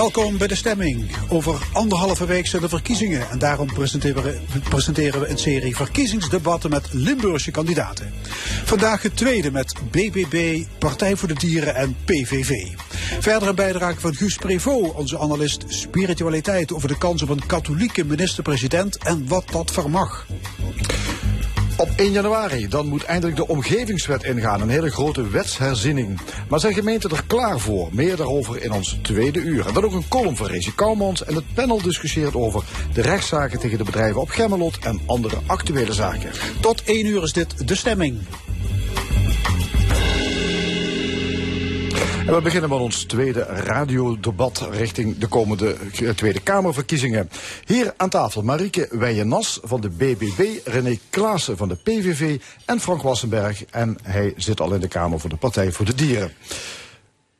Welkom 0.00 0.38
bij 0.38 0.46
de 0.46 0.54
stemming. 0.54 1.10
Over 1.28 1.68
anderhalve 1.72 2.26
week 2.26 2.46
zijn 2.46 2.62
de 2.62 2.68
verkiezingen. 2.68 3.30
En 3.30 3.38
daarom 3.38 3.66
presenteren 3.66 4.22
we, 4.22 4.38
presenteren 4.68 5.20
we 5.20 5.28
een 5.28 5.38
serie 5.38 5.76
verkiezingsdebatten 5.76 6.70
met 6.70 6.88
Limburgse 6.92 7.50
kandidaten. 7.50 8.12
Vandaag 8.64 9.02
het 9.02 9.16
tweede 9.16 9.50
met 9.50 9.74
BBB, 9.90 10.64
Partij 10.78 11.16
voor 11.16 11.28
de 11.28 11.34
Dieren 11.34 11.74
en 11.74 11.96
PVV. 12.04 12.50
Verder 13.20 13.48
een 13.48 13.54
bijdrage 13.54 14.00
van 14.00 14.14
Guus 14.14 14.36
Prevot, 14.36 14.94
onze 14.94 15.18
analist 15.18 15.64
spiritualiteit 15.68 16.72
over 16.72 16.88
de 16.88 16.98
kans 16.98 17.22
op 17.22 17.28
een 17.28 17.46
katholieke 17.46 18.04
minister-president 18.04 18.96
en 18.96 19.28
wat 19.28 19.44
dat 19.50 19.70
vermag. 19.70 20.26
Op 21.80 21.90
1 21.96 22.12
januari, 22.12 22.68
dan 22.68 22.86
moet 22.86 23.04
eindelijk 23.04 23.36
de 23.36 23.48
omgevingswet 23.48 24.22
ingaan. 24.22 24.60
Een 24.60 24.68
hele 24.68 24.90
grote 24.90 25.28
wetsherziening. 25.28 26.20
Maar 26.48 26.60
zijn 26.60 26.74
gemeenten 26.74 27.10
er 27.10 27.24
klaar 27.26 27.58
voor? 27.58 27.88
Meer 27.92 28.16
daarover 28.16 28.62
in 28.62 28.72
ons 28.72 28.98
tweede 29.02 29.38
uur. 29.38 29.66
En 29.66 29.74
dan 29.74 29.84
ook 29.84 29.92
een 29.92 30.08
column 30.08 30.36
van 30.36 30.46
Rezi 30.46 30.74
Kouwmans. 30.74 31.24
En 31.24 31.34
het 31.34 31.54
panel 31.54 31.82
discussieert 31.82 32.34
over 32.34 32.62
de 32.92 33.02
rechtszaken 33.02 33.58
tegen 33.58 33.78
de 33.78 33.84
bedrijven 33.84 34.20
op 34.20 34.28
Gemmelot 34.28 34.78
en 34.78 35.00
andere 35.06 35.36
actuele 35.46 35.92
zaken. 35.92 36.30
Tot 36.60 36.82
1 36.82 37.06
uur 37.06 37.22
is 37.22 37.32
dit 37.32 37.68
de 37.68 37.74
stemming. 37.74 38.18
En 42.26 42.34
we 42.34 42.40
beginnen 42.42 42.70
met 42.70 42.78
ons 42.78 43.04
tweede 43.04 43.42
radiodebat 43.42 44.68
richting 44.70 45.18
de 45.18 45.26
komende 45.26 45.74
eh, 45.74 46.10
Tweede 46.10 46.40
Kamerverkiezingen. 46.40 47.30
Hier 47.64 47.94
aan 47.96 48.08
tafel 48.08 48.42
Marieke 48.42 48.88
Weijenas 48.90 49.60
van 49.62 49.80
de 49.80 49.88
BBB, 49.88 50.40
René 50.64 50.98
Klaassen 51.10 51.56
van 51.56 51.68
de 51.68 51.74
PVV 51.74 52.40
en 52.64 52.80
Frank 52.80 53.02
Wassenberg. 53.02 53.64
En 53.64 53.98
hij 54.02 54.34
zit 54.36 54.60
al 54.60 54.74
in 54.74 54.80
de 54.80 54.88
Kamer 54.88 55.20
voor 55.20 55.30
de 55.30 55.36
Partij 55.36 55.72
voor 55.72 55.86
de 55.86 55.94
Dieren. 55.94 56.32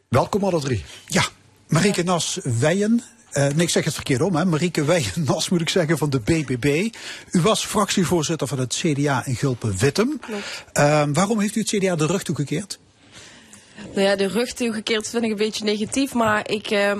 Welkom 0.09 0.45
alle 0.45 0.61
drie. 0.61 0.85
Ja, 1.07 1.25
Marieke 1.69 2.03
Nas 2.03 2.39
Weijen. 2.61 3.03
Uh, 3.33 3.47
nee, 3.49 3.57
ik 3.57 3.71
zeg 3.71 3.85
het 3.85 3.95
verkeerd 3.95 4.21
om. 4.23 4.37
Hè. 4.37 4.45
Marieke 4.45 4.85
Weijen-Nas 4.85 5.49
moet 5.49 5.61
ik 5.61 5.69
zeggen 5.69 5.99
van 5.99 6.11
de 6.11 6.21
BBB. 6.21 6.95
U 7.31 7.41
was 7.41 7.67
fractievoorzitter 7.67 8.47
van 8.47 8.59
het 8.59 8.75
CDA 8.75 9.27
in 9.27 9.37
Gulpen-Wittem. 9.37 10.21
Uh, 10.75 11.03
waarom 11.13 11.41
heeft 11.41 11.57
u 11.57 11.61
het 11.61 11.69
CDA 11.69 11.97
de 11.97 12.07
rug 12.07 12.23
toegekeerd? 12.23 12.79
Nou 13.95 14.07
ja, 14.07 14.17
de 14.17 14.27
rug 14.27 14.53
toegekeerd 14.53 15.09
vind 15.09 15.25
ik 15.25 15.31
een 15.31 15.37
beetje 15.37 15.65
negatief, 15.65 16.15
maar 16.15 16.51
ik, 16.51 16.71
uh, 16.71 16.93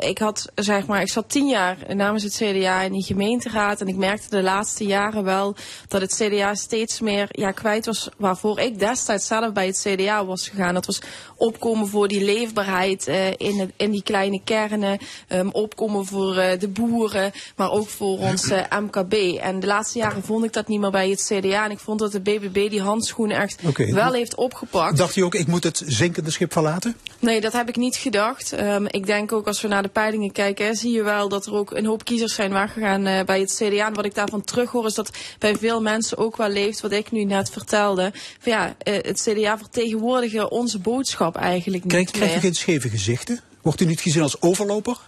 ik 0.00 0.18
had, 0.18 0.48
zeg 0.54 0.86
maar, 0.86 1.00
ik 1.00 1.10
zat 1.10 1.28
tien 1.28 1.48
jaar 1.48 1.76
namens 1.94 2.22
het 2.22 2.34
CDA 2.34 2.80
in 2.80 2.92
die 2.92 3.02
gemeenteraad 3.02 3.80
en 3.80 3.88
ik 3.88 3.96
merkte 3.96 4.28
de 4.28 4.42
laatste 4.42 4.84
jaren 4.84 5.24
wel 5.24 5.54
dat 5.88 6.00
het 6.00 6.14
CDA 6.14 6.54
steeds 6.54 7.00
meer 7.00 7.26
ja, 7.30 7.50
kwijt 7.50 7.86
was 7.86 8.08
waarvoor 8.16 8.60
ik 8.60 8.78
destijds 8.78 9.26
zelf 9.26 9.52
bij 9.52 9.66
het 9.66 9.86
CDA 9.88 10.24
was 10.24 10.48
gegaan. 10.48 10.74
Dat 10.74 10.86
was 10.86 11.00
opkomen 11.36 11.88
voor 11.88 12.08
die 12.08 12.24
leefbaarheid 12.24 13.08
uh, 13.08 13.30
in, 13.30 13.58
het, 13.58 13.70
in 13.76 13.90
die 13.90 14.02
kleine 14.02 14.40
kernen, 14.44 14.98
um, 15.28 15.50
opkomen 15.50 16.06
voor 16.06 16.36
uh, 16.36 16.58
de 16.58 16.68
boeren, 16.68 17.32
maar 17.56 17.70
ook 17.70 17.88
voor 17.88 18.18
ons 18.18 18.50
uh, 18.50 18.62
MKB. 18.80 19.12
En 19.40 19.60
de 19.60 19.66
laatste 19.66 19.98
jaren 19.98 20.22
vond 20.22 20.44
ik 20.44 20.52
dat 20.52 20.68
niet 20.68 20.80
meer 20.80 20.90
bij 20.90 21.10
het 21.10 21.32
CDA 21.32 21.64
en 21.64 21.70
ik 21.70 21.78
vond 21.78 21.98
dat 21.98 22.12
de 22.12 22.20
BBB 22.20 22.70
die 22.70 22.82
handschoenen 22.82 23.36
echt 23.36 23.62
okay. 23.64 23.92
wel 23.92 24.12
heeft 24.12 24.34
opgepakt. 24.34 24.96
Dacht 24.96 25.16
u 25.16 25.20
ook, 25.20 25.34
ik 25.34 25.46
moet 25.46 25.64
het 25.64 25.82
zinkende 25.86 26.30
schip 26.30 26.52
verlaten? 26.52 26.96
Nee, 27.18 27.40
dat 27.40 27.52
heb 27.52 27.68
ik 27.68 27.76
niet 27.76 27.96
gedacht. 27.96 28.52
Um, 28.52 28.86
ik 28.86 29.06
denk 29.06 29.32
ook 29.32 29.46
als 29.46 29.60
we 29.60 29.68
naar 29.68 29.81
de 29.82 29.88
peilingen 29.88 30.32
kijken, 30.32 30.76
zie 30.76 30.92
je 30.92 31.02
wel 31.02 31.28
dat 31.28 31.46
er 31.46 31.54
ook 31.54 31.70
een 31.70 31.86
hoop 31.86 32.04
kiezers 32.04 32.34
zijn 32.34 32.52
weggegaan 32.52 33.06
uh, 33.06 33.22
bij 33.22 33.40
het 33.40 33.54
CDA. 33.54 33.86
En 33.86 33.94
wat 33.94 34.04
ik 34.04 34.14
daarvan 34.14 34.44
terughoor 34.44 34.86
is 34.86 34.94
dat 34.94 35.10
bij 35.38 35.56
veel 35.56 35.82
mensen 35.82 36.18
ook 36.18 36.36
wel 36.36 36.48
leeft 36.48 36.80
wat 36.80 36.92
ik 36.92 37.10
nu 37.10 37.24
net 37.24 37.50
vertelde. 37.50 38.12
Van 38.38 38.52
ja, 38.52 38.66
uh, 38.84 38.94
het 38.94 39.22
CDA 39.22 39.58
vertegenwoordigen 39.58 40.50
onze 40.50 40.78
boodschap 40.78 41.36
eigenlijk 41.36 41.84
niet 41.84 41.92
Krijg, 41.92 42.10
krijg 42.10 42.34
je 42.34 42.40
geen 42.40 42.54
scheve 42.54 42.88
gezichten? 42.88 43.40
Wordt 43.62 43.80
u 43.80 43.84
niet 43.84 44.00
gezien 44.00 44.22
als 44.22 44.40
overloper? 44.40 44.98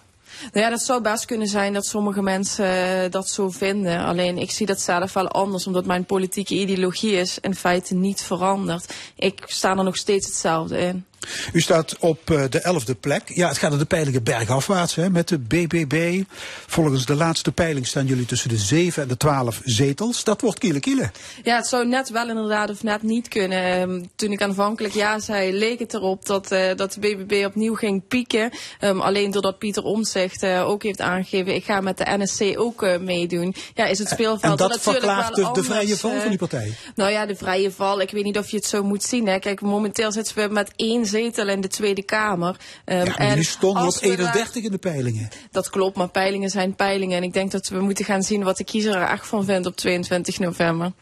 Nou 0.52 0.64
ja, 0.64 0.70
dat 0.70 0.82
zou 0.82 1.02
best 1.02 1.24
kunnen 1.24 1.48
zijn 1.48 1.72
dat 1.72 1.86
sommige 1.86 2.22
mensen 2.22 2.66
uh, 2.66 3.10
dat 3.10 3.28
zo 3.28 3.50
vinden. 3.50 4.04
Alleen 4.04 4.38
ik 4.38 4.50
zie 4.50 4.66
dat 4.66 4.80
zelf 4.80 5.12
wel 5.12 5.28
anders, 5.28 5.66
omdat 5.66 5.86
mijn 5.86 6.04
politieke 6.04 6.54
ideologie 6.54 7.12
is 7.12 7.38
in 7.40 7.54
feite 7.54 7.94
niet 7.94 8.22
veranderd. 8.22 8.94
Ik 9.16 9.42
sta 9.46 9.76
er 9.76 9.84
nog 9.84 9.96
steeds 9.96 10.26
hetzelfde 10.26 10.78
in. 10.78 11.04
U 11.52 11.60
staat 11.60 11.96
op 11.98 12.30
uh, 12.30 12.44
de 12.50 12.60
elfde 12.60 12.94
plek. 12.94 13.22
Ja, 13.34 13.48
het 13.48 13.58
gaat 13.58 13.72
aan 13.72 13.78
de 13.78 13.84
peilingen 13.84 14.22
bergafwaarts 14.22 14.94
hè, 14.94 15.10
met 15.10 15.28
de 15.28 15.38
BBB. 15.38 16.22
Volgens 16.66 17.06
de 17.06 17.14
laatste 17.14 17.52
peiling 17.52 17.86
staan 17.86 18.06
jullie 18.06 18.26
tussen 18.26 18.48
de 18.48 18.56
7 18.56 19.02
en 19.02 19.08
de 19.08 19.16
12 19.16 19.60
zetels. 19.64 20.24
Dat 20.24 20.40
wordt 20.40 20.58
kiele 20.58 20.80
kiele. 20.80 21.10
Ja, 21.42 21.56
het 21.56 21.66
zou 21.66 21.86
net 21.86 22.10
wel 22.10 22.28
inderdaad 22.28 22.70
of 22.70 22.82
net 22.82 23.02
niet 23.02 23.28
kunnen. 23.28 23.80
Um, 23.80 24.10
toen 24.16 24.32
ik 24.32 24.42
aanvankelijk 24.42 24.94
ja 24.94 25.18
zei, 25.18 25.52
leek 25.52 25.78
het 25.78 25.94
erop 25.94 26.26
dat, 26.26 26.52
uh, 26.52 26.74
dat 26.76 26.92
de 26.92 27.00
BBB 27.00 27.46
opnieuw 27.46 27.74
ging 27.74 28.02
pieken. 28.08 28.50
Um, 28.80 29.00
alleen 29.00 29.30
doordat 29.30 29.58
Pieter 29.58 29.82
Omtzigt 29.82 30.42
uh, 30.42 30.68
ook 30.68 30.82
heeft 30.82 31.00
aangegeven, 31.00 31.54
ik 31.54 31.64
ga 31.64 31.80
met 31.80 31.98
de 31.98 32.04
NSC 32.18 32.58
ook 32.58 32.82
uh, 32.82 32.98
meedoen. 32.98 33.54
Ja, 33.74 33.86
is 33.86 33.98
het 33.98 34.08
speelveld 34.08 34.42
en 34.42 34.56
dat 34.56 34.68
natuurlijk 34.68 35.04
verklaart 35.04 35.36
wel 35.36 35.52
de, 35.52 35.60
de 35.60 35.66
vrije 35.66 35.96
val 35.96 36.20
van 36.20 36.28
die 36.28 36.38
partij? 36.38 36.76
Nou 36.94 37.10
ja, 37.10 37.26
de 37.26 37.36
vrije 37.36 37.70
val. 37.70 38.00
Ik 38.00 38.10
weet 38.10 38.24
niet 38.24 38.38
of 38.38 38.50
je 38.50 38.56
het 38.56 38.66
zo 38.66 38.82
moet 38.82 39.02
zien. 39.02 39.26
Hè. 39.26 39.38
Kijk, 39.38 39.60
momenteel 39.60 40.12
zitten 40.12 40.36
we 40.36 40.54
met 40.54 40.70
één 40.76 41.06
zetel 41.14 41.48
in 41.48 41.60
de 41.60 41.68
Tweede 41.68 42.02
Kamer. 42.02 42.56
Um, 42.84 42.96
ja, 42.96 43.04
maar 43.04 43.16
en 43.16 43.28
jullie 43.28 43.44
stonden 43.44 43.86
op 43.86 43.96
31 44.00 44.62
in 44.62 44.70
de 44.70 44.78
peilingen. 44.78 45.28
Dat 45.50 45.70
klopt, 45.70 45.96
maar 45.96 46.08
peilingen 46.08 46.50
zijn 46.50 46.74
peilingen. 46.74 47.16
En 47.16 47.22
ik 47.22 47.32
denk 47.32 47.50
dat 47.50 47.68
we 47.68 47.80
moeten 47.80 48.04
gaan 48.04 48.22
zien 48.22 48.42
wat 48.42 48.56
de 48.56 48.64
kiezer 48.64 48.94
er 48.94 49.08
echt 49.08 49.26
van 49.26 49.44
vindt 49.44 49.66
op 49.66 49.76
22 49.76 50.38
november. 50.38 50.92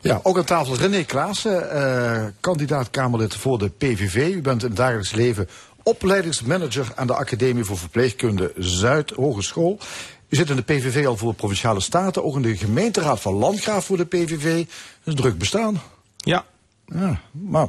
Ja, 0.00 0.20
ook 0.22 0.38
aan 0.38 0.44
tafel 0.44 0.76
René 0.76 1.04
Klaassen, 1.04 1.68
uh, 1.72 2.24
kandidaat 2.40 2.90
Kamerlid 2.90 3.34
voor 3.34 3.58
de 3.58 3.68
PVV. 3.68 4.34
U 4.34 4.40
bent 4.40 4.62
in 4.62 4.68
het 4.68 4.76
dagelijks 4.76 5.12
leven 5.12 5.48
opleidingsmanager 5.82 6.92
aan 6.94 7.06
de 7.06 7.14
Academie 7.14 7.64
voor 7.64 7.78
Verpleegkunde 7.78 8.52
Zuid 8.56 9.10
Hogeschool. 9.10 9.78
U 10.28 10.36
zit 10.36 10.50
in 10.50 10.56
de 10.56 10.62
PVV 10.62 11.06
al 11.06 11.16
voor 11.16 11.30
de 11.30 11.36
Provinciale 11.36 11.80
Staten, 11.80 12.24
ook 12.24 12.36
in 12.36 12.42
de 12.42 12.56
gemeenteraad 12.56 13.20
van 13.20 13.34
Landgraaf 13.34 13.84
voor 13.84 13.96
de 13.96 14.04
PVV. 14.04 14.56
Dat 15.04 15.14
is 15.14 15.20
druk 15.20 15.38
bestaan. 15.38 15.82
Ja. 16.16 16.44
Ja, 16.86 17.20
maar 17.30 17.68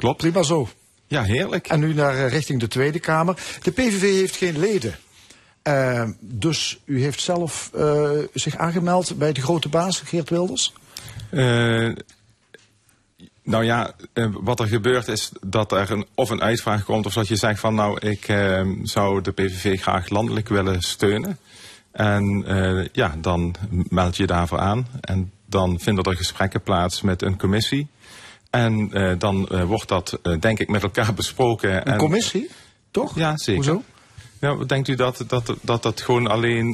Klopt. 0.00 0.16
prima 0.16 0.42
zo. 0.42 0.68
Ja, 1.06 1.22
heerlijk. 1.22 1.68
En 1.68 1.80
nu 1.80 1.94
naar 1.94 2.14
uh, 2.14 2.28
richting 2.28 2.60
de 2.60 2.68
Tweede 2.68 2.98
Kamer. 2.98 3.36
De 3.62 3.70
PVV 3.70 4.00
heeft 4.00 4.36
geen 4.36 4.58
leden. 4.58 4.98
Uh, 5.62 6.08
dus 6.20 6.80
u 6.84 7.02
heeft 7.02 7.20
zelf 7.20 7.70
uh, 7.74 8.10
zich 8.34 8.56
aangemeld 8.56 9.18
bij 9.18 9.32
de 9.32 9.40
grote 9.40 9.68
baas, 9.68 10.00
Geert 10.00 10.30
Wilders? 10.30 10.72
Uh, 11.30 11.94
nou 13.42 13.64
ja, 13.64 13.94
wat 14.30 14.60
er 14.60 14.66
gebeurt 14.66 15.08
is 15.08 15.32
dat 15.40 15.72
er 15.72 15.90
een, 15.90 16.06
of 16.14 16.30
een 16.30 16.42
uitvraag 16.42 16.84
komt... 16.84 17.06
of 17.06 17.12
dat 17.12 17.28
je 17.28 17.36
zegt 17.36 17.60
van 17.60 17.74
nou, 17.74 18.08
ik 18.08 18.26
zou 18.82 19.20
de 19.20 19.32
PVV 19.32 19.80
graag 19.80 20.08
landelijk 20.08 20.48
willen 20.48 20.82
steunen. 20.82 21.38
En 21.92 22.44
ja, 22.92 23.14
dan 23.18 23.54
meld 23.88 24.16
je 24.16 24.26
daarvoor 24.26 24.58
aan. 24.58 24.86
En 25.00 25.32
dan 25.46 25.80
vinden 25.80 26.04
er 26.04 26.16
gesprekken 26.16 26.62
plaats 26.62 27.00
met 27.00 27.22
een 27.22 27.38
commissie. 27.38 27.88
En 28.50 28.90
uh, 28.92 29.12
dan 29.18 29.48
uh, 29.52 29.64
wordt 29.64 29.88
dat, 29.88 30.18
uh, 30.22 30.40
denk 30.40 30.58
ik, 30.58 30.68
met 30.68 30.82
elkaar 30.82 31.14
besproken. 31.14 31.76
Een 31.76 31.82
en, 31.82 31.98
commissie? 31.98 32.50
Toch? 32.90 33.14
Ja, 33.14 33.36
zeker. 33.36 33.54
Hoezo? 33.54 33.82
Ja, 34.40 34.64
denkt 34.64 34.88
u 34.88 34.94
dat 34.94 35.24
dat, 35.26 35.54
dat, 35.62 35.82
dat 35.82 36.00
gewoon 36.00 36.26
alleen 36.26 36.72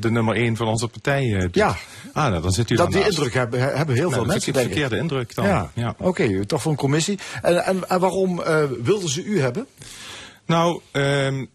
de 0.00 0.10
nummer 0.10 0.36
één 0.36 0.56
van 0.56 0.66
onze 0.66 0.88
partij 0.88 1.38
doet? 1.38 1.54
Ja. 1.54 1.76
Ah, 2.12 2.30
nou, 2.30 2.42
dan 2.42 2.52
zit 2.52 2.70
u 2.70 2.74
dat 2.74 2.92
die 2.92 3.04
indruk 3.04 3.34
hebben, 3.34 3.76
hebben 3.76 3.94
heel 3.94 4.10
nou, 4.10 4.14
veel 4.14 4.24
mensen, 4.24 4.52
denk 4.52 4.66
ik. 4.66 4.72
verkeerde 4.72 5.02
indruk 5.02 5.34
dan. 5.34 5.44
Ja, 5.44 5.70
ja. 5.74 5.94
oké, 5.98 6.08
okay, 6.08 6.44
toch 6.44 6.62
voor 6.62 6.70
een 6.70 6.78
commissie. 6.78 7.18
En, 7.42 7.64
en, 7.64 7.88
en 7.88 8.00
waarom 8.00 8.42
wilden 8.82 9.08
ze 9.08 9.24
u 9.24 9.40
hebben? 9.40 9.66
Nou, 10.46 10.80
um, 10.92 11.48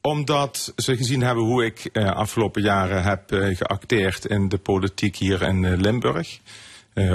omdat 0.00 0.72
ze 0.76 0.96
gezien 0.96 1.22
hebben 1.22 1.44
hoe 1.44 1.64
ik 1.64 1.90
uh, 1.92 2.10
afgelopen 2.10 2.62
jaren 2.62 3.02
heb 3.02 3.32
uh, 3.32 3.56
geacteerd 3.56 4.26
in 4.26 4.48
de 4.48 4.58
politiek 4.58 5.16
hier 5.16 5.42
in 5.42 5.62
uh, 5.62 5.78
Limburg. 5.78 6.38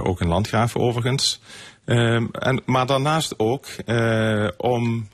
Ook 0.03 0.21
in 0.21 0.27
Landgraaf 0.27 0.75
overigens. 0.75 1.41
Um, 1.89 2.29
en, 2.31 2.61
maar 2.65 2.85
daarnaast 2.85 3.33
ook 3.37 3.65
uh, 3.85 4.47
om 4.57 5.07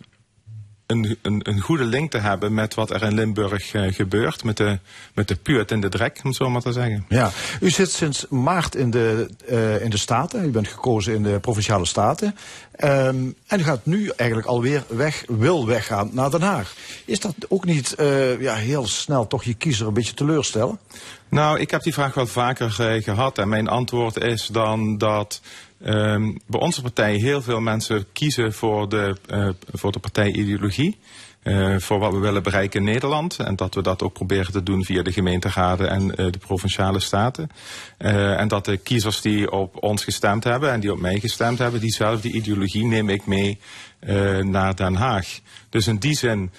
een, 0.86 1.18
een, 1.22 1.40
een, 1.44 1.60
goede 1.60 1.84
link 1.84 2.12
te 2.12 2.18
hebben 2.18 2.54
met 2.54 2.74
wat 2.74 2.90
er 2.90 3.04
in 3.04 3.14
Limburg 3.14 3.74
uh, 3.74 3.94
gebeurt. 3.94 4.44
Met 4.44 4.58
de, 4.58 4.80
met 5.14 5.28
de 5.28 5.36
puurt 5.36 5.72
en 5.72 5.80
de 5.80 5.90
drek, 5.90 6.20
om 6.24 6.30
het 6.30 6.36
zo 6.36 6.50
maar 6.50 6.62
te 6.62 6.72
zeggen. 6.72 7.06
Ja, 7.10 7.32
u 7.60 7.70
zit 7.70 7.92
sinds 7.92 8.26
maart 8.30 8.76
in 8.76 8.92
de, 8.92 9.30
uh, 9.50 9.82
in 9.82 9.90
de 9.90 9.98
Staten. 9.98 10.46
U 10.46 10.50
bent 10.50 10.68
gekozen 10.68 11.14
in 11.14 11.24
de 11.24 11.40
Provinciale 11.40 11.86
Staten. 11.86 12.36
Um, 12.84 13.36
en 13.48 13.60
u 13.60 13.64
gaat 13.64 13.86
nu 13.86 14.12
eigenlijk 14.16 14.50
alweer 14.50 14.84
weg, 14.88 15.24
wil 15.28 15.66
weggaan 15.66 16.10
naar 16.12 16.32
Den 16.32 16.42
Haag. 16.42 16.76
Is 17.06 17.20
dat 17.20 17.36
ook 17.48 17.66
niet 17.66 17.96
uh, 18.00 18.42
ja, 18.42 18.56
heel 18.56 18.88
snel 18.88 19.28
toch 19.28 19.44
je 19.44 19.54
kiezer 19.54 19.88
een 19.88 19.94
beetje 19.94 20.14
teleurstellen? 20.14 20.80
Nou, 21.30 21.60
ik 21.60 21.72
heb 21.72 21.84
die 21.84 21.94
vraag 21.94 22.14
wel 22.14 22.28
vaker 22.28 22.72
gehad. 23.02 23.38
En 23.38 23.50
mijn 23.50 23.68
antwoord 23.68 24.18
is 24.18 24.48
dan 24.48 24.98
dat 24.98 25.42
Um, 25.84 26.40
bij 26.48 26.60
onze 26.60 26.82
partij 26.82 27.16
heel 27.16 27.42
veel 27.42 27.60
mensen 27.60 28.06
kiezen 28.14 28.54
voor 28.54 28.90
de, 28.90 29.16
uh, 29.32 29.50
voor 29.74 29.92
de 29.92 30.00
partijideologie. 30.00 30.98
Uh, 31.44 31.76
voor 31.80 32.00
wat 32.00 32.14
we 32.14 32.20
willen 32.20 32.44
bereiken 32.44 32.80
in 32.80 32.86
Nederland. 32.86 33.40
En 33.40 33.56
dat 33.56 33.76
we 33.76 33.82
dat 33.82 34.04
ook 34.04 34.14
proberen 34.14 34.52
te 34.52 34.64
doen 34.64 34.84
via 34.84 35.04
de 35.04 35.12
gemeenteraden 35.12 35.90
en 35.90 36.04
uh, 36.04 36.16
de 36.16 36.38
provinciale 36.38 37.00
staten. 37.00 37.50
en 37.98 38.48
dat 38.48 38.66
de 38.66 38.78
kiezers 38.78 39.22
die 39.22 39.52
op 39.52 39.84
ons 39.84 40.04
gestemd 40.04 40.44
hebben 40.44 40.72
en 40.72 40.80
die 40.80 40.92
op 40.92 41.00
mij 41.00 41.20
gestemd 41.20 41.60
hebben, 41.60 41.80
diezelfde 41.80 42.32
ideologie 42.32 42.86
neem 42.86 43.10
ik 43.10 43.26
mee 43.26 43.60
naar 44.42 44.76
Den 44.76 44.96
Haag. 44.96 45.40
Dus 45.70 45.88
in 45.88 45.98
die 45.98 46.16
zin 46.16 46.52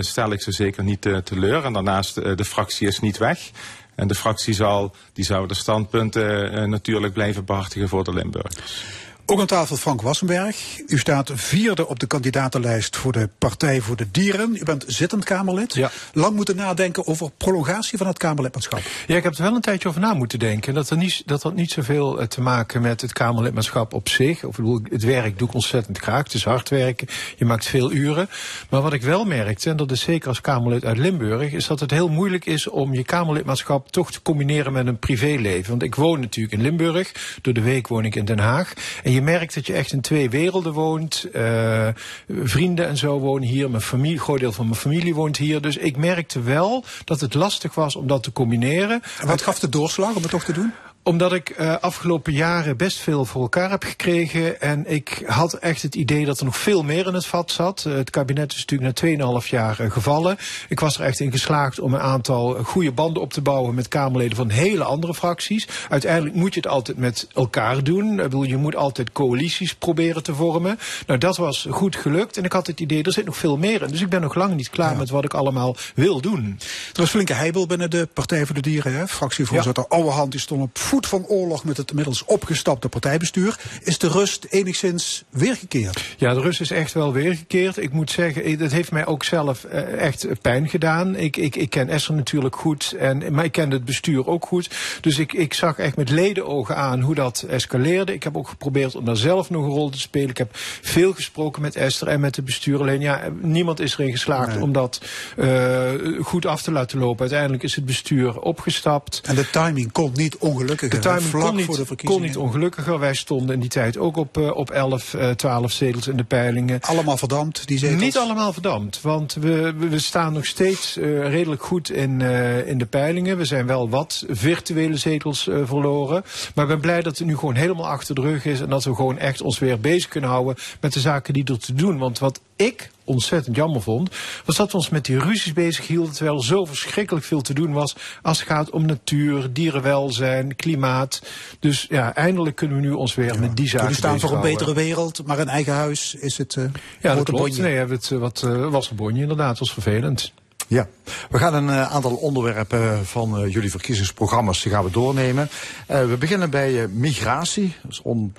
stel 0.00 0.32
ik 0.32 0.42
ze 0.42 0.52
zeker 0.52 0.84
niet 0.84 1.08
teleur. 1.24 1.64
En 1.64 1.72
daarnaast, 1.72 2.14
de 2.14 2.44
fractie 2.44 2.86
is 2.86 3.00
niet 3.00 3.18
weg. 3.18 3.50
En 3.96 4.08
de 4.08 4.14
fractie 4.14 4.54
zal, 4.54 4.94
die 5.12 5.24
zou 5.24 5.48
de 5.48 5.54
standpunten 5.54 6.54
uh, 6.54 6.64
natuurlijk 6.64 7.12
blijven 7.12 7.44
behartigen 7.44 7.88
voor 7.88 8.04
de 8.04 8.12
Limburgers. 8.12 8.84
Ook 9.28 9.40
aan 9.40 9.46
tafel 9.46 9.76
Frank 9.76 10.02
Wassenberg. 10.02 10.80
U 10.86 10.98
staat 10.98 11.30
vierde 11.34 11.88
op 11.88 11.98
de 11.98 12.06
kandidatenlijst 12.06 12.96
voor 12.96 13.12
de 13.12 13.28
Partij 13.38 13.80
voor 13.80 13.96
de 13.96 14.10
Dieren. 14.10 14.56
U 14.56 14.64
bent 14.64 14.84
zittend 14.86 15.24
Kamerlid. 15.24 15.74
Ja. 15.74 15.90
Lang 16.12 16.36
moeten 16.36 16.56
nadenken 16.56 17.06
over 17.06 17.30
prolongatie 17.36 17.98
van 17.98 18.06
het 18.06 18.18
Kamerlidmaatschap. 18.18 18.80
Ja, 19.06 19.16
ik 19.16 19.22
heb 19.22 19.34
er 19.34 19.42
wel 19.42 19.54
een 19.54 19.60
tijdje 19.60 19.88
over 19.88 20.00
na 20.00 20.14
moeten 20.14 20.38
denken. 20.38 20.74
Dat, 20.74 20.90
er 20.90 20.96
niet, 20.96 21.22
dat 21.26 21.42
had 21.42 21.54
niet 21.54 21.70
zoveel 21.70 22.20
eh, 22.20 22.26
te 22.26 22.40
maken 22.40 22.82
met 22.82 23.00
het 23.00 23.12
Kamerlidmaatschap 23.12 23.94
op 23.94 24.08
zich. 24.08 24.44
Of, 24.44 24.56
bedoel, 24.56 24.80
het 24.90 25.04
werk 25.04 25.38
doe 25.38 25.48
ik 25.48 25.54
ontzettend 25.54 25.98
graag. 25.98 26.22
Het 26.22 26.34
is 26.34 26.44
hard 26.44 26.68
werken. 26.68 27.08
Je 27.36 27.44
maakt 27.44 27.66
veel 27.66 27.92
uren. 27.92 28.28
Maar 28.70 28.82
wat 28.82 28.92
ik 28.92 29.02
wel 29.02 29.24
merkte, 29.24 29.70
en 29.70 29.76
dat 29.76 29.90
is 29.90 30.00
zeker 30.00 30.28
als 30.28 30.40
Kamerlid 30.40 30.84
uit 30.84 30.98
Limburg, 30.98 31.52
is 31.52 31.66
dat 31.66 31.80
het 31.80 31.90
heel 31.90 32.08
moeilijk 32.08 32.46
is 32.46 32.68
om 32.68 32.94
je 32.94 33.04
Kamerlidmaatschap 33.04 33.90
toch 33.92 34.12
te 34.12 34.22
combineren 34.22 34.72
met 34.72 34.86
een 34.86 34.98
privéleven. 34.98 35.70
Want 35.70 35.82
ik 35.82 35.94
woon 35.94 36.20
natuurlijk 36.20 36.54
in 36.54 36.62
Limburg. 36.62 37.38
Door 37.42 37.54
de 37.54 37.62
week 37.62 37.88
woon 37.88 38.04
ik 38.04 38.14
in 38.14 38.24
Den 38.24 38.38
Haag. 38.38 38.72
En 39.02 39.14
je 39.16 39.22
merkt 39.22 39.54
dat 39.54 39.66
je 39.66 39.72
echt 39.72 39.92
in 39.92 40.00
twee 40.00 40.30
werelden 40.30 40.72
woont. 40.72 41.26
Uh, 41.32 41.88
vrienden 42.28 42.88
en 42.88 42.96
zo 42.96 43.18
wonen 43.18 43.48
hier. 43.48 43.70
Mijn 43.70 43.82
familie, 43.82 44.18
groot 44.18 44.40
deel 44.40 44.52
van 44.52 44.64
mijn 44.64 44.80
familie 44.80 45.14
woont 45.14 45.36
hier. 45.36 45.60
Dus 45.60 45.76
ik 45.76 45.96
merkte 45.96 46.40
wel 46.40 46.84
dat 47.04 47.20
het 47.20 47.34
lastig 47.34 47.74
was 47.74 47.96
om 47.96 48.06
dat 48.06 48.22
te 48.22 48.32
combineren. 48.32 49.02
En 49.20 49.26
wat 49.26 49.42
gaf 49.42 49.58
de 49.58 49.68
doorslag 49.68 50.14
om 50.14 50.22
het 50.22 50.30
toch 50.30 50.44
te 50.44 50.52
doen? 50.52 50.72
Omdat 51.06 51.32
ik 51.32 51.58
uh, 51.58 51.76
afgelopen 51.80 52.32
jaren 52.32 52.76
best 52.76 52.98
veel 52.98 53.24
voor 53.24 53.42
elkaar 53.42 53.70
heb 53.70 53.84
gekregen. 53.84 54.60
En 54.60 54.90
ik 54.90 55.22
had 55.26 55.52
echt 55.52 55.82
het 55.82 55.94
idee 55.94 56.24
dat 56.24 56.38
er 56.38 56.44
nog 56.44 56.56
veel 56.56 56.82
meer 56.82 57.06
in 57.06 57.14
het 57.14 57.26
vat 57.26 57.50
zat. 57.50 57.84
Uh, 57.86 57.94
het 57.94 58.10
kabinet 58.10 58.52
is 58.52 58.64
natuurlijk 58.66 59.18
na 59.20 59.40
2,5 59.42 59.48
jaar 59.48 59.80
uh, 59.80 59.90
gevallen. 59.90 60.36
Ik 60.68 60.80
was 60.80 60.98
er 60.98 61.04
echt 61.04 61.20
in 61.20 61.30
geslaagd 61.30 61.80
om 61.80 61.94
een 61.94 62.00
aantal 62.00 62.64
goede 62.64 62.92
banden 62.92 63.22
op 63.22 63.32
te 63.32 63.40
bouwen 63.40 63.74
met 63.74 63.88
Kamerleden 63.88 64.36
van 64.36 64.48
hele 64.48 64.84
andere 64.84 65.14
fracties. 65.14 65.68
Uiteindelijk 65.88 66.34
moet 66.34 66.54
je 66.54 66.60
het 66.60 66.68
altijd 66.68 66.98
met 66.98 67.28
elkaar 67.34 67.84
doen. 67.84 68.16
Bedoel, 68.16 68.42
je 68.42 68.56
moet 68.56 68.76
altijd 68.76 69.12
coalities 69.12 69.74
proberen 69.74 70.22
te 70.22 70.34
vormen. 70.34 70.78
Nou, 71.06 71.18
dat 71.18 71.36
was 71.36 71.66
goed 71.70 71.96
gelukt. 71.96 72.36
En 72.36 72.44
ik 72.44 72.52
had 72.52 72.66
het 72.66 72.80
idee, 72.80 73.02
er 73.02 73.12
zit 73.12 73.24
nog 73.24 73.36
veel 73.36 73.56
meer 73.56 73.82
in. 73.82 73.88
Dus 73.88 74.00
ik 74.00 74.08
ben 74.08 74.20
nog 74.20 74.34
lang 74.34 74.54
niet 74.54 74.70
klaar 74.70 74.92
ja. 74.92 74.98
met 74.98 75.10
wat 75.10 75.24
ik 75.24 75.34
allemaal 75.34 75.76
wil 75.94 76.20
doen. 76.20 76.58
Er 76.92 77.00
was 77.00 77.10
flinke 77.10 77.34
heibel 77.34 77.66
binnen 77.66 77.90
de 77.90 78.08
Partij 78.12 78.46
voor 78.46 78.54
de 78.54 78.60
Dieren. 78.60 78.94
Hè? 78.94 79.08
Fractievoorzitter 79.08 79.84
ja. 79.88 79.96
Ouwehand 79.96 80.30
die 80.30 80.40
stond 80.40 80.62
op 80.62 80.78
voet 80.96 81.06
van 81.06 81.26
oorlog 81.26 81.64
met 81.64 81.76
het 81.76 81.88
inmiddels 81.90 82.24
opgestapte 82.24 82.88
partijbestuur. 82.88 83.58
Is 83.82 83.98
de 83.98 84.08
rust 84.08 84.46
enigszins 84.50 85.24
weergekeerd? 85.30 86.14
Ja, 86.16 86.34
de 86.34 86.40
rust 86.40 86.60
is 86.60 86.70
echt 86.70 86.92
wel 86.92 87.12
weergekeerd. 87.12 87.76
Ik 87.76 87.92
moet 87.92 88.10
zeggen, 88.10 88.58
het 88.58 88.72
heeft 88.72 88.92
mij 88.92 89.06
ook 89.06 89.24
zelf 89.24 89.64
uh, 89.64 90.02
echt 90.02 90.26
pijn 90.40 90.68
gedaan. 90.68 91.16
Ik, 91.16 91.36
ik, 91.36 91.56
ik 91.56 91.70
ken 91.70 91.88
Esther 91.88 92.14
natuurlijk 92.14 92.56
goed, 92.56 92.94
en, 92.98 93.32
maar 93.34 93.44
ik 93.44 93.52
ken 93.52 93.70
het 93.70 93.84
bestuur 93.84 94.26
ook 94.26 94.46
goed. 94.46 94.70
Dus 95.00 95.18
ik, 95.18 95.32
ik 95.32 95.54
zag 95.54 95.78
echt 95.78 95.96
met 95.96 96.10
ledenogen 96.10 96.76
aan 96.76 97.00
hoe 97.00 97.14
dat 97.14 97.44
escaleerde. 97.48 98.12
Ik 98.12 98.22
heb 98.22 98.36
ook 98.36 98.48
geprobeerd 98.48 98.94
om 98.94 99.04
daar 99.04 99.16
zelf 99.16 99.50
nog 99.50 99.64
een 99.64 99.70
rol 99.70 99.90
te 99.90 100.00
spelen. 100.00 100.30
Ik 100.30 100.38
heb 100.38 100.48
veel 100.82 101.12
gesproken 101.12 101.62
met 101.62 101.76
Esther 101.76 102.08
en 102.08 102.20
met 102.20 102.36
het 102.36 102.44
bestuur. 102.44 102.80
Alleen 102.80 103.00
ja, 103.00 103.22
niemand 103.40 103.80
is 103.80 103.98
erin 103.98 104.12
geslaagd 104.12 104.54
nee. 104.54 104.62
om 104.62 104.72
dat 104.72 105.00
uh, 105.36 105.90
goed 106.22 106.46
af 106.46 106.62
te 106.62 106.72
laten 106.72 106.98
lopen. 106.98 107.20
Uiteindelijk 107.20 107.62
is 107.62 107.74
het 107.74 107.84
bestuur 107.84 108.40
opgestapt. 108.40 109.20
En 109.24 109.34
de 109.34 109.50
timing 109.50 109.92
komt 109.92 110.16
niet 110.16 110.36
ongelukkig. 110.36 110.85
De 110.90 110.98
timing 110.98 111.30
kon 111.30 111.56
niet, 111.56 112.04
kon 112.04 112.20
niet 112.20 112.36
ongelukkiger. 112.36 112.98
Wij 112.98 113.14
stonden 113.14 113.54
in 113.54 113.60
die 113.60 113.68
tijd 113.68 113.98
ook 113.98 114.16
op, 114.16 114.38
uh, 114.38 114.56
op 114.56 114.70
11, 114.70 115.14
uh, 115.14 115.30
12 115.30 115.72
zetels 115.72 116.08
in 116.08 116.16
de 116.16 116.24
peilingen. 116.24 116.80
Allemaal 116.80 117.16
verdampt, 117.16 117.66
die 117.66 117.78
zetels? 117.78 118.02
Niet 118.02 118.16
allemaal 118.16 118.52
verdampt, 118.52 119.00
want 119.00 119.34
we, 119.34 119.74
we 119.78 119.98
staan 119.98 120.32
nog 120.32 120.46
steeds 120.46 120.96
uh, 120.96 121.28
redelijk 121.28 121.62
goed 121.62 121.90
in, 121.90 122.20
uh, 122.20 122.68
in 122.68 122.78
de 122.78 122.86
peilingen. 122.86 123.36
We 123.36 123.44
zijn 123.44 123.66
wel 123.66 123.88
wat 123.88 124.24
virtuele 124.28 124.96
zetels 124.96 125.46
uh, 125.46 125.60
verloren. 125.64 126.24
Maar 126.54 126.64
ik 126.64 126.70
ben 126.70 126.80
blij 126.80 127.02
dat 127.02 127.18
het 127.18 127.26
nu 127.26 127.36
gewoon 127.36 127.54
helemaal 127.54 127.88
achter 127.88 128.14
de 128.14 128.20
rug 128.20 128.44
is. 128.44 128.60
En 128.60 128.68
dat 128.68 128.84
we 128.84 128.94
gewoon 128.94 129.18
echt 129.18 129.40
ons 129.40 129.58
weer 129.58 129.80
bezig 129.80 130.08
kunnen 130.08 130.30
houden 130.30 130.54
met 130.80 130.92
de 130.92 131.00
zaken 131.00 131.34
die 131.34 131.44
er 131.44 131.58
te 131.58 131.74
doen. 131.74 131.98
Want 131.98 132.18
wat 132.18 132.40
ik 132.56 132.90
ontzettend 133.06 133.56
jammer 133.56 133.82
vond, 133.82 134.10
was 134.44 134.56
dat 134.56 134.70
we 134.70 134.76
ons 134.76 134.88
met 134.88 135.04
die 135.04 135.18
ruzies 135.18 135.52
bezig 135.52 135.86
hielden, 135.86 136.12
terwijl 136.12 136.36
er 136.36 136.44
zo 136.44 136.64
verschrikkelijk 136.64 137.26
veel 137.26 137.40
te 137.40 137.54
doen 137.54 137.72
was 137.72 137.96
als 138.22 138.38
het 138.38 138.48
gaat 138.48 138.70
om 138.70 138.86
natuur, 138.86 139.52
dierenwelzijn, 139.52 140.56
klimaat. 140.56 141.22
Dus 141.58 141.86
ja, 141.88 142.14
eindelijk 142.14 142.56
kunnen 142.56 142.76
we 142.76 142.82
nu 142.82 142.92
ons 142.92 143.14
weer 143.14 143.32
ja. 143.34 143.40
met 143.40 143.56
die 143.56 143.68
zaken 143.68 143.88
We 143.88 143.94
staan 143.94 144.20
voor 144.20 144.32
een 144.32 144.40
betere 144.40 144.74
wereld, 144.74 145.26
maar 145.26 145.38
een 145.38 145.48
eigen 145.48 145.72
huis 145.72 146.14
is 146.14 146.38
het 146.38 146.54
uh, 146.54 146.64
Ja, 147.00 147.14
dat 147.14 147.24
klopt. 147.24 147.42
Bonje. 147.42 147.62
Nee, 147.62 147.72
we 147.72 147.78
hebben 147.78 147.96
het 147.96 148.08
wat 148.08 148.42
uh, 148.46 148.68
was 148.68 148.90
een 148.90 148.96
bonje 148.96 149.22
inderdaad, 149.22 149.58
was 149.58 149.72
vervelend. 149.72 150.32
Ja, 150.66 150.88
we 151.30 151.38
gaan 151.38 151.54
een 151.54 151.68
uh, 151.68 151.92
aantal 151.92 152.14
onderwerpen 152.14 153.06
van 153.06 153.42
uh, 153.42 153.52
jullie 153.52 153.70
verkiezingsprogramma's 153.70 154.62
die 154.62 154.72
gaan 154.72 154.84
we 154.84 154.90
doornemen. 154.90 155.48
Uh, 155.90 156.06
we 156.06 156.16
beginnen 156.16 156.50
bij 156.50 156.88
migratie. 156.88 157.74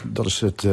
Dat 0.03 0.25
is, 0.25 0.39
het, 0.39 0.65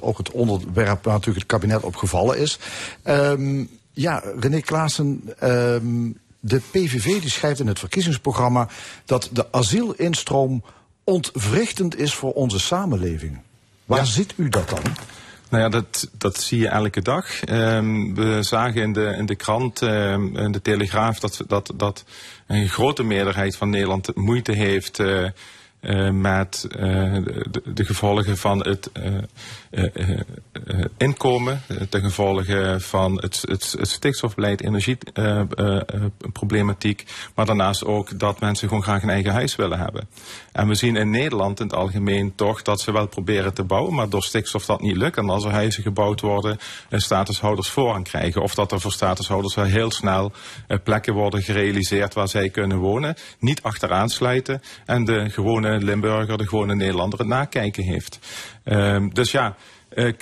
ook 0.00 0.18
het 0.18 0.30
onderwerp 0.30 1.04
waar 1.04 1.14
natuurlijk 1.14 1.48
het 1.48 1.60
kabinet 1.60 1.82
op 1.82 1.96
gevallen 1.96 2.38
is. 2.38 2.58
Um, 3.04 3.68
ja, 3.92 4.22
René 4.38 4.60
Klaassen, 4.60 5.34
um, 5.42 6.18
de 6.40 6.60
PVV 6.70 7.20
die 7.20 7.30
schrijft 7.30 7.60
in 7.60 7.66
het 7.66 7.78
verkiezingsprogramma 7.78 8.68
dat 9.04 9.28
de 9.32 9.52
asielinstroom 9.52 10.64
ontwrichtend 11.04 11.98
is 11.98 12.14
voor 12.14 12.32
onze 12.32 12.58
samenleving. 12.58 13.40
Waar 13.84 13.98
ja. 13.98 14.04
ziet 14.04 14.34
u 14.36 14.48
dat 14.48 14.68
dan? 14.68 14.82
Nou 15.52 15.64
ja, 15.64 15.70
dat, 15.70 16.08
dat 16.18 16.40
zie 16.40 16.58
je 16.58 16.68
elke 16.68 17.02
dag. 17.02 17.48
Um, 17.48 18.14
we 18.14 18.42
zagen 18.42 18.82
in 18.82 18.92
de, 18.92 19.14
in 19.18 19.26
de 19.26 19.34
krant, 19.34 19.80
um, 19.80 20.36
in 20.36 20.52
de 20.52 20.62
Telegraaf, 20.62 21.18
dat, 21.18 21.44
dat, 21.46 21.72
dat 21.74 22.04
een 22.46 22.68
grote 22.68 23.02
meerderheid 23.02 23.56
van 23.56 23.70
Nederland 23.70 24.16
moeite 24.16 24.52
heeft 24.52 24.98
uh, 24.98 25.28
uh, 25.80 26.10
met 26.10 26.66
uh, 26.68 26.76
de, 27.50 27.62
de, 27.74 27.84
gevolgen 27.84 28.36
van 28.36 28.66
het 28.66 28.90
inkomen, 30.96 31.62
ten 31.88 32.00
gevolge 32.00 32.76
van 32.78 33.14
het, 33.14 33.44
het, 33.48 33.74
het 33.78 33.88
stikstofbeleid, 33.88 34.62
energieproblematiek, 34.62 37.04
maar 37.34 37.46
daarnaast 37.46 37.84
ook 37.84 38.18
dat 38.18 38.40
mensen 38.40 38.68
gewoon 38.68 38.82
graag 38.82 39.02
een 39.02 39.10
eigen 39.10 39.32
huis 39.32 39.56
willen 39.56 39.78
hebben. 39.78 40.08
En 40.52 40.68
we 40.68 40.74
zien 40.74 40.96
in 40.96 41.10
Nederland 41.10 41.60
in 41.60 41.66
het 41.66 41.74
algemeen 41.74 42.34
toch 42.34 42.62
dat 42.62 42.80
ze 42.80 42.92
wel 42.92 43.06
proberen 43.06 43.54
te 43.54 43.64
bouwen, 43.64 43.94
maar 43.94 44.08
door 44.08 44.22
stikstof 44.22 44.66
dat 44.66 44.80
niet 44.80 44.96
lukt. 44.96 45.16
En 45.16 45.30
als 45.30 45.44
er 45.44 45.50
huizen 45.50 45.82
gebouwd 45.82 46.20
worden, 46.20 46.58
statushouders 46.90 47.68
voorrang 47.68 48.04
krijgen. 48.04 48.42
Of 48.42 48.54
dat 48.54 48.72
er 48.72 48.80
voor 48.80 48.92
statushouders 48.92 49.54
wel 49.54 49.64
heel 49.64 49.90
snel 49.90 50.32
plekken 50.84 51.14
worden 51.14 51.42
gerealiseerd 51.42 52.14
waar 52.14 52.28
zij 52.28 52.48
kunnen 52.48 52.78
wonen. 52.78 53.14
Niet 53.38 53.62
achteraan 53.62 54.08
sluiten 54.08 54.62
en 54.86 55.04
de 55.04 55.30
gewone 55.30 55.78
Limburger, 55.78 56.38
de 56.38 56.48
gewone 56.48 56.74
Nederlander 56.74 57.18
het 57.18 57.28
nakijken 57.28 57.84
heeft. 57.84 58.18
Um, 58.64 59.14
dus 59.14 59.30
ja, 59.30 59.56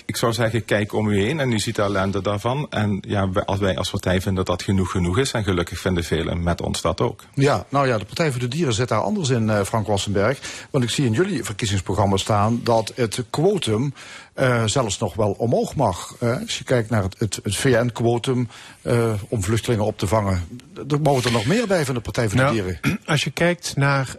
ik 0.07 0.17
zou 0.17 0.33
zeggen, 0.33 0.65
kijk 0.65 0.93
om 0.93 1.09
u 1.09 1.23
heen 1.23 1.41
en 1.41 1.53
u 1.53 1.59
ziet 1.59 1.77
de 1.77 1.83
ellende 1.83 2.23
daarvan. 2.23 2.67
En 2.71 2.99
ja, 3.07 3.29
als 3.45 3.59
wij 3.59 3.77
als 3.77 3.91
partij 3.91 4.21
vinden 4.21 4.35
dat 4.35 4.47
dat 4.47 4.63
genoeg 4.63 4.91
genoeg 4.91 5.19
is, 5.19 5.33
en 5.33 5.45
gelukkig 5.45 5.79
vinden 5.79 6.05
velen 6.05 6.43
met 6.43 6.61
ons 6.61 6.81
dat 6.81 7.01
ook. 7.01 7.25
Ja, 7.35 7.67
nou 7.69 7.87
ja, 7.87 7.99
de 7.99 8.05
Partij 8.05 8.31
voor 8.31 8.41
de 8.41 8.49
Dieren 8.49 8.75
zit 8.75 8.89
daar 8.89 9.03
anders 9.03 9.29
in, 9.29 9.49
uh, 9.49 9.63
Frank 9.63 9.87
Wassenberg. 9.87 10.67
Want 10.71 10.85
ik 10.85 10.91
zie 10.91 11.07
in 11.07 11.13
jullie 11.13 11.45
verkiezingsprogramma 11.45 12.17
staan 12.17 12.61
dat 12.65 12.93
het 12.95 13.25
quotum 13.31 13.95
uh, 14.37 14.63
zelfs 14.67 14.99
nog 14.99 15.15
wel 15.15 15.31
omhoog 15.39 15.75
mag. 15.75 16.17
Uh, 16.23 16.41
als 16.41 16.59
je 16.59 16.65
kijkt 16.65 16.91
naar 16.91 17.03
het, 17.03 17.19
het, 17.19 17.41
het 17.43 17.57
VN-quotum 17.57 18.49
uh, 18.83 19.13
om 19.29 19.43
vluchtelingen 19.43 19.85
op 19.85 19.99
te 19.99 20.07
vangen. 20.07 20.61
Er 20.89 21.01
mogen 21.01 21.25
er 21.25 21.33
nog 21.33 21.47
meer 21.47 21.67
bij 21.67 21.85
van 21.85 21.95
de 21.95 22.01
Partij 22.01 22.29
nou, 22.33 22.57
de 22.57 22.63
Dieren. 22.63 22.81
Als 23.05 23.25
je 23.25 23.31
kijkt 23.31 23.77
naar 23.77 24.17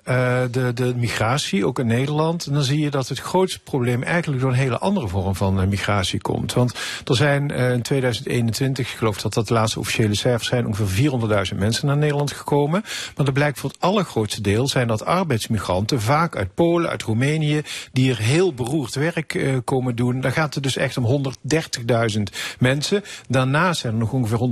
de, 0.51 0.71
de 0.73 0.93
migratie, 0.95 1.65
ook 1.65 1.79
in 1.79 1.87
Nederland, 1.87 2.53
dan 2.53 2.63
zie 2.63 2.79
je 2.79 2.89
dat 2.89 3.07
het 3.07 3.19
grootste 3.19 3.59
probleem 3.59 4.03
eigenlijk 4.03 4.41
door 4.41 4.51
een 4.51 4.57
hele 4.57 4.77
andere 4.77 5.07
vorm 5.07 5.35
van 5.35 5.69
migratie 5.69 6.21
komt. 6.21 6.53
Want 6.53 6.73
er 7.05 7.15
zijn 7.15 7.49
in 7.49 7.81
2021, 7.81 8.91
ik 8.91 8.97
geloof 8.97 9.21
dat 9.21 9.33
dat 9.33 9.47
de 9.47 9.53
laatste 9.53 9.79
officiële 9.79 10.15
cijfers 10.15 10.47
zijn, 10.47 10.67
ongeveer 10.67 11.11
400.000 11.51 11.57
mensen 11.57 11.87
naar 11.87 11.97
Nederland 11.97 12.31
gekomen. 12.31 12.83
Maar 13.15 13.25
er 13.25 13.33
blijkt 13.33 13.59
voor 13.59 13.69
het 13.69 13.81
allergrootste 13.81 14.41
deel 14.41 14.67
zijn 14.67 14.87
dat 14.87 15.05
arbeidsmigranten, 15.05 16.01
vaak 16.01 16.35
uit 16.35 16.53
Polen, 16.53 16.89
uit 16.89 17.03
Roemenië, 17.03 17.61
die 17.91 18.03
hier 18.03 18.17
heel 18.17 18.53
beroerd 18.53 18.95
werk 18.95 19.61
komen 19.65 19.95
doen. 19.95 20.00
Daar 20.09 20.31
gaat 20.31 20.53
het 20.53 20.63
dus 20.63 20.77
echt 20.77 20.97
om 20.97 21.33
130.000 22.15 22.21
mensen. 22.59 23.03
Daarnaast 23.27 23.79
zijn 23.79 23.93
er 23.93 23.99
nog 23.99 24.11
ongeveer 24.13 24.49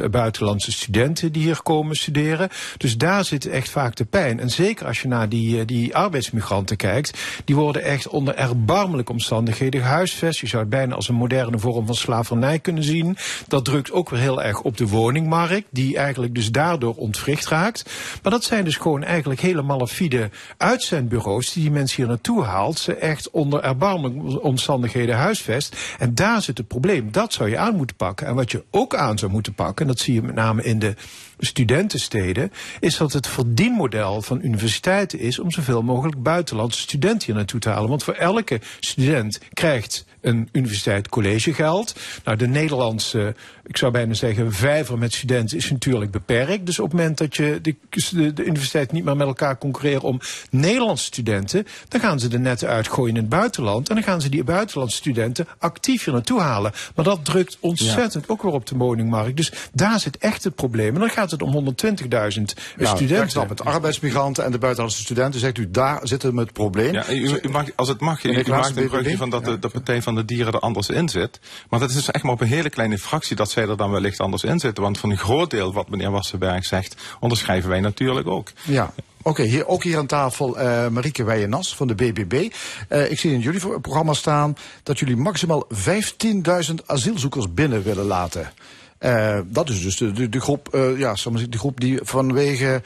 120.000 0.00 0.10
buitenlandse 0.10 0.72
studenten 0.72 1.32
die 1.32 1.42
hier 1.42 1.62
komen 1.62 1.96
studeren. 1.96 2.48
Dus 2.76 2.96
daar 2.96 3.24
zit 3.24 3.46
echt 3.46 3.70
vaak 3.70 3.96
de 3.96 4.04
pijn. 4.04 4.40
En 4.40 4.50
zeker 4.50 4.86
als 4.86 5.00
je 5.00 5.08
naar 5.08 5.28
die, 5.28 5.64
die 5.64 5.96
arbeidsmigranten 5.96 6.76
kijkt, 6.76 7.18
die 7.44 7.56
worden 7.56 7.82
echt 7.82 8.08
onder 8.08 8.34
erbarmelijke 8.34 9.12
omstandigheden 9.12 9.80
gehuisvest. 9.80 10.40
Je 10.40 10.46
zou 10.46 10.62
het 10.62 10.70
bijna 10.70 10.94
als 10.94 11.08
een 11.08 11.14
moderne 11.14 11.58
vorm 11.58 11.86
van 11.86 11.94
slavernij 11.94 12.58
kunnen 12.58 12.84
zien. 12.84 13.16
Dat 13.48 13.64
drukt 13.64 13.92
ook 13.92 14.10
weer 14.10 14.20
heel 14.20 14.42
erg 14.42 14.60
op 14.60 14.76
de 14.76 14.88
woningmarkt, 14.88 15.66
die 15.70 15.96
eigenlijk 15.96 16.34
dus 16.34 16.50
daardoor 16.50 16.94
ontwricht 16.94 17.46
raakt. 17.46 17.90
Maar 18.22 18.32
dat 18.32 18.44
zijn 18.44 18.64
dus 18.64 18.76
gewoon 18.76 19.02
eigenlijk 19.02 19.40
hele 19.40 19.62
malafide 19.62 20.30
uitzendbureaus 20.56 21.52
die 21.52 21.66
die 21.68 21.76
mensen 21.76 21.96
hier 21.96 22.06
naartoe 22.06 22.44
haalt. 22.44 22.78
Ze 22.78 22.94
echt 22.94 23.30
onder 23.30 23.62
erbarmelijke 23.62 24.42
omstandigheden 24.48 25.16
huisvest. 25.16 25.76
En 25.98 26.14
daar 26.14 26.42
zit 26.42 26.58
het 26.58 26.68
probleem. 26.68 27.12
Dat 27.12 27.32
zou 27.32 27.50
je 27.50 27.58
aan 27.58 27.76
moeten 27.76 27.96
pakken. 27.96 28.26
En 28.26 28.34
wat 28.34 28.50
je 28.50 28.64
ook 28.70 28.94
aan 28.94 29.18
zou 29.18 29.32
moeten 29.32 29.54
pakken, 29.54 29.86
en 29.86 29.92
dat 29.92 30.00
zie 30.00 30.14
je 30.14 30.22
met 30.22 30.34
name 30.34 30.62
in 30.62 30.78
de 30.78 30.94
studentensteden, 31.38 32.52
is 32.80 32.96
dat 32.96 33.12
het 33.12 33.26
verdienmodel 33.26 34.22
van 34.22 34.40
universiteiten 34.42 35.18
is 35.18 35.38
om 35.38 35.50
zoveel 35.50 35.82
mogelijk 35.82 36.22
buitenlandse 36.22 36.80
studenten 36.80 37.26
hier 37.26 37.36
naartoe 37.36 37.60
te 37.60 37.68
halen. 37.68 37.88
Want 37.88 38.04
voor 38.04 38.14
elke 38.14 38.60
student 38.80 39.40
krijgt 39.52 40.04
een 40.20 40.48
universiteit 40.52 41.08
collegegeld. 41.08 41.94
Nou, 42.24 42.36
de 42.36 42.46
Nederlandse, 42.46 43.34
ik 43.66 43.76
zou 43.76 43.92
bijna 43.92 44.14
zeggen, 44.14 44.52
vijver 44.52 44.98
met 44.98 45.12
studenten 45.12 45.56
is 45.56 45.70
natuurlijk 45.70 46.10
beperkt. 46.10 46.66
Dus 46.66 46.78
op 46.78 46.90
het 46.90 47.00
moment 47.00 47.18
dat 47.18 47.36
je 47.36 47.58
de, 47.62 47.76
de, 47.90 48.32
de 48.32 48.44
universiteit 48.44 48.92
niet 48.92 49.04
meer 49.04 49.16
met 49.16 49.26
elkaar 49.26 49.58
concurreren 49.58 50.02
om 50.02 50.20
Nederlandse 50.50 51.04
studenten, 51.04 51.66
dan 51.88 52.00
gaan 52.00 52.20
ze 52.20 52.28
de 52.28 52.38
netten 52.38 52.68
uitgooien 52.68 53.14
in 53.14 53.20
het 53.20 53.28
buitenland. 53.28 53.88
En 53.88 53.94
dan 53.94 54.04
gaan 54.04 54.20
ze 54.20 54.28
die 54.28 54.44
buitenlandse 54.44 54.96
studenten 54.96 55.46
actief 55.58 56.04
hier 56.04 56.14
naartoe 56.14 56.40
halen. 56.40 56.72
Maar 56.94 57.04
dat 57.04 57.24
drukt 57.24 57.56
ontzettend 57.60 58.28
ook 58.28 58.42
weer 58.42 58.52
op 58.52 58.66
de 58.66 58.76
woningmarkt. 58.76 59.36
Dus 59.36 59.52
daar 59.72 60.00
zit 60.00 60.18
echt 60.18 60.44
het 60.44 60.54
probleem. 60.54 60.94
En 60.94 61.00
dan 61.00 61.10
gaat 61.10 61.30
het 61.30 61.42
om 61.42 61.54
120.000 61.54 62.08
ja, 62.10 62.94
studenten. 62.94 63.30
Snap 63.30 63.48
het. 63.48 63.64
Arbeidsmigranten 63.64 64.44
en 64.44 64.50
de 64.50 64.58
buitenlandse 64.58 65.02
studenten, 65.02 65.40
zegt 65.40 65.58
u, 65.58 65.70
daar 65.70 66.00
zitten 66.02 66.34
we 66.34 66.40
het 66.40 66.52
probleem. 66.52 66.92
Ja, 66.92 67.10
u, 67.10 67.38
u 67.42 67.48
mag, 67.48 67.66
als 67.76 67.88
het 67.88 68.00
mag, 68.00 68.24
u, 68.24 68.30
u 68.30 68.50
maakt 68.50 68.76
een 68.76 68.88
brugje 68.88 69.16
van 69.16 69.30
dat 69.30 69.44
de, 69.44 69.58
de 69.58 69.68
Partij 69.68 70.02
van 70.02 70.07
de 70.14 70.24
Dieren 70.24 70.52
er 70.52 70.60
anders 70.60 70.88
in 70.88 71.08
zit. 71.08 71.40
Maar 71.68 71.80
dat 71.80 71.88
is 71.88 71.94
dus 71.94 72.10
echt 72.10 72.24
maar 72.24 72.32
op 72.32 72.40
een 72.40 72.46
hele 72.46 72.70
kleine 72.70 72.98
fractie 72.98 73.36
dat 73.36 73.50
zij 73.50 73.68
er 73.68 73.76
dan 73.76 73.90
wellicht 73.90 74.20
anders 74.20 74.44
in 74.44 74.58
zitten. 74.58 74.82
Want 74.82 74.98
van 74.98 75.10
een 75.10 75.18
groot 75.18 75.50
deel 75.50 75.72
wat 75.72 75.88
meneer 75.88 76.10
Wassenberg 76.10 76.64
zegt, 76.64 76.96
onderschrijven 77.20 77.70
wij 77.70 77.80
natuurlijk 77.80 78.26
ook. 78.26 78.52
Ja, 78.64 78.92
Oké, 79.22 79.42
hier, 79.42 79.66
ook 79.66 79.82
hier 79.82 79.98
aan 79.98 80.06
tafel 80.06 80.60
uh, 80.60 80.88
Marieke 80.88 81.24
Weijenas 81.24 81.76
van 81.76 81.86
de 81.86 81.94
BBB. 81.94 82.52
Uh, 82.88 83.10
ik 83.10 83.18
zie 83.18 83.32
in 83.32 83.40
jullie 83.40 83.80
programma 83.80 84.12
staan 84.12 84.56
dat 84.82 84.98
jullie 84.98 85.16
maximaal 85.16 85.66
15.000 85.74 86.74
asielzoekers 86.86 87.54
binnen 87.54 87.82
willen 87.82 88.04
laten. 88.04 88.52
Uh, 89.00 89.38
dat 89.46 89.68
is 89.68 89.82
dus 89.82 89.96
de, 89.96 90.28
de, 90.28 90.40
groep, 90.40 90.68
uh, 90.74 90.98
ja, 90.98 91.14
de 91.48 91.58
groep 91.58 91.80
die 91.80 91.98
vanwege 92.02 92.82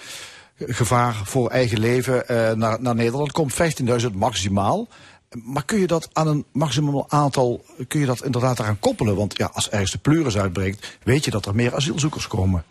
gevaar 0.56 1.20
voor 1.24 1.50
eigen 1.50 1.78
leven 1.78 2.24
naar, 2.58 2.82
naar 2.82 2.94
Nederland 2.94 3.32
komt. 3.32 3.54
15.000 4.02 4.06
maximaal. 4.14 4.88
Maar 5.44 5.64
kun 5.64 5.78
je 5.78 5.86
dat 5.86 6.08
aan 6.12 6.26
een 6.26 6.44
maximum 6.52 7.04
aantal, 7.08 7.64
kun 7.88 8.00
je 8.00 8.06
dat 8.06 8.24
inderdaad 8.24 8.58
eraan 8.58 8.78
koppelen? 8.78 9.16
Want 9.16 9.36
ja, 9.36 9.50
als 9.52 9.70
ergens 9.70 9.90
de 9.90 9.98
pleuris 9.98 10.36
uitbreekt, 10.36 10.98
weet 11.02 11.24
je 11.24 11.30
dat 11.30 11.46
er 11.46 11.54
meer 11.54 11.74
asielzoekers 11.74 12.26
komen. 12.26 12.64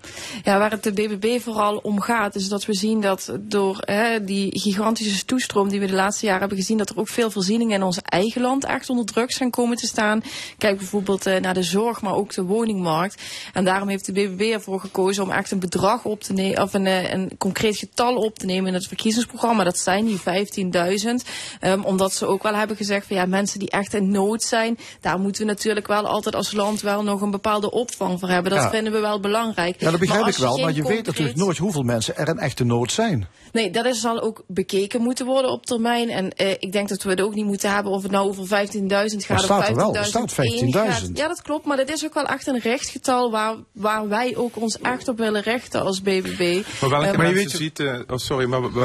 Ja, 0.43 0.57
waar 0.57 0.71
het 0.71 0.83
de 0.83 0.91
BBB 0.91 1.41
vooral 1.41 1.77
om 1.77 2.01
gaat, 2.01 2.35
is 2.35 2.47
dat 2.47 2.65
we 2.65 2.73
zien 2.73 3.01
dat 3.01 3.33
door 3.39 3.77
hè, 3.79 4.23
die 4.23 4.59
gigantische 4.59 5.25
toestroom 5.25 5.69
die 5.69 5.79
we 5.79 5.85
de 5.85 5.93
laatste 5.93 6.25
jaren 6.25 6.39
hebben 6.39 6.57
gezien, 6.57 6.77
dat 6.77 6.89
er 6.89 6.99
ook 6.99 7.07
veel 7.07 7.31
voorzieningen 7.31 7.75
in 7.75 7.83
ons 7.83 7.99
eigen 8.01 8.41
land 8.41 8.65
echt 8.65 8.89
onder 8.89 9.05
druk 9.05 9.31
zijn 9.31 9.49
komen 9.49 9.77
te 9.77 9.87
staan. 9.87 10.23
Kijk 10.57 10.77
bijvoorbeeld 10.77 11.27
uh, 11.27 11.39
naar 11.39 11.53
de 11.53 11.63
zorg, 11.63 12.01
maar 12.01 12.15
ook 12.15 12.33
de 12.33 12.43
woningmarkt. 12.43 13.21
En 13.53 13.65
daarom 13.65 13.87
heeft 13.87 14.05
de 14.05 14.11
BBB 14.11 14.41
ervoor 14.41 14.79
gekozen 14.79 15.23
om 15.23 15.31
echt 15.31 15.51
een 15.51 15.59
bedrag 15.59 16.05
op 16.05 16.21
te 16.21 16.33
nemen, 16.33 16.61
of 16.61 16.73
een, 16.73 16.85
eh, 16.85 17.13
een 17.13 17.31
concreet 17.37 17.77
getal 17.77 18.15
op 18.15 18.39
te 18.39 18.45
nemen 18.45 18.67
in 18.67 18.73
het 18.73 18.87
verkiezingsprogramma. 18.87 19.63
Dat 19.63 19.77
zijn 19.77 20.05
die 20.05 20.19
15.000. 20.19 21.23
Um, 21.61 21.83
omdat 21.83 22.13
ze 22.13 22.25
ook 22.25 22.43
hebben 22.55 22.77
gezegd 22.77 23.07
van 23.07 23.15
ja, 23.15 23.25
mensen 23.25 23.59
die 23.59 23.69
echt 23.69 23.93
in 23.93 24.11
nood 24.11 24.43
zijn, 24.43 24.77
daar 25.01 25.19
moeten 25.19 25.41
we 25.45 25.47
natuurlijk 25.51 25.87
wel 25.87 26.07
altijd 26.07 26.35
als 26.35 26.51
land 26.51 26.81
wel 26.81 27.03
nog 27.03 27.21
een 27.21 27.31
bepaalde 27.31 27.71
opvang 27.71 28.19
voor 28.19 28.29
hebben. 28.29 28.51
Dat 28.51 28.61
Ja. 28.61 28.69
vinden 28.69 28.93
we 28.93 28.99
wel 28.99 29.19
belangrijk. 29.19 29.75
Ja, 29.81 29.91
dat 29.91 29.99
begrijp 29.99 30.27
ik 30.27 30.35
wel, 30.37 30.55
je 30.57 30.63
maar 30.63 30.73
je 30.73 30.83
weet 30.83 31.05
natuurlijk 31.05 31.37
nooit 31.37 31.57
hoeveel 31.57 31.83
mensen 31.83 32.17
er 32.17 32.27
in 32.27 32.37
echte 32.39 32.63
nood 32.63 32.91
zijn. 32.91 33.27
Nee, 33.51 33.71
dat 33.71 33.85
is, 33.85 34.01
zal 34.01 34.21
ook 34.21 34.43
bekeken 34.47 35.01
moeten 35.01 35.25
worden 35.25 35.51
op 35.51 35.65
termijn. 35.65 36.09
En 36.09 36.29
eh, 36.35 36.49
ik 36.51 36.71
denk 36.71 36.89
dat 36.89 37.03
we 37.03 37.09
het 37.09 37.21
ook 37.21 37.35
niet 37.35 37.45
moeten 37.45 37.73
hebben 37.73 37.91
of 37.91 38.01
het 38.03 38.11
nou 38.11 38.27
over 38.27 38.45
15.000 38.45 39.25
gaat 39.25 39.41
staat 39.41 39.59
of 39.59 39.65
15.000 39.65 39.69
er 39.69 39.75
wel, 39.75 39.95
er 39.95 40.05
staat 40.05 40.31
15.000. 40.33 40.69
gaat. 40.69 41.09
Ja, 41.13 41.27
dat 41.27 41.41
klopt, 41.41 41.65
maar 41.65 41.77
dat 41.77 41.89
is 41.89 42.05
ook 42.05 42.13
wel 42.13 42.25
echt 42.25 42.47
een 42.47 42.59
rechtgetal 42.59 43.31
waar, 43.31 43.55
waar 43.71 44.07
wij 44.07 44.35
ook 44.35 44.55
ons 44.57 44.79
echt 44.79 45.07
op 45.07 45.17
willen 45.17 45.41
rechten 45.41 45.81
als 45.81 46.01
BBB. 46.01 46.61
Maar 46.81 46.89
welke 46.89 47.05
Eh, 47.07 47.17
maar 47.17 47.27
je 47.27 47.33
mensen 47.33 47.59
weet- 47.59 47.77
ziet, 47.77 47.79
eh, 47.79 47.99
oh 48.07 48.17
sorry, 48.17 48.45
maar 48.47 48.61
welke, 48.61 48.77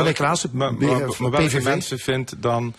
maar, 0.53 0.75
B- 0.75 0.81
maar- 0.81 0.99
maar 1.19 1.31
welke 1.31 1.47
PVV? 1.47 1.65
mensen 1.65 1.99
vindt 1.99 2.35
dan 2.43 2.75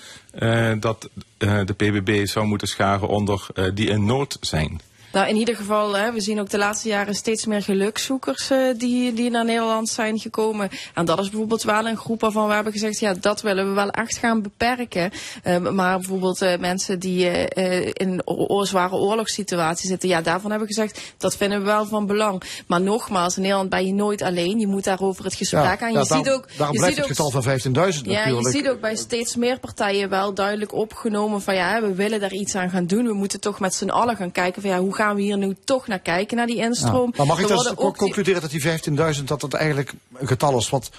dat 0.79 1.09
eh, 1.37 1.59
de 1.65 1.73
PBB 1.73 2.25
zou 2.25 2.45
moeten 2.45 2.67
scharen 2.67 3.07
onder 3.07 3.47
eh, 3.53 3.65
die 3.73 3.89
in 3.89 4.05
nood 4.05 4.37
zijn? 4.41 4.81
Nou, 5.11 5.27
in 5.29 5.35
ieder 5.35 5.55
geval, 5.55 5.97
hè, 5.97 6.11
we 6.11 6.21
zien 6.21 6.39
ook 6.39 6.49
de 6.49 6.57
laatste 6.57 6.87
jaren 6.87 7.15
steeds 7.15 7.45
meer 7.45 7.61
gelukzoekers 7.63 8.49
eh, 8.49 8.57
die, 8.77 9.13
die 9.13 9.29
naar 9.29 9.45
Nederland 9.45 9.89
zijn 9.89 10.19
gekomen. 10.19 10.69
En 10.93 11.05
dat 11.05 11.19
is 11.19 11.29
bijvoorbeeld 11.29 11.63
wel 11.63 11.87
een 11.87 11.97
groep 11.97 12.21
waarvan 12.21 12.47
we 12.47 12.53
hebben 12.53 12.73
gezegd, 12.73 12.99
ja, 12.99 13.13
dat 13.13 13.41
willen 13.41 13.67
we 13.67 13.73
wel 13.73 13.89
echt 13.89 14.17
gaan 14.17 14.41
beperken. 14.41 15.11
Ehm, 15.43 15.75
maar 15.75 15.97
bijvoorbeeld 15.97 16.41
eh, 16.41 16.59
mensen 16.59 16.99
die 16.99 17.29
eh, 17.29 17.89
in 17.93 18.21
zware 18.61 18.95
oorlogssituatie 18.95 19.87
zitten, 19.87 20.09
ja, 20.09 20.21
daarvan 20.21 20.49
hebben 20.49 20.67
we 20.67 20.73
gezegd, 20.73 21.01
dat 21.17 21.35
vinden 21.35 21.59
we 21.59 21.65
wel 21.65 21.85
van 21.85 22.05
belang. 22.05 22.41
Maar 22.67 22.81
nogmaals, 22.81 23.35
in 23.35 23.41
Nederland 23.41 23.69
ben 23.69 23.85
je 23.85 23.93
nooit 23.93 24.21
alleen. 24.21 24.59
Je 24.59 24.67
moet 24.67 24.83
daarover 24.83 25.23
het 25.23 25.33
gesprek 25.35 25.81
aan. 25.81 25.91
Je 25.91 25.97
ja, 25.97 26.03
ziet 26.03 26.09
daarom- 26.09 26.33
ook, 26.33 26.47
daarom 26.57 26.75
je 26.75 26.79
blijft 26.79 26.97
ziet 26.97 27.07
het 27.07 27.19
ook 27.19 27.27
getal 27.27 27.41
van 27.41 27.93
15.000 27.93 28.05
ja, 28.05 28.17
natuurlijk. 28.17 28.45
je 28.45 28.51
ziet 28.51 28.69
ook 28.69 28.81
bij 28.81 28.95
steeds 28.95 29.35
meer 29.35 29.59
partijen 29.59 30.09
wel 30.09 30.33
duidelijk 30.33 30.73
opgenomen 30.73 31.41
van 31.41 31.55
ja, 31.55 31.81
we 31.81 31.93
willen 31.93 32.19
daar 32.19 32.33
iets 32.33 32.55
aan 32.55 32.69
gaan 32.69 32.85
doen. 32.85 33.05
We 33.05 33.13
moeten 33.13 33.39
toch 33.39 33.59
met 33.59 33.73
z'n 33.73 33.89
allen 33.89 34.15
gaan 34.15 34.31
kijken 34.31 34.61
van 34.61 34.71
ja, 34.71 34.79
hoe 34.79 34.95
gaan 34.97 35.15
we 35.15 35.21
hier 35.21 35.37
nu 35.37 35.55
toch 35.63 35.87
naar 35.87 35.99
kijken, 35.99 36.37
naar 36.37 36.45
die 36.47 36.55
instroom. 36.57 37.13
Maar 37.17 37.25
mag 37.25 37.39
ik 37.39 37.47
die- 37.47 37.91
concluderen 37.95 38.41
dat 38.41 38.49
die 38.49 38.61
15.000 38.61 39.23
dat 39.27 39.41
dat 39.41 39.53
eigenlijk 39.53 39.93
een 40.17 40.27
getal 40.27 40.57
is 40.57 40.69
wat 40.69 40.89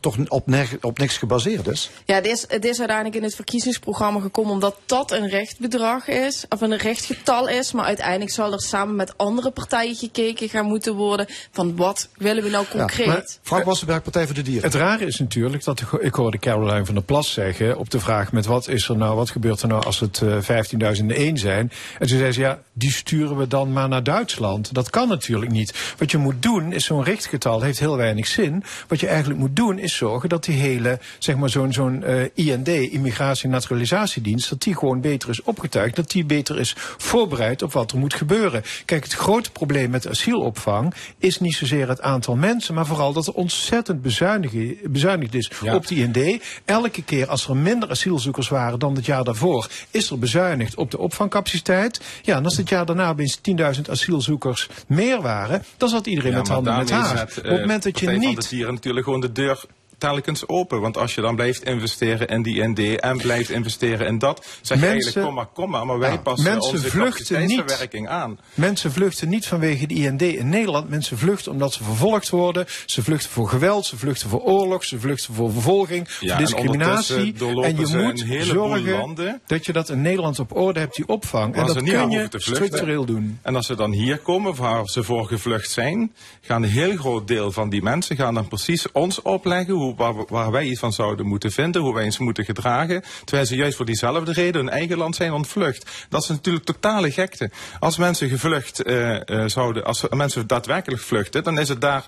toch 0.00 0.16
op, 0.28 0.48
op 0.80 0.98
niks 0.98 1.16
gebaseerd 1.18 1.66
is? 1.66 1.90
Ja, 2.04 2.14
het 2.14 2.26
is, 2.26 2.44
het 2.48 2.64
is 2.64 2.78
uiteindelijk 2.78 3.16
in 3.16 3.22
het 3.22 3.34
verkiezingsprogramma 3.34 4.20
gekomen 4.20 4.52
omdat 4.52 4.76
dat 4.86 5.12
een 5.12 5.28
rechtbedrag 5.28 6.08
is, 6.08 6.44
of 6.48 6.60
een 6.60 6.76
rechtgetal 6.76 7.48
is. 7.48 7.72
Maar 7.72 7.84
uiteindelijk 7.84 8.30
zal 8.30 8.52
er 8.52 8.60
samen 8.60 8.96
met 8.96 9.18
andere 9.18 9.50
partijen 9.50 9.94
gekeken 9.94 10.48
gaan 10.48 10.64
moeten 10.66 10.94
worden 10.94 11.26
van 11.52 11.76
wat 11.76 12.08
willen 12.16 12.42
we 12.42 12.50
nou 12.50 12.66
concreet. 12.70 13.06
maar- 13.06 13.26
Frank 13.42 13.64
Wassenberg, 13.64 14.02
Partij 14.02 14.26
voor 14.26 14.34
de 14.34 14.42
Dieren. 14.42 14.64
Het 14.64 14.74
rare 14.74 15.06
is 15.06 15.18
natuurlijk 15.18 15.64
dat 15.64 15.80
ik- 15.80 15.92
ik 16.00 16.14
hoorde 16.14 16.38
Caroline 16.38 16.84
van 16.84 16.94
der 16.94 17.04
Plas 17.04 17.32
zeggen 17.32 17.78
op 17.78 17.90
de 17.90 18.00
vraag 18.00 18.32
met 18.32 18.46
wat 18.46 18.68
is 18.68 18.88
er 18.88 18.96
nou, 18.96 19.16
wat 19.16 19.30
gebeurt 19.30 19.62
er 19.62 19.68
nou 19.68 19.84
als 19.84 20.00
het 20.00 20.22
eh, 20.22 20.36
15.001 20.40 21.38
zijn. 21.38 21.72
En 21.98 22.06
toen 22.06 22.18
zei 22.18 22.32
ze 22.32 22.40
ja, 22.40 22.58
die 22.78 22.90
sturen 22.92 23.36
we 23.36 23.46
dan 23.46 23.72
maar 23.72 23.88
naar 23.88 24.02
Duitsland. 24.02 24.74
Dat 24.74 24.90
kan 24.90 25.08
natuurlijk 25.08 25.50
niet. 25.52 25.94
Wat 25.98 26.10
je 26.10 26.18
moet 26.18 26.42
doen 26.42 26.72
is 26.72 26.84
zo'n 26.84 27.02
richtgetal 27.04 27.62
heeft 27.62 27.78
heel 27.78 27.96
weinig 27.96 28.26
zin. 28.26 28.64
Wat 28.88 29.00
je 29.00 29.06
eigenlijk 29.06 29.40
moet 29.40 29.56
doen 29.56 29.78
is 29.78 29.96
zorgen 29.96 30.28
dat 30.28 30.44
die 30.44 30.56
hele, 30.56 30.98
zeg 31.18 31.36
maar 31.36 31.50
zo'n 31.50 31.72
zo'n 31.72 32.04
eh, 32.04 32.24
IND, 32.34 32.68
Immigratie 32.68 33.44
en 33.44 33.50
Naturalisatiedienst, 33.50 34.48
dat 34.48 34.62
die 34.62 34.76
gewoon 34.76 35.00
beter 35.00 35.28
is 35.28 35.42
opgetuigd, 35.42 35.96
dat 35.96 36.10
die 36.10 36.24
beter 36.24 36.58
is 36.58 36.74
voorbereid 36.96 37.62
op 37.62 37.72
wat 37.72 37.92
er 37.92 37.98
moet 37.98 38.14
gebeuren. 38.14 38.62
Kijk, 38.84 39.04
het 39.04 39.12
grote 39.12 39.50
probleem 39.50 39.90
met 39.90 40.08
asielopvang 40.08 40.94
is 41.18 41.40
niet 41.40 41.54
zozeer 41.54 41.88
het 41.88 42.00
aantal 42.00 42.36
mensen, 42.36 42.74
maar 42.74 42.86
vooral 42.86 43.12
dat 43.12 43.26
er 43.26 43.32
ontzettend 43.34 44.02
bezuinigd, 44.02 44.92
bezuinigd 44.92 45.34
is 45.34 45.50
Ja. 45.62 45.74
op 45.74 45.86
die 45.86 45.98
IND. 46.12 46.42
Elke 46.64 47.02
keer 47.02 47.26
als 47.26 47.48
er 47.48 47.56
minder 47.56 47.90
asielzoekers 47.90 48.48
waren 48.48 48.78
dan 48.78 48.94
het 48.94 49.06
jaar 49.06 49.24
daarvoor, 49.24 49.68
is 49.90 50.10
er 50.10 50.18
bezuinigd 50.18 50.76
op 50.76 50.90
de 50.90 50.98
opvangcapaciteit. 50.98 52.00
Ja, 52.22 52.36
en 52.36 52.44
als 52.44 52.58
het 52.68 52.76
jaar 52.76 52.86
daarna 52.86 53.10
opeens 53.10 53.40
10.000 53.76 53.90
asielzoekers 53.90 54.68
meer 54.86 55.20
waren, 55.20 55.64
dan 55.76 55.88
zat 55.88 56.06
iedereen 56.06 56.34
met 56.34 56.48
handen 56.48 56.76
met 56.76 56.90
haar. 56.90 57.22
Op 57.22 57.34
het 57.34 57.60
moment 57.60 57.82
dat 57.82 57.98
je 57.98 58.10
niet 58.10 58.42
de 58.42 58.48
Dieren 58.48 58.74
natuurlijk 58.74 59.04
gewoon 59.04 59.20
de 59.20 59.32
deur 59.32 59.64
telkens 59.98 60.48
open. 60.48 60.80
Want 60.80 60.96
als 60.96 61.14
je 61.14 61.20
dan 61.20 61.34
blijft 61.36 61.64
investeren 61.64 62.26
in 62.28 62.42
die 62.42 62.62
ND 62.68 63.00
en 63.00 63.16
blijft 63.16 63.50
investeren 63.50 64.06
in 64.06 64.18
dat, 64.18 64.46
zeg 64.60 64.78
je 64.80 64.84
Mensen- 64.84 64.88
eigenlijk 64.88 65.26
kom 65.26 65.34
maar, 65.34 65.46
kom 65.46 65.70
maar, 65.70 65.86
maar 65.86 65.98
wij 65.98 66.10
Ja, 66.10 66.16
passen 66.16 66.50
mensen 66.50 66.72
onze 66.72 66.90
vluchten 66.90 67.46
niet. 67.46 68.06
aan. 68.06 68.38
Mensen 68.54 68.92
vluchten 68.92 69.28
niet 69.28 69.46
vanwege 69.46 69.86
de 69.86 69.94
IND 69.94 70.22
in 70.22 70.48
Nederland. 70.48 70.88
Mensen 70.88 71.18
vluchten 71.18 71.52
omdat 71.52 71.72
ze 71.72 71.84
vervolgd 71.84 72.28
worden. 72.28 72.66
Ze 72.86 73.02
vluchten 73.02 73.30
voor 73.30 73.48
geweld, 73.48 73.86
ze 73.86 73.96
vluchten 73.98 74.28
voor 74.28 74.40
oorlog, 74.40 74.84
ze 74.84 75.00
vluchten 75.00 75.34
voor 75.34 75.52
vervolging, 75.52 76.08
Ja, 76.20 76.28
voor 76.36 76.44
discriminatie. 76.44 77.16
En 77.16 77.76
je 77.76 77.76
moet 77.76 78.46
zorgen 78.46 79.40
dat 79.46 79.66
je 79.66 79.72
dat 79.72 79.88
in 79.88 80.02
Nederland 80.02 80.38
op 80.38 80.56
orde 80.56 80.80
hebt, 80.80 80.96
die 80.96 81.08
opvang. 81.08 81.54
En 81.54 81.66
dat 81.66 81.82
kun 81.82 82.10
je 82.10 82.28
structureel 82.30 83.04
doen. 83.04 83.38
En 83.42 83.56
als 83.56 83.66
ze 83.66 83.74
dan 83.76 83.92
hier 83.92 84.18
komen, 84.18 84.54
waar 84.54 84.86
ze 84.86 85.02
voor 85.02 85.26
gevlucht 85.26 85.70
zijn, 85.70 86.12
gaan 86.40 86.62
een 86.62 86.68
heel 86.68 86.96
groot 86.96 87.28
deel 87.28 87.52
van 87.52 87.68
die 87.68 87.82
mensen 87.82 88.16
gaan 88.16 88.34
dan 88.34 88.48
precies 88.48 88.92
ons 88.92 89.22
opleggen 89.22 89.74
hoe, 89.74 89.87
waar, 89.96 90.50
wij 90.50 90.64
iets 90.64 90.80
van 90.80 90.92
zouden 90.92 91.26
moeten 91.26 91.52
vinden, 91.52 91.82
hoe 91.82 91.94
wij 91.94 92.04
ons 92.04 92.18
moeten 92.18 92.44
gedragen, 92.44 93.02
terwijl 93.24 93.46
ze 93.46 93.56
juist 93.56 93.76
voor 93.76 93.86
diezelfde 93.86 94.32
reden 94.32 94.60
hun 94.60 94.70
eigen 94.70 94.98
land 94.98 95.16
zijn 95.16 95.32
ontvlucht. 95.32 96.06
Dat 96.08 96.22
is 96.22 96.28
natuurlijk 96.28 96.64
totale 96.64 97.10
gekte. 97.10 97.50
Als 97.78 97.96
mensen 97.96 98.28
gevlucht 98.28 98.82
eh, 98.82 99.14
eh, 99.14 99.48
zouden, 99.48 99.84
als 99.84 100.04
mensen 100.10 100.46
daadwerkelijk 100.46 101.02
vluchten, 101.02 101.44
dan 101.44 101.58
is 101.58 101.68
het 101.68 101.80
daar 101.80 102.06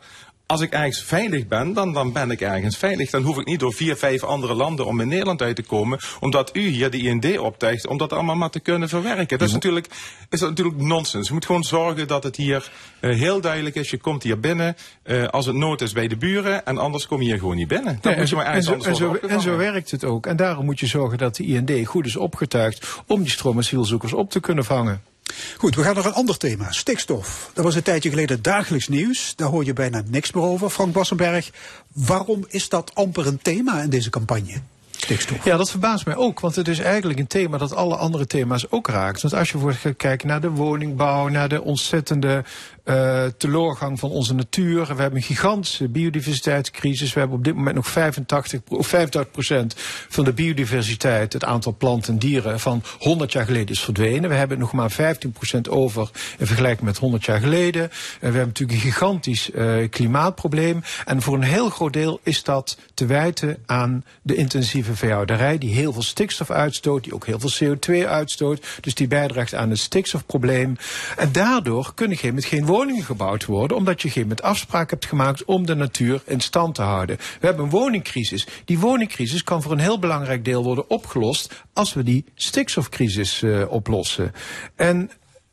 als 0.50 0.60
ik 0.60 0.72
ergens 0.72 1.02
veilig 1.02 1.46
ben, 1.46 1.72
dan, 1.72 1.92
dan 1.92 2.12
ben 2.12 2.30
ik 2.30 2.40
ergens 2.40 2.76
veilig. 2.76 3.10
Dan 3.10 3.22
hoef 3.22 3.38
ik 3.38 3.46
niet 3.46 3.60
door 3.60 3.72
vier, 3.72 3.96
vijf 3.96 4.24
andere 4.24 4.54
landen 4.54 4.86
om 4.86 5.00
in 5.00 5.08
Nederland 5.08 5.42
uit 5.42 5.56
te 5.56 5.62
komen. 5.62 5.98
Omdat 6.20 6.50
u 6.56 6.60
hier 6.60 6.90
de 6.90 6.98
IND 6.98 7.38
optuigt, 7.38 7.86
om 7.86 7.98
dat 7.98 8.12
allemaal 8.12 8.36
maar 8.36 8.50
te 8.50 8.60
kunnen 8.60 8.88
verwerken. 8.88 9.38
Dat 9.38 9.48
is 9.48 9.54
natuurlijk, 9.54 9.86
is 10.28 10.40
natuurlijk 10.40 10.76
nonsens. 10.76 11.26
Je 11.28 11.32
moet 11.32 11.46
gewoon 11.46 11.64
zorgen 11.64 12.08
dat 12.08 12.22
het 12.22 12.36
hier 12.36 12.70
eh, 13.00 13.16
heel 13.16 13.40
duidelijk 13.40 13.74
is. 13.74 13.90
Je 13.90 13.98
komt 13.98 14.22
hier 14.22 14.40
binnen 14.40 14.76
eh, 15.02 15.28
als 15.28 15.46
het 15.46 15.56
nood 15.56 15.80
is 15.80 15.92
bij 15.92 16.08
de 16.08 16.16
buren. 16.16 16.66
En 16.66 16.78
anders 16.78 17.06
kom 17.06 17.20
je 17.20 17.26
hier 17.26 17.38
gewoon 17.38 17.56
niet 17.56 17.68
binnen. 17.68 17.98
Dan 18.00 18.18
moet 18.18 18.28
je 18.28 18.36
maar 18.36 18.44
en, 18.44 18.50
ergens 18.50 18.84
zo, 18.84 18.90
en, 18.90 18.96
zo, 18.96 19.14
en 19.14 19.40
zo 19.40 19.56
werkt 19.56 19.90
het 19.90 20.04
ook. 20.04 20.26
En 20.26 20.36
daarom 20.36 20.64
moet 20.64 20.80
je 20.80 20.86
zorgen 20.86 21.18
dat 21.18 21.36
de 21.36 21.44
IND 21.44 21.86
goed 21.86 22.06
is 22.06 22.16
opgetuigd 22.16 23.02
om 23.06 23.22
die 23.22 23.30
stroom 23.30 23.58
asielzoekers 23.58 24.12
op 24.12 24.30
te 24.30 24.40
kunnen 24.40 24.64
vangen. 24.64 25.09
Goed, 25.56 25.74
we 25.74 25.82
gaan 25.82 25.94
naar 25.94 26.04
een 26.04 26.12
ander 26.12 26.36
thema. 26.36 26.72
Stikstof. 26.72 27.50
Dat 27.52 27.64
was 27.64 27.74
een 27.74 27.82
tijdje 27.82 28.08
geleden 28.08 28.42
dagelijks 28.42 28.88
nieuws. 28.88 29.32
Daar 29.36 29.48
hoor 29.48 29.64
je 29.64 29.72
bijna 29.72 30.02
niks 30.06 30.32
meer 30.32 30.44
over. 30.44 30.70
Frank 30.70 30.92
Bassenberg, 30.92 31.50
waarom 31.92 32.44
is 32.48 32.68
dat 32.68 32.94
amper 32.94 33.26
een 33.26 33.38
thema 33.42 33.82
in 33.82 33.90
deze 33.90 34.10
campagne? 34.10 34.60
Stikstof. 34.96 35.44
Ja, 35.44 35.56
dat 35.56 35.70
verbaast 35.70 36.06
mij 36.06 36.16
ook, 36.16 36.40
want 36.40 36.56
het 36.56 36.68
is 36.68 36.78
eigenlijk 36.78 37.18
een 37.18 37.26
thema 37.26 37.58
dat 37.58 37.74
alle 37.74 37.96
andere 37.96 38.26
thema's 38.26 38.66
ook 38.70 38.88
raakt. 38.88 39.22
Want 39.22 39.34
als 39.34 39.50
je 39.50 39.58
bijvoorbeeld 39.58 39.94
gaat 39.98 40.22
naar 40.22 40.40
de 40.40 40.50
woningbouw, 40.50 41.28
naar 41.28 41.48
de 41.48 41.62
ontzettende 41.62 42.44
eh 42.90 43.24
teloorgang 43.36 43.98
van 43.98 44.10
onze 44.10 44.34
natuur. 44.34 44.80
We 44.80 45.00
hebben 45.00 45.16
een 45.16 45.22
gigantische 45.22 45.88
biodiversiteitscrisis. 45.88 47.12
We 47.12 47.18
hebben 47.20 47.38
op 47.38 47.44
dit 47.44 47.54
moment 47.54 47.76
nog 47.76 47.86
85, 47.88 48.64
pro- 48.64 48.76
of 48.76 48.86
85 48.86 49.32
procent 49.32 49.74
van 50.08 50.24
de 50.24 50.32
biodiversiteit, 50.32 51.32
het 51.32 51.44
aantal 51.44 51.74
planten 51.78 52.12
en 52.12 52.18
dieren, 52.18 52.60
van 52.60 52.82
100 52.98 53.32
jaar 53.32 53.44
geleden 53.44 53.68
is 53.68 53.80
verdwenen. 53.80 54.30
We 54.30 54.36
hebben 54.36 54.58
nog 54.58 54.72
maar 54.72 54.90
15 54.90 55.32
procent 55.32 55.68
over 55.68 56.10
in 56.38 56.46
vergelijking 56.46 56.86
met 56.86 56.98
100 56.98 57.24
jaar 57.24 57.40
geleden. 57.40 57.82
En 57.82 57.90
we 58.18 58.36
hebben 58.38 58.46
natuurlijk 58.46 58.78
een 58.78 58.90
gigantisch 58.90 59.50
eh, 59.50 59.88
klimaatprobleem. 59.90 60.82
En 61.04 61.22
voor 61.22 61.34
een 61.34 61.42
heel 61.42 61.70
groot 61.70 61.92
deel 61.92 62.20
is 62.22 62.42
dat 62.42 62.78
te 62.94 63.06
wijten 63.06 63.56
aan 63.66 64.04
de 64.22 64.34
intensieve 64.34 64.96
veehouderij, 64.96 65.58
die 65.58 65.74
heel 65.74 65.92
veel 65.92 66.02
stikstof 66.02 66.50
uitstoot, 66.50 67.04
die 67.04 67.14
ook 67.14 67.26
heel 67.26 67.40
veel 67.40 67.76
CO2 67.76 68.06
uitstoot. 68.06 68.66
Dus 68.80 68.94
die 68.94 69.08
bijdraagt 69.08 69.54
aan 69.54 69.70
het 69.70 69.78
stikstofprobleem. 69.78 70.76
En 71.16 71.32
daardoor 71.32 71.92
kunnen 71.94 72.16
geen, 72.16 72.34
met 72.34 72.44
geen 72.44 72.66
woningen 72.80 73.04
gebouwd 73.04 73.44
worden, 73.44 73.76
omdat 73.76 74.02
je 74.02 74.10
geen 74.10 74.26
met 74.26 74.42
afspraak 74.42 74.90
hebt 74.90 75.06
gemaakt 75.06 75.44
om 75.44 75.66
de 75.66 75.74
natuur 75.74 76.22
in 76.26 76.40
stand 76.40 76.74
te 76.74 76.82
houden. 76.82 77.16
We 77.16 77.46
hebben 77.46 77.64
een 77.64 77.70
woningcrisis. 77.70 78.46
Die 78.64 78.78
woningcrisis 78.78 79.44
kan 79.44 79.62
voor 79.62 79.72
een 79.72 79.78
heel 79.78 79.98
belangrijk 79.98 80.44
deel 80.44 80.64
worden 80.64 80.90
opgelost 80.90 81.64
als 81.72 81.94
we 81.94 82.02
die 82.02 82.24
stikstofcrisis 82.34 83.42
eh, 83.42 83.70
oplossen. 83.70 84.32
En 84.76 85.10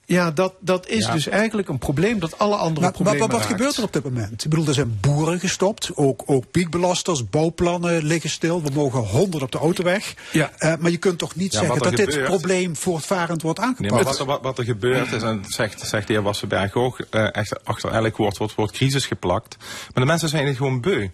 ja, 0.09 0.31
dat, 0.31 0.53
dat 0.59 0.87
is 0.87 1.05
Ja. 1.05 1.13
dus 1.13 1.27
eigenlijk 1.27 1.69
een 1.69 1.77
probleem 1.77 2.19
dat 2.19 2.39
alle 2.39 2.55
andere 2.55 2.73
Maar, 2.73 2.81
maar, 2.81 2.91
problemen 2.91 3.19
maar 3.19 3.27
wat 3.27 3.39
raakt. 3.39 3.51
gebeurt 3.51 3.77
er 3.77 3.83
op 3.83 3.93
dit 3.93 4.03
moment? 4.03 4.43
Ik 4.43 4.49
bedoel, 4.49 4.67
er 4.67 4.73
zijn 4.73 4.97
boeren 5.01 5.39
gestopt, 5.39 5.91
ook, 5.95 6.23
ook 6.25 6.51
piekbelasters, 6.51 7.29
bouwplannen 7.29 8.03
liggen 8.03 8.29
stil. 8.29 8.61
We 8.63 8.69
mogen 8.73 8.99
100 8.99 9.43
op 9.43 9.51
de 9.51 9.57
autoweg. 9.57 10.13
Ja. 10.31 10.51
Eh, 10.57 10.73
maar 10.79 10.91
je 10.91 10.97
kunt 10.97 11.17
toch 11.19 11.35
niet 11.35 11.53
Ja, 11.53 11.59
zeggen 11.59 11.79
dat 11.81 11.95
dit 11.95 12.23
probleem 12.23 12.75
voortvarend 12.75 13.41
wordt 13.41 13.59
Nee, 13.59 13.67
aangepakt? 13.67 13.93
maar 13.93 14.03
wat 14.03 14.19
er, 14.19 14.25
wat, 14.25 14.41
wat 14.41 14.57
er 14.57 14.63
gebeurt 14.63 15.11
is, 15.11 15.23
en 15.23 15.43
zegt, 15.47 15.87
zegt 15.87 16.07
de 16.07 16.13
heer 16.13 16.21
Wassenberg 16.21 16.73
ook, 16.73 16.99
eh, 17.09 17.27
echt 17.35 17.65
achter 17.65 17.91
elk 17.91 18.17
woord 18.17 18.37
wordt 18.37 18.55
woord 18.55 18.71
crisis 18.71 19.05
geplakt. 19.05 19.55
Maar 19.93 20.03
de 20.03 20.05
mensen 20.09 20.29
zijn 20.29 20.47
het 20.47 20.55
gewoon 20.57 20.81
beu. 20.81 21.07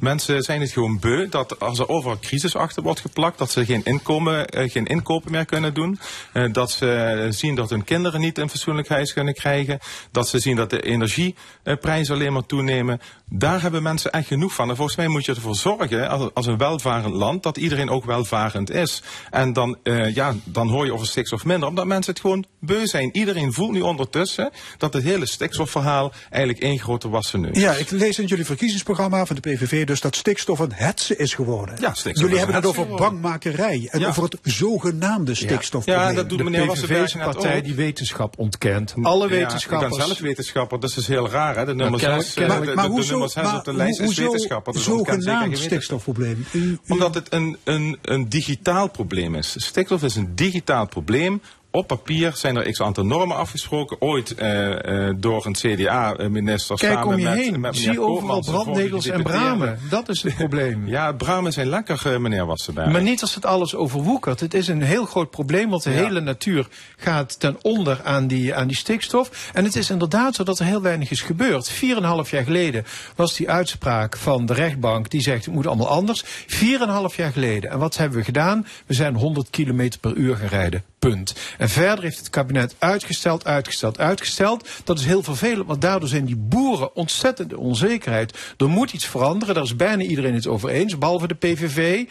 Mensen 0.00 0.42
zijn 0.42 0.60
het 0.60 0.70
gewoon 0.70 0.98
beu 0.98 1.28
dat 1.28 1.60
als 1.60 1.78
er 1.78 1.88
overal 1.88 2.18
crisis 2.20 2.56
achter 2.56 2.82
wordt 2.82 3.00
geplakt, 3.00 3.38
dat 3.38 3.50
ze 3.50 3.64
geen, 3.64 3.84
inkomen, 3.84 4.46
eh, 4.48 4.70
geen 4.70 4.86
inkopen 4.86 5.30
meer 5.30 5.44
kunnen 5.44 5.74
doen. 5.74 5.98
eh, 6.32 6.52
dat 6.52 6.70
ze 6.70 7.26
zien 7.30 7.54
dat 7.54 7.70
hun 7.70 7.84
kinderen 7.84 8.20
niet 8.20 8.38
een 8.40 8.50
fatsoenlijk 8.50 8.88
huis 8.88 9.12
kunnen 9.12 9.34
krijgen. 9.34 9.78
Dat 10.10 10.28
ze 10.28 10.38
zien 10.38 10.56
dat 10.56 10.70
de 10.70 10.80
energieprijzen 10.82 12.14
alleen 12.14 12.32
maar 12.32 12.46
toenemen. 12.46 13.00
Daar 13.32 13.62
hebben 13.62 13.82
mensen 13.82 14.12
echt 14.12 14.26
genoeg 14.26 14.52
van. 14.54 14.68
En 14.70 14.76
volgens 14.76 14.96
mij 14.96 15.08
moet 15.08 15.24
je 15.24 15.34
ervoor 15.34 15.54
zorgen, 15.54 16.08
als, 16.08 16.30
als 16.34 16.46
een 16.46 16.56
welvarend 16.56 17.14
land, 17.14 17.42
dat 17.42 17.56
iedereen 17.56 17.90
ook 17.90 18.04
welvarend 18.04 18.70
is. 18.70 19.02
En 19.30 19.52
dan, 19.52 19.76
eh, 19.82 20.14
ja, 20.14 20.34
dan 20.44 20.68
hoor 20.68 20.84
je 20.84 20.92
over 20.92 21.06
stikstof 21.06 21.44
minder, 21.44 21.68
omdat 21.68 21.86
mensen 21.86 22.12
het 22.12 22.20
gewoon 22.20 22.44
beu 22.60 22.86
zijn. 22.86 23.08
Iedereen 23.16 23.52
voelt 23.52 23.72
nu 23.72 23.80
ondertussen 23.80 24.50
dat 24.78 24.92
het 24.92 25.02
hele 25.02 25.26
stikstofverhaal 25.26 26.12
eigenlijk 26.30 26.62
één 26.64 26.78
grote 26.78 27.08
wassen 27.08 27.40
neus 27.40 27.50
is. 27.56 27.62
Ja, 27.62 27.72
ik 27.72 27.90
lees 27.90 28.18
in 28.18 28.26
jullie 28.26 28.44
verkiezingsprogramma 28.44 29.26
van 29.26 29.36
de 29.40 29.50
PVV 29.50 29.86
dus 29.86 30.00
dat 30.00 30.16
stikstof 30.16 30.58
een 30.58 30.72
hetze 30.72 31.16
is 31.16 31.34
geworden. 31.34 31.76
Ja, 31.80 31.94
stikstof 31.94 32.22
jullie 32.24 32.38
hebben 32.38 32.56
het 32.56 32.66
over 32.66 32.82
geworden. 32.82 33.06
bangmakerij 33.10 33.88
en 33.90 34.00
Ja. 34.00 34.08
over 34.08 34.22
het 34.22 34.36
zogenaamde 34.42 35.34
stikstofprobleem. 35.34 36.08
Ja, 36.08 36.14
dat 36.14 36.28
doet 36.28 36.38
De 36.38 36.44
meneer 36.44 36.66
PVV 36.66 37.02
is 37.02 37.14
een 37.14 37.20
partij 37.20 37.62
die 37.62 37.74
wetenschap 37.74 38.38
ontkent. 38.38 38.94
Alle 39.02 39.24
Ja, 39.24 39.30
wetenschappers. 39.30 39.92
ik 39.92 39.98
ben 39.98 40.06
zelf 40.06 40.18
wetenschapper, 40.20 40.80
dus 40.80 40.94
dat 40.94 41.02
is 41.02 41.08
heel 41.08 41.28
raar. 41.28 41.56
Hè? 41.56 41.64
De 41.64 41.74
nummer 41.74 41.98
kennelijk- 42.00 42.26
6 42.26 42.34
kennelijk- 42.34 42.66
de, 42.66 42.74
maar 42.74 42.84
de, 42.84 42.90
de 42.90 42.96
hoezo, 42.96 43.18
zes 43.28 43.42
maar 43.44 43.56
op 43.58 43.64
de 43.64 43.74
lijst 43.74 44.00
is 44.00 44.16
wetenschapper. 44.18 44.72
Dus 44.72 44.84
zogenaamd 44.84 45.58
stikstofprobleem? 45.58 46.46
U- 46.52 46.58
u- 46.58 46.78
Omdat 46.88 47.14
het 47.14 47.32
een, 47.32 47.56
een, 47.64 47.98
een 48.02 48.28
digitaal 48.28 48.88
probleem 48.90 49.34
is. 49.34 49.54
Stikstof 49.58 50.02
is 50.02 50.16
een 50.16 50.34
digitaal 50.34 50.86
probleem. 50.86 51.40
Op 51.72 51.86
papier 51.86 52.32
zijn 52.36 52.56
er 52.56 52.70
x 52.70 52.80
aantal 52.82 53.04
normen 53.04 53.36
afgesproken. 53.36 54.00
Ooit 54.00 54.34
eh, 54.34 55.08
eh, 55.08 55.14
door 55.18 55.46
een 55.46 55.52
CDA-minister 55.52 56.76
Kijk 56.76 56.92
samen 56.92 57.12
om 57.14 57.18
je 57.18 57.24
met, 57.24 57.34
heen. 57.38 57.60
met 57.60 57.76
Zie 57.76 58.00
overal 58.00 58.40
brandnegels 58.40 59.06
en 59.06 59.22
bramen. 59.22 59.78
Dat 59.90 60.08
is 60.08 60.22
het 60.22 60.34
probleem. 60.36 60.88
Ja, 60.88 61.12
bramen 61.12 61.52
zijn 61.52 61.68
lekker, 61.68 62.02
eh, 62.12 62.18
meneer 62.18 62.46
Wassenberg. 62.46 62.92
Maar 62.92 63.02
niet 63.02 63.20
als 63.20 63.34
het 63.34 63.46
alles 63.46 63.74
overwoekert. 63.74 64.40
Het 64.40 64.54
is 64.54 64.68
een 64.68 64.82
heel 64.82 65.04
groot 65.04 65.30
probleem, 65.30 65.70
want 65.70 65.82
de 65.82 65.90
Ja. 65.90 65.96
hele 65.96 66.20
natuur 66.20 66.68
gaat 66.96 67.40
ten 67.40 67.56
onder 67.62 68.00
aan 68.04 68.26
die, 68.26 68.54
aan 68.54 68.66
die 68.66 68.76
stikstof. 68.76 69.50
En 69.52 69.64
het 69.64 69.76
is 69.76 69.90
inderdaad 69.90 70.34
zo 70.34 70.42
dat 70.44 70.58
er 70.58 70.64
heel 70.64 70.82
weinig 70.82 71.10
is 71.10 71.22
gebeurd. 71.22 71.68
Vier 71.70 71.96
en 71.96 72.04
half 72.04 72.30
jaar 72.30 72.44
geleden 72.44 72.84
was 73.16 73.36
die 73.36 73.50
uitspraak 73.50 74.16
van 74.16 74.46
de 74.46 74.54
rechtbank 74.54 75.10
die 75.10 75.20
zegt 75.20 75.44
het 75.44 75.54
moet 75.54 75.66
allemaal 75.66 75.88
anders. 75.88 76.22
Vier 76.46 76.82
en 76.82 76.88
half 76.88 77.16
jaar 77.16 77.32
geleden. 77.32 77.70
En 77.70 77.78
wat 77.78 77.96
hebben 77.96 78.18
we 78.18 78.24
gedaan? 78.24 78.66
We 78.86 78.94
zijn 78.94 79.14
100 79.14 79.50
kilometer 79.50 80.00
per 80.00 80.14
uur 80.14 80.36
gaan 80.36 80.48
rijden. 80.48 80.84
Punt. 81.00 81.34
En 81.58 81.68
verder 81.68 82.04
heeft 82.04 82.18
het 82.18 82.30
kabinet 82.30 82.74
uitgesteld, 82.78 83.44
uitgesteld, 83.44 83.98
uitgesteld. 83.98 84.68
Dat 84.84 84.98
is 84.98 85.04
heel 85.04 85.22
vervelend, 85.22 85.66
want 85.66 85.80
daardoor 85.80 86.08
zijn 86.08 86.24
die 86.24 86.36
boeren 86.36 86.94
ontzettend 86.96 87.50
in 87.52 87.56
onzekerheid. 87.58 88.38
Er 88.56 88.68
moet 88.68 88.92
iets 88.92 89.06
veranderen, 89.06 89.54
daar 89.54 89.64
is 89.64 89.76
bijna 89.76 90.02
iedereen 90.02 90.34
het 90.34 90.46
over 90.46 90.68
eens, 90.68 90.98
behalve 90.98 91.28
de 91.28 91.34
PVV. 91.34 92.04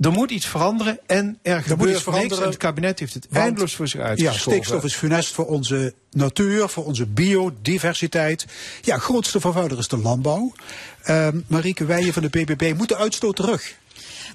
Er 0.00 0.12
moet 0.12 0.30
iets 0.30 0.46
veranderen 0.46 0.98
en 1.06 1.38
er 1.42 1.62
gebeurt 1.62 1.80
iets 1.80 1.88
niks. 1.90 2.02
veranderen, 2.02 2.42
En 2.44 2.48
het 2.50 2.58
kabinet 2.58 2.98
heeft 2.98 3.14
het 3.14 3.26
want- 3.30 3.44
eindeloos 3.44 3.74
voor 3.74 3.88
zich 3.88 4.00
Ja, 4.00 4.06
uitgeschoven. 4.06 4.40
stikstof 4.52 4.84
is 4.84 4.94
funest 4.94 5.34
voor 5.34 5.46
onze 5.46 5.94
natuur, 6.10 6.68
voor 6.68 6.84
onze 6.84 7.06
biodiversiteit. 7.06 8.46
Ja, 8.82 8.98
grootste 8.98 9.40
vervuiler 9.40 9.78
is 9.78 9.88
de 9.88 9.98
landbouw. 9.98 10.52
Ehm 11.02 11.40
Marieke 11.46 11.84
Weijen 11.84 12.12
van 12.12 12.22
de 12.22 12.28
BBB 12.28 12.72
moet 12.76 12.88
de 12.88 12.96
uitstoot 12.96 13.36
terug. 13.36 13.74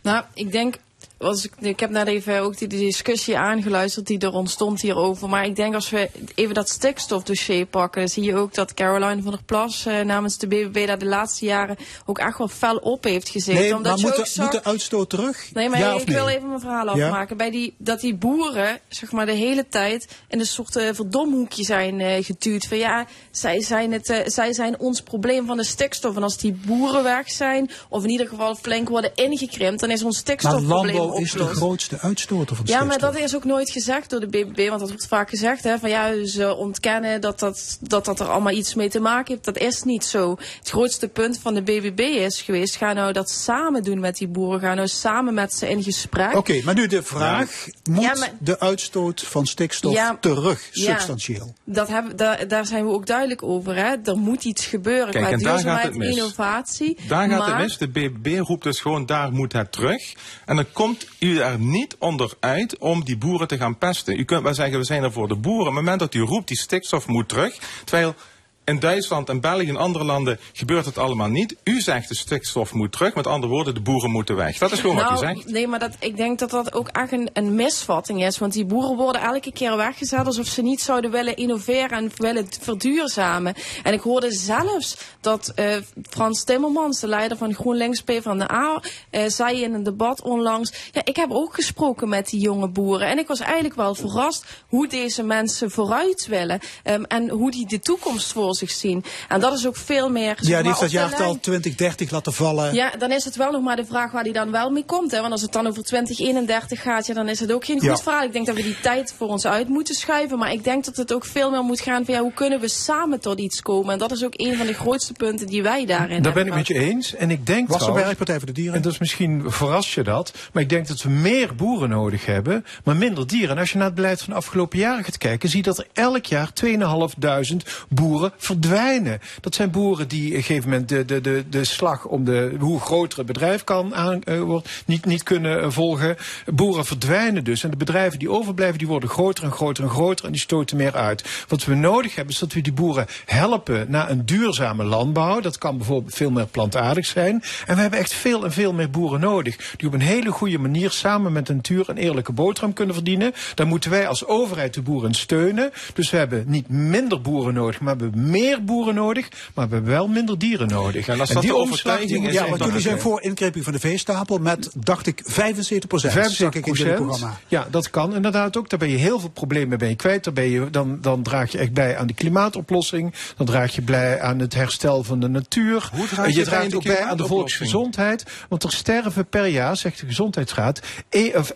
Nou, 0.01 0.23
ik 0.33 0.51
denk. 0.51 0.75
Was 1.23 1.45
ik, 1.45 1.51
ik 1.59 1.79
heb 1.79 1.89
net 1.89 2.07
even 2.07 2.39
ook 2.41 2.57
die, 2.57 2.67
die 2.67 2.79
discussie 2.79 3.37
aangeluisterd 3.37 4.07
die 4.07 4.19
er 4.19 4.33
ontstond 4.33 4.81
hierover. 4.81 5.29
Maar 5.29 5.45
ik 5.45 5.55
denk 5.55 5.73
als 5.73 5.89
we 5.89 6.09
even 6.35 6.53
dat 6.53 6.69
stikstofdossier 6.69 7.65
pakken, 7.65 8.01
dan 8.01 8.09
zie 8.09 8.23
je 8.23 8.35
ook 8.35 8.53
dat 8.53 8.73
Caroline 8.73 9.21
van 9.21 9.31
der 9.31 9.43
Plas 9.45 9.85
eh, 9.85 9.99
namens 10.01 10.37
de 10.37 10.47
BBB 10.47 10.87
daar 10.87 10.97
de 10.99 11.05
laatste 11.05 11.45
jaren 11.45 11.77
ook 12.05 12.19
echt 12.19 12.37
wel 12.37 12.47
fel 12.47 12.75
op 12.77 13.03
heeft 13.03 13.29
gezeten. 13.29 13.61
Nee, 13.61 13.75
omdat 13.75 13.91
maar 13.91 13.99
je 14.01 14.05
moet 14.05 14.17
ook 14.17 14.25
de, 14.25 14.31
zag- 14.31 14.51
moet 14.51 14.63
de 14.63 14.69
uitstoot 14.69 15.09
terug? 15.09 15.49
Nee, 15.53 15.69
maar 15.69 15.79
ja 15.79 15.91
ik 15.93 16.05
nee? 16.05 16.15
wil 16.15 16.27
even 16.27 16.47
mijn 16.47 16.59
verhaal 16.59 16.97
Ja? 16.97 17.05
afmaken. 17.07 17.37
Bij 17.37 17.51
die, 17.51 17.73
dat 17.77 17.99
die 18.01 18.15
boeren, 18.15 18.79
zeg 18.87 19.11
maar, 19.11 19.25
de 19.25 19.31
hele 19.31 19.67
tijd 19.67 20.07
in 20.27 20.39
een 20.39 20.45
soort 20.45 20.75
eh, 20.75 20.87
verdomhoekje 20.93 21.63
zijn 21.63 21.99
eh 22.01 22.23
geduwd. 22.23 22.65
Van 22.65 22.77
ja, 22.77 23.05
zij 23.31 23.61
zijn, 23.61 23.91
het, 23.91 24.09
eh, 24.09 24.19
zij 24.25 24.53
zijn 24.53 24.79
ons 24.79 25.01
probleem 25.01 25.45
van 25.45 25.57
de 25.57 25.63
stikstof. 25.63 26.15
En 26.15 26.23
als 26.23 26.37
die 26.37 26.59
boeren 26.65 27.03
weg 27.03 27.31
zijn, 27.31 27.71
of 27.89 28.03
in 28.03 28.09
ieder 28.09 28.27
geval 28.27 28.55
flink 28.55 28.89
worden 28.89 29.11
ingekrimpt, 29.15 29.79
dan 29.79 29.91
is 29.91 30.03
ons 30.03 30.17
stikstofprobleem 30.17 31.11
is 31.21 31.31
de 31.31 31.45
grootste 31.45 31.99
uitstoter 31.99 32.55
van 32.55 32.65
Ja, 32.65 32.77
maar 32.77 32.85
stikstof. 32.87 33.13
dat 33.13 33.21
is 33.23 33.35
ook 33.35 33.43
nooit 33.43 33.69
gezegd 33.69 34.09
door 34.09 34.19
de 34.19 34.27
BBB, 34.27 34.67
want 34.67 34.79
dat 34.79 34.89
wordt 34.89 35.07
vaak 35.07 35.29
gezegd. 35.29 35.63
Hè, 35.63 35.77
van 35.79 35.89
ja, 35.89 36.25
ze 36.25 36.55
ontkennen 36.55 37.21
dat 37.21 37.39
dat, 37.39 37.77
dat 37.81 38.05
dat 38.05 38.19
er 38.19 38.27
allemaal 38.27 38.53
iets 38.53 38.73
mee 38.75 38.89
te 38.89 38.99
maken 38.99 39.31
heeft. 39.33 39.45
Dat 39.45 39.57
is 39.57 39.83
niet 39.83 40.05
zo. 40.05 40.35
Het 40.59 40.69
grootste 40.69 41.07
punt 41.07 41.39
van 41.39 41.53
de 41.53 41.61
BBB 41.61 41.99
is 41.99 42.41
geweest, 42.41 42.75
ga 42.75 42.93
nou 42.93 43.13
dat 43.13 43.29
samen 43.29 43.83
doen 43.83 43.99
met 43.99 44.17
die 44.17 44.27
boeren. 44.27 44.59
Ga 44.59 44.73
nou 44.73 44.87
samen 44.87 45.33
met 45.33 45.53
ze 45.53 45.69
in 45.69 45.83
gesprek. 45.83 46.35
Oké, 46.35 46.61
maar 46.63 46.73
nu 46.75 46.87
de 46.87 47.03
vraag, 47.03 47.65
moet 47.83 48.01
Ja, 48.03 48.13
maar- 48.15 48.31
de 48.39 48.59
uitstoot 48.59 49.21
van 49.21 49.45
stikstof 49.47 49.93
Ja, 49.93 50.17
terug, 50.19 50.69
ja. 50.71 50.91
substantieel? 50.91 51.53
Dat 51.65 51.87
hebben, 51.87 52.15
daar, 52.17 52.47
daar 52.47 52.65
zijn 52.65 52.85
we 52.85 52.91
ook 52.91 53.05
duidelijk 53.05 53.43
over. 53.43 53.75
Hè. 53.75 53.95
Er 54.03 54.17
moet 54.17 54.43
iets 54.43 54.65
gebeuren 54.65 55.11
Kijk, 55.11 55.23
qua 55.25 55.33
en 55.33 55.39
daar 55.39 55.47
gaat 55.47 55.57
duurzaamheid, 55.61 55.87
het 55.87 55.97
mis. 55.97 56.09
innovatie. 56.17 56.97
Daar 57.07 57.29
gaat 57.29 57.37
maar, 57.39 57.47
het 57.47 57.57
mis. 57.57 57.77
De 57.77 57.87
BBB 57.87 58.39
roept 58.39 58.63
dus 58.63 58.79
gewoon, 58.79 59.05
daar 59.05 59.31
moet 59.31 59.53
het 59.53 59.71
terug. 59.71 60.13
En 60.45 60.55
dan 60.55 60.65
komt 60.71 61.02
u 61.19 61.39
er 61.39 61.59
niet 61.59 61.95
onderuit 61.99 62.77
om 62.77 63.03
die 63.03 63.17
boeren 63.17 63.47
te 63.47 63.57
gaan 63.57 63.77
pesten. 63.77 64.19
U 64.19 64.23
kunt 64.23 64.43
wel 64.43 64.53
zeggen, 64.53 64.79
we 64.79 64.85
zijn 64.85 65.03
er 65.03 65.11
voor 65.11 65.27
de 65.27 65.35
boeren. 65.35 65.59
Op 65.59 65.65
het 65.65 65.75
moment 65.75 65.99
dat 65.99 66.13
u 66.13 66.19
roept, 66.19 66.47
die 66.47 66.57
stikstof 66.57 67.07
moet 67.07 67.29
terug. 67.29 67.57
Terwijl 67.83 68.15
in 68.65 68.79
Duitsland 68.79 69.29
en 69.29 69.41
België 69.41 69.69
en 69.69 69.77
andere 69.77 70.03
landen 70.05 70.39
gebeurt 70.53 70.85
het 70.85 70.97
allemaal 70.97 71.27
niet. 71.27 71.55
U 71.63 71.81
zegt 71.81 72.07
de 72.09 72.15
stikstof 72.15 72.73
moet 72.73 72.91
terug. 72.91 73.15
Met 73.15 73.27
andere 73.27 73.51
woorden, 73.53 73.73
de 73.73 73.81
boeren 73.81 74.11
moeten 74.11 74.35
weg. 74.35 74.57
Dat 74.57 74.71
is 74.71 74.79
gewoon 74.79 74.95
wat 74.95 75.05
u 75.05 75.07
Nou, 75.07 75.17
zegt. 75.17 75.45
nee, 75.51 75.67
maar 75.67 75.79
dat, 75.79 75.95
ik 75.99 76.17
denk 76.17 76.39
dat 76.39 76.49
dat 76.49 76.73
ook 76.73 76.87
echt 76.87 77.11
een, 77.11 77.29
een 77.33 77.55
misvatting 77.55 78.23
is. 78.25 78.37
Want 78.37 78.53
die 78.53 78.65
boeren 78.65 78.95
worden 78.97 79.21
elke 79.21 79.51
keer 79.53 79.77
weggezet 79.77 80.25
alsof 80.25 80.45
ze 80.47 80.61
niet 80.61 80.81
zouden 80.81 81.11
willen 81.11 81.35
innoveren 81.35 81.89
en 81.97 82.11
willen 82.17 82.47
verduurzamen. 82.61 83.53
En 83.83 83.93
ik 83.93 84.01
hoorde 84.01 84.31
zelfs 84.31 84.97
dat 85.21 85.51
eh, 85.55 85.75
Frans 86.09 86.43
Timmermans, 86.43 86.99
de 86.99 87.07
leider 87.07 87.37
van 87.37 87.53
GroenLinks 87.53 88.01
PvdA, 88.01 88.81
eh 89.09 89.23
zei 89.27 89.63
in 89.63 89.73
een 89.73 89.83
debat 89.83 90.21
onlangs... 90.21 90.73
Ja, 90.91 91.01
ik 91.05 91.15
heb 91.15 91.31
ook 91.31 91.53
gesproken 91.53 92.09
met 92.09 92.29
die 92.29 92.39
jonge 92.39 92.67
boeren. 92.67 93.07
En 93.07 93.17
ik 93.17 93.27
was 93.27 93.39
eigenlijk 93.39 93.75
wel 93.75 93.95
verrast 93.95 94.45
hoe 94.67 94.87
deze 94.87 95.23
mensen 95.23 95.71
vooruit 95.71 96.25
willen. 96.27 96.59
ehm, 96.83 97.03
en 97.03 97.29
hoe 97.29 97.51
die 97.51 97.67
de 97.67 97.79
toekomst 97.79 98.31
voor 98.31 98.52
zich 98.53 98.71
zien. 98.71 99.03
En 99.27 99.39
dat 99.39 99.53
is 99.53 99.67
ook 99.67 99.75
veel 99.75 100.09
meer... 100.09 100.35
Ja, 100.39 100.57
die 100.57 100.67
heeft 100.67 100.79
dat 100.79 100.91
jaartal 100.91 101.25
lijn. 101.25 101.39
2030 101.39 102.11
laten 102.11 102.33
vallen. 102.33 102.73
Ja, 102.73 102.91
dan 102.97 103.11
is 103.11 103.25
het 103.25 103.35
wel 103.35 103.51
nog 103.51 103.61
maar 103.61 103.75
de 103.75 103.85
vraag 103.85 104.11
waar 104.11 104.23
die 104.23 104.33
dan 104.33 104.51
wel 104.51 104.69
mee 104.69 104.85
komt. 104.85 105.11
Hè? 105.11 105.19
Want 105.19 105.31
als 105.31 105.41
het 105.41 105.51
dan 105.51 105.67
over 105.67 105.83
2031 105.83 106.81
gaat, 106.81 107.07
ja, 107.07 107.13
dan 107.13 107.27
is 107.29 107.39
het 107.39 107.51
ook 107.51 107.65
geen 107.65 107.79
goed 107.79 107.87
Ja. 107.87 107.95
verhaal. 107.95 108.23
Ik 108.23 108.33
denk 108.33 108.45
dat 108.45 108.55
we 108.55 108.63
die 108.63 108.79
tijd 108.79 109.13
voor 109.17 109.27
ons 109.27 109.45
uit 109.45 109.67
moeten 109.67 109.95
schuiven. 109.95 110.37
Maar 110.37 110.51
ik 110.51 110.63
denk 110.63 110.85
dat 110.85 110.95
het 110.95 111.13
ook 111.13 111.25
veel 111.25 111.51
meer 111.51 111.63
moet 111.63 111.79
gaan 111.79 112.05
van 112.05 112.13
ja, 112.13 112.21
hoe 112.21 112.33
kunnen 112.33 112.59
we 112.59 112.67
samen 112.67 113.19
tot 113.19 113.39
iets 113.39 113.61
komen. 113.61 113.93
En 113.93 113.99
dat 113.99 114.11
is 114.11 114.23
ook 114.23 114.33
een 114.35 114.57
van 114.57 114.65
de 114.65 114.73
grootste 114.73 115.13
punten 115.13 115.47
die 115.47 115.63
wij 115.63 115.85
daarin 115.85 116.21
Daar 116.21 116.33
ben 116.33 116.47
ik 116.47 116.53
met 116.53 116.67
je 116.67 116.73
eens. 116.79 117.15
En 117.15 117.31
ik 117.31 117.45
denk 117.45 117.67
Wassenberg, 117.67 117.93
trouwens, 117.93 118.17
Partij 118.17 118.37
voor 118.37 118.45
de 118.47 118.53
Dieren. 118.53 118.73
en 118.75 118.81
dat 118.81 118.91
is 118.91 118.99
misschien 118.99 119.43
verras 119.45 119.93
je 119.93 120.03
dat, 120.03 120.33
maar 120.53 120.63
ik 120.63 120.69
denk 120.69 120.87
dat 120.87 121.01
we 121.01 121.09
meer 121.09 121.55
boeren 121.55 121.89
nodig 121.89 122.25
hebben, 122.25 122.65
maar 122.83 122.95
minder 122.95 123.27
dieren. 123.27 123.49
En 123.49 123.57
als 123.57 123.71
je 123.71 123.77
naar 123.77 123.85
het 123.85 123.95
beleid 123.95 124.19
van 124.21 124.29
de 124.29 124.39
afgelopen 124.39 124.79
jaren 124.79 125.03
gaat 125.03 125.17
kijken, 125.17 125.49
zie 125.49 125.57
je 125.57 125.63
dat 125.63 125.77
er 125.77 125.87
elk 125.93 126.25
jaar 126.25 126.49
2.500 126.53 127.55
boeren 127.89 128.33
verdwijnen. 128.43 129.21
Dat 129.41 129.55
zijn 129.55 129.71
boeren 129.71 130.07
die 130.07 130.29
op 130.29 130.35
een 130.35 130.43
gegeven 130.43 130.69
moment 130.69 130.89
de, 130.89 131.05
de, 131.05 131.21
de, 131.21 131.43
de 131.49 131.63
slag 131.63 132.05
om 132.05 132.25
de, 132.25 132.55
hoe 132.59 132.79
groter 132.79 133.17
het 133.17 133.27
bedrijf 133.27 133.63
kan 133.63 133.95
aan, 133.95 134.23
eh, 134.23 134.41
wordt, 134.41 134.69
niet, 134.85 135.05
niet 135.05 135.23
kunnen 135.23 135.61
eh, 135.61 135.69
volgen. 135.69 136.17
Boeren 136.45 136.85
verdwijnen 136.85 137.43
dus. 137.43 137.63
En 137.63 137.69
de 137.69 137.77
bedrijven 137.77 138.19
die 138.19 138.29
overblijven, 138.29 138.77
die 138.77 138.87
worden 138.87 139.09
groter 139.09 139.43
en 139.43 139.51
groter 139.51 139.83
en 139.83 139.89
groter 139.89 140.25
en 140.25 140.31
die 140.31 140.41
stoten 140.41 140.77
meer 140.77 140.95
uit. 140.95 141.45
Wat 141.47 141.65
we 141.65 141.75
nodig 141.75 142.15
hebben, 142.15 142.33
is 142.33 142.39
dat 142.39 142.53
we 142.53 142.61
die 142.61 142.73
boeren 142.73 143.05
helpen 143.25 143.85
naar 143.89 144.09
een 144.09 144.25
duurzame 144.25 144.83
landbouw. 144.83 145.39
Dat 145.39 145.57
kan 145.57 145.77
bijvoorbeeld 145.77 146.15
veel 146.15 146.31
meer 146.31 146.45
plantaardig 146.45 147.05
zijn. 147.05 147.43
En 147.65 147.75
we 147.75 147.81
hebben 147.81 147.99
echt 147.99 148.13
veel 148.13 148.43
en 148.43 148.51
veel 148.51 148.73
meer 148.73 148.89
boeren 148.89 149.19
nodig. 149.19 149.75
Die 149.77 149.87
op 149.87 149.93
een 149.93 150.01
hele 150.01 150.31
goede 150.31 150.57
manier 150.57 150.91
samen 150.91 151.31
met 151.31 151.47
de 151.47 151.53
natuur 151.53 151.89
een 151.89 151.97
eerlijke 151.97 152.31
boterham 152.31 152.73
kunnen 152.73 152.95
verdienen. 152.95 153.33
Daar 153.55 153.67
moeten 153.67 153.89
wij 153.89 154.07
als 154.07 154.25
overheid 154.25 154.73
de 154.73 154.81
boeren 154.81 155.13
steunen. 155.13 155.71
Dus 155.93 156.09
we 156.09 156.17
hebben 156.17 156.43
niet 156.47 156.69
minder 156.69 157.21
boeren 157.21 157.53
nodig, 157.53 157.79
maar 157.79 157.97
we 157.97 158.03
hebben 158.03 158.31
meer 158.33 158.63
boeren 158.63 158.95
nodig. 158.95 159.29
Maar 159.53 159.67
we 159.67 159.73
hebben 159.73 159.91
wel 159.91 160.07
minder 160.07 160.37
dieren 160.37 160.67
nodig. 160.67 161.05
Ja, 161.05 161.13
en 161.13 161.19
als 161.19 161.29
En 161.29 161.35
dat 161.35 161.43
die 161.43 161.55
omslag 161.55 161.99
die 161.99 162.31
ja, 162.31 162.49
want 162.49 162.63
jullie 162.63 162.81
zijn 162.81 162.99
voor 162.99 163.21
inkrimping 163.21 163.63
van 163.63 163.73
de 163.73 163.79
veestapel 163.79 164.37
met, 164.37 164.71
dacht 164.75 165.07
ik, 165.07 165.21
75 165.23 165.89
procent. 165.89 166.13
ik 166.13 166.19
in 166.19 166.61
dit 166.61 166.63
75 166.63 166.95
programma. 166.95 167.39
Ja, 167.47 167.67
dat 167.71 167.89
kan 167.89 168.15
inderdaad 168.15 168.57
ook. 168.57 168.69
Daar 168.69 168.79
ben 168.79 168.89
je 168.89 168.97
heel 168.97 169.19
veel 169.19 169.29
problemen 169.29 169.77
bij 169.77 169.95
kwijt. 169.95 170.23
Daar 170.23 170.33
ben 170.33 170.49
je, 170.49 170.69
dan, 170.69 170.97
dan 171.01 171.23
draag 171.23 171.51
je 171.51 171.57
echt 171.57 171.73
bij 171.73 171.97
aan 171.97 172.07
de 172.07 172.13
klimaatoplossing. 172.13 173.13
Dan 173.37 173.45
draag 173.45 173.75
je 173.75 173.81
bij 173.81 174.21
aan 174.21 174.39
het 174.39 174.53
herstel 174.53 175.03
van 175.03 175.19
de 175.19 175.27
natuur. 175.27 175.89
Hoe 175.93 176.07
draag 176.07 176.25
En 176.25 176.31
je 176.31 176.39
je 176.39 176.45
bij 176.45 176.53
aan 176.53 176.69
draagt 176.69 176.69
de 176.69 176.75
ook 176.75 176.83
bij 176.83 177.03
aan 177.03 177.17
de 177.17 177.25
volksgezondheid. 177.25 178.23
Want 178.49 178.63
er 178.63 178.71
sterven 178.71 179.27
per 179.27 179.47
jaar, 179.47 179.77
zegt 179.77 179.99
de 179.99 180.05
Gezondheidsraad, 180.05 180.81
e- 181.09 181.31
of 181.35 181.53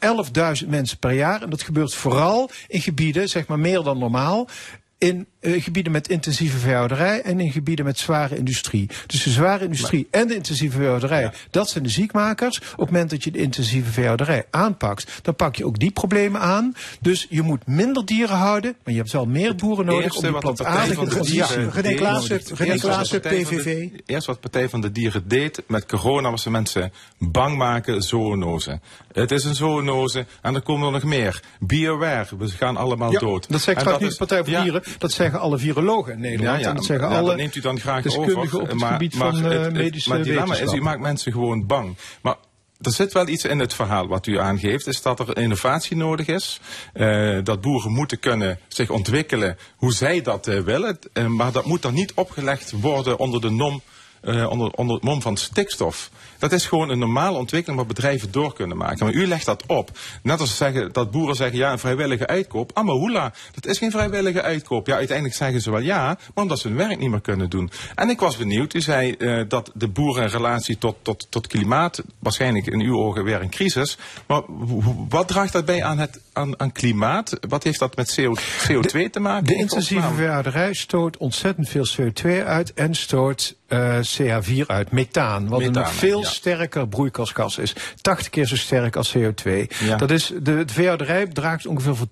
11.000 0.61 0.67
mensen 0.67 0.97
per 0.97 1.11
jaar. 1.11 1.41
En 1.41 1.49
dat 1.49 1.61
gebeurt 1.61 1.93
vooral 1.93 2.49
in 2.67 2.81
gebieden, 2.81 3.29
zeg 3.29 3.47
maar 3.47 3.59
meer 3.59 3.83
dan 3.83 3.97
normaal. 3.97 4.47
In 4.97 5.27
eh, 5.47 5.63
gebieden 5.63 5.91
met 5.91 6.07
intensieve 6.07 6.57
veehouderij 6.57 7.21
en 7.21 7.39
in 7.39 7.51
gebieden 7.51 7.85
met 7.85 7.99
zware 7.99 8.37
industrie. 8.37 8.89
Dus 9.05 9.23
de 9.23 9.29
zware 9.29 9.63
industrie 9.63 10.07
en 10.11 10.27
de 10.27 10.35
intensieve 10.35 10.77
veehouderij, 10.77 11.31
dat 11.51 11.69
zijn 11.69 11.83
de 11.83 11.89
ziekmakers. 11.89 12.57
Op 12.57 12.79
het 12.79 12.91
moment 12.91 13.09
dat 13.09 13.23
je 13.23 13.31
de 13.31 13.37
intensieve 13.37 13.91
veehouderij 13.91 14.45
aanpakt, 14.51 15.19
dan 15.21 15.35
pak 15.35 15.55
je 15.55 15.65
ook 15.65 15.79
die 15.79 15.91
problemen 15.91 16.41
aan. 16.41 16.75
Dus 17.01 17.27
je 17.29 17.41
moet 17.41 17.67
minder 17.67 18.05
dieren 18.05 18.35
houden, 18.35 18.75
maar 18.83 18.93
je 18.93 18.99
hebt 18.99 19.11
wel 19.11 19.25
meer 19.25 19.55
boeren 19.55 19.85
nodig 19.85 20.15
om 20.15 20.21
die 20.21 20.37
plantaardige 20.37 20.93
van 20.93 21.05
de 21.05 21.11
transitie- 21.11 21.69
René 21.69 21.95
Klaassen, 21.95 22.41
van 23.09 23.19
PVV. 23.19 23.87
Eerst 24.05 24.27
wat 24.27 24.39
Partij 24.39 24.69
van 24.69 24.81
de 24.81 24.91
Dieren 24.91 25.27
deed 25.27 25.63
met 25.67 25.85
corona 25.85 26.29
was 26.29 26.43
de 26.43 26.49
mensen 26.49 26.91
bang 27.17 27.57
maken, 27.57 28.01
zoonose. 28.01 28.79
Het 29.13 29.31
is 29.31 29.43
een 29.43 29.55
zoonose 29.55 30.25
en 30.41 30.55
er 30.55 30.61
komen 30.61 30.85
er 30.85 30.93
nog 30.93 31.03
meer. 31.03 31.41
Be 31.59 31.89
aware, 31.89 32.37
we 32.37 32.47
gaan 32.49 32.77
allemaal 32.77 33.11
Ja, 33.11 33.19
dood. 33.19 33.49
dat 33.49 33.61
zegt 33.61 33.79
trouwens 33.79 34.03
niet 34.03 34.19
de 34.19 34.25
Partij 34.25 34.43
de 34.43 34.51
ja, 34.51 34.61
Dieren, 34.61 34.83
dat 34.97 35.11
zeggen 35.11 35.36
alle 35.39 35.57
virologen 35.57 36.13
in 36.13 36.19
Nederland. 36.19 36.65
en 36.65 36.75
dat 36.75 36.85
zeggen 36.85 37.09
ja, 37.09 37.17
alle 37.17 37.27
dat 37.27 37.37
neemt 37.37 37.55
u 37.55 37.59
dan 37.61 37.79
graag 37.79 38.05
over. 38.17 38.61
op 38.61 38.67
het 38.69 38.79
maar, 38.79 38.91
gebied 38.91 39.15
maar 39.15 39.31
van 39.33 39.43
het- 39.43 39.53
eh, 39.53 39.61
het- 39.61 39.73
medische 39.73 40.09
Maar 40.09 40.17
het 40.17 40.27
dilemma 40.27 40.55
is, 40.57 40.73
u 40.73 40.81
maakt 40.81 40.99
mensen 41.01 41.31
gewoon 41.31 41.65
bang. 41.65 41.95
Maar 42.21 42.35
er 42.81 42.91
zit 42.91 43.13
wel 43.13 43.27
iets 43.27 43.43
in 43.45 43.59
het 43.59 43.73
verhaal 43.73 44.07
wat 44.07 44.27
u 44.27 44.39
aangeeft. 44.39 44.87
Is 44.87 45.01
dat 45.01 45.19
er 45.19 45.37
innovatie 45.37 45.97
nodig 45.97 46.27
is. 46.27 46.59
eh, 46.93 47.37
dat 47.43 47.61
boeren 47.61 47.91
moeten 47.91 48.19
kunnen 48.19 48.59
zich 48.67 48.89
ontwikkelen 48.89 49.57
hoe 49.75 49.93
zij 49.93 50.21
dat 50.21 50.47
eh, 50.47 50.59
willen. 50.59 50.99
Maar 51.27 51.51
dat 51.51 51.65
moet 51.65 51.81
dan 51.81 51.93
niet 51.93 52.13
opgelegd 52.15 52.71
worden 52.71 53.17
onder 53.19 53.41
de 53.41 53.49
nom 53.49 53.81
eh, 54.27 54.49
onder, 54.49 54.71
onder 54.71 54.95
het 54.95 55.03
mom 55.03 55.21
van 55.21 55.37
stikstof. 55.37 56.09
Dat 56.37 56.51
is 56.51 56.65
gewoon 56.65 56.89
een 56.89 56.99
normale 56.99 57.37
ontwikkeling 57.37 57.79
waar 57.79 57.93
bedrijven 57.93 58.31
door 58.31 58.53
kunnen 58.53 58.77
maken. 58.77 59.05
Maar 59.05 59.13
u 59.13 59.27
legt 59.27 59.45
dat 59.45 59.63
op. 59.67 59.91
Net 60.21 60.39
als 60.39 60.57
zeggen, 60.57 60.93
dat 60.93 61.11
boeren 61.11 61.35
zeggen 61.35 61.57
ja, 61.57 61.71
een 61.71 61.79
vrijwillige 61.79 62.27
uitkoop. 62.27 62.71
Amahula, 62.73 63.33
dat 63.53 63.65
is 63.65 63.77
geen 63.77 63.91
vrijwillige 63.91 64.41
uitkoop. 64.41 64.87
Ja, 64.87 64.95
uiteindelijk 64.95 65.37
zeggen 65.37 65.61
ze 65.61 65.71
wel 65.71 65.79
ja, 65.79 66.05
maar 66.05 66.43
omdat 66.43 66.59
ze 66.59 66.67
hun 66.67 66.77
werk 66.77 66.99
niet 66.99 67.09
meer 67.09 67.21
kunnen 67.21 67.49
doen. 67.49 67.71
En 67.95 68.09
ik 68.09 68.19
was 68.19 68.37
benieuwd, 68.37 68.73
u 68.73 68.81
zei 68.81 69.11
eh, 69.11 69.41
dat 69.47 69.71
de 69.73 69.87
boeren 69.87 70.23
in 70.23 70.29
relatie 70.29 70.77
tot, 70.77 70.95
tot, 71.01 71.27
tot 71.29 71.47
klimaat, 71.47 72.03
waarschijnlijk 72.19 72.67
in 72.67 72.81
uw 72.81 72.97
ogen 72.97 73.23
weer 73.23 73.41
een 73.41 73.49
crisis. 73.49 73.97
Maar 74.25 74.41
wat 75.09 75.27
draagt 75.27 75.53
dat 75.53 75.65
bij 75.65 75.83
aan, 75.83 75.97
het, 75.97 76.19
aan, 76.33 76.59
aan 76.59 76.71
klimaat? 76.71 77.37
Wat 77.47 77.63
heeft 77.63 77.79
dat 77.79 77.95
met 77.95 78.13
CO, 78.15 78.35
CO2 78.37 79.09
te 79.11 79.19
maken? 79.19 79.45
De 79.45 79.53
in 79.53 79.59
intensieve 79.59 80.01
godsnaam? 80.01 80.15
veehouderij 80.15 80.73
stoot 80.73 81.17
ontzettend 81.17 81.69
veel 81.69 81.87
CO2 81.97 82.45
uit 82.45 82.73
en 82.73 82.95
stoot 82.95 83.55
eh, 83.67 83.97
CH4 84.01 84.65
uit, 84.67 84.91
methaan. 84.91 85.47
Wat 85.47 85.61
een 85.61 85.71
Methaan, 85.71 85.91
veel 85.91 86.21
ja. 86.21 86.27
sterker 86.27 86.87
broeikasgas 86.87 87.57
is. 87.57 87.75
80 88.01 88.29
keer 88.29 88.45
zo 88.45 88.55
sterk 88.55 88.95
als 88.95 89.17
CO2. 89.17 89.51
Ja. 89.79 89.95
Dat 89.95 90.11
is, 90.11 90.27
de, 90.27 90.65
de 90.65 90.73
veehouderij 90.73 91.27
draagt 91.27 91.65
ongeveer 91.65 91.95
voor 91.95 92.07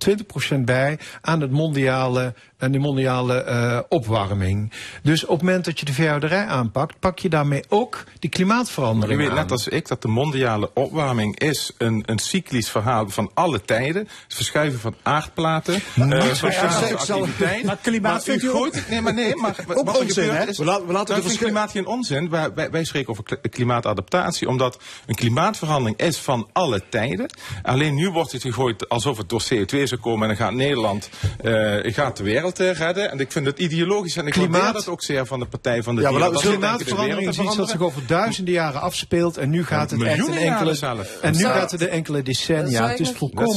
20% 0.55 0.59
bij 0.59 0.99
aan, 1.21 1.41
het 1.41 1.51
mondiale, 1.51 2.33
aan 2.59 2.71
de 2.71 2.79
mondiale 2.79 3.43
eh, 3.43 3.79
opwarming. 3.89 4.71
Dus 5.03 5.23
op 5.25 5.29
het 5.37 5.41
moment 5.41 5.65
dat 5.65 5.79
je 5.79 5.85
de 5.85 5.93
veehouderij 5.93 6.45
aanpakt, 6.45 6.99
pak 6.99 7.19
je 7.19 7.29
daarmee 7.29 7.63
ook 7.69 8.03
die 8.19 8.29
U 8.29 8.33
klimaatverandering 8.33 9.19
weet 9.19 9.29
aan. 9.29 9.35
net 9.35 9.51
als 9.51 9.67
ik 9.67 9.87
dat 9.87 10.01
de 10.01 10.07
mondiale 10.07 10.69
opwarming 10.73 11.39
is 11.39 11.71
een, 11.77 12.03
een 12.05 12.19
cyclisch 12.19 12.69
verhaal 12.69 13.09
van 13.09 13.31
alle 13.33 13.61
tijden. 13.61 14.01
Het 14.23 14.33
verschuiven 14.35 14.79
van 14.79 14.95
aardplaten. 15.03 15.73
eh, 15.73 16.33
sociale 16.33 16.89
ik 16.89 16.99
zal- 16.99 17.19
activiteit. 17.21 17.63
maar 17.63 17.77
klimaat 17.81 18.23
vindt 18.23 18.43
u 18.43 18.47
u 18.47 18.49
gooit- 18.49 18.83
Nee, 18.89 19.01
maar 19.01 19.13
nee, 19.13 19.35
maar 19.35 19.55
Ook 19.73 19.99
onzin, 19.99 20.29
hè? 20.29 20.45
We 20.45 20.63
laten- 20.65 20.85
we 20.87 20.91
laten 20.93 20.93
Nou, 20.93 20.95
de 20.95 21.01
ik 21.01 21.07
vind 21.07 21.23
verschil- 21.23 21.47
klimaat 21.47 21.71
geen 21.71 21.85
onzin. 21.85 22.29
Wij, 22.29 22.53
wij, 22.53 22.71
wij 22.71 22.83
spreken 22.83 23.09
over 23.09 23.23
kli- 23.23 23.49
klimaatadaptatie, 23.49 24.47
omdat 24.47 24.79
een 25.05 25.15
klimaatverandering 25.15 25.99
is 25.99 26.17
van 26.17 26.49
alle 26.53 26.81
tijden. 26.89 27.29
Alleen 27.63 27.95
nu 27.95 28.09
wordt 28.09 28.31
het 28.31 28.41
gegooid 28.41 28.89
alsof 28.89 29.17
het 29.17 29.29
door 29.29 29.41
CO2 29.53 29.83
zou 29.87 30.01
komen 30.01 30.29
en 30.29 30.35
dan 30.35 30.45
gaat 30.45 30.53
Nederland 30.55 31.09
eh, 31.43 31.93
gaat 31.93 32.17
de 32.17 32.23
wereld 32.23 32.44
eh, 32.53 32.71
redden. 32.71 33.11
En 33.11 33.19
ik 33.19 33.31
vind 33.31 33.45
het 33.45 33.59
ideologisch 33.59 34.15
en 34.17 34.25
ik 34.27 34.33
Klimaat- 34.33 34.51
waardeer 34.61 34.73
dat 34.73 34.87
ook 34.87 35.03
zeer 35.03 35.25
van 35.25 35.39
de 35.39 35.45
Partij 35.45 35.83
van 35.83 35.95
de 35.95 36.01
Ja, 36.01 36.11
maar 36.11 36.19
Dieren. 36.19 36.41
de 36.41 36.47
Klimaatverandering 36.47 37.27
is 37.29 37.35
wereld 37.37 37.47
iets 37.47 37.55
dat 37.55 37.69
zich 37.69 37.81
over 37.81 38.07
duizenden 38.07 38.53
jaren 38.53 38.81
afspeelt 38.81 39.37
en 39.37 39.49
nu 39.49 39.65
gaat 39.65 39.91
het 39.91 40.01
echt 40.01 40.27
in 40.27 40.33
enkele, 40.33 40.73
zelf. 40.73 41.17
en 41.21 41.31
nu 41.33 41.39
Zou- 41.39 41.53
gaat 41.53 41.71
het 41.71 41.81
in 41.81 41.87
enkele 41.89 42.21
decennia. 42.21 42.87
Het 42.89 42.99
is 42.99 43.11
volkomen 43.11 43.55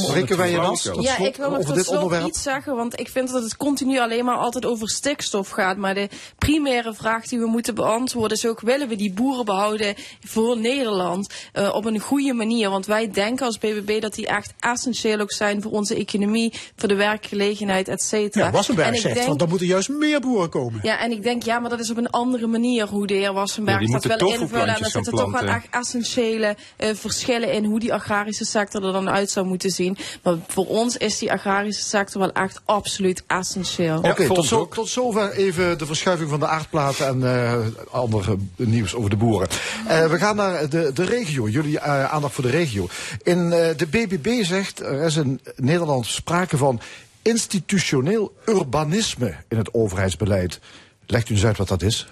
Ja, 1.01 1.17
ik 1.17 1.35
wil 1.35 1.49
nog 1.49 1.57
over 1.59 1.65
tot 1.65 1.75
dit 1.75 1.85
slot 1.85 2.27
iets 2.27 2.41
zeggen, 2.41 2.75
want 2.75 2.99
ik 2.99 3.09
vind 3.09 3.31
dat 3.31 3.43
het 3.43 3.57
continu 3.57 3.99
alleen 3.99 4.25
maar 4.25 4.35
altijd 4.37 4.65
over 4.65 4.89
stikstof 4.89 5.49
gaat. 5.49 5.77
Maar 5.77 5.93
de 5.93 6.09
primaire 6.37 6.93
vraag 6.93 7.27
die 7.27 7.39
we 7.39 7.45
moeten 7.45 7.75
beantwoorden 7.75 8.37
is 8.37 8.45
ook, 8.45 8.59
willen 8.61 8.87
we 8.87 8.95
die 8.95 9.13
boeren 9.13 9.45
behouden 9.45 9.95
voor 10.25 10.57
Nederland 10.59 11.33
uh, 11.53 11.75
op 11.75 11.85
een 11.85 11.99
goede 11.99 12.33
manier? 12.33 12.69
Want 12.69 12.85
wij 12.85 13.11
denken 13.11 13.45
als 13.45 13.57
BBB 13.57 14.01
dat 14.01 14.13
die 14.15 14.27
echt 14.27 14.53
essentieel 14.59 15.19
ook 15.19 15.31
zijn 15.31 15.61
voor 15.61 15.71
onze 15.71 15.95
economie, 15.95 16.53
voor 16.75 16.87
de 16.87 16.95
werkgelegenheid, 16.95 17.87
et 17.87 18.01
cetera. 18.01 18.45
Ja, 18.45 18.51
Wassenberg 18.83 19.01
zegt, 19.01 19.15
denk, 19.15 19.27
want 19.27 19.39
dan 19.39 19.49
moeten 19.49 19.67
juist 19.67 19.89
meer 19.89 20.19
boeren 20.19 20.49
komen. 20.49 20.79
Ja, 20.83 20.99
en 20.99 21.11
ik 21.11 21.23
denk, 21.23 21.43
ja, 21.43 21.59
maar 21.59 21.69
dat 21.69 21.79
is 21.79 21.91
op 21.91 21.97
een 21.97 22.09
andere 22.09 22.47
manier 22.47 22.87
hoe 22.87 23.07
de 23.07 23.13
heer 23.13 23.33
Wassenberg 23.33 23.81
ja, 23.81 23.91
dat 23.91 24.03
wel 24.03 24.17
invullen. 24.17 24.67
En 24.67 24.83
er 24.83 24.89
zitten 24.89 25.13
toch 25.13 25.31
wel 25.31 25.49
echt 25.49 25.67
essentiële 25.69 26.55
uh, 26.77 26.89
verschillen 26.93 27.51
in 27.53 27.65
hoe 27.65 27.79
die 27.79 27.93
agrarische 27.93 28.45
sector 28.45 28.85
er 28.85 28.91
dan 28.91 29.09
uit 29.09 29.29
zou 29.29 29.45
moeten 29.45 29.69
zien. 29.69 29.97
Maar 30.23 30.35
voor 30.47 30.67
ons 30.67 30.97
is 30.97 31.17
die 31.17 31.31
agrarische 31.31 31.83
sector 31.83 32.21
wel 32.21 32.31
echt 32.31 32.61
absoluut 32.65 33.23
essentieel. 33.27 33.97
Oké, 33.97 34.09
okay, 34.09 34.27
tot, 34.27 34.45
zo, 34.45 34.67
tot 34.67 34.89
zover 34.89 35.31
even 35.31 35.77
de 35.77 35.85
verschuiving 35.85 36.29
van 36.29 36.39
de 36.39 36.47
aardplaten 36.47 37.07
en 37.07 37.19
uh, 37.19 37.65
andere 37.91 38.37
nieuws 38.55 38.95
over 38.95 39.09
de 39.09 39.17
boeren. 39.17 39.47
Uh, 39.87 40.05
we 40.05 40.17
gaan 40.17 40.35
naar 40.35 40.69
de, 40.69 40.91
de 40.93 41.05
regio, 41.05 41.47
jullie 41.47 41.79
aandacht 41.79 42.33
voor 42.33 42.43
de 42.43 42.49
regio. 42.49 42.87
In 43.23 43.49
de 43.49 43.87
BBB 43.89 44.43
zegt, 44.43 44.79
er 44.79 45.01
is 45.01 45.15
in 45.15 45.39
Nederland 45.55 46.05
sprake 46.05 46.57
van 46.57 46.81
institutioneel 47.21 48.33
urbanisme 48.45 49.35
in 49.47 49.57
het 49.57 49.73
overheidsbeleid. 49.73 50.59
Legt 51.05 51.29
u 51.29 51.33
eens 51.33 51.45
uit 51.45 51.57
wat 51.57 51.67
dat 51.67 51.81
is? 51.81 52.07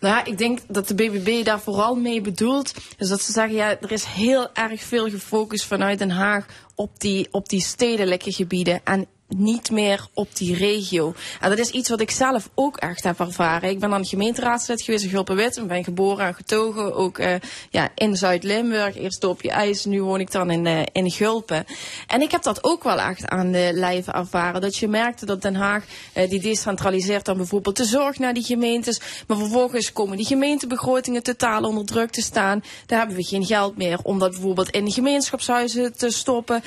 Nou 0.00 0.14
ja, 0.14 0.24
ik 0.24 0.38
denk 0.38 0.60
dat 0.68 0.88
de 0.88 0.94
BBB 0.94 1.44
daar 1.44 1.60
vooral 1.60 1.94
mee 1.94 2.20
bedoelt. 2.20 2.74
Dus 2.96 3.08
dat 3.08 3.22
ze 3.22 3.32
zeggen, 3.32 3.54
ja, 3.54 3.80
er 3.80 3.92
is 3.92 4.04
heel 4.04 4.54
erg 4.54 4.82
veel 4.82 5.10
gefocust 5.10 5.64
vanuit 5.64 5.98
Den 5.98 6.10
Haag 6.10 6.46
op 6.74 7.00
die, 7.00 7.28
op 7.30 7.48
die 7.48 7.60
stedelijke 7.60 8.32
gebieden. 8.32 8.80
En 8.84 9.06
niet 9.28 9.70
meer 9.70 10.06
op 10.14 10.36
die 10.36 10.56
regio. 10.56 11.14
En 11.40 11.48
dat 11.50 11.58
is 11.58 11.70
iets 11.70 11.88
wat 11.88 12.00
ik 12.00 12.10
zelf 12.10 12.50
ook 12.54 12.76
echt 12.76 13.04
heb 13.04 13.20
ervaren. 13.20 13.70
Ik 13.70 13.78
ben 13.78 13.90
dan 13.90 14.04
gemeenteraadslid 14.04 14.82
geweest 14.82 15.04
in 15.04 15.10
Gulpenwit 15.10 15.56
en 15.56 15.66
ben 15.66 15.84
geboren 15.84 16.26
en 16.26 16.34
getogen 16.34 16.94
ook 16.94 17.18
uh, 17.18 17.34
ja, 17.70 17.88
in 17.94 18.16
Zuid-Limburg. 18.16 18.96
Eerst 18.96 19.24
op 19.24 19.42
je 19.42 19.50
ijs, 19.50 19.84
nu 19.84 20.02
woon 20.02 20.20
ik 20.20 20.30
dan 20.30 20.50
in, 20.50 20.66
uh, 20.66 20.82
in 20.92 21.10
Gulpen. 21.10 21.64
En 22.06 22.20
ik 22.20 22.30
heb 22.30 22.42
dat 22.42 22.64
ook 22.64 22.82
wel 22.82 23.00
echt 23.00 23.26
aan 23.28 23.52
de 23.52 23.70
lijve 23.74 24.12
ervaren. 24.12 24.60
Dat 24.60 24.76
je 24.76 24.88
merkte 24.88 25.26
dat 25.26 25.42
Den 25.42 25.54
Haag 25.54 25.84
uh, 26.14 26.30
die 26.30 26.40
decentraliseert 26.40 27.24
dan 27.24 27.36
bijvoorbeeld 27.36 27.76
de 27.76 27.84
zorg 27.84 28.18
naar 28.18 28.34
die 28.34 28.44
gemeentes. 28.44 29.00
Maar 29.26 29.36
vervolgens 29.36 29.92
komen 29.92 30.16
die 30.16 30.26
gemeentebegrotingen 30.26 31.22
totaal 31.22 31.62
onder 31.62 31.84
druk 31.84 32.10
te 32.10 32.22
staan. 32.22 32.62
Daar 32.86 32.98
hebben 32.98 33.16
we 33.16 33.24
geen 33.24 33.46
geld 33.46 33.76
meer 33.76 33.98
om 34.02 34.18
dat 34.18 34.30
bijvoorbeeld 34.30 34.70
in 34.70 34.84
de 34.84 34.90
gemeenschapshuizen 34.90 35.96
te 35.96 36.10
stoppen. 36.10 36.62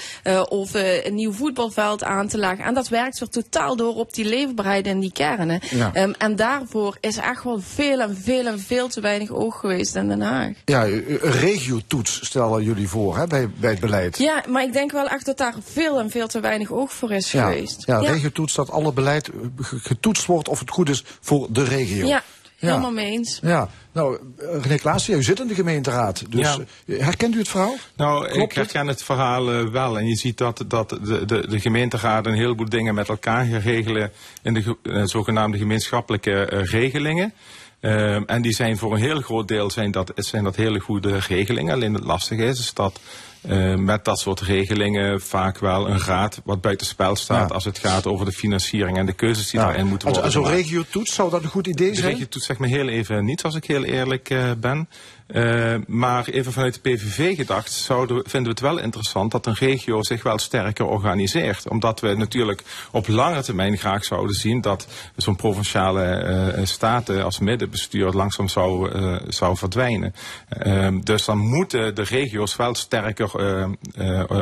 of 0.50 0.74
een 0.74 1.16
nieuw 1.16 1.32
voetbalveld 1.32 2.04
aan 2.04 2.28
te 2.28 2.38
laten 2.38 2.49
en 2.58 2.74
dat 2.74 2.88
werkt 2.88 3.20
weer 3.20 3.30
totaal 3.30 3.76
door 3.76 3.96
op 3.96 4.14
die 4.14 4.26
leefbaarheid 4.26 4.86
en 4.86 5.00
die 5.00 5.12
kernen. 5.12 5.62
Um, 5.94 6.14
en 6.18 6.36
daarvoor 6.36 6.98
is 7.00 7.18
echt 7.18 7.44
wel 7.44 7.60
veel 7.62 8.00
en 8.00 8.18
veel 8.18 8.46
en 8.46 8.60
veel 8.60 8.88
te 8.88 9.02
weinig 9.02 9.32
oog 9.32 9.60
geweest 9.60 9.96
in 9.96 10.08
Den 10.08 10.22
Haag. 10.22 10.52
Ja, 10.66 10.86
een 10.86 11.20
regiotoets 11.22 12.26
stellen 12.26 12.64
jullie 12.64 12.90
voor 12.90 13.18
hè, 13.18 13.28
bij, 13.28 13.50
bij 13.50 13.70
het 13.70 13.80
beleid. 13.80 14.18
Ja, 14.18 14.44
maar 14.48 14.64
ik 14.64 14.74
denk 14.74 14.92
wel 14.92 15.08
echt 15.08 15.26
dat 15.26 15.38
daar 15.38 15.56
veel 15.64 16.00
en 16.00 16.10
veel 16.10 16.28
te 16.28 16.40
weinig 16.40 16.72
oog 16.72 16.94
voor 16.94 17.12
is 17.12 17.30
geweest. 17.30 17.86
Ja, 17.86 18.00
ja, 18.00 18.12
regiotoets 18.12 18.54
dat 18.54 18.72
alle 18.72 18.94
beleid 18.94 19.30
getoetst 19.62 20.26
wordt 20.26 20.48
of 20.48 20.60
het 20.60 20.70
goed 20.70 20.90
is 20.90 21.04
voor 21.22 21.48
de 21.50 21.64
regio. 21.64 22.08
Ja, 22.08 22.24
helemaal 22.60 22.92
mee 22.92 23.12
eens. 23.12 23.40
Ja, 23.42 23.70
nou, 23.92 24.18
René 24.38 24.78
Klaassen, 24.78 25.18
u 25.18 25.24
zit 25.24 25.40
in 25.40 25.48
de 25.48 25.54
gemeenteraad. 25.54 26.24
Dus 26.30 26.58
ja. 26.86 26.96
herkent 26.98 27.36
u 27.36 27.38
het 27.38 27.48
verhaal? 27.48 27.76
Nou, 27.96 28.28
ik 28.28 28.52
herken 28.52 28.88
het, 28.88 29.04
verhaal 29.04 29.54
uh, 29.54 29.70
wel. 29.70 29.98
En 29.98 30.08
je 30.08 30.16
ziet 30.16 30.38
dat, 30.38 30.64
dat 30.68 30.90
de, 30.90 31.26
de, 31.26 31.48
de 31.48 31.60
gemeenteraad 31.60 32.26
een 32.26 32.34
heleboel 32.34 32.70
dingen 32.70 32.96
met 32.96 33.10
elkaar 33.10 33.48
regelen 33.48 34.12
in 34.42 34.54
de 34.54 34.78
uh, 34.84 35.02
zogenaamde 35.06 35.58
gemeenschappelijke 35.58 36.50
uh, 36.54 36.64
regelingen. 36.64 37.34
Um, 37.82 38.26
en 38.26 38.42
die 38.42 38.54
zijn 38.54 38.78
voor 38.78 38.94
een 38.94 39.02
heel 39.02 39.22
groot 39.22 39.48
deel 39.48 39.72
zijn 39.72 39.92
dat, 39.92 40.12
zijn 40.16 40.44
dat 40.44 40.56
hele 40.56 40.80
goede 40.80 41.18
regelingen. 41.18 41.74
Alleen 41.74 41.94
het 41.94 42.04
lastige 42.04 42.46
is, 42.46 42.60
is 42.60 42.74
dat 42.74 43.00
uh, 43.42 43.76
met 43.76 44.06
dat 44.06 44.20
soort 44.20 44.40
regelingen 44.40 45.22
vaak 45.22 45.60
wel 45.60 45.90
een 45.90 46.00
raad 46.00 46.42
wat 46.44 46.62
buitenspel 46.62 47.16
staat 47.16 47.50
ja. 47.50 47.56
als 47.56 47.66
het 47.66 47.80
gaat 47.80 48.06
over 48.06 48.26
de 48.26 48.32
financiering 48.32 48.98
en 48.98 49.06
de 49.06 49.14
keuzes 49.14 49.50
die 49.50 49.60
ja. 49.60 49.66
daarin 49.66 49.88
moeten 49.88 50.12
worden. 50.12 50.32
Zo'n 50.32 50.48
regiotoets, 50.48 51.14
zou 51.14 51.30
dat 51.30 51.44
een 51.44 51.50
goed 51.50 51.68
idee 51.68 51.94
zijn? 51.94 52.06
De 52.06 52.12
regiotoets 52.12 52.46
zegt 52.46 52.60
me 52.60 52.68
heel 52.68 52.88
even 52.88 53.26
niet, 53.26 53.44
als 53.44 53.56
ik 53.56 53.66
heel 53.66 53.84
eerlijk 53.84 54.30
uh, 54.30 54.52
ben. 54.58 54.90
Uh, 55.34 55.76
maar 55.88 56.28
even 56.28 56.52
vanuit 56.52 56.74
de 56.74 56.90
PVV 56.90 57.36
gedacht 57.36 57.72
zouden, 57.72 58.16
vinden 58.16 58.44
we 58.44 58.50
het 58.50 58.60
wel 58.60 58.80
interessant 58.80 59.32
dat 59.32 59.46
een 59.46 59.54
regio 59.54 60.04
zich 60.04 60.24
wel 60.24 60.38
sterker 60.38 60.86
organiseert. 60.86 61.70
Omdat 61.70 62.00
we 62.00 62.16
natuurlijk 62.16 62.64
op 62.92 63.08
lange 63.08 63.42
termijn 63.42 63.78
graag 63.78 64.04
zouden 64.06 64.36
zien 64.36 64.62
dat 64.62 64.88
zo'n 65.16 65.36
provinciale 65.36 66.54
uh, 66.58 66.66
staten 66.66 67.24
als 67.24 67.40
middenbestuur 67.40 68.12
langzaam 68.12 68.48
zou, 68.48 68.92
uh, 68.92 69.18
zou 69.28 69.58
verdwijnen. 69.58 70.14
Ehm, 70.50 71.00
dus 71.00 71.26
dan 71.26 71.38
moeten 71.38 71.96
de 71.96 72.04
regio's 72.04 72.56
wel 72.56 72.76
sterker 72.76 73.32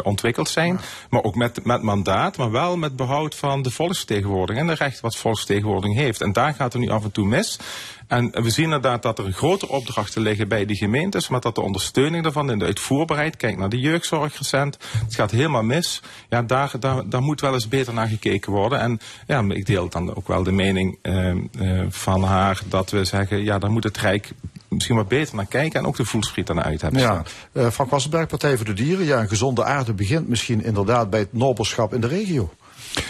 ontwikkeld 0.04 0.50
zijn. 0.50 0.80
Maar 1.10 1.24
ook 1.24 1.36
met, 1.36 1.66
met 1.66 1.82
mandaat, 1.82 2.38
maar 2.38 2.52
wel 2.52 2.78
met 2.78 2.96
behoud 2.96 3.36
van 3.36 3.62
de 3.62 3.72
volksvertegenwoordiging 3.72 4.70
en 4.70 4.76
de 4.76 4.84
rechten 4.84 5.02
wat 5.02 5.16
volksvertegenwoordiging 5.16 5.96
heeft. 5.96 6.22
En 6.22 6.34
daar 6.34 6.54
gaat 6.54 6.74
er 6.74 6.80
nu 6.80 6.90
af 6.90 7.04
en 7.04 7.12
toe 7.12 7.26
mis. 7.26 7.60
En 8.08 8.44
we 8.44 8.50
zien 8.50 8.66
inderdaad 8.66 9.02
dat 9.02 9.20
er 9.20 9.32
grote 9.32 9.68
opdrachten 9.68 10.22
liggen 10.22 10.48
bij 10.48 10.66
die 10.66 10.76
gemeentes, 10.76 11.28
maar 11.28 11.42
dat 11.42 11.56
de 11.56 11.62
ondersteuning 11.62 12.24
daarvan 12.24 12.52
in 12.52 12.60
de 12.60 12.66
uitvoerbaarheid, 12.66 13.38
kijk 13.38 13.58
naar 13.58 13.70
de 13.70 13.80
jeugdzorg 13.80 14.38
recent, 14.38 14.78
het 15.06 15.16
gaat 15.16 15.32
helemaal 15.32 15.64
mis. 15.64 16.02
Ja, 16.30 16.42
daar, 16.42 16.72
daar, 16.80 17.10
daar 17.10 17.22
moet 17.22 17.42
wel 17.42 17.54
eens 17.54 17.68
beter 17.68 17.94
naar 17.94 18.08
gekeken 18.08 18.52
worden. 18.52 18.80
En 18.80 19.00
ja, 19.28 19.44
ik 19.48 19.66
deel 19.66 19.90
dan 19.90 20.16
ook 20.16 20.28
wel 20.28 20.44
de 20.44 20.52
mening 20.52 20.98
uh, 21.02 21.36
uh, 21.60 21.84
van 21.90 22.24
haar 22.24 22.62
dat 22.68 22.92
we 22.92 23.06
zeggen, 23.06 23.44
ja, 23.44 23.60
daar 23.60 23.72
moet 23.72 23.84
het 23.84 23.98
Rijk 23.98 24.32
misschien 24.68 24.96
wat 24.96 25.08
beter 25.08 25.36
naar 25.36 25.46
kijken 25.46 25.80
en 25.80 25.86
ook 25.86 25.96
de 25.96 26.06
voelspriet 26.06 26.50
aan 26.50 26.62
uit 26.62 26.82
hebben 26.82 27.02
ja. 27.02 27.24
Uh, 27.54 27.70
Frank 27.70 27.90
Wassenberg, 27.90 28.28
Partij 28.28 28.56
voor 28.56 28.66
de 28.66 28.74
Dieren. 28.74 29.06
Ja, 29.06 29.20
een 29.20 29.28
gezonde 29.28 29.64
aarde 29.64 29.94
begint 29.94 30.28
misschien 30.28 30.64
inderdaad 30.64 31.10
bij 31.10 31.20
het 31.20 31.34
nobelschap 31.34 31.94
in 31.94 32.02
de 32.02 32.08
regio. 32.08 32.54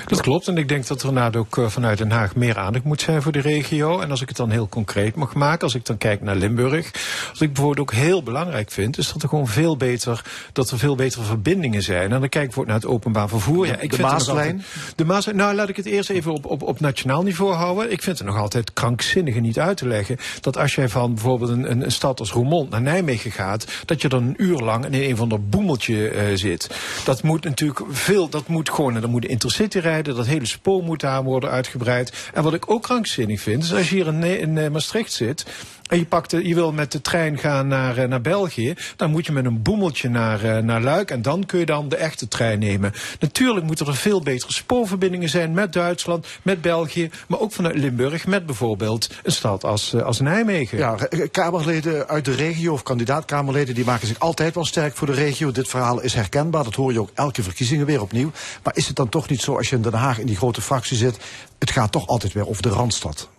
Dat 0.08 0.22
klopt. 0.22 0.48
En 0.48 0.58
ik 0.58 0.70
denk 0.70 0.88
dat 0.88 1.02
er 1.02 1.08
inderdaad 1.08 1.36
ook 1.36 1.58
eh, 1.58 1.68
vanuit 1.68 1.98
Den 1.98 2.12
Haag 2.12 2.36
meer 2.36 2.58
aandacht 2.58 2.84
moet 2.84 3.02
zijn 3.02 3.22
voor 3.22 3.32
de 3.32 3.40
regio. 3.40 4.00
En 4.00 4.12
als 4.12 4.22
ik 4.22 4.28
het 4.28 4.38
dan 4.38 4.50
heel 4.50 4.70
concreet 4.70 5.16
mag 5.16 5.34
maken, 5.34 5.62
als 5.62 5.76
ik 5.76 5.86
dan 5.86 5.98
kijk 5.98 6.22
naar 6.22 6.36
Limburg. 6.36 6.92
Wat 7.28 7.42
ik 7.42 7.54
bijvoorbeeld 7.54 7.80
ook 7.80 7.94
heel 7.94 8.24
belangrijk 8.24 8.72
vind, 8.72 8.98
is 8.98 9.14
dat 9.14 9.24
er 9.24 9.30
gewoon 9.30 9.48
veel 9.48 9.78
beter, 9.78 10.22
dat 10.54 10.70
er 10.70 10.78
veel 10.78 10.96
betere 10.96 11.24
verbindingen 11.24 11.82
zijn. 11.82 12.12
En 12.12 12.20
dan 12.20 12.20
kijk 12.20 12.34
ik 12.34 12.50
bijvoorbeeld 12.50 12.68
naar 12.68 12.90
het 12.90 12.96
openbaar 12.96 13.30
vervoer. 13.30 13.68
Ja, 13.68 13.80
ik 13.80 13.92
de 13.96 14.02
Maaslijn? 14.02 14.64
De 14.96 15.06
Maaslijn, 15.06 15.38
nou 15.38 15.56
laat 15.56 15.70
ik 15.70 15.76
het 15.76 15.86
eerst 15.86 16.10
even 16.10 16.32
op, 16.32 16.46
op, 16.46 16.62
op 16.62 16.80
nationaal 16.80 17.24
niveau 17.24 17.54
houden. 17.54 17.92
Ik 17.92 18.02
vind 18.02 18.18
het 18.18 18.28
nog 18.28 18.38
altijd 18.38 18.74
krankzinnige 18.74 19.40
niet 19.40 19.60
uit 19.60 19.78
te 19.78 19.88
leggen. 19.88 20.18
Dat 20.42 20.58
als 20.58 20.76
jij 20.76 20.90
van 20.90 21.14
bijvoorbeeld 21.14 21.52
een, 21.52 21.72
een, 21.72 21.84
een 21.84 21.92
stad 21.92 22.20
als 22.20 22.32
Roermond 22.32 22.70
naar 22.70 22.82
Nijmegen 22.82 23.32
gaat, 23.32 23.66
dat 23.86 24.02
je 24.02 24.10
dan 24.10 24.24
een 24.24 24.36
uur 24.38 24.60
lang 24.60 24.86
in 24.86 24.94
een 24.94 25.16
van 25.16 25.30
de 25.30 25.38
boemeltje 25.38 26.14
uh, 26.14 26.38
zit. 26.38 26.70
Dat 27.04 27.24
moet 27.24 27.44
natuurlijk 27.44 27.82
veel, 27.90 28.30
dat 28.30 28.48
moet 28.48 28.70
gewoon, 28.70 28.96
en 28.96 29.02
dan 29.02 29.10
moet 29.10 29.22
de 29.22 29.28
rijden. 29.80 30.16
Dat 30.16 30.26
hele 30.26 30.46
spoor 30.46 30.84
moet 30.84 31.00
daar 31.00 31.24
worden 31.24 31.50
uitgebreid. 31.50 32.30
En 32.34 32.44
wat 32.44 32.54
ik 32.54 32.72
ook 32.72 32.84
krankzinnig 32.84 33.42
vind, 33.42 33.64
is 33.64 33.74
als 33.74 33.90
je 33.90 33.96
hier 33.96 34.08
in, 34.08 34.24
in 34.24 34.58
eh, 34.58 34.70
Maastricht 34.70 35.14
zit 35.14 35.46
en 35.88 35.98
je, 35.98 36.06
pakt 36.06 36.30
de, 36.30 36.48
je 36.48 36.56
wil 36.56 36.72
met 36.72 36.92
de 36.92 37.02
trein 37.02 37.38
gaan 37.38 37.68
naar, 37.68 37.98
eh, 37.98 38.08
naar 38.08 38.22
België, 38.22 38.74
dan 38.96 39.12
moet 39.12 39.26
je 39.26 39.32
met 39.32 39.46
een 39.46 39.62
boemeltje 39.62 40.10
naar, 40.10 40.46
uh, 40.46 40.58
naar 40.58 40.82
Luik 40.82 41.12
en 41.12 41.22
dan 41.22 41.46
kun 41.46 41.60
je 41.60 41.66
dan 41.66 41.90
de 41.90 41.96
echte 41.96 42.28
trein 42.28 42.60
nemen. 42.60 42.94
Natuurlijk 43.20 43.66
moeten 43.66 43.88
er 43.88 43.96
veel 43.96 44.22
betere 44.22 44.54
spoorverbindingen 44.54 45.30
zijn 45.30 45.54
met 45.54 45.74
Duitsland, 45.74 46.28
met 46.42 46.62
België, 46.62 47.10
maar 47.28 47.40
ook 47.40 47.52
vanuit 47.52 47.76
Limburg 47.76 48.28
met 48.28 48.46
bijvoorbeeld 48.46 49.10
een 49.24 49.32
stad 49.32 49.64
als, 49.64 49.96
als 49.96 50.20
Nijmegen. 50.20 50.78
Ja, 50.78 50.96
Kamerleden 51.32 52.08
uit 52.08 52.26
de 52.26 52.36
regio 52.36 52.74
of 52.74 52.84
kandidaat-Kamerleden 52.84 53.76
die 53.76 53.86
maken 53.86 54.08
zich 54.08 54.20
altijd 54.20 54.56
wel 54.56 54.66
sterk 54.66 54.96
voor 54.96 55.08
de 55.08 55.14
regio. 55.14 55.52
Dit 55.52 55.68
verhaal 55.68 56.02
is 56.02 56.14
herkenbaar, 56.14 56.64
dat 56.64 56.76
hoor 56.76 56.92
je 56.92 57.00
ook 57.00 57.12
elke 57.14 57.44
verkiezingen 57.44 57.86
weer 57.86 58.02
opnieuw. 58.02 58.32
Maar 58.64 58.76
is 58.76 58.88
het 58.88 58.96
dan 58.96 59.10
toch 59.10 59.30
niet 59.30 59.42
zo 59.42 59.56
als 59.56 59.70
je 59.70 59.76
in 59.76 59.82
Den 59.82 59.94
Haag 59.94 60.20
in 60.20 60.26
die 60.26 60.36
grote 60.36 60.62
fractie 60.62 60.98
zit, 60.98 61.18
het 61.60 61.72
gaat 61.72 61.92
toch 61.92 62.08
altijd 62.08 62.34
weer 62.34 62.48
over 62.48 62.62
de 62.62 62.70
Randstad? 62.70 63.30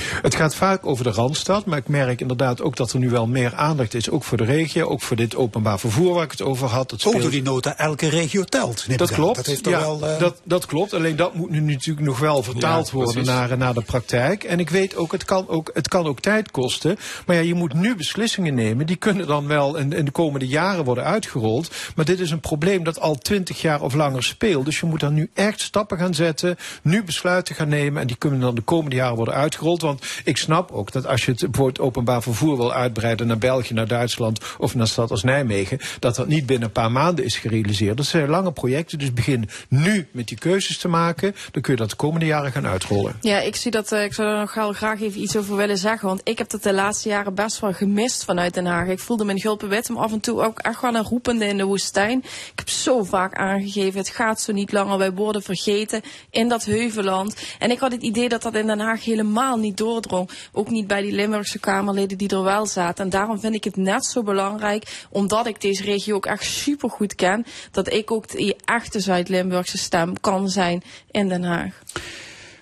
Het 0.00 0.34
gaat 0.34 0.54
vaak 0.54 0.86
over 0.86 1.04
de 1.04 1.10
Randstad, 1.10 1.66
maar 1.66 1.78
ik 1.78 1.88
merk 1.88 2.20
inderdaad 2.20 2.62
ook 2.62 2.76
dat 2.76 2.92
er 2.92 2.98
nu 2.98 3.10
wel 3.10 3.26
meer 3.26 3.54
aandacht 3.54 3.94
is, 3.94 4.10
ook 4.10 4.24
voor 4.24 4.38
de 4.38 4.44
regio, 4.44 4.88
ook 4.88 5.02
voor 5.02 5.16
dit 5.16 5.36
openbaar 5.36 5.78
vervoer 5.78 6.14
waar 6.14 6.24
ik 6.24 6.30
het 6.30 6.42
over 6.42 6.68
had. 6.68 6.90
Het 6.90 7.06
ook 7.06 7.20
door 7.20 7.30
die 7.30 7.42
nota, 7.42 7.76
elke 7.76 8.08
regio 8.08 8.44
telt. 8.44 8.98
Dat 8.98 9.10
klopt. 9.10 9.36
Dat, 9.36 9.46
heeft 9.46 9.66
ja, 9.66 9.80
wel, 9.80 10.00
uh... 10.02 10.18
dat, 10.18 10.40
dat 10.44 10.66
klopt, 10.66 10.94
alleen 10.94 11.16
dat 11.16 11.34
moet 11.34 11.50
nu 11.50 11.60
natuurlijk 11.60 12.06
nog 12.06 12.18
wel 12.18 12.42
vertaald 12.42 12.86
ja, 12.86 12.92
worden 12.92 13.24
naar, 13.24 13.58
naar 13.58 13.74
de 13.74 13.80
praktijk. 13.80 14.44
En 14.44 14.58
ik 14.58 14.70
weet 14.70 14.96
ook 14.96 15.12
het, 15.12 15.24
kan 15.24 15.48
ook, 15.48 15.70
het 15.74 15.88
kan 15.88 16.06
ook 16.06 16.20
tijd 16.20 16.50
kosten, 16.50 16.96
maar 17.26 17.36
ja, 17.36 17.42
je 17.42 17.54
moet 17.54 17.74
nu 17.74 17.96
beslissingen 17.96 18.54
nemen, 18.54 18.86
die 18.86 18.96
kunnen 18.96 19.26
dan 19.26 19.46
wel 19.46 19.76
in, 19.76 19.92
in 19.92 20.04
de 20.04 20.10
komende 20.10 20.46
jaren 20.46 20.84
worden 20.84 21.04
uitgerold. 21.04 21.70
Maar 21.94 22.04
dit 22.04 22.20
is 22.20 22.30
een 22.30 22.40
probleem 22.40 22.84
dat 22.84 23.00
al 23.00 23.18
twintig 23.18 23.60
jaar 23.60 23.80
of 23.80 23.94
langer 23.94 24.22
speelt, 24.22 24.64
dus 24.64 24.80
je 24.80 24.86
moet 24.86 25.00
dan 25.00 25.14
nu 25.14 25.30
echt 25.34 25.60
stappen 25.60 25.98
gaan 25.98 26.14
zetten, 26.14 26.56
nu 26.82 27.04
besluiten 27.04 27.54
gaan 27.54 27.68
nemen 27.68 28.00
en 28.00 28.06
die 28.06 28.16
kunnen 28.16 28.40
dan 28.40 28.54
de 28.54 28.60
komende 28.60 28.96
jaren 28.96 29.16
worden 29.16 29.34
uitgerold. 29.34 29.80
Want 29.82 30.04
ik 30.24 30.36
snap 30.36 30.70
ook 30.70 30.92
dat 30.92 31.06
als 31.06 31.24
je 31.24 31.30
het 31.30 31.40
bijvoorbeeld 31.40 31.80
openbaar 31.80 32.22
vervoer 32.22 32.56
wil 32.56 32.72
uitbreiden 32.72 33.26
naar 33.26 33.38
België, 33.38 33.74
naar 33.74 33.86
Duitsland 33.86 34.40
of 34.58 34.72
naar 34.74 34.82
een 34.82 34.88
stad 34.88 35.10
als 35.10 35.22
Nijmegen, 35.22 35.78
dat 35.98 36.16
dat 36.16 36.26
niet 36.26 36.46
binnen 36.46 36.66
een 36.66 36.72
paar 36.72 36.92
maanden 36.92 37.24
is 37.24 37.36
gerealiseerd. 37.36 37.96
Dat 37.96 38.06
zijn 38.06 38.28
lange 38.28 38.52
projecten, 38.52 38.98
dus 38.98 39.12
begin 39.12 39.48
nu 39.68 40.06
met 40.10 40.28
die 40.28 40.38
keuzes 40.38 40.78
te 40.78 40.88
maken. 40.88 41.34
Dan 41.50 41.62
kun 41.62 41.72
je 41.72 41.78
dat 41.78 41.90
de 41.90 41.96
komende 41.96 42.26
jaren 42.26 42.52
gaan 42.52 42.66
uitrollen. 42.66 43.16
Ja, 43.20 43.40
ik 43.40 43.56
zie 43.56 43.70
dat. 43.70 43.92
eh, 43.92 44.04
ik 44.04 44.12
zou 44.14 44.28
er 44.28 44.38
nog 44.38 44.76
graag 44.76 45.00
even 45.00 45.20
iets 45.22 45.36
over 45.36 45.56
willen 45.56 45.78
zeggen. 45.78 46.08
Want 46.08 46.20
ik 46.24 46.38
heb 46.38 46.48
dat 46.50 46.62
de 46.62 46.72
laatste 46.72 47.08
jaren 47.08 47.34
best 47.34 47.60
wel 47.60 47.72
gemist 47.72 48.24
vanuit 48.24 48.54
Den 48.54 48.66
Haag. 48.66 48.86
Ik 48.88 48.98
voelde 48.98 49.24
me 49.24 49.32
in 49.32 49.40
Gulpenwettem 49.40 49.96
af 49.96 50.12
en 50.12 50.20
toe 50.20 50.42
ook 50.42 50.58
echt 50.58 50.80
wel 50.82 50.94
een 50.94 51.02
roepende 51.04 51.46
in 51.46 51.56
de 51.56 51.64
woestijn. 51.64 52.18
Ik 52.18 52.52
heb 52.58 52.68
zo 52.68 53.04
vaak 53.04 53.34
aangegeven, 53.34 53.98
het 53.98 54.08
gaat 54.08 54.40
zo 54.40 54.52
niet 54.52 54.72
langer. 54.72 54.98
Wij 54.98 55.12
worden 55.12 55.42
vergeten 55.42 56.00
in 56.30 56.48
dat 56.48 56.64
heuvelland. 56.64 57.36
En 57.58 57.70
ik 57.70 57.78
had 57.78 57.92
het 57.92 58.02
idee 58.02 58.28
dat 58.28 58.42
dat 58.42 58.54
in 58.54 58.66
Den 58.66 58.80
Haag 58.80 59.04
helemaal 59.04 59.56
niet 59.56 59.71
doordrong. 59.74 60.30
Ook 60.52 60.70
niet 60.70 60.86
bij 60.86 61.02
die 61.02 61.12
Limburgse 61.12 61.58
Kamerleden 61.58 62.18
die 62.18 62.28
er 62.28 62.42
wel 62.42 62.66
zaten. 62.66 63.04
En 63.04 63.10
daarom 63.10 63.40
vind 63.40 63.54
ik 63.54 63.64
het 63.64 63.76
net 63.76 64.04
zo 64.04 64.22
belangrijk, 64.22 65.06
omdat 65.10 65.46
ik 65.46 65.60
deze 65.60 65.82
regio 65.82 66.14
ook 66.14 66.26
echt 66.26 66.44
super 66.44 66.90
goed 66.90 67.14
ken, 67.14 67.46
dat 67.70 67.92
ik 67.92 68.10
ook 68.10 68.30
die 68.30 68.56
echte 68.64 69.00
Zuid-Limburgse 69.00 69.78
stem 69.78 70.20
kan 70.20 70.48
zijn 70.48 70.82
in 71.10 71.28
Den 71.28 71.44
Haag. 71.44 71.80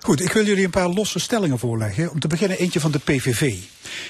Goed, 0.00 0.20
ik 0.20 0.32
wil 0.32 0.44
jullie 0.44 0.64
een 0.64 0.70
paar 0.70 0.88
losse 0.88 1.18
stellingen 1.18 1.58
voorleggen. 1.58 2.10
Om 2.10 2.20
te 2.20 2.28
beginnen 2.28 2.58
eentje 2.58 2.80
van 2.80 2.90
de 2.90 2.98
PVV. 2.98 3.54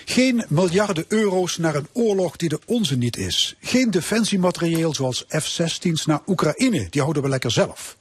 Geen 0.05 0.45
miljarden 0.49 1.05
euro's 1.09 1.57
naar 1.57 1.75
een 1.75 1.89
oorlog 1.93 2.37
die 2.37 2.49
de 2.49 2.61
onze 2.67 2.97
niet 2.97 3.17
is. 3.17 3.57
Geen 3.61 3.91
defensiematerieel 3.91 4.95
zoals 4.95 5.25
F-16's 5.29 6.07
naar 6.07 6.21
Oekraïne. 6.27 6.87
Die 6.91 7.01
houden 7.01 7.23
we 7.23 7.29
lekker 7.29 7.51
zelf. 7.51 7.97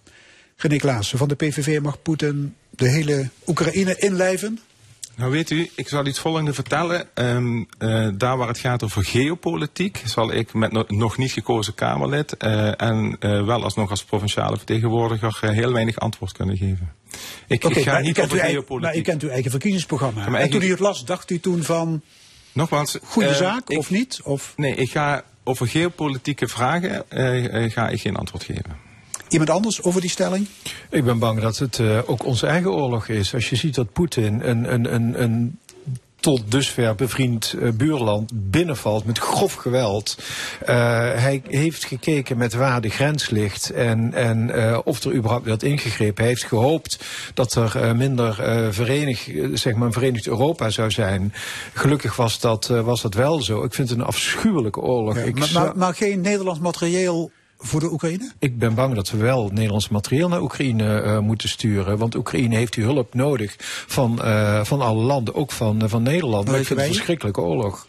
René 0.56 0.78
Klaassen 0.78 1.18
van 1.18 1.28
de 1.28 1.36
PVV 1.36 1.80
mag 1.82 2.02
Poetin 2.02 2.56
de 2.70 2.88
hele 2.88 3.30
Oekraïne 3.48 3.96
inlijven. 3.98 4.60
Nou 5.19 5.32
weet 5.32 5.49
u, 5.49 5.69
ik 5.75 5.88
zal 5.88 6.05
iets 6.05 6.19
volgende 6.19 6.53
vertellen. 6.53 7.08
Ehm, 7.13 7.63
eh, 7.77 8.08
daar 8.13 8.38
waar 8.38 8.47
het 8.47 8.58
gaat 8.60 8.84
over 8.84 9.05
geopolitiek, 9.05 10.01
zal 10.05 10.32
ik 10.34 10.53
met 10.53 10.71
no- 10.71 10.84
nog 10.88 11.17
niet 11.17 11.32
gekozen 11.32 11.73
Kamerlid 11.73 12.38
eh, 12.38 12.82
en 12.82 13.15
eh, 13.19 13.45
wel 13.45 13.63
alsnog 13.63 13.89
als 13.89 14.03
provinciale 14.03 14.58
vertegenwoordiger 14.58 15.51
heel 15.53 15.71
weinig 15.73 15.99
antwoord 15.99 16.32
kunnen 16.32 16.58
geven. 16.58 16.93
Ik, 17.47 17.63
ga 17.63 17.99
niet 17.99 18.19
over 18.19 18.19
eigen- 18.19 18.19
maar 18.19 18.39
u 18.39 18.49
geopolitiek. 18.49 19.03
kent 19.03 19.23
uw 19.23 19.29
eigen 19.29 19.51
verkiezingsprogramma. 19.51 20.39
en 20.39 20.49
toen 20.49 20.62
u 20.62 20.69
het 20.69 20.79
las, 20.79 21.05
dacht 21.05 21.29
u 21.32 21.39
toen 21.39 21.63
van 21.63 22.01
Nogmaals, 22.51 22.97
goede 23.03 23.34
zaak 23.34 23.69
ik- 23.69 23.77
of 23.77 23.89
niet? 23.89 24.19
Of 24.23 24.53
Nee, 24.55 24.75
ik 24.75 24.91
ga 24.91 25.23
over 25.43 25.67
geopolitieke 25.67 26.47
vragen 26.47 27.05
ga 27.71 27.89
ik 27.89 28.01
geen 28.01 28.15
antwoord 28.15 28.43
geven. 28.43 28.88
Iemand 29.30 29.50
anders 29.50 29.84
over 29.84 30.02
die 30.02 30.10
stelling? 30.10 30.48
Ik 30.89 31.04
ben 31.04 31.20
bang 31.20 31.42
dat 31.42 31.58
het 31.58 31.80
eh, 31.80 32.00
ook 32.06 32.26
onze 32.26 32.48
eigen 32.48 32.72
oorlog 32.72 33.08
is. 33.08 33.34
Als 33.34 33.50
je 33.50 33.56
ziet 33.56 33.76
dat 33.76 33.94
Poetin 33.94 34.42
een, 34.42 34.74
een, 34.74 34.94
een, 34.94 35.22
een 35.22 35.60
tot 36.20 36.52
dusver 36.52 36.96
bevriend 36.96 37.56
eh, 37.62 37.70
buurland 37.72 38.32
binnenvalt 38.34 39.06
met 39.06 39.20
grof 39.20 39.54
geweld. 39.54 40.18
Eh, 40.65 40.76
hij 41.13 41.42
heeft 41.48 41.86
gekeken 41.86 42.38
met 42.38 42.54
waar 42.54 42.82
de 42.82 42.89
grens 42.89 43.30
ligt 43.30 43.70
en, 43.70 44.13
en 44.13 44.50
eh, 44.50 44.80
of 44.84 45.04
er 45.04 45.13
überhaupt 45.13 45.46
werd 45.46 45.63
ingegrepen. 45.63 46.18
Hij 46.18 46.28
heeft 46.28 46.44
gehoopt 46.44 47.00
dat 47.34 47.56
er 47.56 47.76
eh, 47.76 47.94
minder 47.94 48.44
eh 48.44 48.68
verenigd, 48.70 49.32
zeg 49.54 49.76
maar 49.76 49.88
een 49.88 49.94
verenigd 49.94 50.28
Europa 50.28 50.70
zou 50.70 50.92
zijn. 50.92 51.34
Gelukkig 51.74 52.15
was 52.15 52.39
dat, 52.39 52.70
eh, 52.70 52.82
was 52.82 53.02
dat 53.02 53.13
wel 53.13 53.42
zo. 53.42 53.63
Ik 53.63 53.74
vind 53.74 53.89
het 53.89 54.00
een 54.00 54.06
afschuwelijke 54.06 54.80
oorlog. 54.80 55.15
Ja, 55.15 55.32
maar, 55.34 55.50
maar, 55.54 55.78
maar 55.78 55.96
geen 55.96 56.22
Nederlands 56.22 56.60
materieel 56.60 57.32
voor 57.60 57.80
de 57.80 57.91
Oekraïne? 57.91 58.32
ik 58.39 58.60
ben 58.60 58.74
bang 58.74 58.95
dat 58.95 59.10
we 59.10 59.17
wel 59.17 59.50
Nederlands 59.54 59.89
materieel 59.89 60.28
naar 60.28 60.41
Oekraïne 60.41 61.02
eh, 61.02 61.19
moeten 61.19 61.50
sturen. 61.50 61.98
Want 61.98 62.15
Oekraïne 62.15 62.56
heeft 62.56 62.74
die 62.74 62.84
hulp 62.84 63.13
nodig 63.13 63.56
van, 63.88 64.22
eh, 64.22 64.63
van 64.63 64.82
alle 64.82 65.04
landen, 65.04 65.36
ook 65.36 65.52
van, 65.52 65.82
eh, 65.82 65.89
van 65.89 66.04
Nederland. 66.04 66.48
Maar 66.48 66.60
ik 66.60 66.65
vind 66.65 66.80
het 66.80 66.88
een 66.88 66.95
verschrikkelijke 66.95 67.41
oorlog. 67.41 67.88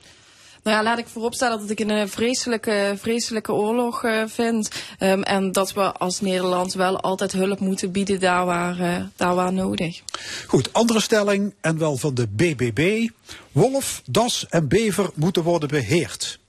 Nou 0.62 0.76
ja, 0.76 0.82
laat 0.82 0.98
ik 0.98 1.06
vooropstellen 1.06 1.58
dat 1.60 1.70
ik 1.70 1.78
het 1.78 1.88
een 1.88 2.08
vreselijke, 2.08 2.94
vreselijke 2.98 3.52
oorlog 3.52 4.04
eh, 4.04 4.22
vind. 4.26 4.70
Ehm, 4.98 5.22
en 5.22 5.52
dat 5.52 5.72
we 5.72 5.92
als 5.92 6.20
Nederland 6.20 6.72
wel 6.72 7.00
altijd 7.00 7.32
hulp 7.32 7.60
moeten 7.60 7.92
bieden 7.92 8.20
daar 8.20 8.44
waar, 8.44 8.80
eh, 8.80 9.04
daar 9.16 9.34
waar 9.34 9.52
nodig. 9.52 10.00
Goed, 10.46 10.72
andere 10.72 11.00
stelling 11.00 11.54
en 11.60 11.78
wel 11.78 11.96
van 11.96 12.14
de 12.14 12.26
BBB. 12.28 13.08
Wolf, 13.52 14.02
das 14.06 14.46
en 14.48 14.68
bever 14.68 15.10
moeten 15.14 15.42
worden 15.42 15.68
beheerd. 15.68 16.39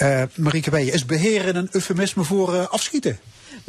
Eh 0.00 0.22
Marieke 0.34 0.70
Weijen, 0.70 0.92
is 0.92 1.06
beheren 1.06 1.56
een 1.56 1.68
eufemisme 1.70 2.24
voor 2.24 2.54
eh, 2.54 2.66
afschieten? 2.68 3.18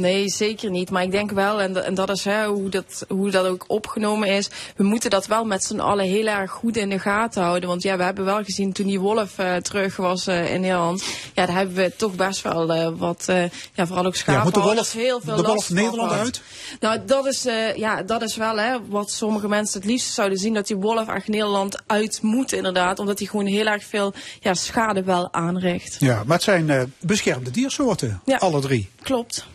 Nee, 0.02 0.30
zeker 0.30 0.70
niet. 0.70 0.90
Maar 0.90 1.04
ik 1.04 1.12
denk 1.12 1.32
wel, 1.32 1.62
en, 1.62 1.86
en 1.86 1.94
dat 1.94 2.10
is 2.10 2.24
hè, 2.24 2.46
hoe, 2.46 2.70
dat, 2.70 3.06
hoe 3.08 3.30
dat 3.30 3.46
ook 3.46 3.64
opgenomen 3.68 4.28
is. 4.28 4.50
We 4.76 4.84
moeten 4.84 5.10
dat 5.10 5.28
wel 5.28 5.46
met 5.46 5.64
z'n 5.64 5.80
allen 5.80 6.06
heel 6.06 6.28
erg 6.28 6.52
goed 6.52 6.78
in 6.78 6.90
de 6.90 7.00
gaten 7.00 7.44
houden. 7.44 7.70
Want 7.70 7.82
ja, 7.84 7.98
we 7.98 8.04
hebben 8.04 8.26
wel 8.26 8.44
gezien 8.44 8.72
toen 8.74 8.88
die 8.88 9.00
wolf 9.00 9.38
eh, 9.38 9.56
terug 9.56 9.96
was 9.96 10.28
eh, 10.28 10.54
in 10.54 10.62
Nederland. 10.62 11.04
Ja, 11.34 11.46
daar 11.46 11.56
hebben 11.56 11.76
we 11.76 11.94
toch 11.98 12.16
best 12.16 12.42
wel 12.42 12.74
eh, 12.74 12.90
wat, 12.98 13.26
ja, 13.74 13.86
vooral 13.88 14.06
ook 14.06 14.16
Ja, 14.16 14.44
moet 14.44 14.54
de 14.54 14.60
schapenhouders 14.60 14.94
wolf, 14.94 15.06
heel 15.06 15.22
veel 15.22 15.36
de 15.36 15.42
wolf 15.42 15.56
last 15.56 15.70
Nederland 15.70 16.12
uit? 16.12 16.42
Nou, 16.80 17.00
dat 17.06 17.26
is, 17.26 17.48
ja, 17.76 18.04
dat 18.04 18.22
is 18.22 18.36
wel 18.36 18.58
hè, 18.58 18.78
wat 18.88 19.12
sommige 19.12 19.48
mensen 19.48 19.80
het 19.82 19.90
liefst 19.90 20.14
zouden 20.14 20.38
zien. 20.38 20.54
Dat 20.54 20.68
die 20.68 20.76
wolf 20.76 21.08
echt 21.08 21.28
Nederland 21.28 21.78
uit 21.88 22.22
moet 22.22 22.52
inderdaad. 22.52 23.00
Omdat 23.00 23.20
hij 23.20 23.28
gewoon 23.28 23.46
heel 23.46 23.66
erg 23.66 23.84
veel 23.84 24.14
ja, 24.40 24.54
schade 24.54 25.04
wel 25.04 25.34
aanricht. 25.34 25.96
Ja, 26.00 26.24
maar 26.26 26.36
het 26.36 26.44
zijn 26.44 26.94
beschermde 27.00 27.52
diersoorten, 27.52 28.22
Ja. 28.26 28.38
alle 28.38 28.60
drie. 28.62 28.90
Klopt. 29.02 29.46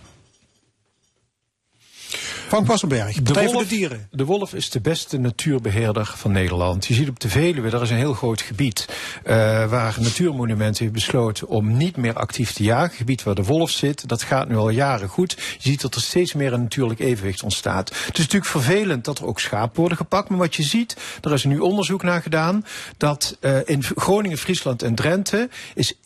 Frank 2.46 2.66
Wassenberg, 2.66 3.18
voor 3.24 3.44
wolf, 3.44 3.62
de 3.62 3.68
Dieren. 3.68 4.08
de 4.10 4.24
wolf 4.24 4.54
is 4.54 4.70
de 4.70 4.80
beste 4.80 5.18
natuurbeheerder 5.18 6.12
van 6.16 6.32
Nederland. 6.32 6.86
Je 6.86 6.94
ziet 6.94 7.08
op 7.08 7.20
de 7.20 7.28
Veluwe, 7.28 7.70
dat 7.70 7.82
is 7.82 7.90
een 7.90 7.96
heel 7.96 8.12
groot 8.12 8.40
gebied... 8.40 8.88
eh, 9.24 9.34
waar 9.70 9.96
Natuurmonument 10.00 10.78
heeft 10.78 10.92
besloten 10.92 11.48
om 11.48 11.76
niet 11.76 11.96
meer 11.96 12.14
actief 12.14 12.52
te 12.52 12.62
jagen. 12.62 12.88
Het 12.88 12.96
gebied 12.96 13.22
waar 13.22 13.34
de 13.34 13.42
wolf 13.42 13.70
zit, 13.70 14.08
dat 14.08 14.22
gaat 14.22 14.48
nu 14.48 14.56
al 14.56 14.68
jaren 14.68 15.08
goed. 15.08 15.32
Je 15.58 15.68
ziet 15.68 15.80
dat 15.80 15.94
er 15.94 16.00
steeds 16.00 16.32
meer 16.32 16.52
een 16.52 16.62
natuurlijk 16.62 17.00
evenwicht 17.00 17.42
ontstaat. 17.42 17.88
Het 17.88 18.18
is 18.18 18.24
natuurlijk 18.24 18.50
vervelend 18.50 19.04
dat 19.04 19.18
er 19.18 19.26
ook 19.26 19.40
schapen 19.40 19.80
worden 19.80 19.98
gepakt. 19.98 20.28
Maar 20.28 20.38
wat 20.38 20.54
je 20.54 20.62
ziet, 20.62 20.96
er 21.20 21.32
is 21.32 21.44
nu 21.44 21.58
onderzoek 21.58 22.02
naar 22.02 22.22
gedaan... 22.22 22.64
dat 22.96 23.36
eh, 23.40 23.58
in 23.64 23.82
Groningen, 23.82 24.38
Friesland 24.38 24.82
en 24.82 24.94
Drenthe... 24.94 25.48
is 25.74 25.94
1,8% 25.94 26.00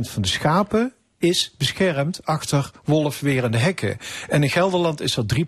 van 0.00 0.22
de 0.22 0.28
schapen 0.28 0.92
is 1.18 1.54
beschermd 1.58 2.20
achter 2.24 2.70
wolfwerende 2.84 3.58
hekken. 3.58 3.98
En 4.28 4.42
in 4.42 4.50
Gelderland 4.50 5.00
is 5.00 5.14
dat 5.14 5.34
3%. 5.34 5.38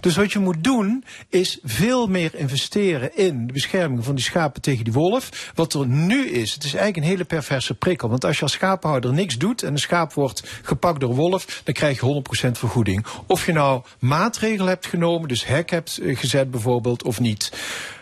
Dus 0.00 0.16
wat 0.16 0.32
je 0.32 0.38
moet 0.38 0.64
doen, 0.64 1.04
is 1.28 1.58
veel 1.64 2.06
meer 2.06 2.34
investeren 2.34 3.16
in 3.16 3.46
de 3.46 3.52
bescherming 3.52 4.04
van 4.04 4.14
die 4.14 4.24
schapen 4.24 4.62
tegen 4.62 4.84
die 4.84 4.92
wolf. 4.92 5.50
Wat 5.54 5.74
er 5.74 5.86
nu 5.86 6.28
is, 6.28 6.54
het 6.54 6.64
is 6.64 6.74
eigenlijk 6.74 6.96
een 6.96 7.10
hele 7.10 7.24
perverse 7.24 7.74
prikkel. 7.74 8.08
Want 8.08 8.24
als 8.24 8.36
je 8.36 8.42
als 8.42 8.52
schapenhouder 8.52 9.12
niks 9.12 9.38
doet 9.38 9.62
en 9.62 9.72
een 9.72 9.78
schaap 9.78 10.12
wordt 10.12 10.42
gepakt 10.62 11.00
door 11.00 11.14
wolf, 11.14 11.60
dan 11.64 11.74
krijg 11.74 12.00
je 12.00 12.22
100% 12.46 12.50
vergoeding. 12.50 13.06
Of 13.26 13.46
je 13.46 13.52
nou 13.52 13.82
maatregelen 13.98 14.68
hebt 14.68 14.86
genomen, 14.86 15.28
dus 15.28 15.46
hek 15.46 15.70
hebt 15.70 15.98
eh, 15.98 16.18
gezet 16.18 16.50
bijvoorbeeld, 16.50 17.02
of 17.02 17.20
niet. 17.20 17.52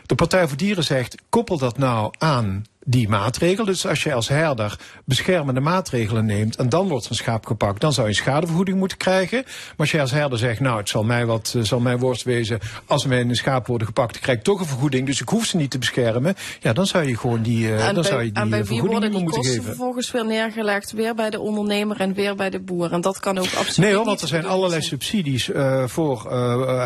De 0.07 0.15
Partij 0.15 0.49
voor 0.49 0.57
Dieren 0.57 0.85
zegt, 0.85 1.15
koppel 1.29 1.59
dat 1.59 1.79
nou 1.79 2.13
aan 2.19 2.65
die 2.91 3.09
maatregel. 3.09 3.65
Dus 3.65 3.87
als 3.87 4.03
je 4.03 4.13
als 4.13 4.29
herder 4.29 4.79
beschermende 5.05 5.61
maatregelen 5.61 6.25
neemt 6.25 6.57
en 6.57 6.69
dan 6.69 6.89
wordt 6.89 7.11
een 7.11 7.17
schaap 7.17 7.47
gepakt, 7.47 7.81
dan 7.81 7.93
zou 7.93 8.07
je 8.07 8.13
een 8.13 8.19
schadevergoeding 8.19 8.79
moeten 8.79 8.99
krijgen. 8.99 9.43
Maar 9.45 9.75
als 9.77 9.91
je 9.91 10.01
als 10.01 10.11
herder 10.11 10.39
zegt, 10.39 10.61
nou 10.61 10.79
het 10.79 10.89
zal 10.89 11.05
mij 11.05 11.27
wat, 11.27 11.53
eh, 11.57 11.63
zal 11.63 11.81
mijn 11.81 11.99
worst 11.99 12.23
wezen, 12.23 12.59
als 12.87 13.07
mijn 13.07 13.37
schaap 13.37 13.67
worden 13.67 13.87
gepakt, 13.87 14.13
dan 14.13 14.23
krijg 14.23 14.39
ik 14.39 14.45
toch 14.45 14.61
een 14.61 14.67
vergoeding, 14.67 15.07
dus 15.07 15.21
ik 15.21 15.29
hoef 15.29 15.45
ze 15.45 15.57
niet 15.57 15.71
te 15.71 15.79
beschermen. 15.79 16.35
Ja, 16.61 16.73
dan 16.73 16.87
zou 16.87 17.07
je 17.07 17.17
gewoon 17.17 17.43
die, 17.43 17.73
En 17.73 17.95
dan 17.95 17.95
bij, 17.95 18.03
zou 18.03 18.23
je 18.23 18.33
die 18.33 18.43
en 18.43 18.51
bij 18.51 18.61
eh, 18.61 18.67
wie 18.67 18.83
worden 18.83 19.11
die 19.11 19.25
kosten 19.25 19.45
geven. 19.45 19.65
vervolgens 19.65 20.11
weer 20.11 20.27
neergelegd? 20.27 20.93
Weer 20.93 21.15
bij 21.15 21.31
de 21.31 21.41
ondernemer 21.41 22.01
en 22.01 22.15
weer 22.15 22.35
bij 22.35 22.51
de 22.51 22.61
boer. 22.61 22.93
En 22.93 23.01
dat 23.01 23.21
kan 23.21 23.39
ook 23.39 23.45
absoluut 23.45 23.77
Nee 23.77 23.95
hoor, 23.95 24.05
want 24.05 24.21
er 24.21 24.29
zijn 24.29 24.47
allerlei 24.47 24.83
zijn. 24.83 25.01
subsidies 25.01 25.51
voor 25.87 26.33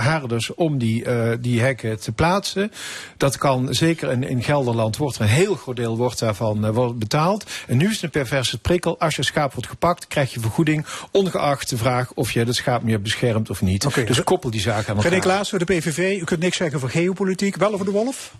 herders 0.03 0.55
om 0.55 0.79
die, 0.79 1.05
die 1.41 1.61
hekken 1.61 2.01
te 2.01 2.13
plaatsen. 2.13 2.73
Dat 3.17 3.39
kan 3.39 3.75
zeker 3.75 4.11
in, 4.11 4.23
in 4.23 4.43
Gelderland 4.43 4.97
wordt 4.97 5.17
er 5.17 5.23
een 5.23 5.29
heel 5.29 5.55
groot 5.55 5.77
deel 5.77 5.92
wordt 5.97 6.19
daarvan 6.19 6.65
eh, 6.65 6.71
wordt 6.71 6.99
betaald. 6.99 7.51
En 7.67 7.77
nu 7.77 7.87
is 7.87 7.95
het 7.95 8.03
een 8.03 8.11
perverse 8.11 8.59
prikkel. 8.59 9.01
Als 9.01 9.17
je 9.17 9.23
schaap 9.23 9.53
wordt 9.53 9.69
gepakt, 9.69 10.07
krijg 10.07 10.33
je 10.33 10.41
vergoeding. 10.41 10.87
Ongeacht 11.11 11.69
de 11.69 11.77
vraag 11.77 12.13
of 12.15 12.33
je 12.33 12.39
het 12.39 12.55
schaap 12.55 12.83
meer 12.83 13.01
beschermt 13.03 13.51
of 13.51 13.63
niet. 13.63 13.87
Oké. 13.87 14.05
Dus 14.05 14.25
koppel 14.25 14.51
die 14.51 14.61
zaken 14.61 14.89
aan 14.89 14.97
elkaar. 14.97 15.11
René 15.11 15.23
Klaassen, 15.23 15.59
de 15.59 15.65
PVV. 15.65 16.21
U 16.21 16.25
kunt 16.25 16.41
niks 16.41 16.57
zeggen 16.57 16.77
over 16.77 16.91
geopolitiek, 16.91 17.57
wel 17.57 17.73
over 17.73 17.85
de 17.85 17.93
wolf? 17.93 18.35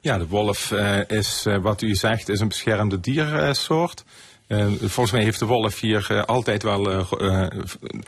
Ja, 0.00 0.18
de 0.18 0.26
wolf 0.26 0.72
eh, 0.72 0.98
is, 1.08 1.44
eh, 1.46 1.56
wat 1.56 1.82
u 1.82 1.94
zegt, 1.94 2.28
is 2.28 2.40
een 2.40 2.48
beschermde 2.48 3.00
diersoort. 3.00 4.04
Volgens 4.78 5.10
mij 5.10 5.22
heeft 5.22 5.38
de 5.38 5.44
wolf 5.44 5.80
hier 5.80 6.24
altijd 6.24 6.62
wel 6.62 7.06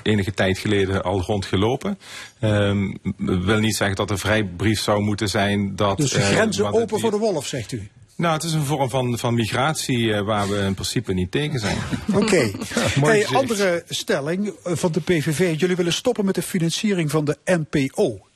enige 0.02 0.34
tijd 0.34 0.58
geleden 0.58 1.02
al 1.02 1.20
rondgelopen. 1.22 1.98
Ehm 2.40 2.92
wil 3.16 3.58
niet 3.58 3.76
zeggen 3.76 3.96
dat 3.96 4.10
er 4.10 4.18
vrijbrief 4.18 4.80
zou 4.80 5.02
moeten 5.02 5.28
zijn 5.28 5.76
dat... 5.76 5.96
Dus 5.96 6.10
de 6.10 6.20
grenzen 6.20 6.72
open 6.72 7.00
voor 7.00 7.10
de 7.10 7.16
wolf, 7.16 7.46
zegt 7.46 7.72
u. 7.72 7.90
Nou, 8.20 8.34
het 8.34 8.42
is 8.42 8.52
een 8.52 8.64
vorm 8.64 8.90
van, 8.90 9.18
van 9.18 9.34
migratie 9.34 10.14
eh, 10.14 10.22
waar 10.22 10.48
we 10.48 10.58
in 10.58 10.74
principe 10.74 11.12
niet 11.12 11.30
tegen 11.30 11.60
zijn. 11.60 11.76
Oké. 12.14 12.36
Hey, 12.36 12.52
gezegd. 12.92 13.34
andere 13.34 13.84
stelling 13.88 14.52
eh, 14.64 14.72
van 14.76 14.92
de 14.92 15.00
PVV. 15.00 15.60
Jullie 15.60 15.76
willen 15.76 15.92
stoppen 15.92 16.24
met 16.24 16.34
de 16.34 16.42
financiering 16.42 17.10
van 17.10 17.24
de 17.24 17.38
NPO. 17.44 18.26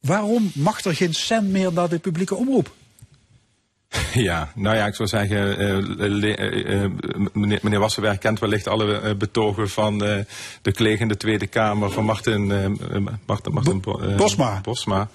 Waarom 0.00 0.50
mag 0.54 0.84
er 0.84 0.94
geen 0.94 1.14
cent 1.14 1.48
meer 1.48 1.72
naar 1.72 1.88
de 1.88 1.98
publieke 1.98 2.34
omroep? 2.34 2.74
Ja, 4.14 4.52
nou 4.54 4.76
ja, 4.76 4.86
ik 4.86 4.94
zou 4.94 5.08
zeggen, 5.08 5.58
eh, 5.58 5.78
eh, 5.78 6.82
eh, 6.84 6.90
meneer, 7.32 7.58
meneer 7.62 7.78
Wassenberg 7.78 8.18
kent 8.18 8.38
wellicht 8.38 8.68
alle 8.68 9.16
betogen 9.16 9.68
van 9.70 9.98
de 9.98 10.72
collega 10.74 11.02
in 11.02 11.08
de 11.08 11.16
Tweede 11.16 11.46
Kamer, 11.46 11.90
van 11.90 12.04
Martin, 12.04 12.46
Martin, 13.26 13.52
Martin 13.52 13.80
Bo- 13.80 14.14
Bosma. 14.16 14.60
Bosma. 14.62 15.08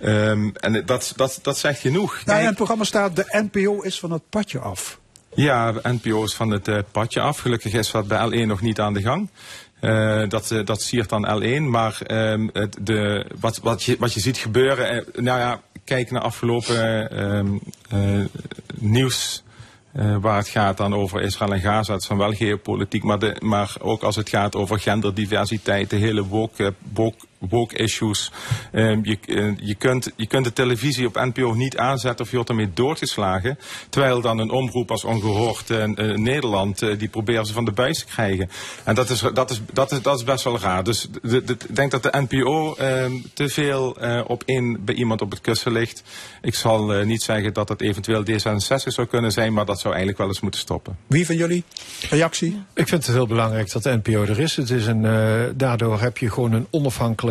Ehm, 0.00 0.48
en 0.54 0.82
dat, 0.86 1.12
dat, 1.16 1.38
dat 1.42 1.58
zegt 1.58 1.80
genoeg. 1.80 2.12
Nou, 2.12 2.24
Kijk, 2.24 2.40
in 2.40 2.46
het 2.46 2.56
programma 2.56 2.84
staat 2.84 3.16
de 3.16 3.48
NPO 3.52 3.80
is 3.80 3.98
van 3.98 4.10
het 4.10 4.22
padje 4.30 4.58
af. 4.58 4.98
Ja, 5.34 5.72
de 5.72 5.80
NPO 5.82 6.24
is 6.24 6.34
van 6.34 6.50
het 6.50 6.92
padje 6.92 7.20
af. 7.20 7.38
Gelukkig 7.38 7.72
is 7.72 7.90
dat 7.90 8.08
bij 8.08 8.28
L1 8.30 8.46
nog 8.46 8.60
niet 8.60 8.80
aan 8.80 8.94
de 8.94 9.02
gang. 9.02 9.28
Eh, 9.80 10.28
dat, 10.28 10.50
eh, 10.50 10.64
dat 10.64 10.82
siert 10.82 11.08
dan 11.08 11.42
L1. 11.42 11.62
Maar 11.62 11.98
het, 12.52 12.76
de, 12.80 13.26
wat, 13.40 13.58
wat, 13.58 13.82
je, 13.82 13.96
wat 13.98 14.14
je 14.14 14.20
ziet 14.20 14.36
gebeuren. 14.36 15.04
nou 15.14 15.38
ja, 15.40 15.60
kijk 15.84 16.10
naar 16.10 16.22
afgelopen 16.22 17.10
ehm, 17.10 17.58
eh, 17.90 18.24
nieuws. 18.74 19.42
eh, 19.92 20.16
waar 20.20 20.36
het 20.36 20.48
gaat 20.48 20.76
dan 20.76 20.94
over 20.94 21.20
Israël 21.20 21.52
en 21.52 21.60
Gaza. 21.60 21.92
Het 21.92 22.02
is 22.02 22.08
dan 22.08 22.18
wel 22.18 22.32
geopolitiek. 22.32 23.02
Maar, 23.02 23.36
maar 23.40 23.76
ook 23.80 24.02
als 24.02 24.16
het 24.16 24.28
gaat 24.28 24.56
over 24.56 24.80
genderdiversiteit. 24.80 25.90
De 25.90 25.96
hele 25.96 26.24
woke, 26.26 26.64
eh, 26.64 26.70
woke 27.48 27.76
issues. 27.76 28.30
Ehm, 28.72 29.00
je, 29.02 29.18
eh, 29.26 29.52
je, 29.56 29.74
kunt, 29.74 30.10
je 30.16 30.26
kunt 30.26 30.44
de 30.44 30.52
televisie 30.52 31.06
op 31.06 31.14
NPO 31.14 31.52
niet 31.52 31.76
aanzetten 31.76 32.24
of 32.24 32.30
je 32.30 32.36
wordt 32.36 32.50
ermee 32.50 32.70
doodgeslagen. 32.74 33.58
Terwijl 33.88 34.20
dan 34.20 34.38
een 34.38 34.50
omroep 34.50 34.90
als 34.90 35.04
Ongehoord 35.04 35.70
eh, 35.70 35.82
eh, 35.82 36.18
Nederland, 36.18 36.82
eh, 36.82 36.98
die 36.98 37.08
proberen 37.08 37.46
ze 37.46 37.52
van 37.52 37.64
de 37.64 37.72
buis 37.72 37.98
te 37.98 38.04
krijgen. 38.04 38.50
En 38.84 38.94
dat 38.94 39.10
is, 39.10 39.24
dat 39.34 39.50
is, 39.50 39.60
dat 39.72 39.92
is, 39.92 40.02
dat 40.02 40.16
is 40.16 40.24
best 40.24 40.44
wel 40.44 40.58
raar. 40.58 40.84
Dus 40.84 41.08
ik 41.22 41.76
denk 41.76 41.90
dat 41.90 42.02
de 42.02 42.26
NPO 42.28 42.74
ehm, 42.74 43.12
te 43.34 43.48
veel 43.48 43.96
eh, 43.96 44.20
op 44.26 44.42
één 44.46 44.84
bij 44.84 44.94
iemand 44.94 45.22
op 45.22 45.30
het 45.30 45.40
kussen 45.40 45.72
ligt. 45.72 46.02
Ik 46.42 46.54
zal 46.54 46.86
niet 46.86 47.22
zeggen 47.22 47.52
dat 47.52 47.68
het 47.68 47.80
eventueel 47.80 48.22
D66 48.22 48.86
zou 48.86 49.06
kunnen 49.06 49.32
zijn, 49.32 49.52
maar 49.52 49.64
dat 49.64 49.80
zou 49.80 49.88
eigenlijk 49.88 50.18
wel 50.18 50.28
eens 50.28 50.40
moeten 50.40 50.60
stoppen. 50.60 50.96
Wie 51.06 51.26
van 51.26 51.36
jullie? 51.36 51.64
Reactie? 52.10 52.62
Ik 52.74 52.88
vind 52.88 53.06
het 53.06 53.14
heel 53.14 53.26
belangrijk 53.26 53.72
dat 53.72 53.82
de 53.82 54.00
NPO 54.02 54.22
er 54.22 54.40
is. 54.40 54.56
Het 54.56 54.70
is 54.70 54.86
een, 54.86 55.04
eh, 55.04 55.42
daardoor 55.54 56.00
heb 56.00 56.18
je 56.18 56.30
gewoon 56.30 56.52
een 56.52 56.66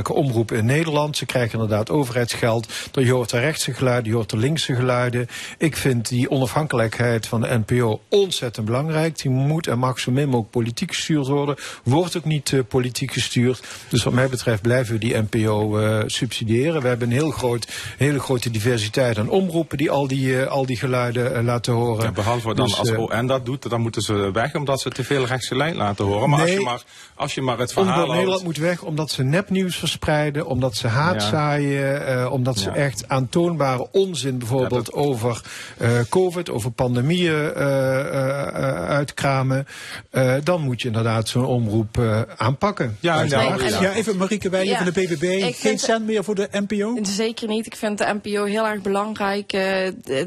onafhankelijke 0.10 0.14
omroep 0.14 0.52
in 0.52 0.66
Nederland. 0.66 1.18
Ze 1.18 1.26
krijgen 1.26 1.54
inderdaad 1.54 1.90
overheidsgeld. 1.90 2.68
Je 2.92 3.12
hoort 3.12 3.30
de 3.30 3.40
rechtse 3.40 3.74
geluiden, 3.74 4.10
je 4.10 4.16
hoort 4.16 4.30
de 4.30 4.38
linkse 4.38 4.76
geluiden. 4.76 5.28
Ik 5.58 5.78
vind 5.78 6.10
die 6.10 6.30
onafhankelijkheid 6.30 7.28
van 7.28 7.42
de 7.42 7.62
NPO 7.66 8.02
ontzettend 8.10 8.66
belangrijk. 8.66 9.22
Die 9.22 9.32
moet 9.32 9.68
en 9.68 9.80
mag 9.80 10.00
zo 10.00 10.12
min 10.12 10.26
mogelijk 10.26 10.52
politiek 10.52 10.94
gestuurd 10.94 11.28
worden. 11.28 11.56
Wordt 11.84 12.18
ook 12.18 12.26
niet 12.26 12.54
eh, 12.54 12.60
politiek 12.68 13.12
gestuurd. 13.12 13.64
Dus 13.90 14.04
wat 14.04 14.14
mij 14.14 14.30
betreft 14.30 14.62
blijven 14.62 14.94
we 14.94 15.00
die 15.00 15.18
NPO 15.18 15.78
eh, 15.78 16.04
subsidiëren. 16.06 16.82
We 16.82 16.88
hebben 16.88 17.08
een 17.08 17.14
heel 17.14 17.32
groot, 17.32 17.68
hele 17.98 18.20
grote 18.20 18.52
diversiteit 18.52 19.18
aan 19.18 19.30
omroepen 19.30 19.78
die 19.78 19.92
al 19.92 20.08
die, 20.08 20.42
eh, 20.42 20.48
al 20.48 20.66
die 20.66 20.78
geluiden 20.78 21.44
laten 21.44 21.74
horen. 21.74 22.04
Ja, 22.04 22.12
behalve 22.12 22.54
dan 22.54 22.66
Dus, 22.66 22.78
als 22.78 22.92
ON 22.92 23.28
dat 23.28 23.46
doet, 23.46 23.70
dan 23.70 23.82
moeten 23.82 24.02
ze 24.02 24.32
weg 24.34 24.56
omdat 24.56 24.82
ze 24.82 24.90
te 24.90 25.04
veel 25.04 25.26
rechtsgeleid 25.26 25.76
laten 25.76 26.06
horen. 26.06 26.30
Maar, 26.30 26.40
als, 26.40 26.50
Nee. 26.50 26.60
je 26.60 26.66
maar 26.66 26.84
als 27.16 27.34
je 27.34 27.42
maar 27.42 27.58
het 27.58 27.74
verhaal 27.74 28.02
Omroep. 28.02 28.16
Nederland 28.16 28.44
moet 28.44 28.58
weg 28.58 28.82
omdat 28.82 29.12
ze 29.12 29.24
nepnieuws 29.24 29.80
verspreiden, 29.98 30.46
omdat 30.46 30.76
ze 30.76 30.88
haat 30.88 31.22
Ja. 31.22 31.30
zaaien, 31.30 32.08
eh, 32.08 32.32
omdat 32.32 32.58
ze 32.58 32.70
Ja. 32.70 32.76
echt 32.76 33.08
aantoonbare 33.08 33.88
onzin 33.92 34.38
bijvoorbeeld 34.38 34.86
Ja, 34.86 34.92
dat- 34.92 35.06
over 35.06 35.42
eh, 35.78 35.90
COVID, 36.10 36.50
over 36.50 36.72
pandemieën 36.72 37.54
eh, 37.54 38.00
eh, 38.00 38.48
eh, 38.48 38.86
uitkramen. 38.90 39.68
Eh, 40.10 40.34
dan 40.44 40.62
moet 40.62 40.82
je 40.82 40.88
inderdaad 40.88 41.28
zo'n 41.30 41.46
omroep 41.46 41.98
eh, 41.98 42.22
aanpakken. 42.38 42.98
Ja, 43.00 43.24
nou, 43.24 43.64
Ja, 43.82 43.94
even 43.94 44.18
Marieke 44.18 44.50
Weijen 44.50 44.70
Ja, 44.70 44.76
van 44.78 44.86
de 44.86 44.92
BBB. 44.92 45.24
ik 45.24 45.56
Geen 45.56 45.80
cent 45.80 46.06
meer 46.06 46.24
voor 46.24 46.36
de 46.36 46.48
NPO? 46.52 46.98
Zeker 47.02 47.48
niet. 47.48 47.66
Ik 47.66 47.76
vind 47.76 47.98
de 47.98 48.20
NPO 48.24 48.44
heel 48.44 48.66
erg 48.68 48.82
belangrijk. 48.82 49.52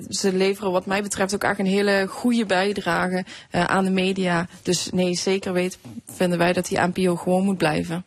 Ze 0.08 0.30
leveren 0.32 0.70
wat 0.72 0.86
mij 0.86 1.02
betreft 1.02 1.34
ook 1.34 1.44
echt 1.44 1.58
een 1.58 1.66
hele 1.66 2.06
goede 2.08 2.46
bijdrage 2.46 3.24
eh, 3.50 3.64
aan 3.64 3.84
de 3.84 3.90
media. 3.90 4.46
Dus 4.62 4.88
nee, 4.92 5.14
zeker 5.14 5.52
weten 5.52 5.78
vinden 6.12 6.38
wij 6.38 6.52
dat 6.52 6.66
die 6.66 6.78
NPO 6.80 7.16
gewoon 7.16 7.44
moet 7.44 7.58
blijven. 7.58 8.04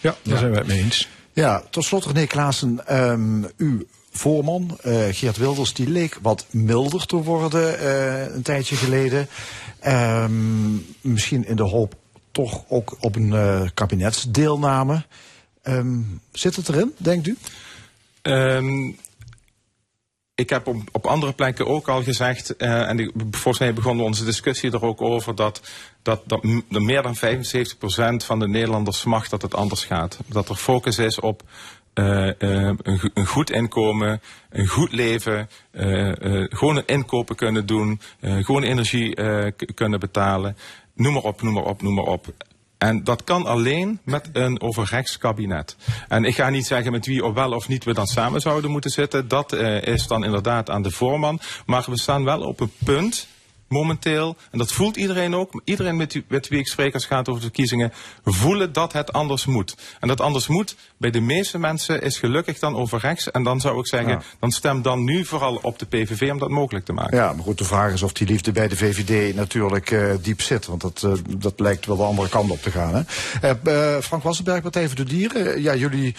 Ja, 0.00 0.16
daar 0.22 0.38
zijn 0.38 0.50
wij 0.50 0.58
het 0.58 0.68
mee 0.68 0.82
eens. 0.82 1.08
Ja, 1.32 1.62
tot 1.70 1.84
slot 1.84 2.04
René 2.04 2.26
Klaassen, 2.26 2.86
ehm, 2.86 3.44
uw 3.56 3.82
voorman 4.10 4.78
eh, 4.82 5.06
Geert 5.10 5.36
Wilders, 5.36 5.74
die 5.74 5.88
leek 5.88 6.18
wat 6.22 6.46
milder 6.50 7.06
te 7.06 7.16
worden 7.16 7.78
eh, 7.78 8.34
een 8.34 8.42
tijdje 8.42 8.76
geleden. 8.76 9.28
Ehm, 9.80 10.74
misschien 11.00 11.46
in 11.46 11.56
de 11.56 11.62
hoop 11.62 11.94
toch 12.32 12.64
ook 12.68 12.96
op 13.00 13.16
een 13.16 13.32
eh, 13.32 13.68
kabinetsdeelname. 13.74 15.04
Ehm, 15.62 16.00
zit 16.32 16.56
het 16.56 16.68
erin, 16.68 16.94
denkt 16.96 17.26
u? 17.26 17.36
Ik 20.38 20.50
heb 20.50 20.66
op, 20.66 20.76
op 20.92 21.06
andere 21.06 21.32
plekken 21.32 21.66
ook 21.66 21.88
al 21.88 22.02
gezegd, 22.02 22.56
eh, 22.56 22.88
en 22.88 22.98
ik, 22.98 23.10
volgens 23.30 23.58
mij 23.58 23.72
begon 23.72 24.00
onze 24.00 24.24
discussie 24.24 24.72
er 24.72 24.82
ook 24.82 25.02
over, 25.02 25.34
dat, 25.34 25.60
dat, 26.02 26.22
dat 26.26 26.42
meer 26.68 27.02
dan 27.02 27.16
75% 27.16 27.18
van 28.24 28.38
de 28.38 28.48
Nederlanders 28.48 28.98
smacht 28.98 29.30
dat 29.30 29.42
het 29.42 29.54
anders 29.54 29.84
gaat. 29.84 30.18
Dat 30.26 30.48
er 30.48 30.54
focus 30.54 30.98
is 30.98 31.20
op 31.20 31.42
eh, 31.92 32.28
eh, 32.28 32.74
een, 32.82 33.10
een 33.14 33.26
goed 33.26 33.50
inkomen, 33.50 34.20
een 34.50 34.66
goed 34.66 34.92
leven, 34.92 35.48
gewoon 36.48 36.76
een 36.76 36.86
inkopen 36.86 37.36
kunnen 37.36 37.66
doen, 37.66 38.00
gewoon 38.20 38.62
energie 38.62 39.14
kunnen 39.74 40.00
betalen. 40.00 40.56
Noem 40.94 41.12
maar 41.12 41.22
op, 41.22 41.42
noem 41.42 41.54
maar 41.54 41.64
op, 41.64 41.82
noem 41.82 41.94
maar 41.94 42.04
op. 42.04 42.26
En 42.78 43.04
dat 43.04 43.24
kan 43.24 43.46
alleen 43.46 44.00
met 44.04 44.28
een 44.32 44.60
overrechts 44.60 45.18
kabinet. 45.18 45.76
En 46.08 46.24
ik 46.24 46.34
ga 46.34 46.48
niet 46.48 46.66
zeggen 46.66 46.92
met 46.92 47.06
wie 47.06 47.24
of 47.24 47.34
wel 47.34 47.52
of 47.52 47.68
niet 47.68 47.84
we 47.84 47.94
dan 47.94 48.06
samen 48.06 48.40
zouden 48.40 48.70
moeten 48.70 48.90
zitten. 48.90 49.28
Dat 49.28 49.52
eh, 49.52 49.82
is 49.82 50.06
dan 50.06 50.24
inderdaad 50.24 50.70
aan 50.70 50.82
de 50.82 50.90
voorman. 50.90 51.40
Maar 51.66 51.84
we 51.86 51.98
staan 51.98 52.24
wel 52.24 52.40
op 52.40 52.60
een 52.60 52.72
punt 52.84 53.28
momenteel, 53.68 54.36
en 54.50 54.58
dat 54.58 54.72
voelt 54.72 54.96
iedereen 54.96 55.34
ook, 55.34 55.60
iedereen 55.64 55.96
met, 55.96 56.12
wie- 56.12 56.24
met 56.28 56.48
wie 56.48 56.58
ik 56.58 56.66
spreek 56.68 56.94
als 56.94 57.02
het 57.02 57.12
gaat 57.12 57.28
over 57.28 57.40
de 57.40 57.46
verkiezingen, 57.46 57.92
voelen 58.24 58.72
dat 58.72 58.92
het 58.92 59.12
anders 59.12 59.46
moet. 59.46 59.76
En 60.00 60.08
dat 60.08 60.20
anders 60.20 60.46
moet 60.46 60.76
bij 60.96 61.10
de 61.10 61.20
meeste 61.20 61.58
mensen 61.58 62.02
is 62.02 62.18
gelukkig 62.18 62.58
dan 62.58 62.76
overrechts. 62.76 63.30
En 63.30 63.42
dan 63.42 63.60
zou 63.60 63.78
ik 63.78 63.86
zeggen, 63.86 64.10
Ja. 64.10 64.22
dan 64.40 64.50
stem 64.50 64.82
dan 64.82 65.04
nu 65.04 65.24
vooral 65.24 65.58
op 65.62 65.78
de 65.78 65.86
PVV 65.86 66.30
om 66.32 66.38
dat 66.38 66.48
mogelijk 66.50 66.84
te 66.84 66.92
maken. 66.92 67.16
Ja, 67.16 67.32
maar 67.32 67.44
goed, 67.44 67.58
de 67.58 67.64
vraag 67.64 67.92
is 67.92 68.02
of 68.02 68.12
die 68.12 68.26
liefde 68.26 68.52
bij 68.52 68.68
de 68.68 68.76
VVD 68.76 69.34
natuurlijk 69.34 69.90
eh, 69.90 70.10
diep 70.22 70.40
zit. 70.42 70.66
Want 70.66 70.80
dat, 70.80 71.02
eh, 71.04 71.12
dat 71.38 71.60
lijkt 71.60 71.86
wel 71.86 71.96
de 71.96 72.02
andere 72.02 72.28
kant 72.28 72.50
op 72.50 72.62
te 72.62 72.70
gaan. 72.70 72.94
Hè? 73.40 73.50
Eh, 73.50 74.02
Frank 74.02 74.22
Wassenberg, 74.22 74.62
Partij 74.62 74.86
voor 74.86 74.96
de 74.96 75.04
Dieren. 75.04 75.62
Ja, 75.62 75.74
jullie, 75.74 76.14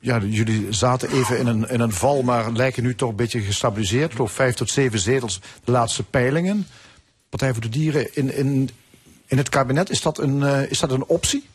ja, 0.00 0.18
jullie 0.18 0.66
zaten 0.70 1.10
even 1.10 1.38
in 1.38 1.46
een, 1.46 1.68
in 1.68 1.80
een 1.80 1.92
val, 1.92 2.22
maar 2.22 2.52
lijken 2.52 2.82
nu 2.82 2.94
toch 2.94 3.10
een 3.10 3.16
beetje 3.16 3.40
gestabiliseerd. 3.40 4.04
Ik 4.10 4.12
geloof 4.16 4.32
vijf 4.32 4.54
tot 4.54 4.70
zeven 4.70 4.98
zetels, 4.98 5.40
de 5.64 5.72
laatste 5.72 6.02
peilingen. 6.02 6.66
Partij 7.30 7.52
voor 7.52 7.62
de 7.62 7.68
Dieren 7.68 8.14
in, 8.14 8.34
in, 8.34 8.70
in 9.26 9.36
het 9.36 9.48
kabinet, 9.48 9.90
is 9.90 10.02
dat 10.02 10.18
een, 10.18 10.42
eh, 10.42 10.70
is 10.70 10.78
dat 10.78 10.90
een 10.90 11.04
optie? 11.04 11.48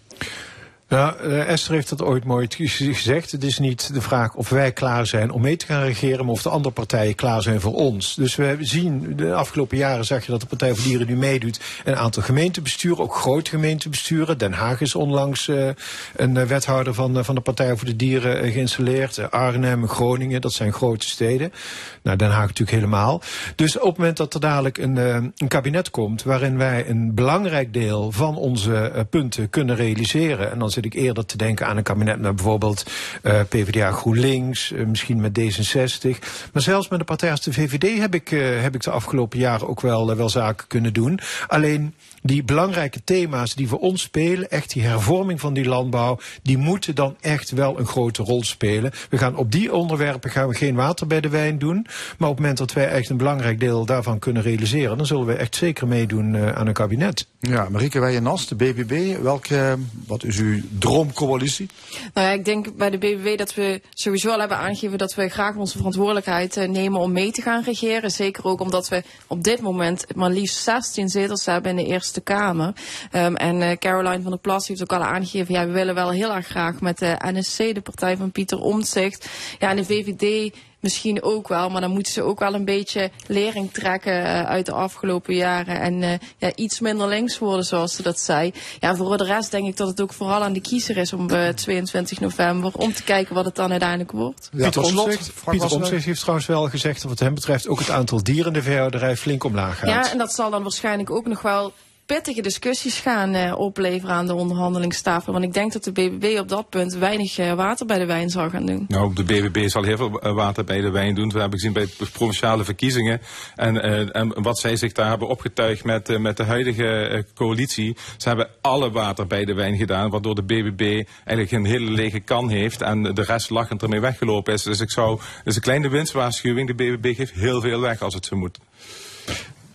Nou, 0.88 1.20
eh, 1.20 1.50
Esther 1.50 1.74
heeft 1.74 1.90
dat 1.90 2.04
ooit 2.04 2.24
mooi 2.24 2.48
gezegd. 2.50 3.32
Het 3.32 3.44
is 3.44 3.60
niet 3.60 3.94
de 3.94 4.02
vraag 4.02 4.34
of 4.34 4.50
wij 4.50 4.72
klaar 4.72 5.06
zijn 5.06 5.32
om 5.32 5.42
mee 5.42 5.58
te 5.58 5.66
gaan 5.66 5.84
regeren, 5.84 6.26
maar 6.26 6.34
of 6.34 6.42
de 6.42 6.50
andere 6.50 6.74
partijen 6.74 7.16
klaar 7.16 7.42
zijn 7.42 7.62
voor 7.62 7.74
ons. 7.74 8.16
Dus 8.16 8.36
we 8.36 8.58
zien, 8.60 9.14
de 9.16 9.34
afgelopen 9.34 9.78
jaren 9.78 10.06
zag 10.06 10.26
je 10.26 10.32
dat 10.32 10.42
de 10.42 10.48
Partij 10.48 10.76
voor 10.76 10.84
Dieren 10.84 11.08
nu 11.08 11.16
meedoet. 11.16 11.60
Een 11.84 11.96
aantal 11.96 12.24
gemeentebesturen, 12.24 13.04
ook 13.04 13.16
grote 13.16 13.50
gemeentebesturen. 13.50 14.38
Den 14.38 14.54
Haag 14.54 14.82
is 14.82 14.96
onlangs 14.96 15.48
eh, 15.48 15.70
een 16.16 16.38
eh, 16.38 16.46
wethouder 16.46 16.94
van, 16.94 17.26
van 17.26 17.36
de 17.36 17.42
Partij 17.42 17.76
voor 17.76 17.88
de 17.88 17.96
Dieren 17.96 18.52
geïnstalleerd. 18.52 19.32
Arnhem, 19.32 19.88
Groningen, 19.88 20.42
dat 20.42 20.54
zijn 20.54 20.74
grote 20.74 21.08
steden. 21.08 21.54
Nou, 22.02 22.18
Den 22.18 22.32
Haag 22.32 22.48
natuurlijk 22.48 22.78
helemaal. 22.78 23.22
Dus 23.56 23.80
op 23.80 23.88
het 23.88 23.98
moment 23.98 24.18
dat 24.18 24.34
er 24.34 24.40
dadelijk 24.40 24.78
een, 24.78 24.96
een 24.96 25.48
kabinet 25.48 25.90
komt 25.90 26.24
waarin 26.24 26.58
wij 26.58 26.90
een 26.90 27.14
belangrijk 27.14 27.74
deel 27.74 28.12
van 28.12 28.38
onze 28.38 29.06
punten 29.10 29.50
kunnen 29.50 29.76
realiseren. 29.76 30.52
En 30.52 30.62
zit 30.76 30.86
ik 30.86 30.94
eerder 30.94 31.26
te 31.26 31.38
denken 31.38 31.68
aan 31.68 31.78
een 31.78 31.84
kabinet 31.84 32.20
met 32.20 32.36
bijvoorbeeld 32.36 32.86
eh, 33.22 33.42
PvdA 33.50 33.92
GroenLinks, 33.92 34.72
eh, 34.72 34.86
misschien 34.86 35.22
met 35.22 35.40
D66. 35.40 36.20
Maar 36.54 36.62
zelfs 36.62 36.88
met 36.88 37.00
een 37.00 37.06
partij 37.06 37.32
als 37.32 37.42
de 37.42 37.54
VVD 37.54 38.00
heb 38.00 38.14
ik, 38.14 38.32
eh, 38.32 38.62
heb 38.62 38.76
ik 38.76 38.84
de 38.84 38.92
afgelopen 38.92 39.40
jaren 39.40 39.68
ook 39.68 39.82
wel, 39.82 40.16
wel 40.16 40.30
zaken 40.30 40.68
kunnen 40.68 40.94
doen. 40.94 41.20
Alleen 41.48 41.94
die 42.26 42.44
belangrijke 42.44 43.04
thema's 43.04 43.56
die 43.56 43.68
voor 43.68 43.80
ons 43.80 44.02
spelen, 44.02 44.50
echt 44.50 44.74
die 44.74 44.84
hervorming 44.84 45.40
van 45.40 45.54
die 45.54 45.66
landbouw, 45.66 46.18
die 46.42 46.58
moeten 46.58 46.96
dan 46.96 47.16
echt 47.22 47.52
wel 47.52 47.80
een 47.80 47.86
grote 47.86 48.24
rol 48.24 48.44
spelen. 48.44 48.92
We 49.10 49.18
gaan 49.18 49.36
op 49.36 49.52
die 49.52 49.74
onderwerpen 49.74 50.32
gaan 50.32 50.48
we 50.48 50.56
geen 50.56 50.76
water 50.76 51.08
bij 51.08 51.22
de 51.22 51.30
wijn 51.30 51.58
doen. 51.58 51.88
Maar 52.18 52.30
op 52.30 52.36
het 52.36 52.40
moment 52.40 52.58
dat 52.58 52.74
wij 52.74 52.88
echt 52.88 53.10
een 53.10 53.18
belangrijk 53.18 53.60
deel 53.60 53.86
daarvan 53.86 54.20
kunnen 54.20 54.44
realiseren, 54.44 54.98
dan 54.98 55.06
zullen 55.06 55.26
we 55.26 55.34
echt 55.34 55.56
zeker 55.56 55.88
meedoen 55.88 56.36
eh, 56.36 56.52
aan 56.52 56.68
een 56.68 56.74
kabinet. 56.74 57.28
Ja, 57.40 57.70
Marieke 57.70 58.00
Weijenast, 58.00 58.50
de 58.50 58.56
BBB. 58.56 59.22
Welke, 59.22 59.78
wat 60.08 60.24
is 60.24 60.38
uw 60.38 60.62
droomcoalitie? 60.80 61.70
Nou 62.14 62.28
ja, 62.28 62.34
ik 62.34 62.46
denk 62.46 62.78
bij 62.78 62.90
de 62.90 62.98
BBW 62.98 63.38
dat 63.38 63.54
we 63.54 63.82
sowieso 63.94 64.30
al 64.30 64.40
hebben 64.40 64.58
aangegeven 64.58 64.98
dat 64.98 65.16
we 65.16 65.30
graag 65.30 65.56
onze 65.56 65.78
verantwoordelijkheid 65.78 66.58
eh, 66.58 66.70
nemen 66.70 67.00
om 67.00 67.12
mee 67.12 67.32
te 67.32 67.42
gaan 67.42 67.64
regeren. 67.64 68.12
Zeker 68.12 68.46
ook 68.46 68.62
omdat 68.62 68.90
we 68.90 69.04
op 69.28 69.44
dit 69.44 69.62
moment 69.62 70.06
maar 70.16 70.30
liefst 70.30 70.58
16 70.58 71.10
zetels 71.10 71.46
hebben 71.46 71.72
in 71.72 71.78
de 71.78 71.92
Eerste 71.92 72.15
Kamer. 72.22 72.74
Um, 73.12 73.36
en 73.36 73.62
uh, 73.62 73.72
Caroline 73.72 74.22
van 74.22 74.32
der 74.32 74.40
Plas 74.40 74.68
heeft 74.68 74.82
ook 74.82 74.94
al 74.94 75.04
aangegeven, 75.04 75.54
ja, 75.54 75.66
we 75.66 75.72
willen 75.72 75.96
wel 75.96 76.10
heel 76.10 76.34
erg 76.34 76.48
graag 76.48 76.82
met 76.82 76.98
de 76.98 77.16
NSC, 77.20 77.58
de 77.58 77.82
partij 77.82 78.18
van 78.18 78.32
Pieter 78.32 78.60
Omtzigt. 78.60 79.30
Ja, 79.60 79.70
en 79.70 79.76
de 79.76 79.86
VVD 79.86 80.54
misschien 80.86 81.24
ook 81.24 81.48
wel, 81.48 81.70
maar 81.70 81.82
dan 81.82 81.92
moeten 81.92 82.14
ze 82.14 82.22
ook 82.22 82.40
wel 82.40 82.54
een 82.54 82.66
beetje 82.66 83.12
lering 83.28 83.72
trekken 83.72 84.14
uh, 84.14 84.42
uit 84.42 84.66
de 84.66 84.72
afgelopen 84.72 85.36
jaren 85.36 85.80
en 85.80 86.02
uh, 86.02 86.12
ja, 86.38 86.56
iets 86.56 86.80
minder 86.80 87.08
links 87.08 87.38
worden, 87.38 87.66
zoals 87.66 87.96
ze 87.96 88.02
dat 88.02 88.20
zei. 88.20 88.54
Ja, 88.80 88.96
voor 88.96 89.18
de 89.18 89.24
rest 89.24 89.52
denk 89.52 89.68
ik 89.68 89.78
dat 89.78 89.88
het 89.88 90.02
ook 90.02 90.14
vooral 90.14 90.44
aan 90.44 90.54
de 90.54 90.62
kiezer 90.62 90.98
is 90.98 91.14
om 91.14 91.30
uh, 91.30 91.48
22 91.48 92.20
november 92.20 92.74
om 92.74 92.94
te 92.94 93.04
kijken 93.04 93.36
wat 93.36 93.46
het 93.46 93.56
dan 93.56 93.72
uiteindelijk 93.72 94.12
wordt. 94.12 94.50
Ja, 94.52 94.64
Pieter 94.64 94.84
Omtzigt, 94.84 95.32
Pieter 95.50 95.72
Omtzigt 95.72 96.06
heeft 96.06 96.20
trouwens 96.20 96.48
wel 96.48 96.70
gezegd 96.70 97.02
dat 97.02 97.10
wat 97.10 97.20
hem 97.20 97.34
betreft 97.34 97.68
ook 97.68 97.80
het 97.80 97.90
aantal 97.90 98.24
dieren 98.24 98.48
in 98.48 98.54
de 98.54 98.62
veehouderij 98.62 99.18
flink 99.18 99.44
omlaag 99.44 99.80
gaat. 99.80 99.90
Ja, 99.90 100.12
en 100.12 100.18
dat 100.18 100.34
zal 100.34 100.50
dan 100.50 100.62
waarschijnlijk 100.62 101.10
ook 101.10 101.28
nog 101.28 101.42
wel 101.42 101.74
pittige 102.06 102.42
discussies 102.42 103.00
gaan 103.00 103.36
uh, 103.36 103.58
opleveren 103.58 104.16
aan 104.16 104.28
de 104.28 104.34
onderhandelingstafel. 104.34 105.34
Want 105.34 105.46
ik 105.46 105.54
denk 105.54 105.74
dat 105.74 105.84
de 105.84 105.92
BBB 105.92 106.40
op 106.40 106.50
dat 106.50 106.70
punt 106.70 106.94
weinig 106.94 107.40
uh, 107.40 107.54
water 107.54 107.86
bij 107.86 107.98
de 107.98 108.06
wijn 108.06 108.30
zal 108.30 108.50
gaan 108.50 108.66
doen. 108.66 108.86
Nou, 108.88 109.14
de 109.14 109.24
BBB 109.24 109.68
zal 109.68 109.84
heel 109.84 109.98
veel 109.98 110.34
water 110.34 110.64
bij 110.64 110.82
de 110.82 110.90
wijn 110.90 111.16
doen. 111.16 111.32
We 111.32 111.40
hebben 111.40 111.60
gezien 111.60 111.74
bij 111.74 111.88
de 111.98 112.06
provinciale 112.14 112.64
verkiezingen. 112.64 113.22
En, 113.56 113.82
en 114.14 114.42
wat 114.42 114.60
zij 114.60 114.76
zich 114.76 114.92
daar 114.92 115.10
hebben 115.10 115.28
opgetuigd 115.28 115.84
met, 115.84 116.20
met 116.20 116.38
de 116.38 116.44
huidige 116.44 117.26
coalitie. 117.34 117.98
Ze 118.18 118.28
hebben 118.28 118.50
alle 118.62 118.92
water 118.92 119.28
bij 119.28 119.46
de 119.46 119.54
wijn 119.54 119.78
gedaan. 119.78 120.10
Waardoor 120.10 120.36
de 120.36 120.44
BBB 120.44 121.04
eigenlijk 121.24 121.52
een 121.52 121.66
hele 121.66 121.92
lege 121.92 122.20
kan 122.20 122.50
heeft. 122.50 122.82
En 122.82 123.04
de 123.04 123.24
rest 123.24 123.50
lachend 123.50 123.82
ermee 123.82 124.00
weggelopen 124.00 124.54
is. 124.54 124.64
Dus 124.64 124.80
ik 124.80 124.92
zou, 124.92 125.20
dus 125.44 125.56
een 125.56 125.62
kleine 125.62 125.90
winstwaarschuwing. 125.90 126.68
De 126.68 126.74
BBB 126.74 127.16
geeft 127.16 127.34
heel 127.34 127.62
veel 127.62 127.80
weg 127.80 128.02
als 128.02 128.14
het 128.14 128.26
zo 128.26 128.36
moet. 128.36 128.60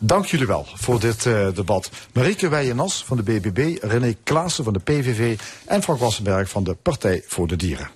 Dank 0.02 0.26
jullie 0.26 0.46
wel 0.46 0.66
voor 0.74 1.00
dit 1.00 1.24
uh, 1.24 1.54
debat. 1.54 1.90
Marieke 2.12 2.48
Weijenas 2.48 3.04
van 3.04 3.16
de 3.16 3.22
BBB, 3.22 3.82
René 3.82 4.14
Klaassen 4.22 4.64
van 4.64 4.72
de 4.72 4.78
PVV 4.78 5.38
en 5.66 5.82
Frank 5.82 5.98
Wassenberg 5.98 6.48
van 6.48 6.64
de 6.64 6.74
Partij 6.74 7.22
voor 7.26 7.46
de 7.46 7.56
Dieren. 7.56 7.90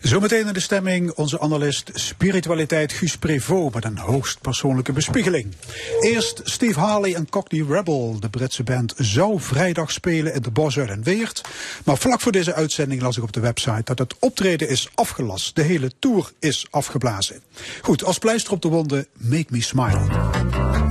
Zometeen 0.00 0.46
in 0.46 0.52
de 0.52 0.60
stemming 0.60 1.12
onze 1.12 1.40
analist 1.40 1.90
spiritualiteit 1.94 2.92
Guus 2.92 3.16
Prevot 3.16 3.74
met 3.74 3.84
een 3.84 3.98
hoogst 3.98 4.40
persoonlijke 4.40 4.92
bespiegeling. 4.92 5.54
Eerst 6.00 6.40
Steve 6.44 6.80
Harley 6.80 7.14
en 7.14 7.28
Cockney 7.28 7.64
Rebel. 7.68 8.16
De 8.20 8.28
Britse 8.28 8.62
band 8.62 8.94
zou 8.96 9.40
vrijdag 9.40 9.90
spelen 9.90 10.34
in 10.34 10.42
de 10.42 10.50
Bosuil 10.50 10.88
en 10.88 11.02
Weert. 11.02 11.40
Maar 11.84 11.98
vlak 11.98 12.20
voor 12.20 12.32
deze 12.32 12.54
uitzending 12.54 13.02
las 13.02 13.16
ik 13.16 13.22
op 13.22 13.32
de 13.32 13.40
website 13.40 13.82
dat 13.84 13.98
het 13.98 14.14
optreden 14.18 14.68
is 14.68 14.88
afgelast. 14.94 15.56
De 15.56 15.62
hele 15.62 15.90
tour 15.98 16.32
is 16.38 16.66
afgeblazen. 16.70 17.42
Goed, 17.82 18.04
als 18.04 18.18
pleister 18.18 18.52
op 18.52 18.62
de 18.62 18.68
wonden, 18.68 19.06
Make 19.18 19.46
Me 19.48 19.62
Smile. 19.62 20.89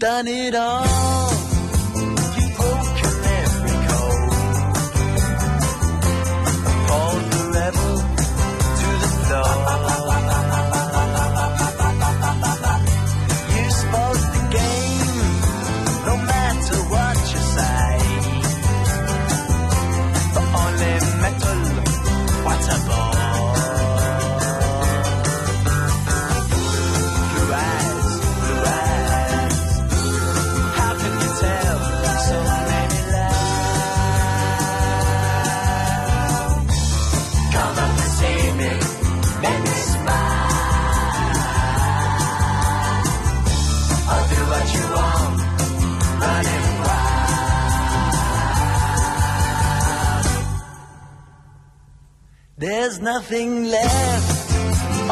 Done 0.00 0.28
it 0.28 0.54
all. 0.54 1.29
There's 52.60 53.00
nothing 53.00 53.70
left, 53.70 54.52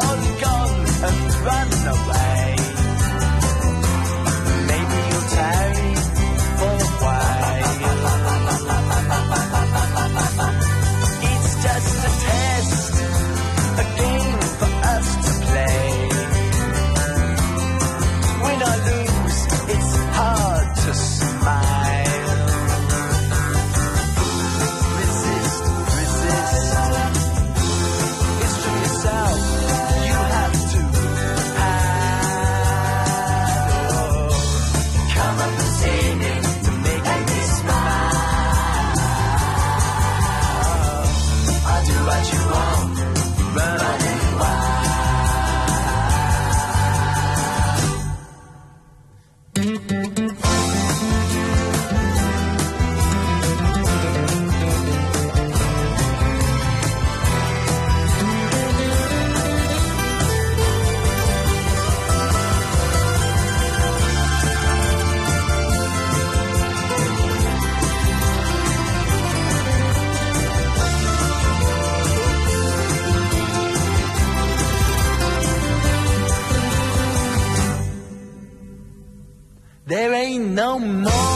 all 0.05 0.39
gone 0.39 0.87
and 1.03 1.35
run 1.47 1.97
away. 1.97 2.28
More. 80.81 81.28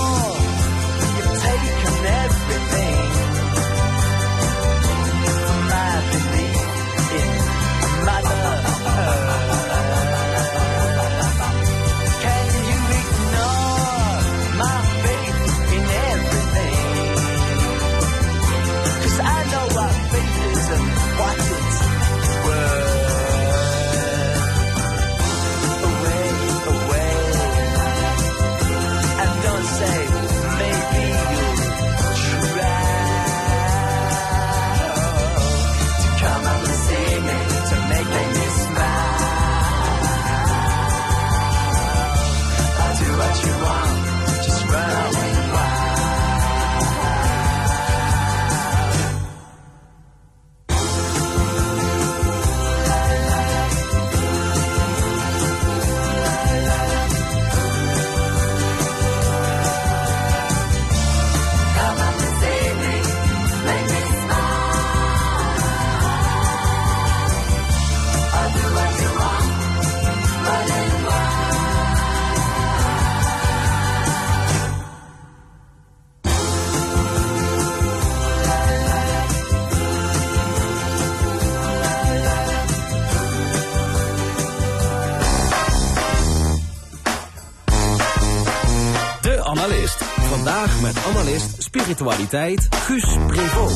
Spiritualiteit 91.73 92.69
Guus 92.71 93.17
Prevot. 93.27 93.73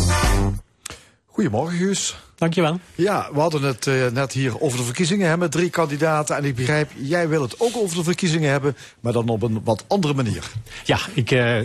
Goedemorgen, 1.27 1.79
Guus. 1.79 2.17
Dankjewel. 2.35 2.81
Ja, 2.95 3.29
we 3.33 3.41
hadden 3.41 3.63
het 3.63 3.87
eh, 3.87 4.07
net 4.07 4.33
hier 4.33 4.61
over 4.61 4.79
de 4.79 4.85
verkiezingen 4.85 5.29
hè, 5.29 5.37
met 5.37 5.53
drie 5.53 5.71
kandidaten. 5.71 6.37
En 6.37 6.45
ik 6.45 6.55
begrijp, 6.55 6.91
jij 6.97 7.29
wil 7.29 7.43
het 7.43 7.61
ook 7.61 7.77
over 7.77 7.97
de 7.97 8.05
verkiezingen 8.05 8.51
hebben, 8.51 8.77
maar 9.01 9.13
dan 9.13 9.29
op 9.29 9.43
een 9.43 9.61
wat 9.65 9.85
andere 9.89 10.15
manier. 10.15 10.51
Ja, 10.85 10.99
ik 11.15 11.31
eh, 11.31 11.59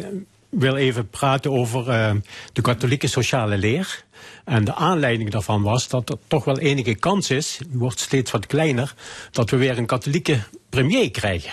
wil 0.50 0.76
even 0.76 1.10
praten 1.10 1.52
over 1.52 1.90
eh, 1.90 2.14
de 2.54 2.62
katholieke 2.62 3.08
sociale 3.08 3.58
leer. 3.58 4.04
En 4.46 4.66
de 4.66 4.76
aanleiding 4.76 5.30
daarvan 5.30 5.62
was 5.62 5.88
dat 5.88 6.10
er 6.10 6.18
toch 6.28 6.44
wel 6.44 6.60
enige 6.60 6.96
kans 6.96 7.30
is, 7.30 7.60
die 7.70 7.80
wordt 7.80 8.00
steeds 8.00 8.32
wat 8.32 8.46
kleiner, 8.46 8.94
dat 9.32 9.50
we 9.50 9.58
weer 9.58 9.78
een 9.78 9.86
katholieke 9.86 10.40
premier 10.70 11.12
krijgen. 11.12 11.52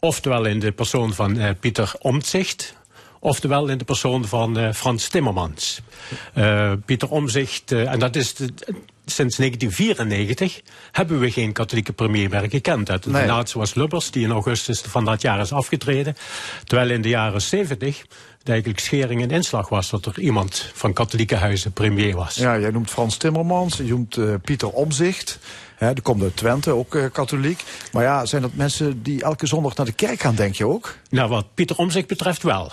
Oftewel 0.00 0.44
in 0.44 0.60
de 0.60 0.72
persoon 0.72 1.14
van 1.14 1.38
eh, 1.38 1.50
Pieter 1.60 1.92
Omtzigt, 1.98 2.74
oftewel 3.24 3.68
in 3.68 3.78
de 3.78 3.84
persoon 3.84 4.24
van 4.26 4.58
eh, 4.58 4.72
Frans 4.72 5.08
Timmermans. 5.08 5.80
Eh, 6.34 6.72
Pieter 6.84 7.08
Omzicht, 7.10 7.72
eh, 7.72 7.92
en 7.92 7.98
dat 7.98 8.16
is 8.16 8.34
de- 8.34 8.52
sinds 9.06 9.36
1994 9.36 10.60
hebben 10.92 11.18
we 11.20 11.30
geen 11.30 11.52
katholieke 11.52 11.92
premier 11.92 12.28
meer 12.30 12.46
gekend. 12.50 12.86
De 12.86 13.10
Nee. 13.10 13.26
laatste 13.26 13.58
was 13.58 13.74
Lubbers, 13.74 14.10
die 14.10 14.24
in 14.24 14.30
augustus 14.30 14.80
van 14.80 15.04
dat 15.04 15.22
jaar 15.22 15.40
is 15.40 15.52
afgetreden. 15.52 16.16
Terwijl 16.64 16.90
in 16.90 17.02
de 17.02 17.08
jaren 17.08 17.42
70 17.42 17.98
het 18.38 18.48
eigenlijk 18.48 18.78
schering 18.80 19.22
en 19.22 19.30
inslag 19.30 19.68
was 19.68 19.90
dat 19.90 20.06
er 20.06 20.18
iemand 20.20 20.70
van 20.74 20.92
katholieke 20.92 21.34
huizen 21.36 21.72
premier 21.72 22.14
was. 22.16 22.34
Ja, 22.34 22.58
jij 22.58 22.70
noemt 22.70 22.90
Frans 22.90 23.16
Timmermans, 23.16 23.76
je 23.76 23.82
noemt 23.82 24.18
Pieter 24.42 24.68
Omzicht. 24.70 25.38
Hè, 25.76 25.92
die 25.92 26.02
komt 26.02 26.22
uit 26.22 26.36
Twente, 26.36 26.70
ook 26.70 26.98
katholiek. 27.12 27.62
Maar 27.92 28.02
ja, 28.02 28.24
zijn 28.26 28.42
dat 28.42 28.54
mensen 28.54 29.02
die 29.02 29.22
elke 29.22 29.46
zondag 29.46 29.76
naar 29.76 29.86
de 29.86 29.92
kerk 29.92 30.20
gaan, 30.20 30.34
denk 30.34 30.54
je 30.54 30.66
ook? 30.66 30.96
Nou, 31.10 31.28
wat 31.28 31.46
Pieter 31.54 31.76
Omzicht 31.76 32.06
betreft 32.06 32.42
wel. 32.42 32.72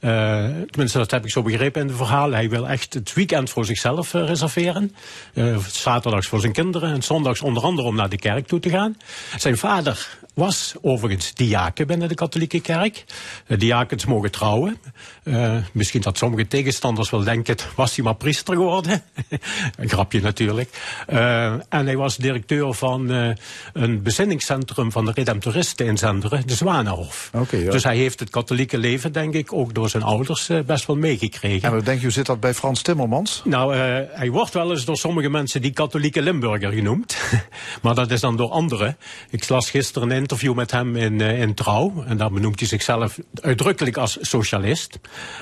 Eh, 0.00 0.44
tenminste, 0.70 0.98
dat 0.98 1.10
heb 1.10 1.24
ik 1.24 1.30
zo 1.30 1.42
begrepen 1.42 1.80
in 1.80 1.86
de 1.86 1.92
verhalen. 1.92 2.38
Hij 2.38 2.48
wil 2.48 2.68
echt 2.68 2.94
het 2.94 3.12
weekend 3.12 3.50
voor 3.50 3.64
zichzelf 3.64 4.14
eh, 4.14 4.26
reserveren. 4.26 4.94
Eh, 5.34 5.56
zaterdags 5.58 6.26
voor 6.26 6.40
zijn 6.40 6.52
kinderen 6.52 6.92
en 6.92 7.02
zondags 7.02 7.40
onder 7.40 7.62
andere 7.62 7.88
om 7.88 7.96
naar 7.96 8.08
de 8.08 8.18
kerk 8.18 8.46
toe 8.46 8.60
te 8.60 8.70
gaan. 8.70 8.96
Zijn 9.36 9.58
vader 9.58 10.18
was 10.36 10.74
overigens 10.80 11.34
diaken 11.34 11.86
binnen 11.86 12.08
de 12.08 12.14
katholieke 12.14 12.60
kerk. 12.60 13.04
Uh, 13.46 13.58
diakens 13.58 14.04
mogen 14.04 14.30
trouwen. 14.30 14.76
Eh, 15.22 15.56
misschien 15.72 16.00
dat 16.00 16.18
sommige 16.18 16.46
tegenstanders 16.46 17.10
wel 17.10 17.24
denken, 17.24 17.56
was 17.74 17.96
hij 17.96 18.04
maar 18.04 18.14
priester 18.14 18.54
geworden? 18.54 19.02
een 19.78 19.88
grapje 19.88 20.20
natuurlijk. 20.20 21.02
Eh, 21.06 21.52
en 21.52 21.86
hij 21.86 21.96
was 21.96 22.16
directeur 22.16 22.74
van 22.74 23.10
eh, 23.10 23.28
een 23.72 24.02
bezinningscentrum 24.02 24.92
van 24.92 25.04
de 25.04 25.12
Redemptoristen 25.14 25.86
in 25.86 25.98
Zenderen, 25.98 26.46
de 26.46 26.54
Zwanenhof. 26.54 27.30
Ja. 27.50 27.70
Dus 27.70 27.84
hij 27.84 27.96
heeft 27.96 28.20
het 28.20 28.30
katholieke 28.30 28.78
leven, 28.78 29.12
denk 29.12 29.34
ik, 29.34 29.52
ook 29.52 29.74
door 29.74 29.88
zijn 29.88 30.02
ouders 30.02 30.48
eh, 30.48 30.60
best 30.60 30.86
wel 30.86 30.96
meegekregen. 30.96 31.68
En 31.68 31.74
wat 31.74 31.84
denk 31.84 31.98
je, 31.98 32.04
hoe 32.04 32.12
zit 32.12 32.26
dat 32.26 32.40
bij 32.40 32.54
Frans 32.54 32.82
Timmermans? 32.82 33.42
Nou, 33.44 33.74
eh, 33.74 33.78
hij 34.10 34.30
wordt 34.30 34.52
wel 34.52 34.70
eens 34.70 34.84
door 34.84 34.96
sommige 34.96 35.28
mensen 35.28 35.62
die 35.62 35.72
katholieke 35.72 36.22
Limburger 36.22 36.72
genoemd. 36.72 37.16
maar 37.82 37.94
dat 37.94 38.10
is 38.10 38.20
dan 38.20 38.36
door 38.36 38.50
anderen. 38.50 38.96
Ik 39.30 39.48
las 39.48 39.70
gisteren 39.70 40.10
een 40.10 40.16
interview 40.26 40.54
met 40.54 40.70
hem 40.70 40.96
in, 40.96 41.20
eh, 41.20 41.40
in 41.40 41.54
Trouw. 41.54 42.04
En 42.06 42.16
daar 42.16 42.30
benoemt 42.30 42.58
hij 42.58 42.68
zichzelf 42.68 43.18
uitdrukkelijk 43.40 43.96
als 43.96 44.18
socialist. 44.20 44.98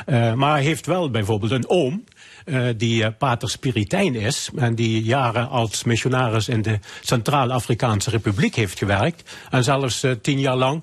Eh, 0.07 0.35
maar 0.35 0.53
hij 0.53 0.63
heeft 0.63 0.87
wel 0.87 1.11
bijvoorbeeld 1.11 1.53
een 1.53 1.69
oom. 1.69 2.05
eh, 2.45 2.63
die 2.77 3.11
pater 3.11 3.51
Spiritijn 3.51 4.15
is 4.15 4.51
en 4.57 4.75
die 4.75 5.03
jaren 5.03 5.49
als 5.49 5.85
missionaris 5.85 6.49
in 6.49 6.63
de 6.63 6.79
Centraal-Afrikaanse 7.01 8.11
Republiek 8.11 8.55
heeft 8.55 8.79
gewerkt. 8.79 9.31
En 9.51 9.65
zelfs 9.65 10.03
eh, 10.03 10.11
tien 10.23 10.41
jaar 10.41 10.57
lang 10.57 10.83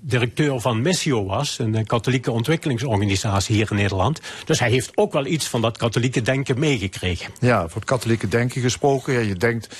directeur 0.00 0.60
van 0.60 0.82
Missio 0.82 1.24
was, 1.24 1.58
een 1.58 1.86
katholieke 1.86 2.30
ontwikkelingsorganisatie 2.30 3.54
hier 3.54 3.70
in 3.70 3.76
Nederland. 3.76 4.20
Dus 4.44 4.58
hij 4.58 4.70
heeft 4.70 4.90
ook 4.94 5.12
wel 5.12 5.26
iets 5.26 5.46
van 5.46 5.60
dat 5.60 5.78
katholieke 5.78 6.22
denken 6.22 6.58
meegekregen. 6.58 7.32
Ja, 7.40 7.68
voor 7.68 7.80
het 7.80 7.90
katholieke 7.90 8.28
denken 8.28 8.62
gesproken. 8.62 9.12
Ja, 9.12 9.20
je 9.20 9.34
denkt 9.34 9.76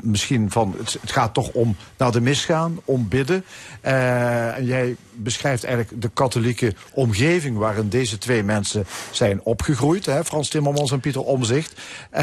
misschien 0.00 0.50
van, 0.50 0.74
het, 0.78 0.98
het 1.00 1.12
gaat 1.12 1.34
toch 1.34 1.50
om 1.50 1.76
naar 1.96 2.12
de 2.12 2.20
mis 2.20 2.44
gaan, 2.44 2.80
om 2.84 3.08
bidden. 3.08 3.44
Eh, 3.80 4.56
en 4.56 4.64
jij 4.64 4.96
beschrijft 5.12 5.64
eigenlijk 5.64 6.02
de 6.02 6.10
katholieke 6.14 6.74
omgeving 6.92 7.56
waarin 7.56 7.88
deze 7.88 8.18
twee 8.18 8.42
mensen 8.42 8.86
zijn 9.10 9.40
opgegroeid. 9.42 10.06
Hè, 10.06 10.24
Frans 10.24 10.48
Timmermans 10.48 10.90
en 10.90 11.00
Pieter 11.00 11.22
Omzicht. 11.22 11.80
Eh, 12.10 12.22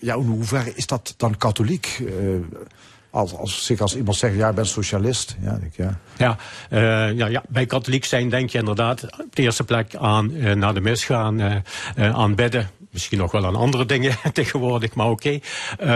ja, 0.00 0.14
in 0.14 0.26
hoeverre 0.26 0.72
is 0.74 0.86
dat 0.86 1.14
dan 1.16 1.36
katholiek? 1.36 2.02
Eh, 2.06 2.14
als, 3.10 3.36
als, 3.36 3.64
zich 3.64 3.80
als 3.80 3.96
iemand 3.96 4.16
zegt, 4.16 4.34
ja, 4.34 4.48
ik 4.48 4.54
ben 4.54 4.66
socialist. 4.66 5.36
Ja, 5.40 5.58
ik, 5.62 5.76
ja. 5.76 5.98
Ja, 6.16 6.36
ja, 7.10 7.26
ja, 7.26 7.42
bij 7.48 7.66
katholiek 7.66 8.04
zijn 8.04 8.28
denk 8.28 8.50
je 8.50 8.58
inderdaad 8.58 9.02
op 9.04 9.36
de 9.36 9.42
eerste 9.42 9.64
plek 9.64 9.94
aan 9.94 10.58
naar 10.58 10.74
de 10.74 10.80
mis 10.80 11.04
gaan, 11.04 11.62
aan 11.96 12.34
bidden. 12.34 12.70
Misschien 12.90 13.18
nog 13.18 13.32
wel 13.32 13.46
aan 13.46 13.56
andere 13.56 13.86
dingen 13.86 14.16
tegenwoordig, 14.32 14.94
maar 14.94 15.10
oké. 15.10 15.38
Eh, 15.78 15.88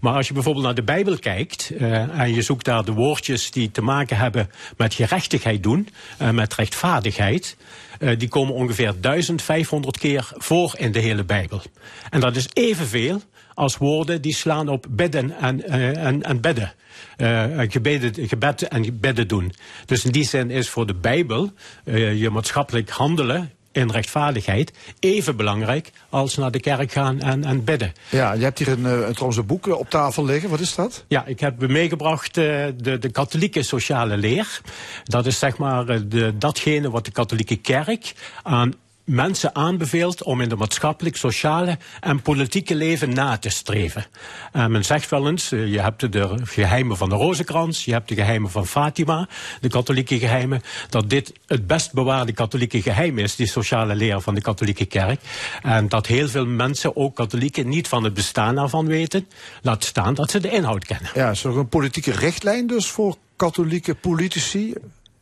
maar 0.00 0.14
als 0.14 0.28
je 0.28 0.34
bijvoorbeeld 0.34 0.64
naar 0.64 0.74
de 0.74 0.82
Bijbel 0.82 1.18
kijkt 1.18 1.70
eh, 1.78 2.20
en 2.20 2.34
je 2.34 2.42
zoekt 2.42 2.64
daar 2.64 2.84
de 2.84 2.92
woordjes 2.92 3.50
die 3.50 3.70
te 3.70 3.82
maken 3.82 4.16
hebben 4.16 4.50
met 4.76 4.94
gerechtigheid 4.94 5.62
doen, 5.62 5.88
en 6.18 6.34
met 6.34 6.54
rechtvaardigheid, 6.54 7.56
eh, 7.98 8.18
die 8.18 8.28
komen 8.28 8.54
ongeveer 8.54 8.94
1500 9.00 9.98
keer 9.98 10.32
voor 10.36 10.74
in 10.76 10.92
de 10.92 11.00
hele 11.00 11.24
Bijbel. 11.24 11.62
En 12.10 12.20
dat 12.20 12.36
is 12.36 12.48
evenveel 12.52 13.20
als 13.54 13.76
woorden 13.76 14.22
die 14.22 14.34
slaan 14.34 14.68
op 14.68 14.86
bidden 14.90 15.30
en, 15.38 15.64
eh, 15.64 16.06
en, 16.06 16.22
en 16.22 16.40
bedden. 16.40 16.72
Eh, 17.16 17.46
gebeden, 17.56 18.28
gebed 18.28 18.62
en 18.62 19.00
bidden 19.00 19.28
doen. 19.28 19.52
Dus 19.86 20.04
in 20.04 20.12
die 20.12 20.24
zin 20.24 20.50
is 20.50 20.68
voor 20.68 20.86
de 20.86 20.94
Bijbel 20.94 21.52
eh, 21.84 22.20
je 22.20 22.30
maatschappelijk 22.30 22.90
handelen 22.90 23.50
in 23.72 23.90
rechtvaardigheid 23.90 24.72
even 25.00 25.36
belangrijk 25.36 25.90
als 26.08 26.36
naar 26.36 26.50
de 26.50 26.60
kerk 26.60 26.92
gaan 26.92 27.20
en, 27.20 27.44
en 27.44 27.64
bidden. 27.64 27.92
Ja, 28.10 28.32
je 28.32 28.42
hebt 28.42 28.58
hier 28.58 28.68
een, 28.68 28.86
eh, 28.86 29.08
trouwens 29.08 29.36
een 29.36 29.46
boek 29.46 29.66
eh, 29.68 29.78
op 29.78 29.90
tafel 29.90 30.24
liggen. 30.24 30.50
Wat 30.50 30.60
is 30.60 30.74
dat? 30.74 31.04
Ja, 31.08 31.26
ik 31.26 31.40
heb 31.40 31.68
meegebracht 31.68 32.36
eh, 32.36 32.44
de, 32.76 32.98
de 32.98 33.10
katholieke 33.10 33.62
sociale 33.62 34.16
leer. 34.16 34.60
Dat 35.04 35.26
is 35.26 35.38
zeg 35.38 35.58
maar 35.58 36.08
de, 36.08 36.38
datgene 36.38 36.90
wat 36.90 37.04
de 37.04 37.10
katholieke 37.10 37.56
kerk 37.56 38.14
aan 38.42 38.74
mensen 39.10 39.54
aanbeveelt 39.54 40.22
om 40.22 40.40
in 40.40 40.48
de 40.48 40.56
maatschappelijk, 40.56 41.16
sociale 41.16 41.78
en 42.00 42.22
politieke 42.22 42.74
leven 42.74 43.14
na 43.14 43.38
te 43.38 43.48
streven. 43.48 44.06
Eh, 44.52 44.66
men 44.66 44.84
zegt 44.84 45.10
wel 45.10 45.28
eens, 45.28 45.52
eh, 45.52 45.72
je 45.72 45.80
hebt 45.80 46.12
de 46.12 46.38
geheimen 46.42 46.96
van 46.96 47.08
de 47.08 47.14
Rozenkrans, 47.14 47.84
je 47.84 47.92
hebt 47.92 48.08
de 48.08 48.14
geheimen 48.14 48.50
van 48.50 48.66
Fatima, 48.66 49.28
de 49.60 49.68
katholieke 49.68 50.18
geheimen, 50.18 50.62
dat 50.88 51.10
dit 51.10 51.32
het 51.46 51.66
best 51.66 51.92
bewaarde 51.92 52.32
katholieke 52.32 52.82
geheim 52.82 53.18
is, 53.18 53.36
die 53.36 53.46
sociale 53.46 53.94
leer 53.94 54.20
van 54.20 54.34
de 54.34 54.40
katholieke 54.40 54.84
kerk. 54.84 55.20
En 55.62 55.88
dat 55.88 56.06
heel 56.06 56.28
veel 56.28 56.46
mensen, 56.46 56.96
ook 56.96 57.16
katholieken, 57.16 57.68
niet 57.68 57.88
van 57.88 58.04
het 58.04 58.14
bestaan 58.14 58.54
daarvan 58.54 58.86
weten, 58.86 59.26
laat 59.62 59.84
staan 59.84 60.14
dat 60.14 60.30
ze 60.30 60.40
de 60.40 60.50
inhoud 60.50 60.84
kennen. 60.84 61.10
Ja, 61.14 61.30
is 61.30 61.44
er 61.44 61.58
een 61.58 61.68
politieke 61.68 62.12
richtlijn 62.12 62.66
dus 62.66 62.86
voor 62.86 63.16
katholieke 63.36 63.94
politici? 63.94 64.74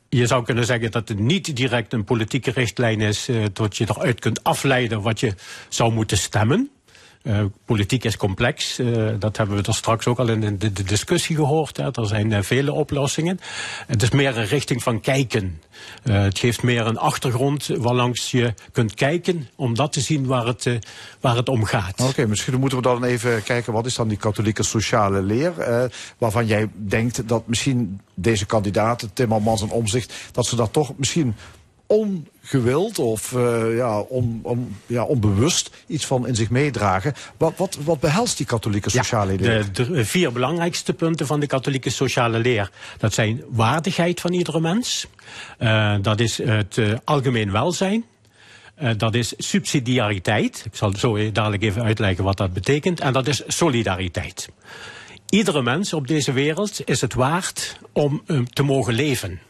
Je 0.08 0.26
zou 0.26 0.44
kunnen 0.44 0.64
zeggen 0.64 0.90
dat 0.90 1.08
het 1.08 1.18
niet 1.18 1.56
direct 1.56 1.92
een 1.92 2.04
politieke 2.04 2.50
richtlijn 2.50 3.00
is, 3.00 3.28
eh, 3.28 3.44
dat 3.52 3.76
je 3.76 3.86
eruit 3.88 4.20
kunt 4.20 4.44
afleiden 4.44 5.02
wat 5.02 5.20
je 5.20 5.34
zou 5.68 5.92
moeten 5.92 6.18
stemmen. 6.18 6.70
Eh, 7.28 7.44
politiek 7.64 8.04
is 8.04 8.16
complex, 8.16 8.78
eh, 8.78 9.08
dat 9.18 9.36
hebben 9.36 9.56
we 9.56 9.62
er 9.62 9.74
straks 9.74 10.06
ook 10.06 10.18
al 10.18 10.28
in 10.28 10.58
de, 10.58 10.72
discussie 10.72 11.36
gehoord. 11.36 11.76
Hè. 11.76 11.84
Er 11.92 12.06
zijn 12.06 12.32
eh, 12.32 12.42
vele 12.42 12.72
oplossingen. 12.72 13.40
Het 13.86 14.02
is 14.02 14.10
meer 14.10 14.36
een 14.36 14.46
richting 14.46 14.82
van 14.82 15.00
kijken. 15.00 15.60
Het 16.02 16.38
geeft 16.38 16.62
meer 16.62 16.86
een 16.86 16.98
achtergrond 16.98 17.66
waarlangs 17.66 18.30
je 18.30 18.54
kunt 18.72 18.94
kijken 18.94 19.48
om 19.56 19.74
dat 19.74 19.92
te 19.92 20.00
zien 20.00 20.26
waar 20.26 20.46
het, 20.46 20.78
waar 21.20 21.36
het 21.36 21.48
om 21.48 21.64
gaat. 21.64 22.00
Oké, 22.00 22.26
misschien 22.26 22.60
moeten 22.60 22.78
we 22.78 22.84
dan 22.84 23.04
even 23.04 23.42
kijken, 23.42 23.72
wat 23.72 23.86
is 23.86 23.94
dan 23.94 24.08
die 24.08 24.18
katholieke 24.18 24.62
sociale 24.62 25.22
leer? 25.22 25.52
waarvan 26.18 26.46
jij 26.46 26.68
denkt 26.74 27.28
dat 27.28 27.46
misschien 27.46 28.00
deze 28.14 28.46
kandidaten, 28.46 29.12
Timmermans 29.12 29.62
en 29.62 29.70
Omzicht, 29.70 30.14
dat 30.32 30.46
ze 30.46 30.56
dat 30.56 30.72
toch 30.72 30.92
misschien 30.96 31.34
ongewild 32.52 32.98
of 32.98 33.32
eh, 33.32 33.76
ja, 33.76 33.98
on, 33.98 34.40
on- 34.42 34.76
ja, 34.86 35.04
onbewust 35.04 35.70
iets 35.86 36.06
van 36.06 36.26
in 36.26 36.34
zich 36.34 36.50
meedragen. 36.50 37.14
Wat, 37.36 37.52
wat, 37.56 37.78
wat 37.84 38.00
behelst 38.00 38.36
die 38.36 38.46
katholieke 38.46 38.90
sociale 38.90 39.36
leer? 39.36 39.72
De, 39.72 39.90
de 39.90 40.04
vier 40.04 40.32
belangrijkste 40.32 40.92
punten 40.92 41.26
van 41.26 41.40
de 41.40 41.46
katholieke 41.46 41.90
sociale 41.90 42.38
leer. 42.38 42.70
Dat 42.98 43.14
zijn 43.14 43.42
waardigheid 43.48 44.20
van 44.20 44.32
iedere 44.32 44.60
mens. 44.60 45.06
Eh, 45.58 45.94
dat 46.02 46.20
is 46.20 46.38
het 46.38 46.78
eh, 46.78 46.92
algemeen 47.04 47.52
welzijn. 47.52 48.04
Dat 48.96 49.14
is 49.14 49.32
subsidiariteit. 49.36 50.62
Ik 50.64 50.76
zal 50.76 50.92
zo 50.96 51.32
dadelijk 51.32 51.62
even 51.62 51.82
uitleggen 51.82 52.24
wat 52.24 52.36
dat 52.36 52.52
betekent. 52.52 53.00
En 53.00 53.12
dat 53.12 53.26
is 53.26 53.42
solidariteit. 53.46 54.48
Iedere 55.28 55.62
mens 55.62 55.92
op 55.92 56.06
deze 56.06 56.32
wereld 56.32 56.80
is 56.84 57.00
het 57.00 57.14
waard 57.14 57.78
om 57.92 58.22
te 58.52 58.62
mogen 58.62 58.94
leven. 58.94 59.40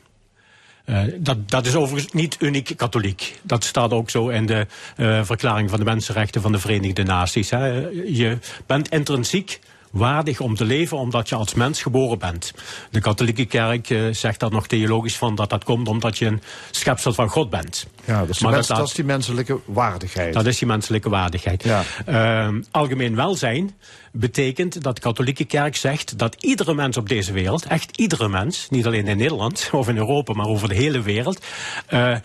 Eh, 0.89 1.03
dat, 1.17 1.51
dat 1.51 1.67
is 1.67 1.75
overigens 1.75 2.13
niet 2.13 2.37
uniek 2.41 2.73
katholiek. 2.77 3.41
Dat 3.43 3.65
staat 3.65 3.93
ook 3.93 4.11
zo 4.11 4.29
in 4.29 4.47
de 4.47 4.67
eh, 4.97 5.25
verklaring 5.25 5.71
van 5.71 5.79
de 5.79 5.85
mensenrechten 5.85 6.43
van 6.43 6.53
de 6.53 6.59
Verenigde 6.59 7.03
Naties. 7.03 7.51
Hè. 7.51 7.67
Je 8.07 8.39
bent 8.67 8.89
intrinsiek 8.89 9.61
waardig 9.91 10.41
om 10.41 10.55
te 10.55 10.65
leven 10.65 10.97
omdat 10.99 11.29
je 11.29 11.35
als 11.35 11.55
mens 11.55 11.83
geboren 11.83 12.19
bent. 12.19 12.53
De 12.91 13.01
katholieke 13.01 13.45
kerk 13.45 13.91
eh, 13.91 14.01
zegt 14.11 14.41
daar 14.41 14.51
nog 14.51 14.67
theologisch 14.67 15.17
van 15.17 15.35
dat 15.35 15.51
dat 15.51 15.65
komt 15.65 15.89
omdat 15.89 16.19
je 16.19 16.27
een 16.27 16.43
schepsel 16.71 17.13
van 17.13 17.29
God 17.29 17.51
bent. 17.51 17.87
Ja, 18.05 18.19
dat 18.21 18.29
is, 18.29 18.35
die 18.37 18.45
Maar 18.47 18.55
mens- 18.55 18.67
dat- 18.67 18.77
dat 18.77 18.87
is 18.89 18.95
die 18.95 19.05
menselijke 19.05 19.59
waardigheid. 19.65 20.33
Dat 20.35 20.47
is 20.47 20.59
die 20.59 20.69
menselijke 20.69 21.09
waardigheid. 21.09 21.63
Ja. 21.65 21.83
Ehm, 22.07 22.63
algemeen 22.71 23.15
welzijn 23.17 23.77
betekent 24.13 24.83
dat 24.83 24.95
de 24.95 25.01
katholieke 25.01 25.45
kerk 25.45 25.77
zegt 25.77 26.19
dat 26.19 26.35
iedere 26.43 26.75
mens 26.75 26.97
op 26.97 27.09
deze 27.09 27.33
wereld, 27.33 27.65
echt 27.67 27.97
iedere 27.97 28.29
mens, 28.29 28.67
niet 28.71 28.87
alleen 28.87 29.07
in 29.07 29.17
Nederland 29.17 29.69
of 29.73 29.89
in 29.89 29.97
Europa, 29.97 30.33
maar 30.33 30.47
over 30.47 30.69
de 30.69 30.75
hele 30.75 31.03
wereld, 31.03 31.45
eh, 31.87 32.17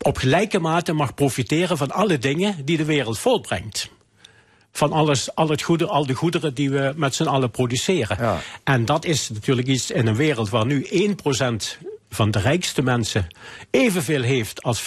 op 0.00 0.16
gelijke 0.16 0.58
mate 0.58 0.92
mag 0.92 1.14
profiteren 1.14 1.76
van 1.76 1.90
alle 1.90 2.18
dingen 2.18 2.64
die 2.64 2.76
de 2.76 2.84
wereld 2.84 3.18
voortbrengt. 3.18 3.90
Van 4.76 4.92
alles, 4.92 5.34
al, 5.34 5.48
het 5.48 5.62
goede, 5.62 5.86
al 5.86 6.06
de 6.06 6.14
goederen 6.14 6.54
die 6.54 6.70
we 6.70 6.92
met 6.96 7.14
z'n 7.14 7.24
allen 7.24 7.50
produceren. 7.50 8.16
Ja. 8.20 8.40
En 8.64 8.84
dat 8.84 9.04
is 9.04 9.30
natuurlijk 9.30 9.68
iets 9.68 9.90
in 9.90 10.06
een 10.06 10.16
wereld 10.16 10.48
waar 10.48 10.66
nu 10.66 10.86
1% 10.90 11.93
van 12.14 12.30
de 12.30 12.38
rijkste 12.38 12.82
mensen 12.82 13.26
evenveel 13.70 14.22
heeft 14.22 14.62
als 14.62 14.82
50% 14.82 14.84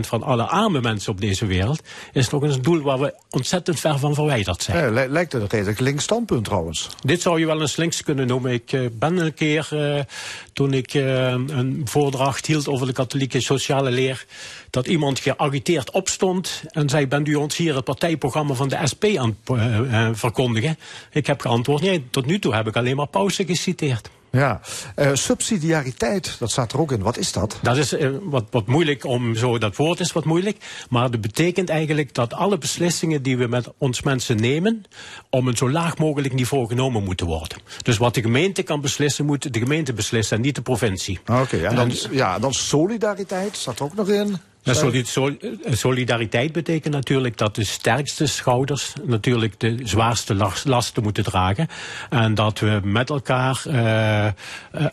van 0.00 0.22
alle 0.22 0.42
arme 0.42 0.80
mensen 0.80 1.12
op 1.12 1.20
deze 1.20 1.46
wereld, 1.46 1.82
is 2.12 2.28
toch 2.28 2.42
een 2.42 2.62
doel 2.62 2.80
waar 2.80 2.98
we 2.98 3.14
ontzettend 3.30 3.80
ver 3.80 3.98
van 3.98 4.14
verwijderd 4.14 4.62
zijn. 4.62 4.78
Ja, 4.78 5.02
li- 5.02 5.12
lijkt 5.12 5.32
het 5.32 5.42
een 5.42 5.48
redelijk 5.48 5.80
links 5.80 6.02
standpunt 6.04 6.44
trouwens. 6.44 6.88
Dit 7.04 7.22
zou 7.22 7.38
je 7.40 7.46
wel 7.46 7.60
eens 7.60 7.76
links 7.76 8.02
kunnen 8.02 8.26
noemen. 8.26 8.52
Ik 8.52 8.72
eh, 8.72 8.80
ben 8.92 9.16
een 9.16 9.34
keer, 9.34 9.68
eh, 9.70 10.04
toen 10.52 10.72
ik 10.72 10.94
eh, 10.94 11.30
een 11.30 11.80
voordracht 11.84 12.46
hield 12.46 12.68
over 12.68 12.86
de 12.86 12.92
katholieke 12.92 13.40
sociale 13.40 13.90
leer, 13.90 14.24
dat 14.70 14.86
iemand 14.86 15.18
geagiteerd 15.18 15.90
opstond 15.90 16.62
en 16.70 16.88
zei, 16.88 17.06
bent 17.06 17.28
u 17.28 17.34
ons 17.34 17.56
hier 17.56 17.74
het 17.74 17.84
partijprogramma 17.84 18.54
van 18.54 18.68
de 18.68 18.78
SP 18.92 19.04
aan 19.16 19.36
het 19.46 20.18
verkondigen? 20.18 20.78
Ik 21.12 21.26
heb 21.26 21.40
geantwoord, 21.40 21.82
nee, 21.82 22.04
tot 22.10 22.26
nu 22.26 22.38
toe 22.38 22.54
heb 22.54 22.66
ik 22.66 22.76
alleen 22.76 22.96
maar 22.96 23.06
pauze 23.08 23.44
geciteerd. 23.44 24.10
Ja. 24.30 24.60
Eh, 24.94 25.10
subsidiariteit, 25.14 26.36
dat 26.38 26.50
staat 26.50 26.72
er 26.72 26.80
ook 26.80 26.92
in. 26.92 27.02
Wat 27.02 27.16
is 27.16 27.32
dat? 27.32 27.58
Dat 27.62 27.76
is 27.76 27.92
eh, 27.92 28.10
wat, 28.22 28.44
wat 28.50 28.66
moeilijk 28.66 29.04
om 29.04 29.36
zo, 29.36 29.58
dat 29.58 29.76
woord 29.76 30.00
is 30.00 30.12
wat 30.12 30.24
moeilijk. 30.24 30.56
Maar 30.88 31.10
dat 31.10 31.20
betekent 31.20 31.68
eigenlijk 31.68 32.14
dat 32.14 32.34
alle 32.34 32.58
beslissingen 32.58 33.22
die 33.22 33.38
we 33.38 33.46
met 33.46 33.68
ons 33.78 34.02
mensen 34.02 34.36
nemen, 34.36 34.84
om 35.30 35.48
een 35.48 35.56
zo 35.56 35.70
laag 35.70 35.98
mogelijk 35.98 36.34
niveau 36.34 36.66
genomen 36.66 37.04
moeten 37.04 37.26
worden. 37.26 37.58
Dus 37.82 37.98
wat 37.98 38.14
de 38.14 38.20
gemeente 38.20 38.62
kan 38.62 38.80
beslissen, 38.80 39.24
moet 39.24 39.52
de 39.52 39.58
gemeente 39.58 39.92
beslissen 39.92 40.36
en 40.36 40.42
niet 40.42 40.54
de 40.54 40.62
provincie. 40.62 41.18
Oké, 41.26 41.56
en 41.56 41.74
dan, 41.74 41.92
ja, 42.10 42.38
dan 42.38 42.52
solidariteit, 42.52 43.56
staat 43.56 43.78
er 43.78 43.84
ook 43.84 43.94
nog 43.94 44.08
in. 44.08 44.36
Eh, 44.62 45.72
solidariteit 45.72 46.52
betekent 46.52 46.94
natuurlijk 46.94 47.36
dat 47.38 47.54
de 47.54 47.64
sterkste 47.64 48.26
schouders 48.26 48.92
natuurlijk 49.04 49.60
de 49.60 49.80
zwaarste 49.84 50.34
las- 50.34 50.64
lasten 50.64 51.02
moeten 51.02 51.24
dragen. 51.24 51.68
En 52.10 52.34
dat 52.34 52.58
we 52.58 52.80
met 52.84 53.10
elkaar 53.10 53.62
eh, 53.66 54.26
eh, 54.26 54.32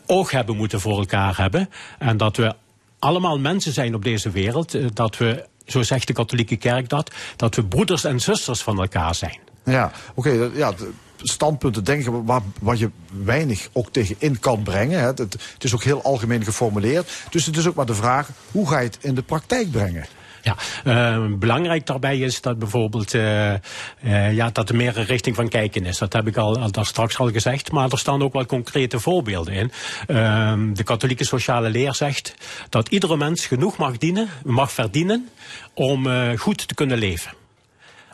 oog 0.06 0.30
hebben 0.30 0.56
moeten 0.56 0.80
voor 0.80 0.98
elkaar 0.98 1.36
hebben. 1.36 1.70
En 1.98 2.16
dat 2.16 2.36
we 2.36 2.54
allemaal 2.98 3.38
mensen 3.38 3.72
zijn 3.72 3.94
op 3.94 4.04
deze 4.04 4.30
wereld. 4.30 4.96
dat 4.96 5.16
we, 5.16 5.44
zo 5.66 5.82
zegt 5.82 6.06
de 6.06 6.12
katholieke 6.12 6.56
kerk 6.56 6.88
dat, 6.88 7.14
dat 7.36 7.54
we 7.54 7.64
broeders 7.64 8.04
en 8.04 8.20
zusters 8.20 8.60
van 8.62 8.80
elkaar 8.80 9.14
zijn. 9.14 9.38
Ja, 9.64 9.92
oké, 10.14 10.50
ja, 10.54 10.72
standpunten 11.22 11.84
denken 11.84 12.24
waar, 12.60 12.76
je 12.76 12.90
weinig 13.24 13.68
ook 13.72 13.92
tegen 13.92 14.16
in 14.18 14.38
kan 14.38 14.62
brengen. 14.62 15.00
Hè. 15.00 15.06
Het, 15.06 15.36
is 15.58 15.74
ook 15.74 15.82
heel 15.82 16.02
algemeen 16.02 16.44
geformuleerd. 16.44 17.10
Dus 17.30 17.46
het 17.46 17.56
is 17.56 17.66
ook 17.66 17.74
maar 17.74 17.86
de 17.86 17.94
vraag, 17.94 18.30
hoe 18.50 18.68
ga 18.68 18.78
je 18.78 18.86
het 18.86 18.98
in 19.00 19.14
de 19.14 19.22
praktijk 19.22 19.70
brengen? 19.70 20.06
Ja, 20.42 20.56
eh, 20.84 21.24
belangrijk 21.38 21.86
daarbij 21.86 22.18
is 22.18 22.40
dat 22.40 22.58
bijvoorbeeld 22.58 23.14
eh, 23.14 23.54
eh, 23.54 23.60
ja, 24.32 24.50
dat 24.50 24.68
er 24.68 24.76
meer 24.76 24.96
een 24.96 25.04
richting 25.04 25.36
van 25.36 25.48
kijken 25.48 25.84
is. 25.84 25.98
Dat 25.98 26.12
heb 26.12 26.26
ik 26.26 26.36
al, 26.36 26.58
al 26.58 26.70
daar 26.70 26.86
straks 26.86 27.18
al 27.18 27.30
gezegd, 27.30 27.72
maar 27.72 27.90
er 27.90 27.98
staan 27.98 28.22
ook 28.22 28.32
wel 28.32 28.46
concrete 28.46 29.00
voorbeelden 29.00 29.54
in. 29.54 29.72
Ehm, 30.06 30.72
de 30.72 30.82
katholieke 30.82 31.24
sociale 31.24 31.70
leer 31.70 31.94
zegt 31.94 32.34
dat 32.68 32.88
iedere 32.88 33.16
mens 33.16 33.46
genoeg 33.46 33.76
mag 33.76 33.98
dienen, 33.98 34.28
mag 34.44 34.72
verdienen 34.72 35.28
om 35.74 36.06
eh, 36.06 36.38
goed 36.38 36.68
te 36.68 36.74
kunnen 36.74 36.98
leven. 36.98 37.37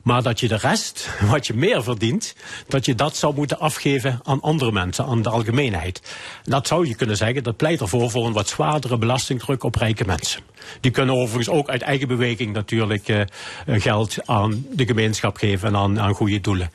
Maar 0.04 0.22
dat 0.22 0.40
je 0.40 0.48
de 0.48 0.56
rest, 0.56 1.10
wat 1.30 1.46
je 1.46 1.54
meer 1.54 1.82
verdient, 1.82 2.34
dat 2.68 2.84
je 2.84 2.94
dat 2.94 3.16
zou 3.16 3.34
moeten 3.34 3.58
afgeven 3.58 4.20
aan 4.24 4.40
andere 4.40 4.72
mensen, 4.72 5.04
aan 5.04 5.22
de 5.22 5.28
algemeenheid. 5.28 6.02
Dat 6.44 6.66
zou 6.66 6.86
je 6.88 6.94
kunnen 6.94 7.16
zeggen, 7.16 7.42
dat 7.42 7.56
pleit 7.56 7.80
ervoor 7.80 8.10
voor 8.10 8.26
een 8.26 8.32
wat 8.32 8.48
zwaardere 8.48 8.98
belastingdruk 8.98 9.62
op 9.64 9.74
rijke 9.74 10.04
mensen. 10.06 10.40
Die 10.80 10.90
kunnen 10.90 11.14
overigens 11.14 11.48
ook 11.48 11.68
uit 11.68 11.82
eigen 11.82 12.08
beweging 12.08 12.52
natuurlijk 12.52 13.08
eh, 13.08 13.20
eh, 13.20 13.26
geld 13.66 14.26
aan 14.26 14.66
de 14.70 14.86
gemeenschap 14.86 15.36
geven 15.36 15.68
en 15.68 15.76
aan, 15.76 16.00
aan 16.00 16.14
goede 16.14 16.40
doelen. 16.40 16.70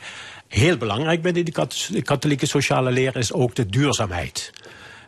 Heel 0.47 0.77
belangrijk 0.77 1.21
binnen 1.21 1.51
kat- 1.51 1.89
katholieke 2.03 2.45
sociale 2.45 2.91
leer 2.91 3.15
is 3.15 3.33
ook 3.33 3.55
de 3.55 3.65
duurzaamheid. 3.65 4.51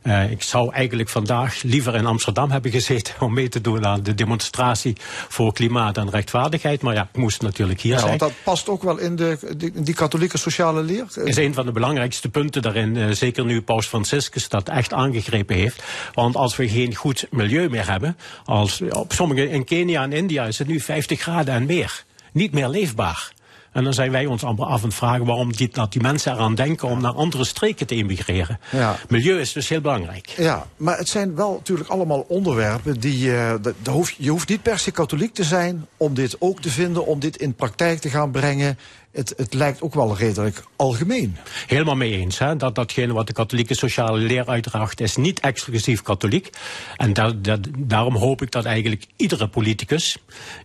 Eh, 0.01 0.31
ik 0.31 0.41
zou 0.43 0.73
eigenlijk 0.73 1.09
vandaag 1.09 1.61
liever 1.63 1.95
in 1.95 2.05
Amsterdam 2.05 2.51
hebben 2.51 2.71
gezeten 2.71 3.13
om 3.19 3.33
mee 3.33 3.49
te 3.49 3.61
doen 3.61 3.85
aan 3.85 4.03
de 4.03 4.13
demonstratie 4.15 4.95
voor 5.27 5.53
klimaat 5.53 5.97
en 5.97 6.09
rechtvaardigheid. 6.09 6.81
Maar 6.81 6.93
ja, 6.93 7.09
ik 7.13 7.19
moest 7.19 7.41
natuurlijk 7.41 7.81
hier 7.81 7.91
Ja, 7.93 7.97
zijn. 7.97 8.09
want 8.09 8.19
dat 8.19 8.31
past 8.43 8.69
ook 8.69 8.83
wel 8.83 8.97
in, 8.97 9.15
de, 9.15 9.37
die, 9.57 9.71
die 9.81 9.93
katholieke 9.93 10.37
sociale 10.37 10.83
leer. 10.83 11.05
is 11.23 11.35
een 11.37 11.53
van 11.53 11.65
de 11.65 11.71
belangrijkste 11.71 12.29
punten 12.29 12.61
daarin. 12.61 12.97
eh, 12.97 13.09
zeker 13.11 13.45
nu 13.45 13.61
Paus 13.61 13.85
Franciscus 13.85 14.49
dat 14.49 14.69
echt 14.69 14.93
aangegrepen 14.93 15.55
heeft. 15.55 15.83
Want 16.13 16.35
als 16.35 16.55
we 16.55 16.69
geen 16.69 16.95
goed 16.95 17.27
milieu 17.29 17.69
meer 17.69 17.89
hebben. 17.89 18.17
Als, 18.45 18.81
op 18.89 19.13
sommige, 19.13 19.49
in 19.49 19.63
Kenia 19.65 20.03
en 20.03 20.13
India 20.13 20.45
is 20.45 20.57
het 20.59 20.67
nu 20.67 20.79
50 20.79 21.19
graden 21.21 21.53
en 21.53 21.65
meer. 21.65 22.03
Niet 22.31 22.51
meer 22.51 22.67
leefbaar. 22.69 23.31
En 23.71 23.83
dan 23.83 23.93
zijn 23.93 24.11
wij 24.11 24.25
ons 24.25 24.43
allemaal 24.43 24.67
af 24.67 24.81
het 24.81 24.93
vragen 24.93 25.25
waarom 25.25 25.51
die, 25.53 25.69
dat 25.71 25.91
die 25.91 26.01
mensen 26.01 26.33
eraan 26.33 26.55
denken 26.55 26.87
om 26.87 27.01
naar 27.01 27.13
andere 27.13 27.43
streken 27.43 27.87
te 27.87 27.95
immigreren. 27.95 28.59
Ja. 28.71 28.95
Milieu 29.09 29.39
is 29.39 29.53
dus 29.53 29.69
heel 29.69 29.81
belangrijk. 29.81 30.27
Ja, 30.37 30.65
maar 30.77 30.97
het 30.97 31.09
zijn 31.09 31.35
wel 31.35 31.51
natuurlijk 31.53 31.89
allemaal 31.89 32.25
onderwerpen 32.27 32.99
die. 32.99 33.35
eh, 33.35 33.49
dat- 33.61 33.73
dat 33.81 33.93
hoef- 33.93 34.13
je 34.17 34.29
hoeft 34.29 34.49
niet 34.49 34.61
per 34.61 34.79
se 34.79 34.91
katholiek 34.91 35.33
te 35.33 35.43
zijn 35.43 35.85
om 35.97 36.13
dit 36.13 36.35
ook 36.39 36.61
te 36.61 36.69
vinden, 36.69 37.05
om 37.05 37.19
dit 37.19 37.37
in 37.37 37.53
praktijk 37.53 37.99
te 37.99 38.09
gaan 38.09 38.31
brengen. 38.31 38.77
Het, 39.11 39.33
het 39.37 39.53
lijkt 39.53 39.81
ook 39.81 39.93
wel 39.93 40.17
redelijk 40.17 40.63
algemeen. 40.75 41.37
Helemaal 41.67 41.95
mee 41.95 42.11
eens. 42.11 42.37
Hè? 42.39 42.55
Dat 42.55 42.75
datgene 42.75 43.13
wat 43.13 43.27
de 43.27 43.33
katholieke 43.33 43.75
sociale 43.75 44.19
leer 44.19 44.47
uitdraagt 44.47 44.99
is 45.01 45.15
niet 45.15 45.39
exclusief 45.39 46.01
katholiek. 46.01 46.49
En 46.97 47.13
da- 47.13 47.31
da- 47.31 47.57
daarom 47.77 48.15
hoop 48.15 48.41
ik 48.41 48.51
dat 48.51 48.65
eigenlijk 48.65 49.05
iedere 49.15 49.47
politicus, 49.47 50.17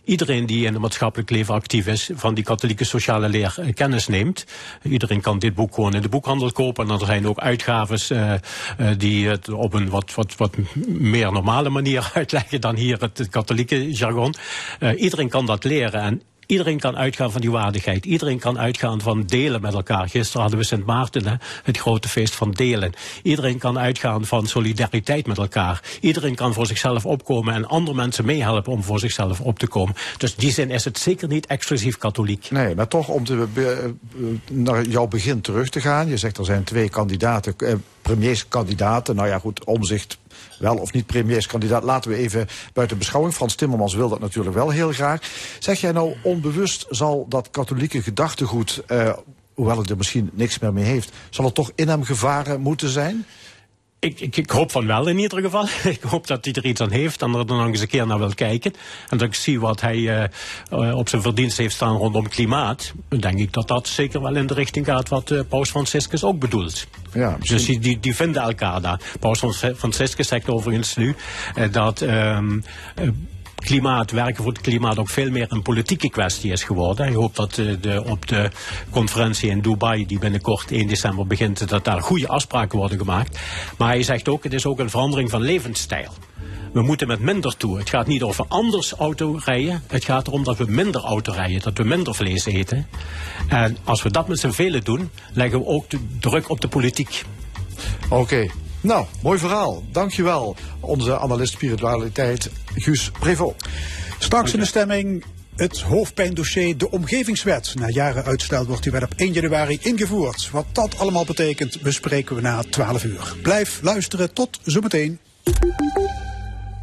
iedereen 0.03 0.45
die 0.45 0.65
in 0.65 0.73
het 0.73 0.81
maatschappelijk 0.81 1.29
leven 1.29 1.53
actief 1.53 1.87
is, 1.87 2.09
van 2.13 2.33
die 2.33 2.43
katholieke 2.43 2.83
sociale 2.83 3.29
leer 3.29 3.55
eh, 3.57 3.73
kennis 3.73 4.07
neemt. 4.07 4.45
Iedereen 4.83 5.21
kan 5.21 5.39
dit 5.39 5.55
boek 5.55 5.73
gewoon 5.73 5.93
in 5.93 6.01
de 6.01 6.09
boekhandel 6.09 6.51
kopen. 6.51 6.87
En 6.89 6.99
er 6.99 7.05
zijn 7.05 7.27
ook 7.27 7.39
uitgaves 7.39 8.09
eh, 8.09 8.33
eh, 8.33 8.39
die 8.97 9.27
het 9.27 9.49
op 9.49 9.73
een 9.73 9.89
wat, 9.89 10.13
wat, 10.13 10.35
wat 10.35 10.55
meer 10.87 11.31
normale 11.31 11.69
manier 11.69 12.11
uitleggen 12.13 12.61
dan 12.61 12.75
hier 12.75 12.99
het, 12.99 13.27
katholieke 13.29 13.91
jargon. 13.91 14.33
Iedereen 14.97 15.29
kan 15.29 15.45
dat 15.45 15.63
leren. 15.63 16.01
En 16.01 16.21
Iedereen 16.47 16.79
kan 16.79 16.97
uitgaan 16.97 17.31
van 17.31 17.41
die 17.41 17.51
waardigheid. 17.51 18.05
Iedereen 18.05 18.39
kan 18.39 18.59
uitgaan 18.59 19.01
van 19.01 19.23
delen 19.23 19.61
met 19.61 19.73
elkaar. 19.73 20.09
Gisteren 20.09 20.41
hadden 20.41 20.59
we 20.59 20.65
Sint 20.65 20.85
Maarten, 20.85 21.27
hè, 21.27 21.35
het 21.63 21.77
grote 21.77 22.09
feest 22.09 22.35
van 22.35 22.51
delen. 22.51 22.93
Iedereen 23.23 23.57
kan 23.57 23.79
uitgaan 23.79 24.25
van 24.25 24.47
solidariteit 24.47 25.27
met 25.27 25.37
elkaar. 25.37 25.81
Iedereen 26.01 26.35
kan 26.35 26.53
voor 26.53 26.65
zichzelf 26.65 27.05
opkomen 27.05 27.53
en 27.53 27.65
andere 27.65 27.95
mensen 27.95 28.25
meehelpen 28.25 28.71
om 28.71 28.83
voor 28.83 28.99
zichzelf 28.99 29.41
op 29.41 29.59
te 29.59 29.67
komen. 29.67 29.95
Dus 30.17 30.31
in 30.31 30.35
die 30.39 30.51
zin 30.51 30.69
is 30.69 30.85
het 30.85 30.97
zeker 30.97 31.27
niet 31.27 31.45
exclusief 31.45 31.97
katholiek. 31.97 32.51
Nee, 32.51 32.75
maar 32.75 32.87
toch 32.87 33.07
om 33.07 33.23
naar 34.51 34.85
jouw 34.85 35.07
begin 35.07 35.41
terug 35.41 35.69
te 35.69 35.81
gaan. 35.81 36.07
Je 36.07 36.17
zegt 36.17 36.37
er 36.37 36.45
zijn 36.45 36.63
twee 36.63 36.89
kandidaten, 36.89 37.53
eh, 37.57 37.73
premierskandidaten. 38.01 39.15
Nou 39.15 39.27
ja, 39.27 39.39
goed, 39.39 39.63
omzicht 39.63 40.17
wel 40.59 40.75
of 40.75 40.93
niet 40.93 41.05
premierskandidaat. 41.05 41.83
Laten 41.83 42.11
we 42.11 42.17
even 42.17 42.47
buiten 42.73 42.97
beschouwing. 42.97 43.33
Frans 43.33 43.55
Timmermans 43.55 43.93
wil 43.93 44.09
dat 44.09 44.19
natuurlijk 44.19 44.55
wel 44.55 44.69
heel 44.69 44.91
graag. 44.91 45.21
Zeg 45.59 45.81
jij 45.81 45.91
nou 45.91 46.15
onbewust 46.21 46.85
zal 46.89 47.25
dat 47.29 47.49
katholieke 47.51 48.01
gedachtegoed, 48.01 48.83
eh, 48.87 49.13
hoewel 49.53 49.77
het 49.77 49.89
er 49.89 49.97
misschien 49.97 50.29
niks 50.33 50.59
meer 50.59 50.73
mee 50.73 50.83
heeft, 50.83 51.11
zal 51.29 51.45
het 51.45 51.55
toch 51.55 51.71
in 51.75 51.87
hem 51.87 52.03
gevaren 52.03 52.61
moeten 52.61 52.89
zijn? 52.89 53.25
Ik, 53.99 54.19
ik, 54.19 54.37
ik 54.37 54.49
hoop 54.49 54.71
van 54.71 54.87
wel 54.87 55.07
in 55.07 55.17
ieder 55.19 55.41
geval. 55.41 55.67
Ik 55.93 56.01
hoop 56.01 56.27
dat 56.27 56.45
hij 56.45 56.53
er 56.53 56.65
iets 56.65 56.81
aan 56.81 56.91
heeft 56.91 57.21
en 57.21 57.33
er 57.33 57.45
dan 57.47 57.57
nog 57.57 57.67
eens 57.67 57.81
een 57.81 57.87
keer 57.87 58.07
naar 58.07 58.17
wil 58.19 58.33
kijken. 58.33 58.73
En 59.09 59.17
dat 59.17 59.27
ik 59.27 59.33
zie 59.35 59.59
wat 59.59 59.81
hij 59.81 59.95
eh, 59.97 60.23
eh, 60.69 60.97
op 60.97 61.09
zijn 61.09 61.21
verdienst 61.21 61.57
heeft 61.57 61.75
staan 61.75 61.95
rondom 61.95 62.27
klimaat. 62.29 62.93
Dan 63.09 63.19
denk 63.19 63.39
ik 63.39 63.53
dat 63.53 63.67
dat 63.67 63.87
zeker 63.87 64.21
wel 64.21 64.35
in 64.35 64.47
de 64.47 64.53
richting 64.53 64.85
gaat 64.85 65.09
wat 65.09 65.31
eh, 65.31 65.39
Paus 65.49 65.69
Franciscus 65.69 66.23
ook 66.23 66.39
bedoelt. 66.39 66.87
Ja, 67.13 67.35
misschien- 67.39 67.57
Dus 67.57 67.65
die, 67.67 67.79
die, 67.79 67.99
die 67.99 68.15
vinden 68.15 68.41
elkaar 68.41 68.81
daar. 68.81 68.99
Paus 69.19 69.39
Franciscus 69.77 70.27
zegt 70.27 70.49
overigens 70.49 70.95
nu 70.95 71.15
dat. 71.71 72.05
Klimaat, 73.67 74.11
werken 74.11 74.43
voor 74.43 74.51
het 74.51 74.61
klimaat 74.61 74.97
ook 74.97 75.09
veel 75.09 75.31
meer 75.31 75.45
een 75.49 75.61
politieke 75.61 76.09
kwestie 76.09 76.51
is 76.51 76.63
geworden. 76.63 77.07
Ik 77.07 77.13
hoop 77.13 77.35
dat 77.35 77.57
eh, 77.57 77.65
de, 77.81 78.03
op 78.05 78.27
de 78.27 78.49
conferentie 78.89 79.49
in 79.49 79.61
Dubai, 79.61 80.05
die 80.05 80.19
binnenkort 80.19 80.71
1 80.71 80.87
december 80.87 81.27
begint, 81.27 81.69
dat 81.69 81.85
daar 81.85 82.01
goede 82.01 82.27
afspraken 82.27 82.77
worden 82.77 82.97
gemaakt. 82.97 83.39
Maar 83.77 83.87
hij 83.87 84.03
zegt 84.03 84.29
ook, 84.29 84.43
het 84.43 84.53
is 84.53 84.65
ook 84.65 84.79
een 84.79 84.89
verandering 84.89 85.29
van 85.29 85.41
levensstijl. 85.41 86.11
we 86.73 86.81
moeten 86.81 87.07
met 87.07 87.19
minder 87.19 87.57
toe. 87.57 87.77
Het 87.77 87.89
gaat 87.89 88.07
niet 88.07 88.23
over 88.23 88.45
anders 88.47 88.91
auto 88.91 89.39
rijden. 89.45 89.83
Het 89.87 90.03
gaat 90.05 90.27
erom 90.27 90.43
dat 90.43 90.57
we 90.57 90.65
minder 90.67 91.01
auto 91.01 91.31
rijden. 91.31 91.61
Dat 91.61 91.77
we 91.77 91.83
minder 91.83 92.15
vlees 92.15 92.45
eten. 92.45 92.87
En 93.47 93.77
als 93.83 94.03
we 94.03 94.11
dat 94.11 94.27
met 94.27 94.39
z'n 94.39 94.49
velen 94.49 94.83
doen, 94.83 95.09
leggen 95.33 95.59
we 95.59 95.65
ook 95.65 95.89
de 95.89 95.99
druk 96.19 96.49
op 96.49 96.61
de 96.61 96.67
politiek. 96.67 97.23
Oké. 98.09 98.47
Nou, 98.81 99.05
mooi 99.21 99.39
verhaal. 99.39 99.83
Dankjewel. 99.91 100.55
Onze 100.79 101.19
analist 101.19 101.53
spiritualiteit, 101.53 102.51
Guus 102.81 103.11
Prevot. 103.19 103.55
Straks 104.19 104.53
in 104.53 104.59
de 104.59 104.65
stemming 104.65 105.23
het 105.55 105.81
hoofdpijndossier 105.81 106.77
de 106.77 106.91
omgevingswet. 106.91 107.73
Na 107.75 107.89
jaren 107.89 108.23
uitstel 108.23 108.65
wordt 108.65 108.83
die 108.83 108.91
wet 108.91 109.03
op 109.03 109.13
1 109.15 109.33
januari 109.33 109.77
ingevoerd. 109.81 110.49
Wat 110.51 110.65
dat 110.71 110.99
allemaal 110.99 111.25
betekent 111.25 111.81
bespreken 111.81 112.35
we 112.35 112.41
na 112.41 112.63
12 112.69 113.03
uur. 113.03 113.35
Blijf 113.41 113.79
luisteren. 113.81 114.33
Tot 114.33 114.59
zometeen. 114.63 115.19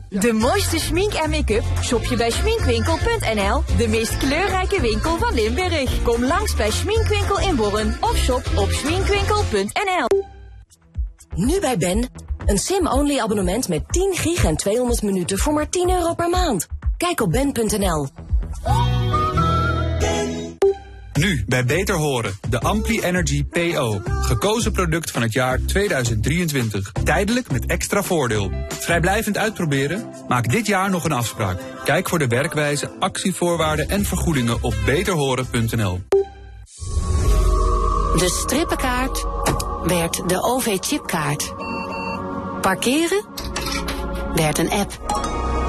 De 0.09 0.33
mooiste 0.33 0.79
schmink 0.79 1.13
en 1.13 1.31
make-up 1.31 1.65
shop 1.83 2.05
je 2.05 2.17
bij 2.17 2.31
schminkwinkel.nl, 2.31 3.63
de 3.77 3.89
meest 3.89 4.17
kleurrijke 4.17 4.81
winkel 4.81 5.19
van 5.19 5.35
Limburg. 5.35 6.03
Kom 6.03 6.25
langs 6.25 6.57
bij 6.57 6.71
Schminkwinkel 6.71 7.41
in 7.41 7.57
Borren 7.57 7.97
of 8.01 8.17
shop 8.17 8.51
op 8.57 8.71
schminkwinkel.nl. 8.71 10.34
Nu 11.37 11.61
bij 11.61 11.77
Ben, 11.77 12.09
een 12.47 12.59
sim-only 12.59 13.19
abonnement 13.19 13.69
met 13.69 13.83
10 13.89 14.13
gig 14.15 14.45
en 14.45 14.57
200 14.57 15.03
minuten 15.03 15.39
voor 15.39 15.53
maar 15.53 15.69
10 15.69 15.91
euro 15.91 16.15
per 16.15 16.29
maand. 16.29 16.67
Kijk 16.97 17.21
op 17.21 17.31
ben.nl. 17.31 18.09
Nu 21.13 21.45
bij 21.47 21.65
Beter 21.65 21.95
Horen, 21.95 22.39
de 22.49 22.61
Ampli 22.61 23.01
Energy 23.01 23.45
PO. 23.45 24.01
Gekozen 24.05 24.73
product 24.73 25.11
van 25.11 25.23
het 25.23 25.33
jaar 25.33 25.61
2023. 25.67 26.93
Tijdelijk 27.05 27.51
met 27.51 27.67
extra 27.67 28.03
voordeel. 28.03 28.51
Vrijblijvend 28.69 29.39
uitproberen? 29.39 30.09
Maak 30.29 30.51
dit 30.51 30.67
jaar 30.67 30.91
nog 30.91 31.05
een 31.05 31.13
afspraak. 31.13 31.59
Kijk 31.85 32.09
voor 32.09 32.19
de 32.19 32.27
werkwijze, 32.27 32.91
actievoorwaarden 32.99 33.89
en 33.89 34.05
vergoedingen 34.05 34.63
op 34.63 34.75
beterhoren.nl. 34.85 36.01
De 38.17 38.29
strippenkaart 38.29 39.27
werd 39.85 40.29
de 40.29 40.43
OV-chipkaart. 40.43 41.55
Parkeren 42.61 43.25
werd 44.35 44.59
een 44.59 44.71
app. 44.71 45.01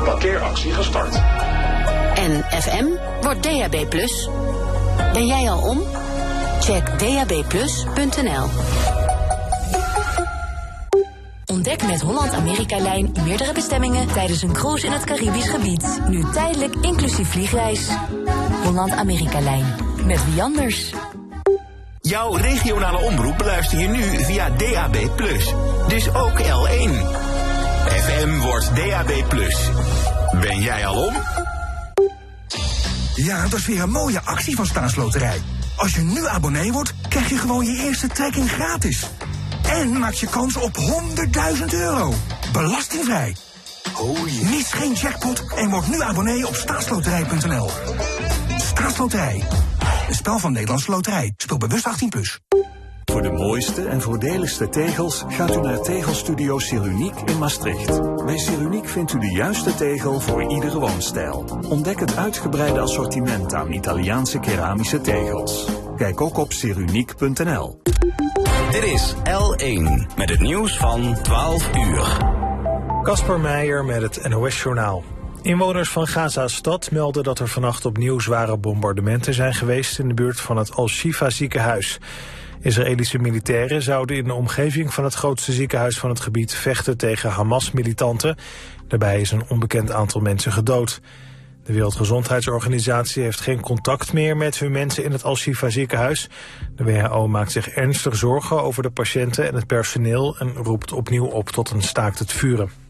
Parkeeractie 0.05 0.71
gestart. 0.71 1.15
En 2.15 2.45
FM 2.61 2.85
wordt 3.21 3.43
DAB+. 3.43 3.85
Ben 5.13 5.25
jij 5.25 5.49
al 5.49 5.69
om? 5.69 5.81
Check 6.59 6.99
dabplus.nl. 6.99 8.47
Ontdek 11.45 11.87
met 11.87 12.01
Holland-Amerika-lijn 12.01 13.11
meerdere 13.23 13.53
bestemmingen 13.53 14.07
tijdens 14.07 14.41
een 14.41 14.53
cruise 14.53 14.85
in 14.85 14.91
het 14.91 15.03
Caribisch 15.03 15.49
gebied. 15.49 16.01
Nu 16.07 16.23
tijdelijk 16.33 16.75
inclusief 16.81 17.29
vliegreis. 17.29 17.89
Holland-Amerika-lijn. 18.63 19.75
Met 20.05 20.25
wie 20.31 20.43
anders? 20.43 20.93
Jouw 22.07 22.33
regionale 22.33 22.97
omroep 22.97 23.37
beluister 23.37 23.79
je 23.79 23.87
nu 23.87 24.23
via 24.23 24.49
DAB+. 24.49 24.97
Dus 25.87 26.13
ook 26.13 26.39
L1. 26.39 26.91
FM 27.87 28.37
wordt 28.39 28.75
DAB+. 28.75 29.11
Ben 30.41 30.61
jij 30.61 30.85
al 30.85 31.05
om? 31.05 31.13
Ja, 33.15 33.47
dat 33.47 33.59
is 33.59 33.65
weer 33.65 33.81
een 33.81 33.89
mooie 33.89 34.21
actie 34.21 34.55
van 34.55 34.65
Staatsloterij. 34.65 35.41
Als 35.75 35.95
je 35.95 36.01
nu 36.01 36.27
abonnee 36.27 36.71
wordt, 36.71 36.93
krijg 37.09 37.29
je 37.29 37.37
gewoon 37.37 37.65
je 37.65 37.83
eerste 37.83 38.07
trekking 38.07 38.51
gratis. 38.51 39.09
En 39.69 39.99
maak 39.99 40.13
je 40.13 40.27
kans 40.27 40.55
op 40.55 40.77
100.000 41.57 41.65
euro. 41.69 42.13
Belastingvrij. 42.51 43.35
Oh 43.97 44.21
Mis 44.49 44.71
geen 44.71 44.93
jackpot 44.93 45.43
en 45.55 45.69
word 45.69 45.87
nu 45.87 46.01
abonnee 46.01 46.47
op 46.47 46.55
staatsloterij.nl. 46.55 47.69
Staatsloterij. 48.57 49.43
Een 50.07 50.15
spel 50.15 50.39
van 50.39 50.51
Nederlandse 50.51 50.91
Loterij. 50.91 51.33
Speel 51.37 51.57
bewust 51.57 51.87
18+. 51.87 52.07
Plus. 52.09 52.39
Voor 53.05 53.21
de 53.21 53.31
mooiste 53.31 53.87
en 53.87 54.01
voordeligste 54.01 54.69
tegels 54.69 55.23
gaat 55.27 55.55
u 55.55 55.61
naar 55.61 55.81
Tegelstudio 55.81 56.59
Seruniek 56.59 57.13
in 57.25 57.37
Maastricht. 57.37 58.25
Bij 58.25 58.37
Seruniek 58.37 58.87
vindt 58.87 59.13
u 59.13 59.19
de 59.19 59.31
juiste 59.31 59.75
tegel 59.75 60.19
voor 60.19 60.51
iedere 60.51 60.79
woonstijl. 60.79 61.59
Ontdek 61.69 61.99
het 61.99 62.15
uitgebreide 62.15 62.79
assortiment 62.79 63.53
aan 63.53 63.71
Italiaanse 63.71 64.39
keramische 64.39 65.01
tegels. 65.01 65.67
Kijk 65.95 66.21
ook 66.21 66.37
op 66.37 66.53
seruniek.nl. 66.53 67.81
Dit 68.71 68.83
is 68.83 69.13
L1 69.15 70.15
met 70.15 70.29
het 70.29 70.39
nieuws 70.39 70.77
van 70.77 71.17
12 71.21 71.75
uur. 71.75 72.17
Kasper 73.01 73.39
Meijer 73.39 73.85
met 73.85 74.01
het 74.01 74.27
NOS-journaal. 74.27 75.14
Inwoners 75.45 75.89
van 75.89 76.07
Gaza-stad 76.07 76.91
melden 76.91 77.23
dat 77.23 77.39
er 77.39 77.47
vannacht 77.47 77.85
opnieuw 77.85 78.19
zware 78.19 78.57
bombardementen 78.57 79.33
zijn 79.33 79.53
geweest 79.53 79.99
in 79.99 80.07
de 80.07 80.13
buurt 80.13 80.39
van 80.39 80.57
het 80.57 80.75
Al-Shifa 80.75 81.29
ziekenhuis. 81.29 81.99
Israëlische 82.61 83.17
militairen 83.17 83.81
zouden 83.81 84.17
in 84.17 84.23
de 84.23 84.33
omgeving 84.33 84.93
van 84.93 85.03
het 85.03 85.13
grootste 85.13 85.51
ziekenhuis 85.51 85.99
van 85.99 86.09
het 86.09 86.19
gebied 86.19 86.53
vechten 86.53 86.97
tegen 86.97 87.29
Hamas-militanten. 87.29 88.37
Daarbij 88.87 89.21
is 89.21 89.31
een 89.31 89.49
onbekend 89.49 89.91
aantal 89.91 90.21
mensen 90.21 90.51
gedood. 90.51 91.01
De 91.63 91.73
Wereldgezondheidsorganisatie 91.73 93.23
heeft 93.23 93.41
geen 93.41 93.61
contact 93.61 94.13
meer 94.13 94.37
met 94.37 94.59
hun 94.59 94.71
mensen 94.71 95.03
in 95.03 95.11
het 95.11 95.23
Al-Shifa 95.23 95.69
ziekenhuis. 95.69 96.29
De 96.75 96.83
WHO 96.83 97.27
maakt 97.27 97.51
zich 97.51 97.69
ernstig 97.69 98.15
zorgen 98.15 98.63
over 98.63 98.83
de 98.83 98.91
patiënten 98.91 99.47
en 99.47 99.55
het 99.55 99.67
personeel 99.67 100.37
en 100.37 100.53
roept 100.53 100.93
opnieuw 100.93 101.25
op 101.25 101.49
tot 101.49 101.69
een 101.69 101.81
staakt 101.81 102.19
het 102.19 102.31
vuren. 102.31 102.84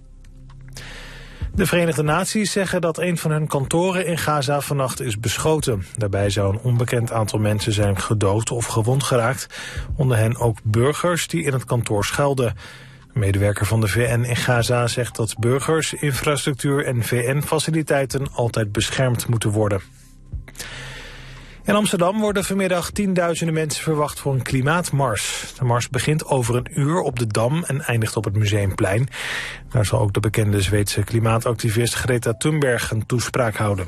De 1.56 1.66
Verenigde 1.66 2.04
Naties 2.04 2.52
zeggen 2.52 2.82
dat 2.82 2.98
een 2.98 3.18
van 3.18 3.32
hun 3.32 3.48
kantoren 3.48 4.06
in 4.06 4.18
Gaza 4.18 4.62
vannacht 4.62 5.02
is 5.02 5.20
beschoten. 5.20 5.86
Daarbij 5.98 6.30
zou 6.30 6.54
een 6.54 6.62
onbekend 6.62 7.12
aantal 7.12 7.40
mensen 7.40 7.74
zijn 7.74 8.00
gedood 8.00 8.52
of 8.52 8.66
gewond 8.66 9.04
geraakt. 9.04 9.48
Onder 9.96 10.18
hen 10.18 10.38
ook 10.38 10.58
burgers 10.64 11.28
die 11.28 11.44
in 11.44 11.54
het 11.54 11.66
kantoor 11.66 12.06
schuilden. 12.06 12.48
Een 13.14 13.20
medewerker 13.20 13.66
van 13.66 13.82
de 13.82 13.88
VN 13.88 14.24
in 14.24 14.36
Gaza 14.36 14.88
zegt 14.88 15.16
dat 15.16 15.40
burgers, 15.40 15.94
infrastructuur 15.94 16.86
en 16.86 17.04
VN-faciliteiten 17.04 18.28
altijd 18.34 18.72
beschermd 18.72 19.28
moeten 19.28 19.50
worden. 19.50 19.82
In 21.66 21.76
Amsterdam 21.76 22.20
worden 22.20 22.44
vanmiddag 22.44 22.92
tienduizenden 22.92 23.56
mensen 23.56 23.84
verwacht 23.84 24.20
voor 24.20 24.34
een 24.34 24.42
klimaatmars. 24.42 25.54
De 25.58 25.66
mars 25.66 25.90
begint 25.90 26.26
over 26.26 26.56
een 26.56 26.80
uur 26.80 27.00
op 27.00 27.20
de 27.20 27.28
Dam 27.28 27.64
en 27.64 27.82
eindigt 27.82 28.18
op 28.18 28.24
het 28.24 28.36
Museumplein. 28.36 29.08
Daar 29.70 29.86
zal 29.86 30.00
ook 30.00 30.14
de 30.14 30.20
bekende 30.20 30.62
Zweedse 30.62 31.04
klimaatactivist 31.04 31.94
Greta 31.94 32.34
Thunberg 32.34 32.92
een 32.92 33.06
toespraak 33.06 33.56
houden. 33.56 33.88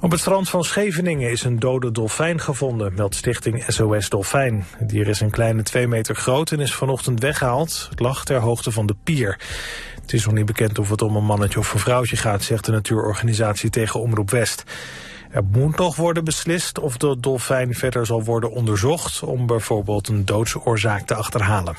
Op 0.00 0.10
het 0.10 0.20
strand 0.20 0.48
van 0.48 0.64
Scheveningen 0.64 1.30
is 1.30 1.44
een 1.44 1.58
dode 1.58 1.90
dolfijn 1.90 2.40
gevonden, 2.40 2.94
meldt 2.94 3.14
stichting 3.14 3.64
SOS 3.68 4.08
Dolfijn. 4.08 4.64
Het 4.76 4.88
dier 4.88 5.08
is 5.08 5.20
een 5.20 5.30
kleine 5.30 5.62
twee 5.62 5.88
meter 5.88 6.16
groot 6.16 6.52
en 6.52 6.60
is 6.60 6.74
vanochtend 6.74 7.20
weggehaald. 7.20 7.86
Het 7.90 8.00
lag 8.00 8.24
ter 8.24 8.38
hoogte 8.38 8.70
van 8.70 8.86
de 8.86 8.96
pier. 9.04 9.40
Het 10.02 10.12
is 10.12 10.24
nog 10.24 10.34
niet 10.34 10.46
bekend 10.46 10.78
of 10.78 10.90
het 10.90 11.02
om 11.02 11.16
een 11.16 11.24
mannetje 11.24 11.58
of 11.58 11.72
een 11.72 11.80
vrouwtje 11.80 12.16
gaat, 12.16 12.42
zegt 12.42 12.64
de 12.64 12.72
natuurorganisatie 12.72 13.70
tegen 13.70 14.00
Omroep 14.00 14.30
West. 14.30 14.64
Er 15.30 15.44
moet 15.44 15.76
nog 15.76 15.96
worden 15.96 16.24
beslist 16.24 16.78
of 16.78 16.96
de 16.96 17.16
dolfijn 17.20 17.74
verder 17.74 18.06
zal 18.06 18.24
worden 18.24 18.50
onderzocht... 18.50 19.22
om 19.22 19.46
bijvoorbeeld 19.46 20.08
een 20.08 20.24
doodsoorzaak 20.24 21.06
te 21.06 21.14
achterhalen. 21.14 21.76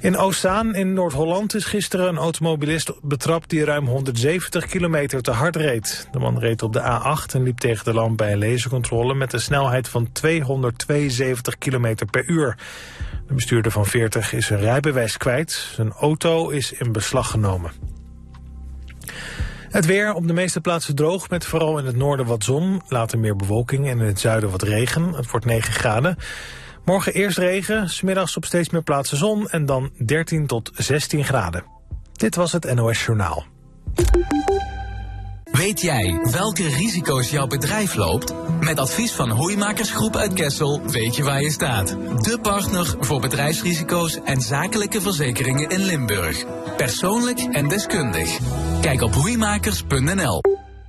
In 0.00 0.16
Oostzaan 0.16 0.74
in 0.74 0.92
Noord-Holland 0.92 1.54
is 1.54 1.64
gisteren 1.64 2.08
een 2.08 2.16
automobilist 2.16 2.92
betrapt... 3.02 3.50
die 3.50 3.64
ruim 3.64 3.86
170 3.86 4.66
kilometer 4.66 5.22
te 5.22 5.30
hard 5.30 5.56
reed. 5.56 6.08
De 6.12 6.18
man 6.18 6.38
reed 6.38 6.62
op 6.62 6.72
de 6.72 6.80
A8 6.80 7.34
en 7.34 7.42
liep 7.42 7.58
tegen 7.58 7.84
de 7.84 7.94
lamp 7.94 8.16
bij 8.16 8.32
een 8.32 8.38
lasercontrole... 8.38 9.14
met 9.14 9.32
een 9.32 9.40
snelheid 9.40 9.88
van 9.88 10.12
272 10.12 11.58
kilometer 11.58 12.06
per 12.06 12.28
uur. 12.28 12.56
De 13.26 13.34
bestuurder 13.34 13.72
van 13.72 13.86
40 13.86 14.32
is 14.32 14.46
zijn 14.46 14.60
rijbewijs 14.60 15.16
kwijt. 15.16 15.50
Zijn 15.50 15.92
auto 15.92 16.48
is 16.48 16.72
in 16.72 16.92
beslag 16.92 17.30
genomen. 17.30 17.70
Het 19.70 19.86
weer 19.86 20.14
op 20.14 20.26
de 20.26 20.32
meeste 20.32 20.60
plaatsen 20.60 20.94
droog, 20.94 21.30
met 21.30 21.44
vooral 21.44 21.78
in 21.78 21.86
het 21.86 21.96
noorden 21.96 22.26
wat 22.26 22.44
zon. 22.44 22.82
Later 22.88 23.18
meer 23.18 23.36
bewolking 23.36 23.88
en 23.88 24.00
in 24.00 24.06
het 24.06 24.20
zuiden 24.20 24.50
wat 24.50 24.62
regen. 24.62 25.12
Het 25.12 25.30
wordt 25.30 25.46
9 25.46 25.72
graden. 25.72 26.16
Morgen 26.84 27.12
eerst 27.12 27.38
regen, 27.38 27.88
smiddags 27.88 28.36
op 28.36 28.44
steeds 28.44 28.70
meer 28.70 28.82
plaatsen 28.82 29.16
zon... 29.16 29.48
en 29.48 29.66
dan 29.66 29.90
13 30.04 30.46
tot 30.46 30.70
16 30.74 31.24
graden. 31.24 31.64
Dit 32.12 32.34
was 32.34 32.52
het 32.52 32.74
NOS 32.74 33.04
Journaal. 33.04 33.46
Weet 35.52 35.80
jij 35.80 36.18
welke 36.30 36.68
risico's 36.68 37.30
jouw 37.30 37.46
bedrijf 37.46 37.94
loopt? 37.94 38.34
Met 38.60 38.78
advies 38.78 39.12
van 39.12 39.30
Hoeimakersgroep 39.30 40.16
uit 40.16 40.32
Kessel 40.32 40.82
weet 40.86 41.16
je 41.16 41.22
waar 41.22 41.42
je 41.42 41.50
staat. 41.50 41.88
De 42.22 42.38
partner 42.42 42.94
voor 43.00 43.20
bedrijfsrisico's 43.20 44.18
en 44.24 44.40
zakelijke 44.40 45.00
verzekeringen 45.00 45.68
in 45.68 45.84
Limburg. 45.84 46.44
Persoonlijk 46.76 47.38
en 47.38 47.68
deskundig. 47.68 48.38
Kijk 48.80 49.02
op 49.02 49.14
hoeimakers.nl. 49.14 50.40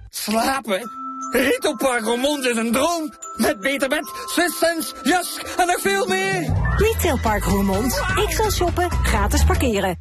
Slapen? 0.09 0.91
Ritopark 1.31 2.03
Roermond 2.03 2.45
is 2.45 2.57
een 2.57 2.71
droom. 2.71 3.13
Met 3.35 3.59
beter 3.59 3.89
bed, 3.89 4.11
Swissens, 4.25 4.93
jas 5.03 5.39
en 5.57 5.67
nog 5.67 5.79
veel 5.81 6.07
meer. 6.07 6.53
Retailpark 6.75 7.43
Roermond. 7.43 8.01
Ik 8.15 8.31
zal 8.31 8.51
shoppen, 8.51 8.91
gratis 8.91 9.43
parkeren. 9.43 9.99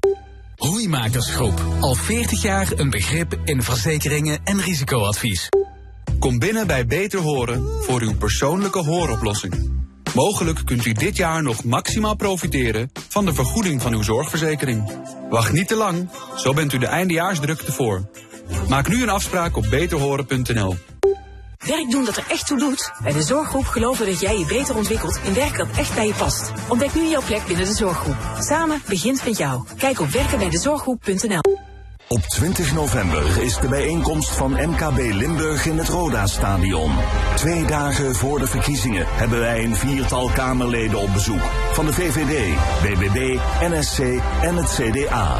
Hoeimakersgroep. 0.58 1.62
Al 1.80 1.94
40 1.94 2.42
jaar 2.42 2.68
een 2.76 2.90
begrip 2.90 3.38
in 3.44 3.62
verzekeringen 3.62 4.38
en 4.44 4.60
risicoadvies. 4.60 5.48
Kom 6.18 6.38
binnen 6.38 6.66
bij 6.66 6.86
Beter 6.86 7.20
Horen 7.20 7.82
voor 7.82 8.00
uw 8.00 8.16
persoonlijke 8.16 8.78
hooroplossing. 8.78 9.70
Mogelijk 10.14 10.60
kunt 10.64 10.84
u 10.86 10.92
dit 10.92 11.16
jaar 11.16 11.42
nog 11.42 11.64
maximaal 11.64 12.16
profiteren 12.16 12.90
van 13.08 13.24
de 13.24 13.34
vergoeding 13.34 13.82
van 13.82 13.92
uw 13.92 14.02
zorgverzekering. 14.02 14.92
Wacht 15.30 15.52
niet 15.52 15.68
te 15.68 15.76
lang, 15.76 16.08
zo 16.36 16.52
bent 16.52 16.72
u 16.72 16.78
de 16.78 16.86
eindejaarsdrukte 16.86 17.72
voor. 17.72 18.08
Maak 18.68 18.88
nu 18.88 19.02
een 19.02 19.08
afspraak 19.08 19.56
op 19.56 19.66
beterhoren.nl. 19.70 20.76
Werk 21.68 21.90
doen 21.90 22.04
dat 22.04 22.16
er 22.16 22.24
echt 22.28 22.46
toe 22.46 22.58
doet? 22.58 22.92
Bij 23.02 23.12
de 23.12 23.22
Zorggroep 23.22 23.64
geloven 23.64 24.06
dat 24.06 24.20
jij 24.20 24.38
je 24.38 24.46
beter 24.46 24.76
ontwikkelt 24.76 25.20
in 25.24 25.34
werk 25.34 25.56
dat 25.56 25.68
echt 25.76 25.94
bij 25.94 26.06
je 26.06 26.14
past. 26.14 26.52
Ontdek 26.68 26.94
nu 26.94 27.08
jouw 27.08 27.22
plek 27.22 27.46
binnen 27.46 27.66
de 27.66 27.74
Zorggroep. 27.74 28.16
Samen 28.38 28.82
begint 28.88 29.24
met 29.24 29.38
jou. 29.38 29.64
Kijk 29.76 30.00
op 30.00 30.08
werkenbijdezorggroep.nl 30.08 31.67
Op 32.08 32.20
20 32.20 32.74
november 32.74 33.42
is 33.42 33.58
de 33.58 33.68
bijeenkomst 33.68 34.30
van 34.30 34.50
MKB 34.50 34.98
Limburg 34.98 35.66
in 35.66 35.78
het 35.78 35.88
Roda-stadion. 35.88 36.92
Twee 37.34 37.64
dagen 37.64 38.14
voor 38.14 38.38
de 38.38 38.46
verkiezingen 38.46 39.06
hebben 39.08 39.38
wij 39.38 39.64
een 39.64 39.76
viertal 39.76 40.30
Kamerleden 40.30 40.98
op 40.98 41.12
bezoek. 41.12 41.40
Van 41.72 41.86
de 41.86 41.92
VVD, 41.92 42.56
BBB, 42.82 43.38
NSC 43.60 43.98
en 44.42 44.56
het 44.56 44.68
CDA. 44.68 45.36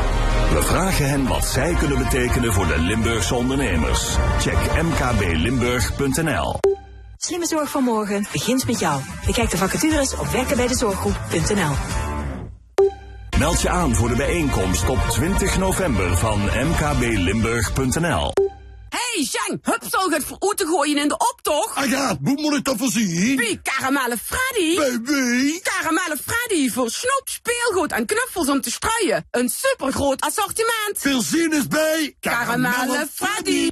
We 0.52 0.62
vragen 0.62 1.08
hen 1.08 1.26
wat 1.26 1.46
zij 1.46 1.74
kunnen 1.74 1.98
betekenen 1.98 2.52
voor 2.52 2.66
de 2.66 2.78
Limburgse 2.78 3.34
ondernemers. 3.34 4.16
Check 4.38 4.82
mkblimburg.nl 4.82 6.56
Slimme 7.16 7.46
zorg 7.46 7.70
van 7.70 7.82
morgen 7.82 8.26
begint 8.32 8.66
met 8.66 8.78
jou. 8.78 9.00
Bekijk 9.26 9.50
de 9.50 9.56
vacatures 9.56 10.16
op 10.16 10.26
werkenbijdezorggroep.nl 10.26 11.74
Meld 13.38 13.60
je 13.60 13.68
aan 13.68 13.94
voor 13.94 14.08
de 14.08 14.16
bijeenkomst 14.16 14.88
op 14.88 14.98
20 15.10 15.58
november 15.58 16.16
van 16.16 16.40
mkblimburg.nl 16.40 18.32
Hey, 18.88 19.28
Jean, 19.30 19.58
hup 19.62 19.82
zal 19.90 20.10
het 20.10 20.24
voor 20.24 20.54
te 20.54 20.66
gooien 20.66 20.98
in 20.98 21.08
de 21.08 21.16
optocht? 21.32 21.74
Ah 21.74 21.90
ja, 21.90 22.16
hoe 22.22 22.40
moet 22.40 22.54
ik 22.54 22.64
dat 22.64 22.76
voorzien? 22.78 23.36
Wie, 23.36 23.60
Karamelle 23.62 24.16
Freddy? 24.24 24.76
Baby? 24.76 25.60
Karamelle 25.62 26.16
Freddy 26.24 26.70
voor 26.70 26.90
snoep, 26.90 27.22
speelgoed 27.24 27.92
en 27.92 28.06
knuffels 28.06 28.48
om 28.48 28.60
te 28.60 28.70
strooien. 28.70 29.26
Een 29.30 29.48
supergroot 29.48 30.20
assortiment. 30.20 30.94
Veel 30.94 31.22
zin 31.22 31.52
is 31.52 31.66
bij 31.66 32.14
Karamelle 32.20 33.06
Freddy. 33.14 33.68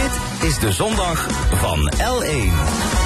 Dit 0.00 0.48
is 0.48 0.58
de 0.58 0.72
zondag 0.72 1.26
van 1.60 1.92
L1. 1.96 2.97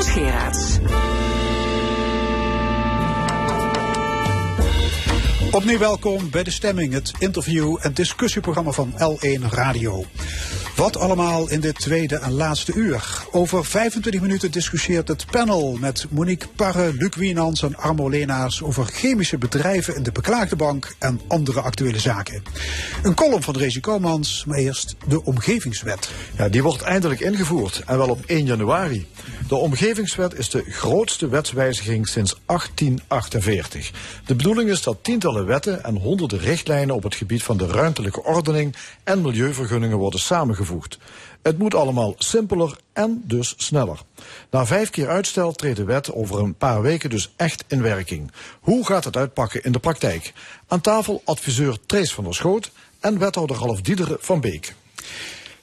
En 0.00 0.04
Fons 0.04 0.14
Geraerts. 0.14 1.19
Opnieuw 5.52 5.78
welkom 5.78 6.30
bij 6.30 6.42
De 6.42 6.50
Stemming, 6.50 6.92
het 6.92 7.12
interview- 7.18 7.76
en 7.80 7.92
discussieprogramma 7.92 8.70
van 8.70 8.92
L1 8.92 9.48
Radio. 9.48 10.04
Wat 10.76 10.96
allemaal 10.96 11.50
in 11.50 11.60
dit 11.60 11.78
tweede 11.78 12.16
en 12.16 12.32
laatste 12.32 12.72
uur. 12.74 13.24
Over 13.30 13.64
25 13.64 14.20
minuten 14.20 14.50
discussieert 14.50 15.08
het 15.08 15.26
panel 15.30 15.76
met 15.80 16.06
Monique 16.10 16.48
Parre, 16.48 16.92
Luc 16.94 17.14
Wienans 17.14 17.62
en 17.62 17.76
Armo 17.76 18.08
Leenaars 18.08 18.62
over 18.62 18.84
chemische 18.84 19.38
bedrijven 19.38 19.96
in 19.96 20.02
de 20.02 20.12
beklaagde 20.12 20.56
bank 20.56 20.94
en 20.98 21.20
andere 21.28 21.60
actuele 21.60 21.98
zaken. 21.98 22.42
Een 23.02 23.14
column 23.14 23.42
van 23.42 23.56
Rezi 23.56 23.80
Koumans, 23.80 24.44
maar 24.46 24.58
eerst 24.58 24.96
de 25.06 25.24
omgevingswet. 25.24 26.10
Ja, 26.36 26.48
die 26.48 26.62
wordt 26.62 26.82
eindelijk 26.82 27.20
ingevoerd 27.20 27.82
en 27.86 27.98
wel 27.98 28.08
op 28.08 28.24
1 28.26 28.44
januari. 28.44 29.06
De 29.48 29.56
omgevingswet 29.56 30.38
is 30.38 30.50
de 30.50 30.64
grootste 30.68 31.28
wetswijziging 31.28 32.08
sinds 32.08 32.40
1848. 32.46 33.90
De 34.26 34.34
bedoeling 34.34 34.70
is 34.70 34.82
dat 34.82 34.98
tientallen 35.02 35.39
wetten 35.44 35.84
en 35.84 35.96
honderden 35.96 36.38
richtlijnen 36.38 36.94
op 36.94 37.02
het 37.02 37.14
gebied 37.14 37.42
van 37.42 37.56
de 37.56 37.66
ruimtelijke 37.66 38.24
ordening 38.24 38.76
en 39.04 39.20
milieuvergunningen 39.20 39.98
worden 39.98 40.20
samengevoegd. 40.20 40.98
Het 41.42 41.58
moet 41.58 41.74
allemaal 41.74 42.14
simpeler 42.18 42.76
en 42.92 43.22
dus 43.24 43.54
sneller. 43.56 44.00
Na 44.50 44.66
vijf 44.66 44.90
keer 44.90 45.08
uitstel 45.08 45.52
treedt 45.52 45.76
de 45.76 45.84
wet 45.84 46.12
over 46.12 46.38
een 46.38 46.54
paar 46.54 46.82
weken 46.82 47.10
dus 47.10 47.32
echt 47.36 47.64
in 47.68 47.82
werking. 47.82 48.32
Hoe 48.60 48.86
gaat 48.86 49.04
het 49.04 49.16
uitpakken 49.16 49.62
in 49.62 49.72
de 49.72 49.78
praktijk? 49.78 50.32
Aan 50.66 50.80
tafel 50.80 51.22
adviseur 51.24 51.78
Trace 51.86 52.14
van 52.14 52.24
der 52.24 52.34
Schoot 52.34 52.70
en 53.00 53.18
wethouder 53.18 53.56
Ralf 53.56 53.80
Diederen 53.80 54.16
van 54.20 54.40
Beek. 54.40 54.74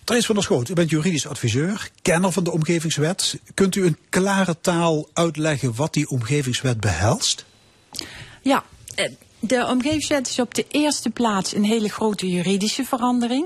Trace 0.03 0.25
van 0.25 0.35
der 0.35 0.43
Schoot, 0.43 0.69
u 0.69 0.73
bent 0.73 0.89
juridisch 0.89 1.27
adviseur, 1.27 1.89
kenner 2.01 2.31
van 2.31 2.43
de 2.43 2.51
omgevingswet. 2.51 3.39
Kunt 3.53 3.75
u 3.75 3.85
in 3.85 3.97
klare 4.09 4.55
taal 4.61 5.09
uitleggen 5.13 5.75
wat 5.75 5.93
die 5.93 6.09
omgevingswet 6.09 6.79
behelst? 6.79 7.45
Ja, 8.41 8.63
eh, 8.95 9.11
de 9.47 9.65
omgevingswet 9.67 10.27
is 10.27 10.39
op 10.39 10.55
de 10.55 10.65
eerste 10.69 11.09
plaats 11.09 11.53
een 11.53 11.63
hele 11.63 11.89
grote 11.89 12.29
juridische 12.29 12.85
verandering. 12.85 13.45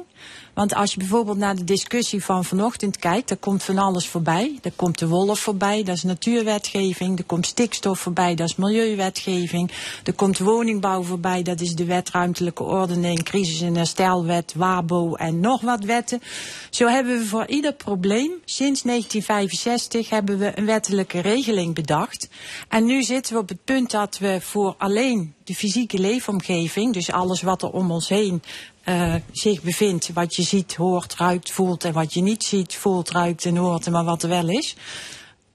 Want 0.61 0.73
als 0.73 0.91
je 0.91 0.97
bijvoorbeeld 0.97 1.37
naar 1.37 1.55
de 1.55 1.63
discussie 1.63 2.23
van 2.23 2.45
vanochtend 2.45 2.97
kijkt, 2.97 3.27
daar 3.27 3.37
komt 3.37 3.63
van 3.63 3.77
alles 3.77 4.07
voorbij. 4.07 4.59
Er 4.61 4.71
komt 4.75 4.99
de 4.99 5.07
wolf 5.07 5.39
voorbij, 5.39 5.83
dat 5.83 5.95
is 5.95 6.03
natuurwetgeving. 6.03 7.17
Er 7.17 7.23
komt 7.23 7.45
stikstof 7.45 7.99
voorbij, 7.99 8.35
dat 8.35 8.49
is 8.49 8.55
milieuwetgeving. 8.55 9.71
Er 10.03 10.13
komt 10.13 10.39
woningbouw 10.39 11.03
voorbij, 11.03 11.43
dat 11.43 11.61
is 11.61 11.75
de 11.75 11.85
wet 11.85 12.09
ruimtelijke 12.09 12.63
ordening, 12.63 13.23
crisis- 13.23 13.61
en 13.61 13.75
herstelwet, 13.75 14.53
WABO 14.55 15.15
en 15.15 15.39
nog 15.39 15.61
wat 15.61 15.83
wetten. 15.83 16.21
Zo 16.69 16.87
hebben 16.87 17.17
we 17.17 17.25
voor 17.25 17.47
ieder 17.47 17.73
probleem, 17.73 18.31
sinds 18.45 18.81
1965 18.81 20.09
hebben 20.09 20.37
we 20.37 20.51
een 20.55 20.65
wettelijke 20.65 21.19
regeling 21.19 21.75
bedacht. 21.75 22.29
En 22.69 22.85
nu 22.85 23.03
zitten 23.03 23.33
we 23.33 23.39
op 23.39 23.49
het 23.49 23.63
punt 23.63 23.91
dat 23.91 24.17
we 24.17 24.37
voor 24.41 24.75
alleen 24.77 25.33
de 25.43 25.55
fysieke 25.55 25.97
leefomgeving, 25.97 26.93
dus 26.93 27.11
alles 27.11 27.41
wat 27.41 27.61
er 27.61 27.71
om 27.71 27.91
ons 27.91 28.09
heen 28.09 28.41
uh, 28.85 29.15
zich 29.31 29.61
bevindt. 29.61 30.13
Wat 30.13 30.35
je 30.35 30.43
ziet, 30.43 30.75
hoort, 30.75 31.15
ruikt, 31.15 31.51
voelt 31.51 31.83
en 31.83 31.93
wat 31.93 32.13
je 32.13 32.21
niet 32.21 32.43
ziet, 32.43 32.75
voelt, 32.75 33.09
ruikt 33.09 33.45
en 33.45 33.55
hoort 33.55 33.89
maar 33.89 34.03
wat 34.03 34.23
er 34.23 34.29
wel 34.29 34.49
is. 34.49 34.75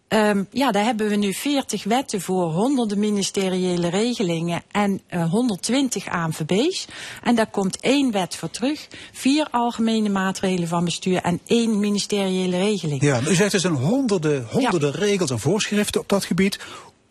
Um, 0.08 0.46
ja, 0.50 0.70
daar 0.70 0.84
hebben 0.84 1.08
we 1.08 1.16
nu 1.16 1.32
40 1.32 1.84
wetten 1.84 2.20
voor, 2.20 2.50
honderden 2.50 2.98
ministeriële 2.98 3.88
regelingen 3.88 4.62
en 4.70 5.00
uh, 5.10 5.30
120 5.30 6.08
ANVB's. 6.08 6.86
En 7.22 7.34
daar 7.34 7.50
komt 7.50 7.80
één 7.80 8.12
wet 8.12 8.36
voor 8.36 8.50
terug, 8.50 8.88
vier 9.12 9.46
algemene 9.50 10.08
maatregelen 10.08 10.68
van 10.68 10.84
bestuur 10.84 11.20
en 11.22 11.40
één 11.46 11.78
ministeriële 11.80 12.58
regeling. 12.58 13.02
Ja, 13.02 13.20
u 13.28 13.34
zegt 13.34 13.52
er 13.52 13.60
zijn 13.60 13.74
honderden, 13.74 14.46
honderden 14.50 14.92
ja. 14.92 14.98
regels 14.98 15.30
en 15.30 15.38
voorschriften 15.38 16.00
op 16.00 16.08
dat 16.08 16.24
gebied. 16.24 16.58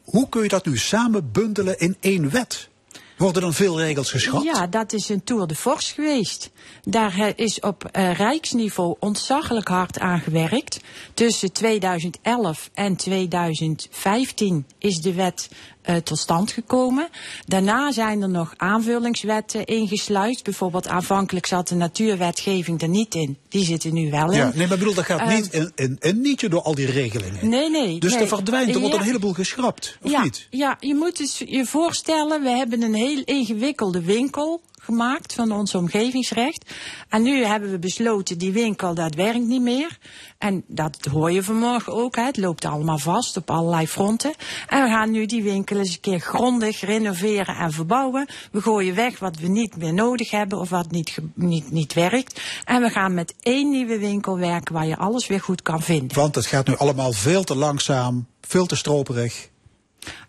Hoe 0.04 0.30
kun 0.30 0.44
je 0.44 0.50
dat 0.50 0.66
nu 0.66 0.78
samen 0.78 1.32
bundelen 1.32 1.80
in 1.80 1.98
één 2.00 2.30
wet? 2.30 2.70
Worden 3.18 3.42
dan 3.42 3.54
veel 3.54 3.80
regels 3.80 4.12
geschrapt? 4.12 4.44
Ja, 4.44 4.68
dat 4.68 4.94
is 4.94 5.10
een 5.10 5.24
tour 5.24 5.48
de 5.48 5.56
force 5.56 5.94
geweest. 5.94 6.52
Daar 6.84 7.34
is 7.36 7.60
op 7.60 7.90
uh, 7.92 8.14
rijksniveau 8.14 8.96
ontzaglijk 9.00 9.68
hard 9.68 10.00
aan 10.00 10.20
gewerkt. 10.20 10.80
Tussen 11.14 11.52
2011 11.52 12.70
en 12.74 12.96
2015 12.96 14.66
is 14.78 14.98
de 14.98 15.14
wet 15.14 15.50
uh, 15.90 15.96
tot 15.96 16.18
stand 16.18 16.52
gekomen. 16.52 17.08
Daarna 17.46 17.92
zijn 17.92 18.22
er 18.22 18.30
nog 18.30 18.54
aanvullingswetten 18.58 19.66
ingesluist. 19.66 20.44
Bijvoorbeeld 20.44 20.88
aanvankelijk 20.88 21.46
zat 21.46 21.68
de 21.68 21.76
natuurwetgeving 21.76 22.82
er 22.82 22.88
niet 22.88 23.16
in. 23.16 23.38
Die 23.50 23.66
zit 23.66 23.84
er 23.84 23.92
nu 23.92 24.12
wel 24.12 24.32
in. 24.32 24.38
Ja, 24.38 24.52
nee, 24.56 24.68
maar 24.68 24.78
bedoel, 24.78 24.94
dat 24.94 25.06
gaat 25.06 25.20
uh, 25.20 25.36
niet 25.36 25.54
in, 25.54 25.72
in, 25.76 25.98
in 26.00 26.22
nietje 26.22 26.50
door 26.50 26.62
al 26.62 26.76
die 26.76 26.92
regelingen. 26.92 27.50
Nee, 27.50 27.70
nee. 27.70 28.00
Dus 28.00 28.12
nee. 28.12 28.22
er 28.22 28.28
verdwijnt, 28.28 28.76
er 28.76 28.80
wordt 28.80 28.96
een 28.96 29.02
heleboel 29.02 29.34
geschrapt, 29.34 29.98
of 30.02 30.12
ja, 30.12 30.24
niet? 30.24 30.48
Ja, 30.50 30.78
je 30.80 30.96
moet 30.96 31.18
dus 31.18 31.42
je 31.46 31.66
voorstellen, 31.66 32.42
we 32.42 32.50
hebben 32.50 32.82
een 32.82 32.94
heel 32.94 33.22
ingewikkelde 33.24 34.02
winkel 34.02 34.62
gemaakt 34.86 35.34
van 35.34 35.52
ons 35.52 35.76
omgevingsrecht. 35.76 36.72
En 37.10 37.22
nu 37.22 37.44
hebben 37.44 37.72
we 37.72 37.80
besloten, 37.80 38.38
die 38.38 38.52
winkel, 38.52 38.94
dat 38.94 39.16
werkt 39.16 39.48
niet 39.48 39.62
meer. 39.62 39.98
En 40.38 40.64
dat 40.68 40.98
hoor 41.12 41.32
je 41.32 41.44
vanmorgen 41.44 41.94
ook, 41.94 42.16
het 42.16 42.38
loopt 42.38 42.66
allemaal 42.66 42.98
vast 42.98 43.38
op 43.38 43.50
allerlei 43.50 43.88
fronten. 43.88 44.34
En 44.68 44.84
we 44.84 44.90
gaan 44.90 45.12
nu 45.12 45.26
die 45.26 45.44
winkel 45.44 45.78
eens 45.78 45.94
een 45.94 46.00
keer 46.00 46.20
grondig 46.20 46.80
renoveren 46.80 47.56
en 47.56 47.72
verbouwen. 47.72 48.28
We 48.52 48.62
gooien 48.62 48.96
weg 48.96 49.20
wat 49.20 49.38
we 49.38 49.48
niet 49.48 49.78
meer 49.78 49.94
nodig 49.94 50.32
hebben 50.32 50.60
of 50.60 50.70
wat 50.70 50.92
niet, 50.92 51.18
niet, 51.34 51.72
niet 51.72 51.94
werkt. 51.94 52.42
En 52.64 52.82
we 52.82 52.90
gaan 52.90 53.14
met 53.14 53.36
één 53.40 53.70
nieuwe 53.70 54.00
winkel 54.00 54.38
werken 54.38 54.74
waar 54.74 54.88
je 54.88 54.98
alles 54.98 55.28
weer 55.28 55.42
goed 55.42 55.62
kan 55.62 55.82
vinden. 55.82 56.18
Want 56.18 56.36
het 56.36 56.46
gaat 56.46 56.68
nu 56.68 56.78
allemaal 56.78 57.12
veel 57.12 57.44
te 57.44 57.56
langzaam, 57.56 58.28
veel 58.42 58.66
te 58.66 58.76
stroperig. 58.76 59.54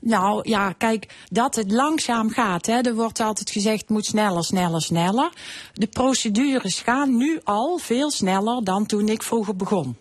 Nou 0.01 0.49
ja, 0.49 0.73
kijk, 0.73 1.15
dat 1.29 1.55
het 1.55 1.73
langzaam 1.73 2.31
gaat. 2.31 2.67
Hè. 2.67 2.81
Er 2.81 2.95
wordt 2.95 3.21
altijd 3.21 3.51
gezegd, 3.51 3.89
moet 3.89 4.07
sneller, 4.07 4.45
sneller, 4.45 4.83
sneller. 4.83 5.33
De 5.73 5.87
procedures 5.87 6.81
gaan 6.81 7.17
nu 7.17 7.41
al 7.45 7.79
veel 7.79 8.11
sneller 8.11 8.65
dan 8.65 8.87
toen 8.87 9.09
ik 9.09 9.23
vroeger 9.23 9.57
begon. 9.57 9.97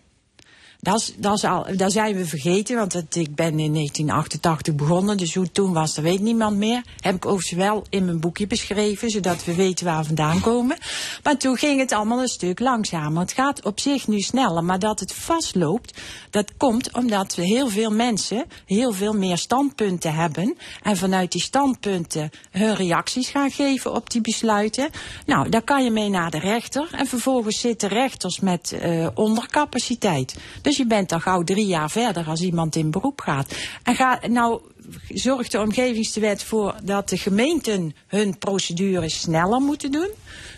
Dat, 0.86 1.12
dat, 1.16 1.36
is 1.36 1.44
al, 1.44 1.66
zijn 1.86 2.16
we 2.16 2.26
vergeten, 2.26 2.76
want 2.76 2.94
ik 2.94 3.34
ben 3.34 3.58
in 3.58 3.72
1988 3.74 4.74
begonnen. 4.74 5.16
Dus 5.16 5.34
hoe 5.34 5.50
toen 5.50 5.72
was, 5.72 5.94
dat 5.94 6.04
weet 6.04 6.20
niemand 6.20 6.56
meer. 6.56 6.84
Heb 7.00 7.14
ik 7.14 7.26
overigens 7.26 7.58
wel 7.58 7.84
in 7.88 8.04
mijn 8.04 8.20
boekje 8.20 8.46
beschreven, 8.46 9.10
zodat 9.10 9.44
we 9.44 9.54
weten 9.54 9.86
waar 9.86 9.98
we 9.98 10.06
vandaan 10.06 10.40
komen. 10.40 10.76
Maar 11.22 11.36
toen 11.36 11.56
ging 11.56 11.80
het 11.80 11.92
allemaal 11.92 12.20
een 12.20 12.28
stuk 12.28 12.60
langzamer. 12.60 13.20
Het 13.20 13.32
gaat 13.32 13.64
op 13.64 13.80
zich 13.80 14.08
nu 14.08 14.20
sneller, 14.20 14.64
maar 14.64 14.78
dat 14.78 15.00
het 15.00 15.14
vastloopt, 15.14 16.00
dat 16.30 16.52
komt 16.56 16.92
omdat 16.92 17.34
we 17.34 17.42
heel 17.42 17.68
veel 17.68 17.90
mensen 17.90 18.44
heel 18.66 18.92
veel 18.92 19.12
meer 19.12 19.38
standpunten 19.38 20.14
hebben. 20.14 20.56
En 20.82 20.96
vanuit 20.96 21.32
die 21.32 21.40
standpunten 21.40 22.30
hun 22.50 22.74
reacties 22.74 23.28
gaan 23.28 23.50
geven 23.50 23.94
op 23.94 24.10
die 24.10 24.20
besluiten. 24.20 24.90
Nou, 25.26 25.48
daar 25.48 25.62
kan 25.62 25.84
je 25.84 25.90
mee 25.90 26.08
naar 26.08 26.30
de 26.30 26.38
rechter. 26.38 26.88
En 26.92 27.06
vervolgens 27.06 27.60
zitten 27.60 27.88
rechters 27.88 28.40
met 28.40 28.76
uh, 28.82 29.08
ondercapaciteit. 29.14 30.36
Dus 30.62 30.75
je 30.76 30.86
bent 30.86 31.08
dan 31.08 31.20
gauw 31.20 31.42
drie 31.42 31.66
jaar 31.66 31.90
verder 31.90 32.26
als 32.26 32.40
iemand 32.40 32.76
in 32.76 32.90
beroep 32.90 33.20
gaat. 33.20 33.54
En 33.82 33.94
ga, 33.94 34.20
nou 34.28 34.60
zorgt 35.08 35.52
de 35.52 35.60
omgevingswet 35.60 36.42
voor 36.42 36.74
dat 36.82 37.08
de 37.08 37.18
gemeenten 37.18 37.94
hun 38.06 38.38
procedures 38.38 39.20
sneller 39.20 39.60
moeten 39.60 39.92
doen. 39.92 40.10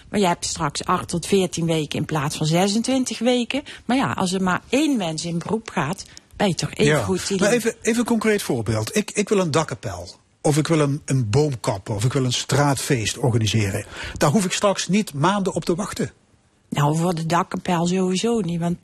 Maar 0.09 0.21
je 0.21 0.27
hebt 0.27 0.45
straks 0.45 0.85
8 0.85 1.09
tot 1.09 1.27
14 1.27 1.66
weken 1.66 1.99
in 1.99 2.05
plaats 2.05 2.37
van 2.37 2.47
26 2.47 3.19
weken. 3.19 3.62
Maar 3.85 3.97
ja, 3.97 4.12
als 4.12 4.33
er 4.33 4.43
maar 4.43 4.62
één 4.69 4.97
mens 4.97 5.25
in 5.25 5.39
beroep 5.39 5.71
gaat, 5.71 6.05
ben 6.37 6.49
je 6.49 6.55
toch 6.55 6.75
even 6.75 6.97
ja. 6.97 7.03
goed. 7.03 7.29
Die 7.29 7.41
Maar 7.41 7.51
even, 7.51 7.75
even 7.83 7.99
een 7.99 8.05
concreet 8.05 8.43
voorbeeld. 8.43 8.97
Ik, 8.97 9.11
ik 9.11 9.29
wil 9.29 9.39
een 9.39 9.51
dakkapel. 9.51 10.09
Of 10.41 10.57
ik 10.57 10.66
wil 10.66 10.81
een, 10.81 11.03
een 11.05 11.31
boom 11.31 11.61
kappen. 11.61 11.95
Of 11.95 12.05
ik 12.05 12.12
wil 12.12 12.25
een 12.25 12.33
straatfeest 12.33 13.19
organiseren. 13.19 13.85
Daar 14.16 14.31
hoef 14.31 14.45
ik 14.45 14.53
straks 14.53 14.89
niet 14.89 15.14
maanden 15.14 15.55
op 15.55 15.64
te 15.64 15.75
wachten. 15.75 16.12
Nou, 16.69 16.97
voor 16.97 17.14
de 17.14 17.27
dakkapel 17.27 17.87
sowieso 17.87 18.41
niet. 18.41 18.61
Want 18.61 18.79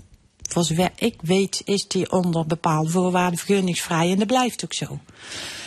voor 0.49 0.65
zover 0.65 0.91
ik 0.97 1.15
weet 1.23 1.63
is 1.65 1.89
die 1.89 2.13
onder 2.13 2.47
bepaalde 2.47 2.91
voorwaarden 2.91 3.39
vergunningsvrij. 3.39 4.11
En 4.11 4.19
dat 4.19 4.27
blijft 4.27 4.65
ook 4.65 4.73
zo. 4.73 4.99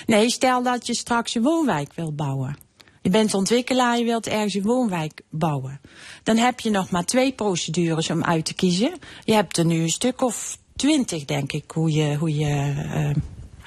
Nee, 0.05 0.29
stel 0.29 0.63
dat 0.63 0.87
je 0.87 0.95
straks 0.95 1.35
een 1.35 1.41
woonwijk 1.43 1.93
wil 1.93 2.13
bouwen. 2.13 2.57
Je 3.01 3.09
bent 3.09 3.33
ontwikkelaar, 3.33 3.97
je 3.97 4.03
wilt 4.03 4.27
ergens 4.27 4.53
een 4.53 4.63
woonwijk 4.63 5.21
bouwen. 5.29 5.81
Dan 6.23 6.37
heb 6.37 6.59
je 6.59 6.69
nog 6.69 6.89
maar 6.89 7.05
twee 7.05 7.31
procedures 7.31 8.09
om 8.09 8.23
uit 8.23 8.45
te 8.45 8.53
kiezen. 8.53 8.91
Je 9.23 9.33
hebt 9.33 9.57
er 9.57 9.65
nu 9.65 9.81
een 9.81 9.89
stuk 9.89 10.21
of 10.21 10.57
twintig, 10.75 11.25
denk 11.25 11.51
ik, 11.51 11.71
hoe 11.71 11.91
je... 11.91 12.15
Hoe 12.15 12.35
je 12.37 12.73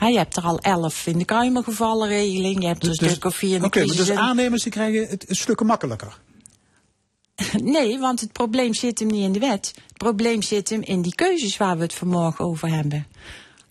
uh, 0.01 0.09
je 0.09 0.17
hebt 0.19 0.37
er 0.37 0.43
al 0.43 0.59
elf 0.59 1.07
in 1.07 1.19
de 1.19 1.25
kruimelgevallenregeling. 1.25 2.61
Je 2.61 2.67
hebt 2.67 2.83
er 2.83 2.91
een 2.91 2.97
Dus- 2.97 3.11
stuk 3.11 3.25
of 3.25 3.37
vier 3.37 3.55
in 3.55 3.61
de 3.61 3.67
Oké, 3.67 3.81
crisis. 3.81 4.07
dus 4.07 4.11
aannemers 4.17 4.63
die 4.63 4.73
krijgen 4.73 5.09
het 5.09 5.29
een 5.29 5.37
stuk 5.37 5.63
makkelijker. 5.63 6.19
Nee, 7.63 7.99
want 7.99 8.21
het 8.21 8.33
probleem 8.33 8.75
zit 8.75 8.99
hem 8.99 9.09
niet 9.09 9.25
in 9.25 9.33
de 9.33 9.39
wet. 9.39 9.73
Het 9.89 9.97
probleem 9.97 10.43
zit 10.43 10.69
hem 10.69 10.83
in 10.83 11.03
die 11.03 11.15
keuzes 11.15 11.57
waar 11.57 11.77
we 11.77 11.83
het 11.83 11.95
vanmorgen 11.95 12.45
over 12.45 12.69
hebben. 12.69 13.07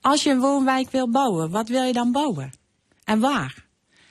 Als 0.02 0.24
je 0.24 0.30
een 0.30 0.40
woonwijk 0.40 0.92
wil 0.92 1.10
bouwen, 1.10 1.50
wat 1.50 1.68
wil 1.68 1.84
je 1.84 1.94
dan 1.94 2.12
bouwen? 2.12 2.54
En 3.04 3.20
waar? 3.20 3.68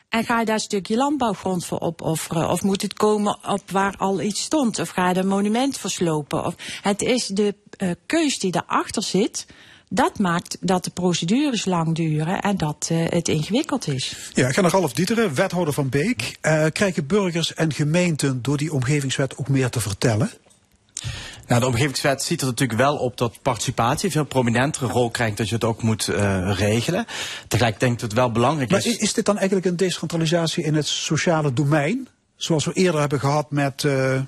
En 0.08 0.24
ga 0.24 0.38
je 0.38 0.44
daar 0.44 0.54
een 0.54 0.60
stukje 0.60 0.96
landbouwgrond 0.96 1.64
voor 1.64 1.80
opofferen? 1.80 2.50
Of 2.50 2.62
moet 2.62 2.82
het 2.82 2.94
komen 2.94 3.38
op 3.48 3.70
waar 3.70 3.94
al 3.96 4.20
iets 4.20 4.42
stond? 4.42 4.78
Of 4.78 4.88
ga 4.88 5.08
je 5.08 5.14
er 5.14 5.20
een 5.20 5.28
monument 5.28 5.78
verslopen? 5.78 6.44
Of, 6.44 6.54
het 6.82 7.02
is 7.02 7.26
de 7.26 7.54
eh, 7.76 7.90
keus 8.06 8.38
die 8.38 8.50
daarachter 8.50 9.02
zit. 9.02 9.46
Dat 9.88 10.18
maakt 10.18 10.56
dat 10.60 10.84
de 10.84 10.90
procedures 10.90 11.64
lang 11.64 11.94
duren 11.94 12.40
en 12.40 12.56
dat 12.56 12.88
eh, 12.90 13.04
het 13.08 13.28
ingewikkeld 13.28 13.88
is. 13.88 14.30
Ja, 14.34 14.48
ik 14.48 14.54
ga 14.54 14.60
naar 14.60 14.70
Ralf 14.70 14.92
Dieteren, 14.92 15.34
wethouder 15.34 15.74
van 15.74 15.88
Beek. 15.88 16.36
Eh, 16.40 16.64
krijgen 16.72 17.06
burgers 17.06 17.54
en 17.54 17.72
gemeenten 17.72 18.42
door 18.42 18.56
die 18.56 18.72
omgevingswet 18.72 19.36
ook 19.36 19.48
meer 19.48 19.70
te 19.70 19.80
vertellen? 19.80 20.30
Nou, 21.46 21.60
de 21.60 21.66
omgevingswet 21.66 22.22
ziet 22.22 22.40
er 22.40 22.46
natuurlijk 22.46 22.78
wel 22.78 22.96
op 22.96 23.16
dat 23.16 23.42
participatie 23.42 24.06
een 24.06 24.12
veel 24.12 24.24
prominentere 24.24 24.86
rol 24.86 25.10
krijgt 25.10 25.36
dat 25.36 25.48
je 25.48 25.54
het 25.54 25.64
ook 25.64 25.82
moet 25.82 26.08
eh, 26.08 26.50
regelen. 26.54 27.06
Tegelijk 27.48 27.80
denk 27.80 27.92
ik 27.92 27.98
dat 27.98 28.10
het 28.10 28.18
wel 28.18 28.32
belangrijk 28.32 28.70
Maar 28.70 28.78
is. 28.78 28.86
is, 28.86 28.96
is 28.96 29.12
dit 29.12 29.24
dan 29.24 29.36
eigenlijk 29.38 29.66
een 29.66 29.76
decentralisatie 29.76 30.64
in 30.64 30.74
het 30.74 30.86
sociale 30.86 31.52
domein? 31.52 32.08
Zoals 32.36 32.64
we 32.64 32.72
eerder 32.72 33.00
hebben 33.00 33.20
gehad 33.20 33.50
met 33.50 33.84
eh, 33.84 34.20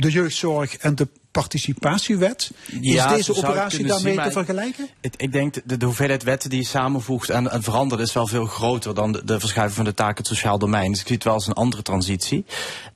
de 0.00 0.10
jeugdzorg 0.10 0.76
en 0.76 0.94
de 0.94 1.08
participatiewet. 1.30 2.50
Is 2.80 3.06
deze 3.06 3.36
operatie 3.36 3.86
daarmee 3.86 4.14
zien, 4.14 4.22
te 4.22 4.30
vergelijken? 4.30 4.88
Ik, 5.00 5.14
ik 5.16 5.32
denk 5.32 5.54
de, 5.64 5.76
de 5.76 5.84
hoeveelheid 5.84 6.22
wetten 6.22 6.50
die 6.50 6.58
je 6.58 6.66
samenvoegt 6.66 7.30
en, 7.30 7.50
en 7.50 7.62
verandert 7.62 8.00
is 8.00 8.12
wel 8.12 8.26
veel 8.26 8.46
groter 8.46 8.94
dan 8.94 9.12
de, 9.12 9.24
de 9.24 9.40
verschuiving 9.40 9.76
van 9.76 9.84
de 9.84 9.94
taken 9.94 10.16
het 10.16 10.26
sociaal 10.26 10.58
domein. 10.58 10.90
Dus 10.90 11.00
ik 11.00 11.06
zie 11.06 11.14
het 11.14 11.24
wel 11.24 11.34
als 11.34 11.46
een 11.46 11.52
andere 11.52 11.82
transitie. 11.82 12.44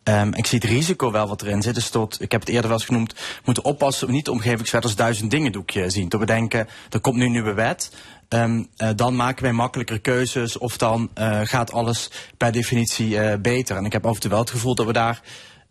Ehm, 0.02 0.32
ik 0.32 0.46
zie 0.46 0.58
het 0.58 0.68
risico 0.68 1.10
wel 1.10 1.28
wat 1.28 1.42
erin 1.42 1.62
zit. 1.62 1.74
Dus 1.74 1.88
tot, 1.88 2.20
ik 2.20 2.32
heb 2.32 2.40
het 2.40 2.50
eerder 2.50 2.68
wel 2.68 2.78
eens 2.78 2.86
genoemd, 2.86 3.12
we 3.12 3.42
moeten 3.44 3.64
oppassen 3.64 4.06
we 4.06 4.12
niet 4.12 4.24
de 4.24 4.30
omgevingswet 4.30 4.82
als 4.82 4.96
duizend 4.96 5.30
dingen 5.30 5.52
doekje 5.52 5.90
zien. 5.90 6.08
Dat 6.08 6.20
we 6.20 6.26
denken, 6.26 6.68
er 6.90 7.00
komt 7.00 7.16
nu 7.16 7.24
een 7.24 7.32
nieuwe 7.32 7.54
wet. 7.54 7.90
Ehm, 8.28 8.62
eh, 8.76 8.88
dan 8.96 9.16
maken 9.16 9.42
wij 9.42 9.52
makkelijker 9.52 10.00
keuzes 10.00 10.58
of 10.58 10.76
dan 10.76 11.10
eh, 11.14 11.40
gaat 11.42 11.72
alles 11.72 12.10
per 12.36 12.52
definitie 12.52 13.18
eh, 13.18 13.38
beter. 13.40 13.76
En 13.76 13.84
ik 13.84 13.92
heb 13.92 14.06
af 14.06 14.14
en 14.14 14.20
toe 14.20 14.30
wel 14.30 14.40
het 14.40 14.50
gevoel 14.50 14.74
dat 14.74 14.86
we 14.86 14.92
daar 14.92 15.22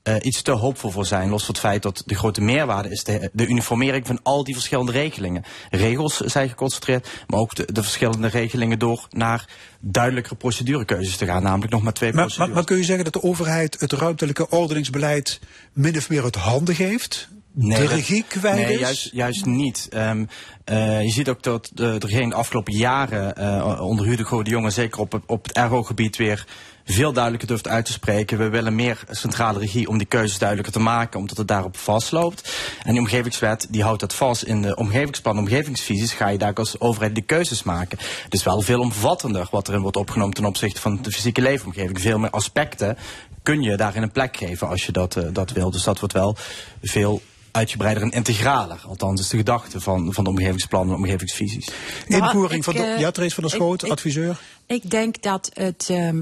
eh, 0.03 0.15
iets 0.21 0.41
te 0.41 0.51
hoopvol 0.51 0.91
voor 0.91 1.05
zijn. 1.05 1.29
Los 1.29 1.45
van 1.45 1.53
het 1.53 1.63
feit 1.63 1.81
dat 1.81 2.03
de 2.05 2.15
grote 2.15 2.41
meerwaarde 2.41 2.89
is 2.89 3.03
de, 3.03 3.29
de 3.33 3.47
uniformering 3.47 4.07
van 4.07 4.19
al 4.23 4.43
die 4.43 4.53
verschillende 4.53 4.91
regelingen. 4.91 5.43
Regels 5.69 6.17
zijn 6.17 6.49
geconcentreerd, 6.49 7.07
maar 7.27 7.39
ook 7.39 7.55
de, 7.55 7.67
de 7.73 7.81
verschillende 7.81 8.27
regelingen 8.27 8.79
door 8.79 9.07
naar 9.09 9.45
duidelijkere 9.79 10.35
procedurekeuzes 10.35 11.15
te 11.17 11.25
gaan. 11.25 11.43
Namelijk 11.43 11.71
nog 11.71 11.81
maar 11.81 11.93
twee 11.93 12.09
Maar, 12.13 12.17
maar, 12.19 12.27
procedures. 12.27 12.55
maar 12.55 12.65
kun 12.65 12.77
je 12.77 12.83
zeggen 12.83 13.03
dat 13.03 13.13
de 13.13 13.23
overheid 13.23 13.79
het 13.79 13.91
ruimtelijke 13.91 14.49
ordeningsbeleid 14.49 15.39
min 15.73 15.97
of 15.97 16.09
meer 16.09 16.23
uit 16.23 16.35
handen 16.35 16.75
geeft? 16.75 17.29
de 17.53 17.67
dat- 17.67 17.87
regie 17.89 18.23
kwijt 18.27 18.55
nee, 18.55 18.73
is? 18.73 18.79
juist, 18.79 19.09
juist 19.13 19.45
niet. 19.45 19.87
Ehm, 19.89 20.25
eh, 20.65 21.01
je 21.01 21.09
ziet 21.11 21.29
ook 21.29 21.43
dat 21.43 21.71
de, 21.73 21.95
de 21.97 22.05
regering 22.05 22.31
de 22.31 22.37
afgelopen 22.37 22.73
jaren 22.73 23.35
eh, 23.35 23.81
onder 23.81 24.05
Hugo 24.05 24.43
de 24.43 24.49
Jonge, 24.49 24.69
zeker 24.69 24.99
op, 24.99 25.21
op 25.25 25.43
het 25.47 25.57
RO-gebied, 25.57 26.17
weer 26.17 26.45
veel 26.86 27.13
duidelijker 27.13 27.47
durft 27.47 27.67
uit 27.67 27.86
te 27.86 27.91
spreken. 27.91 28.38
We 28.38 28.49
willen 28.49 28.75
meer 28.75 29.03
centrale 29.09 29.59
regie 29.59 29.88
om 29.88 29.97
die 29.97 30.07
keuzes 30.07 30.38
duidelijker 30.38 30.73
te 30.73 30.79
maken, 30.79 31.19
omdat 31.19 31.38
het 31.38 31.47
daarop 31.47 31.77
vastloopt. 31.77 32.53
En 32.84 32.91
die 32.91 32.99
omgevingswet 33.01 33.67
die 33.69 33.84
houdt 33.84 33.99
dat 33.99 34.13
vast. 34.13 34.43
In 34.43 34.61
de 34.61 34.75
omgevingsplan, 34.75 35.38
omgevingsvisies, 35.38 36.13
ga 36.13 36.27
je 36.27 36.38
daar 36.38 36.53
als 36.53 36.79
overheid 36.79 37.15
de 37.15 37.21
keuzes 37.21 37.63
maken. 37.63 37.97
Het 38.23 38.34
is 38.34 38.43
wel 38.43 38.61
veel 38.61 38.79
omvattender 38.79 39.47
wat 39.51 39.67
erin 39.67 39.82
wordt 39.82 39.97
opgenomen 39.97 40.34
ten 40.34 40.45
opzichte 40.45 40.82
van 40.82 41.01
de 41.01 41.11
fysieke 41.11 41.41
leefomgeving. 41.41 42.01
Veel 42.01 42.19
meer 42.19 42.29
aspecten 42.29 42.97
kun 43.43 43.61
je 43.61 43.77
daarin 43.77 44.01
een 44.01 44.11
plek 44.11 44.38
geven 44.38 44.67
als 44.67 44.86
je 44.86 44.91
dat, 44.91 45.15
eh, 45.15 45.23
dat 45.34 45.51
wil. 45.51 45.71
Dus 45.71 45.84
dat 45.84 45.99
wordt 45.99 46.13
wel 46.13 46.36
veel 46.82 47.21
uitgebreider 47.51 48.03
en 48.03 48.11
integraler. 48.11 48.82
Althans, 48.88 49.21
is 49.21 49.27
de 49.27 49.38
gedachte 49.38 49.79
van, 49.79 50.13
van 50.13 50.23
de 50.23 50.29
omgevingsplannen 50.29 50.95
en 50.95 51.01
omgevingsvisies. 51.01 51.69
Nou, 52.07 52.23
Invoering 52.23 52.57
ik, 52.57 52.63
van 52.63 52.73
de, 52.73 52.84
eh, 52.84 52.99
ja, 52.99 53.11
Therese 53.11 53.36
van 53.36 53.43
der 53.43 53.53
Schoot, 53.53 53.84
ik- 53.84 53.91
adviseur. 53.91 54.38
Ik 54.65 54.89
denk 54.89 55.21
dat 55.21 55.49
het, 55.53 55.88
ehm, 55.89 56.21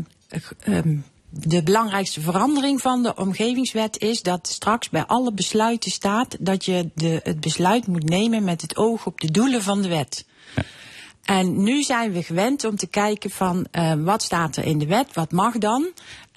ehm, 0.59 0.97
de 1.29 1.63
belangrijkste 1.63 2.21
verandering 2.21 2.81
van 2.81 3.03
de 3.03 3.15
omgevingswet 3.15 3.97
is 3.97 4.21
dat 4.21 4.47
straks 4.47 4.89
bij 4.89 5.05
alle 5.05 5.33
besluiten 5.33 5.91
staat 5.91 6.37
dat 6.39 6.65
je 6.65 6.89
de, 6.93 7.19
het 7.23 7.39
besluit 7.39 7.87
moet 7.87 8.09
nemen 8.09 8.43
met 8.43 8.61
het 8.61 8.77
oog 8.77 9.05
op 9.05 9.21
de 9.21 9.31
doelen 9.31 9.63
van 9.63 9.81
de 9.81 9.87
wet. 9.87 10.25
En 11.23 11.63
nu 11.63 11.83
zijn 11.83 12.11
we 12.11 12.23
gewend 12.23 12.63
om 12.63 12.75
te 12.75 12.87
kijken 12.87 13.29
van 13.29 13.67
eh, 13.71 13.93
wat 13.93 14.23
staat 14.23 14.55
er 14.55 14.65
in 14.65 14.77
de 14.77 14.85
wet, 14.85 15.13
wat 15.13 15.31
mag 15.31 15.57
dan 15.57 15.87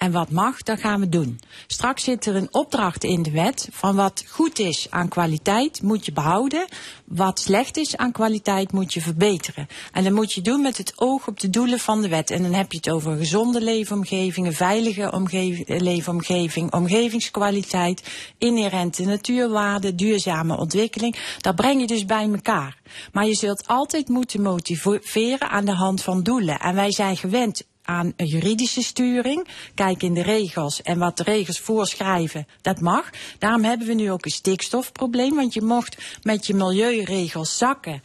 en 0.03 0.11
wat 0.11 0.29
mag, 0.29 0.63
dat 0.63 0.79
gaan 0.79 0.99
we 0.99 1.09
doen. 1.09 1.39
Straks 1.67 2.03
zit 2.03 2.25
er 2.25 2.35
een 2.35 2.53
opdracht 2.53 3.03
in 3.03 3.23
de 3.23 3.31
wet 3.31 3.67
van 3.71 3.95
wat 3.95 4.23
goed 4.29 4.59
is 4.59 4.87
aan 4.89 5.07
kwaliteit 5.07 5.81
moet 5.81 6.05
je 6.05 6.11
behouden, 6.11 6.67
wat 7.05 7.39
slecht 7.39 7.77
is 7.77 7.97
aan 7.97 8.11
kwaliteit 8.11 8.71
moet 8.71 8.93
je 8.93 9.01
verbeteren. 9.01 9.67
En 9.91 10.03
dat 10.03 10.13
moet 10.13 10.33
je 10.33 10.41
doen 10.41 10.61
met 10.61 10.77
het 10.77 10.93
oog 10.95 11.27
op 11.27 11.39
de 11.39 11.49
doelen 11.49 11.79
van 11.79 12.01
de 12.01 12.07
wet. 12.07 12.31
En 12.31 12.41
dan 12.41 12.53
heb 12.53 12.71
je 12.71 12.77
het 12.77 12.89
over 12.89 13.17
gezonde 13.17 13.61
leefomgeving, 13.61 14.47
een 14.47 14.53
veilige 14.53 15.11
omgev- 15.11 15.67
leefomgeving, 15.67 16.73
omgevingskwaliteit, 16.73 18.03
inherente 18.37 19.03
natuurwaarden, 19.03 19.95
duurzame 19.95 20.57
ontwikkeling. 20.57 21.15
Dat 21.41 21.55
breng 21.55 21.81
je 21.81 21.87
dus 21.87 22.05
bij 22.05 22.29
elkaar. 22.31 22.77
Maar 23.11 23.25
je 23.25 23.35
zult 23.35 23.67
altijd 23.67 24.07
moeten 24.07 24.41
motiveren 24.41 25.49
aan 25.49 25.65
de 25.65 25.75
hand 25.75 26.03
van 26.03 26.23
doelen. 26.23 26.59
En 26.59 26.75
wij 26.75 26.91
zijn 26.91 27.17
gewend 27.17 27.71
aan 27.83 28.13
een 28.15 28.25
juridische 28.25 28.83
sturing. 28.83 29.47
Kijk 29.75 30.03
in 30.03 30.13
de 30.13 30.21
regels 30.21 30.81
en 30.81 30.99
wat 30.99 31.17
de 31.17 31.23
regels 31.23 31.59
voorschrijven, 31.59 32.47
dat 32.61 32.79
mag. 32.79 33.09
Daarom 33.39 33.63
hebben 33.63 33.87
we 33.87 33.93
nu 33.93 34.11
ook 34.11 34.25
een 34.25 34.31
stikstofprobleem, 34.31 35.35
want 35.35 35.53
je 35.53 35.61
mocht 35.61 35.97
met 36.21 36.47
je 36.47 36.53
milieuregels 36.53 37.57
zakken 37.57 38.01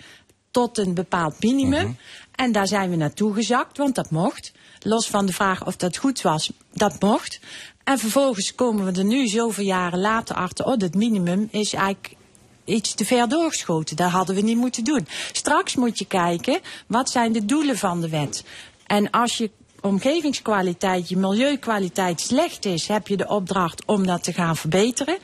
tot 0.51 0.79
een 0.79 0.95
bepaald 0.95 1.43
minimum. 1.43 1.97
En 2.35 2.53
daar 2.53 2.67
zijn 2.67 2.91
we 2.91 2.97
naartoe 2.97 3.35
gezakt, 3.35 3.77
want 3.77 3.95
dat 3.95 4.11
mocht. 4.11 4.53
Los 4.81 5.09
van 5.09 5.27
de 5.27 5.33
vraag 5.33 5.67
of 5.67 5.77
dat 5.77 5.97
goed 5.97 6.23
was, 6.23 6.53
dat 6.73 7.01
mocht. 7.01 7.41
En 7.85 7.99
vervolgens 7.99 8.55
komen 8.55 8.85
we 8.85 8.99
er 8.99 9.05
nu 9.05 9.27
zoveel 9.27 9.65
jaren 9.65 9.99
later 9.99 10.37
achter, 10.37 10.65
oh, 10.65 10.77
dat 10.77 10.95
minimum 10.95 11.49
is 11.51 11.73
eigenlijk 11.73 12.17
iets 12.65 12.95
te 12.95 13.05
ver 13.05 13.29
doorgeschoten. 13.29 13.97
Dat 13.97 14.11
hadden 14.11 14.35
we 14.35 14.41
niet 14.41 14.57
moeten 14.57 14.85
doen. 14.85 15.07
Straks 15.33 15.75
moet 15.75 15.99
je 15.99 16.05
kijken, 16.05 16.61
wat 16.87 17.11
zijn 17.11 17.33
de 17.33 17.45
doelen 17.45 17.79
van 17.79 18.01
de 18.01 18.09
wet? 18.09 18.45
En 18.87 19.11
als 19.11 19.37
je 19.37 19.51
omgevingskwaliteit, 19.89 21.09
je 21.09 21.17
milieukwaliteit 21.17 22.21
slecht 22.21 22.65
is, 22.65 22.89
heb 22.89 23.09
je 23.09 23.17
de 23.17 23.29
opdracht 23.29 23.85
om 23.85 24.07
dat 24.07 24.23
te 24.23 24.33
gaan 24.33 24.57
verbeteren. 24.57 25.19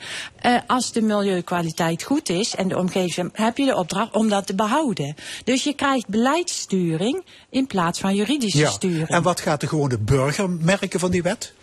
Uh, 0.45 0.57
als 0.67 0.91
de 0.91 1.01
milieukwaliteit 1.01 2.03
goed 2.03 2.29
is 2.29 2.55
en 2.55 2.67
de 2.67 2.77
omgeving, 2.77 3.29
heb 3.33 3.57
je 3.57 3.65
de 3.65 3.75
opdracht 3.75 4.13
om 4.13 4.29
dat 4.29 4.47
te 4.47 4.55
behouden. 4.55 5.15
Dus 5.43 5.63
je 5.63 5.73
krijgt 5.73 6.07
beleidssturing 6.07 7.23
in 7.49 7.67
plaats 7.67 7.99
van 7.99 8.15
juridische 8.15 8.57
ja. 8.57 8.69
sturing. 8.69 9.07
En 9.07 9.23
wat 9.23 9.39
gaat 9.39 9.61
de 9.61 9.67
gewone 9.67 9.97
burger 9.97 10.49
merken 10.49 10.99
van 10.99 11.11
die 11.11 11.23
wet? 11.23 11.53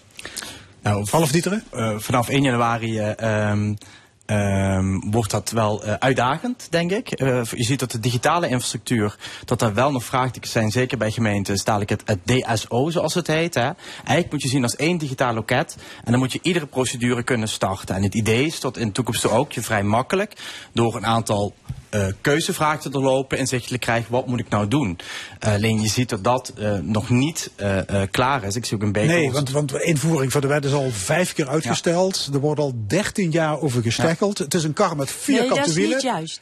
Nou, 0.83 1.07
Half 1.11 1.31
Dieteren? 1.31 1.65
Uh, 1.75 1.99
vanaf 1.99 2.29
1 2.29 2.43
januari 2.43 2.99
uh, 2.99 3.53
Um, 4.33 5.11
wordt 5.11 5.31
dat 5.31 5.51
wel 5.51 5.87
uh, 5.87 5.93
uitdagend, 5.93 6.67
denk 6.71 6.91
ik. 6.91 7.21
Uh, 7.21 7.45
je 7.45 7.65
ziet 7.65 7.79
dat 7.79 7.91
de 7.91 8.01
digitale 8.01 8.49
infrastructuur, 8.49 9.17
dat 9.45 9.59
daar 9.59 9.75
wel 9.75 9.93
nog 9.93 10.05
vraagtekens 10.05 10.53
zijn, 10.53 10.71
zeker 10.71 10.99
bij 10.99 11.11
gemeenten, 11.11 11.55
is 11.55 11.65
dadelijk 11.65 11.91
het, 11.91 12.03
het, 12.05 12.19
DSO, 12.25 12.91
zoals 12.91 13.15
het 13.15 13.27
heet. 13.27 13.55
Hè. 13.55 13.71
Eigenlijk 13.95 14.31
moet 14.31 14.43
je 14.43 14.49
zien 14.49 14.63
als 14.63 14.77
één 14.77 14.99
digitaal 14.99 15.35
loket 15.35 15.77
en 16.05 16.11
dan 16.11 16.21
moet 16.21 16.33
je 16.33 16.39
iedere 16.43 16.67
procedure 16.67 17.23
kunnen 17.23 17.49
starten. 17.49 17.95
En 17.95 18.03
het 18.03 18.15
idee 18.15 18.47
is 18.47 18.61
dat 18.61 18.77
in 18.77 18.87
de 18.87 18.93
toekomst 18.93 19.29
ook 19.29 19.53
je 19.53 19.63
vrij 19.63 19.83
makkelijk 19.83 20.33
door 20.73 20.97
een 20.97 21.07
aantal 21.07 21.55
uh, 21.95 22.07
keuzevragen 22.21 22.81
te 22.81 22.89
doorlopen, 22.89 23.39
inzichtelijk 23.39 23.83
krijgen 23.83 24.13
wat 24.13 24.27
moet 24.27 24.41
ik 24.41 24.49
nou 24.49 24.69
doen. 24.69 24.99
Uh, 25.47 25.53
alleen 25.53 25.81
je 25.81 25.89
ziet 25.89 26.09
dat 26.09 26.25
dat 26.25 26.53
uh, 26.59 26.79
nog 26.79 27.11
niet 27.11 27.51
klaar 28.11 28.45
is. 28.45 28.57
Ik 28.57 28.65
zie 28.65 28.77
ook 28.77 28.83
een 28.83 28.93
beetje. 28.93 29.17
Nee, 29.17 29.31
want, 29.31 29.51
want 29.51 29.69
de 29.69 29.83
invoering 29.83 30.33
van 30.33 30.41
de 30.41 30.47
wet 30.47 30.65
is 30.65 30.73
al 30.73 30.91
vijf 30.91 31.33
keer 31.33 31.49
uitgesteld. 31.49 32.25
Ja. 32.27 32.35
Er 32.35 32.41
wordt 32.41 32.61
al 32.61 32.75
dertien 32.87 33.31
jaar 33.31 33.61
over 33.61 33.83
gesteggeld. 33.83 34.39
Ja. 34.39 34.45
Het 34.45 34.55
is 34.55 34.65
een 34.65 34.73
kar 34.73 34.97
met 34.97 35.11
vierkante 35.11 35.55
nee, 35.55 35.59
dat 35.59 35.69
is 35.69 35.75
wielen. 35.75 35.95
Niet 35.95 36.03
juist. 36.03 36.41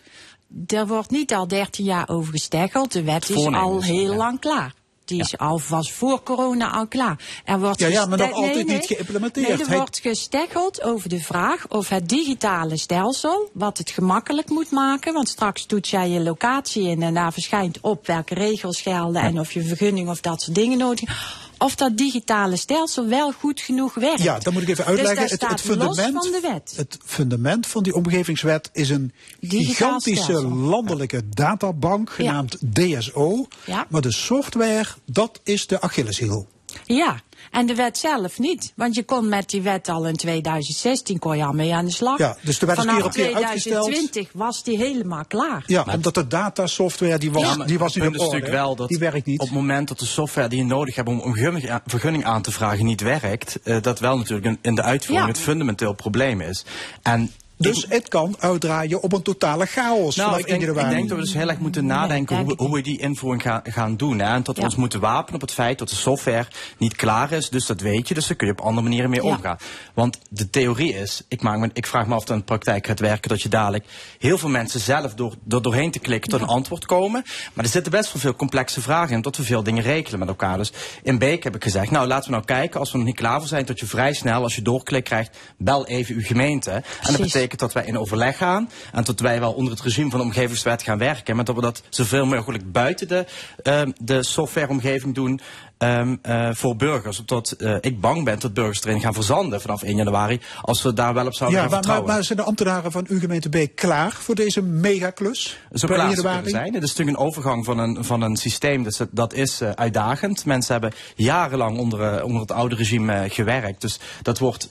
Er 0.67 0.87
wordt 0.87 1.11
niet 1.11 1.35
al 1.35 1.49
dertien 1.49 1.85
jaar 1.85 2.09
over 2.09 2.33
gesteggeld. 2.33 2.93
De 2.93 3.03
wet 3.03 3.29
is 3.31 3.47
al 3.47 3.83
heel 3.83 4.11
ja. 4.11 4.17
lang 4.17 4.41
klaar. 4.41 4.75
Die 5.11 5.21
is 5.21 5.35
was 5.69 5.93
voor 5.93 6.23
corona 6.23 6.71
al 6.71 6.87
klaar. 6.87 7.43
Er 7.45 7.61
wordt 7.61 7.81
ja, 7.81 7.87
ja, 7.87 8.07
maar 8.07 8.19
nog 8.19 8.33
altijd 8.33 8.67
nee, 8.67 8.77
niet 8.77 8.87
geïmplementeerd. 8.87 9.49
Nee, 9.49 9.67
er 9.67 9.77
wordt 9.77 9.99
gesteggeld 9.99 10.83
over 10.83 11.09
de 11.09 11.21
vraag 11.21 11.69
of 11.69 11.89
het 11.89 12.09
digitale 12.09 12.77
stelsel, 12.77 13.51
wat 13.53 13.79
het 13.79 13.91
gemakkelijk 13.91 14.49
moet 14.49 14.71
maken, 14.71 15.13
want 15.13 15.29
straks 15.29 15.67
doet 15.67 15.89
jij 15.89 16.09
je 16.09 16.21
locatie 16.21 16.89
in 16.89 17.03
en 17.03 17.15
daar 17.15 17.33
verschijnt 17.33 17.79
op 17.81 18.07
welke 18.07 18.35
regels 18.35 18.81
gelden 18.81 19.23
ja. 19.23 19.29
en 19.29 19.41
of 19.41 19.53
je 19.53 19.63
vergunning 19.63 20.09
of 20.09 20.21
dat 20.21 20.43
soort 20.43 20.57
dingen 20.57 20.79
nodig 20.79 21.49
of 21.63 21.75
dat 21.75 21.97
digitale 21.97 22.57
stelsel 22.57 23.07
wel 23.07 23.33
goed 23.33 23.61
genoeg 23.61 23.95
werkt. 23.95 24.23
Ja, 24.23 24.39
dan 24.39 24.53
moet 24.53 24.63
ik 24.63 24.69
even 24.69 24.85
uitleggen. 24.85 25.23
Dus 25.23 25.31
het, 25.31 25.49
het, 25.49 25.61
fundament, 25.61 25.97
van 25.97 26.33
de 26.33 26.41
wet. 26.43 26.73
het 26.77 26.99
fundament 27.05 27.67
van 27.67 27.83
die 27.83 27.95
omgevingswet 27.95 28.71
is 28.73 28.91
een 28.91 29.13
Digitaal 29.41 29.69
gigantische 29.69 30.23
stelsel. 30.23 30.51
landelijke 30.51 31.29
databank 31.29 32.11
genaamd 32.11 32.57
DSO. 32.75 33.47
Ja. 33.65 33.87
Maar 33.89 34.01
de 34.01 34.13
software, 34.13 34.89
dat 35.05 35.41
is 35.43 35.67
de 35.67 35.81
Achilleshiel. 35.81 36.49
Ja, 36.85 37.21
en 37.51 37.67
de 37.67 37.75
wet 37.75 37.99
zelf 37.99 38.39
niet. 38.39 38.73
Want 38.77 38.95
je 38.95 39.03
kon 39.05 39.29
met 39.29 39.51
die 39.51 39.63
wet 39.63 39.89
al 39.89 40.07
in 40.07 40.17
2016 40.17 41.19
kon 41.19 41.37
je 41.37 41.45
al 41.45 41.53
mee 41.53 41.75
aan 41.75 41.85
de 41.85 41.91
slag. 41.91 42.19
Ja, 42.19 42.37
dus 42.43 42.59
de 42.59 42.67
wet 42.67 42.79
is 42.79 42.85
keer 42.85 43.05
op 43.05 43.13
keer 43.13 43.35
uitgesteld. 43.35 43.85
2020 43.85 44.29
was 44.35 44.63
die 44.63 44.77
helemaal 44.77 45.25
klaar. 45.25 45.63
Ja, 45.67 45.85
maar 45.85 45.95
omdat 45.95 46.15
de 46.15 46.27
datasoftware 46.27 47.19
die 47.19 47.31
was, 47.33 47.43
Ja, 47.43 47.65
die 47.65 47.79
was 47.79 47.95
niet 47.95 48.19
op 48.19 48.29
orde. 48.35 48.51
wel 48.51 48.77
dat 48.77 48.89
die 48.89 48.99
werkt 48.99 49.27
niet. 49.27 49.41
op 49.41 49.47
het 49.47 49.57
moment 49.57 49.89
dat 49.89 49.99
de 49.99 50.07
software 50.07 50.49
die 50.49 50.59
je 50.59 50.65
nodig 50.65 50.95
hebt 50.95 51.09
om 51.09 51.15
een 51.21 51.33
vergunning, 51.35 51.81
vergunning 51.87 52.25
aan 52.25 52.43
te 52.43 52.51
vragen 52.51 52.85
niet 52.85 53.01
werkt, 53.01 53.59
uh, 53.65 53.83
dat 53.83 53.99
wel 53.99 54.17
natuurlijk 54.17 54.47
in, 54.47 54.59
in 54.63 54.75
de 54.75 54.83
uitvoering 54.83 55.27
Ja. 55.29 55.33
het 55.33 55.43
fundamenteel 55.43 55.93
probleem 55.93 56.41
is. 56.41 56.65
En 57.03 57.31
Dus 57.61 57.87
het 57.89 58.09
kan 58.09 58.35
uitdraaien 58.39 59.03
op 59.03 59.13
een 59.13 59.23
totale 59.23 59.67
chaos 59.67 60.17
nou, 60.17 60.29
vanaf 60.29 60.39
ik 60.39 60.47
denk, 60.47 60.63
1 60.63 60.71
ik 60.85 60.91
denk 60.91 61.09
dat 61.09 61.19
we 61.19 61.25
dus 61.25 61.35
heel 61.35 61.49
erg 61.49 61.59
moeten 61.59 61.87
nadenken 61.87 62.37
denk 62.37 62.49
hoe, 62.49 62.57
we- 62.57 62.63
hoe 62.65 62.75
we 62.75 62.83
die 62.83 62.99
invoering 63.01 63.43
gaan, 63.43 63.61
gaan 63.65 63.97
doen. 63.97 64.19
Hè? 64.19 64.25
En 64.35 64.43
dat 64.43 64.55
we 64.55 64.61
Ja. 64.61 64.67
ons 64.67 64.77
moeten 64.77 65.01
wapenen 65.01 65.35
op 65.35 65.41
het 65.41 65.53
feit 65.53 65.79
dat 65.79 65.89
de 65.89 65.95
software 65.95 66.47
niet 66.79 66.97
klaar 66.97 67.33
is. 67.33 67.49
Dus 67.51 67.67
dat 67.67 67.81
weet 67.81 68.09
je, 68.09 68.15
dus 68.15 68.27
daar 68.27 68.37
kun 68.37 68.47
je 68.47 68.53
op 68.53 68.61
andere 68.61 68.83
manieren 68.83 69.11
mee 69.11 69.23
Ja. 69.23 69.29
omgaan. 69.29 69.57
Want 69.95 70.19
de 70.31 70.51
theorie 70.51 70.95
is, 70.95 71.23
ik, 71.29 71.43
maak 71.43 71.59
me, 71.59 71.71
ik 71.73 71.87
vraag 71.87 72.07
me 72.07 72.11
af 72.15 72.17
of 72.17 72.23
het 72.23 72.33
in 72.33 72.39
de 72.39 72.45
praktijk 72.45 72.87
gaat 72.87 73.01
werken, 73.01 73.29
dat 73.29 73.43
je 73.43 73.49
dadelijk 73.49 73.85
heel 74.19 74.39
veel 74.39 74.49
mensen 74.49 74.81
zelf 74.81 75.15
door, 75.15 75.35
door 75.45 75.63
doorheen 75.63 75.91
te 75.91 75.99
klikken 75.99 76.31
tot 76.31 76.41
een 76.41 76.47
antwoord 76.47 76.87
komen. 76.87 77.23
Maar 77.53 77.65
er 77.65 77.71
zitten 77.71 77.93
best 77.93 78.13
wel 78.13 78.23
veel 78.23 78.37
complexe 78.37 78.81
vragen 78.81 79.15
in, 79.17 79.23
tot 79.23 79.37
we 79.37 79.43
veel 79.43 79.63
dingen 79.63 79.83
rekenen 79.83 80.19
met 80.19 80.29
elkaar. 80.29 80.57
Dus 80.57 80.73
in 81.03 81.19
Beek 81.19 81.45
heb 81.45 81.55
ik 81.55 81.63
gezegd, 81.63 81.91
nou 81.91 82.07
laten 82.07 82.25
we 82.25 82.31
nou 82.31 82.45
kijken, 82.45 82.81
als 82.81 82.91
we 82.93 82.97
nog 82.99 83.07
niet 83.07 83.17
klaar 83.17 83.39
voor 83.39 83.49
zijn, 83.49 83.65
dat 83.67 83.81
je 83.81 83.87
vrij 83.87 84.13
snel, 84.15 84.43
als 84.43 84.55
je 84.55 84.63
doorklik 84.63 85.05
krijgt, 85.05 85.37
bel 85.57 85.87
even 85.87 86.15
uw 86.15 86.23
gemeente. 86.23 86.71
En 86.71 86.83
dat. 87.17 87.49
Betekent 87.51 87.73
dat 87.73 87.83
wij 87.83 87.93
in 87.93 87.99
overleg 87.99 88.37
gaan 88.37 88.71
en 88.93 89.05
dat 89.05 89.21
wij 89.21 89.41
wel 89.41 89.53
onder 89.53 89.73
het 89.73 89.83
regime 89.83 90.11
van 90.11 90.19
de 90.19 90.25
omgevingswet 90.25 90.83
gaan 90.83 90.99
werken. 90.99 91.37
Maar 91.37 91.45
dat 91.45 91.55
we 91.55 91.61
dat 91.61 91.83
zoveel 91.89 92.27
mogelijk 92.27 92.73
buiten 92.73 93.09
de, 93.09 93.27
ehm, 93.63 93.91
de 93.97 94.23
softwareomgeving 94.23 95.15
doen. 95.15 95.41
Ehm, 95.81 96.17
eh, 96.23 96.49
voor 96.53 96.77
burgers. 96.77 97.19
Omdat 97.19 97.51
eh, 97.51 97.77
ik 97.81 98.01
bang 98.01 98.25
ben 98.25 98.39
dat 98.39 98.55
burgers 98.55 98.85
erin 98.85 99.01
gaan 99.01 99.15
verzanden 99.15 99.61
vanaf 99.61 99.83
1 99.83 99.97
januari. 99.97 100.41
Als 100.63 100.83
we 100.83 100.93
daar 100.93 101.15
wel 101.15 101.27
op 101.27 101.35
zouden 101.35 101.59
Ja, 101.59 101.65
gaan 101.65 101.71
maar, 101.73 101.81
maar, 101.81 101.95
vertrouwen. 101.95 102.15
maar 102.15 102.25
zijn 102.25 102.39
de 102.39 102.45
ambtenaren 102.45 102.93
van 102.93 103.05
uw 103.09 103.19
gemeente 103.19 103.49
B 103.49 103.77
klaar 103.77 104.13
voor 104.13 104.35
deze 104.35 104.63
megaklus? 104.63 105.59
Zo 105.73 105.87
Per 105.87 105.97
klaar 105.97 106.11
januari? 106.11 106.51
zijn. 106.51 106.75
Het 106.75 106.83
is 106.83 106.89
natuurlijk 106.89 107.19
een 107.19 107.25
overgang 107.25 107.65
van 107.65 107.79
een, 107.79 108.05
van 108.05 108.23
een 108.23 108.37
systeem. 108.37 108.83
Dus 108.83 108.97
dat, 108.97 109.09
dat 109.11 109.33
is 109.35 109.61
eh, 109.61 109.71
uitdagend. 109.71 110.45
Mensen 110.45 110.73
hebben 110.73 110.93
jarenlang 111.15 111.79
onder, 111.79 112.25
onder 112.25 112.41
het 112.41 112.53
oude 112.53 112.75
regime 112.75 113.27
gewerkt. 113.29 113.81
Dus 113.81 113.99
dat 114.23 114.39
wordt 114.39 114.71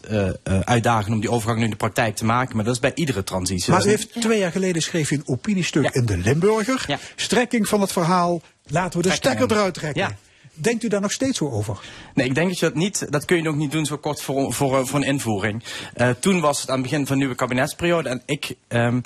uitdagend 0.64 1.14
om 1.14 1.20
die 1.20 1.32
overgang 1.32 1.58
nu 1.58 1.64
in 1.64 1.70
de 1.70 1.76
praktijk 1.76 2.16
te 2.16 2.26
maken. 2.26 2.56
Maar 2.56 2.66
dat 2.66 2.74
is 2.74 2.80
bij 2.80 2.92
iedere 2.96 3.24
transitie. 3.24 3.72
Maar 3.72 3.86
u 3.86 3.90
heeft 3.90 4.22
twee 4.22 4.40
jaar 4.40 4.52
geleden 4.52 4.82
schreef 4.82 5.12
u 5.12 5.16
een 5.16 5.24
opiniestuk 5.26 5.90
in 5.96 6.06
de 6.06 6.18
Limburger. 6.18 6.84
Ja. 6.88 6.98
Strekking 7.16 7.68
van 7.68 7.82
het 7.82 7.92
verhaal, 7.92 8.42
laten 8.68 9.00
we 9.00 9.08
de 9.08 9.14
Trekken 9.18 9.32
stekker 9.32 9.58
eruit 9.58 9.74
trekken. 9.74 10.18
Denkt 10.62 10.84
u 10.84 10.88
daar 10.88 11.02
nog 11.02 11.12
steeds 11.12 11.42
over? 11.42 11.80
Nee, 12.14 12.26
ik 12.26 12.36
denk 12.36 12.48
dat 12.48 12.60
je 12.60 12.66
dat 12.66 12.76
niet, 12.76 13.08
dat 13.10 13.26
kun 13.26 13.42
je 13.42 13.50
ook 13.50 13.56
niet 13.56 13.72
doen 13.72 13.86
zo 13.86 13.98
kort 13.98 14.22
voor, 14.22 14.54
voor, 14.54 14.78
eh, 14.78 14.86
voor 14.86 15.00
een 15.00 15.06
invoering. 15.06 15.64
Eh, 15.94 16.10
toen 16.10 16.40
was 16.40 16.62
het 16.62 16.70
aan 16.70 16.80
het 16.80 16.90
begin 16.90 17.06
van 17.06 17.16
de 17.16 17.20
nieuwe 17.22 17.36
kabinetsperiode 17.36 18.10
en 18.10 18.22
ik, 18.26 18.56
ehm, 18.68 19.02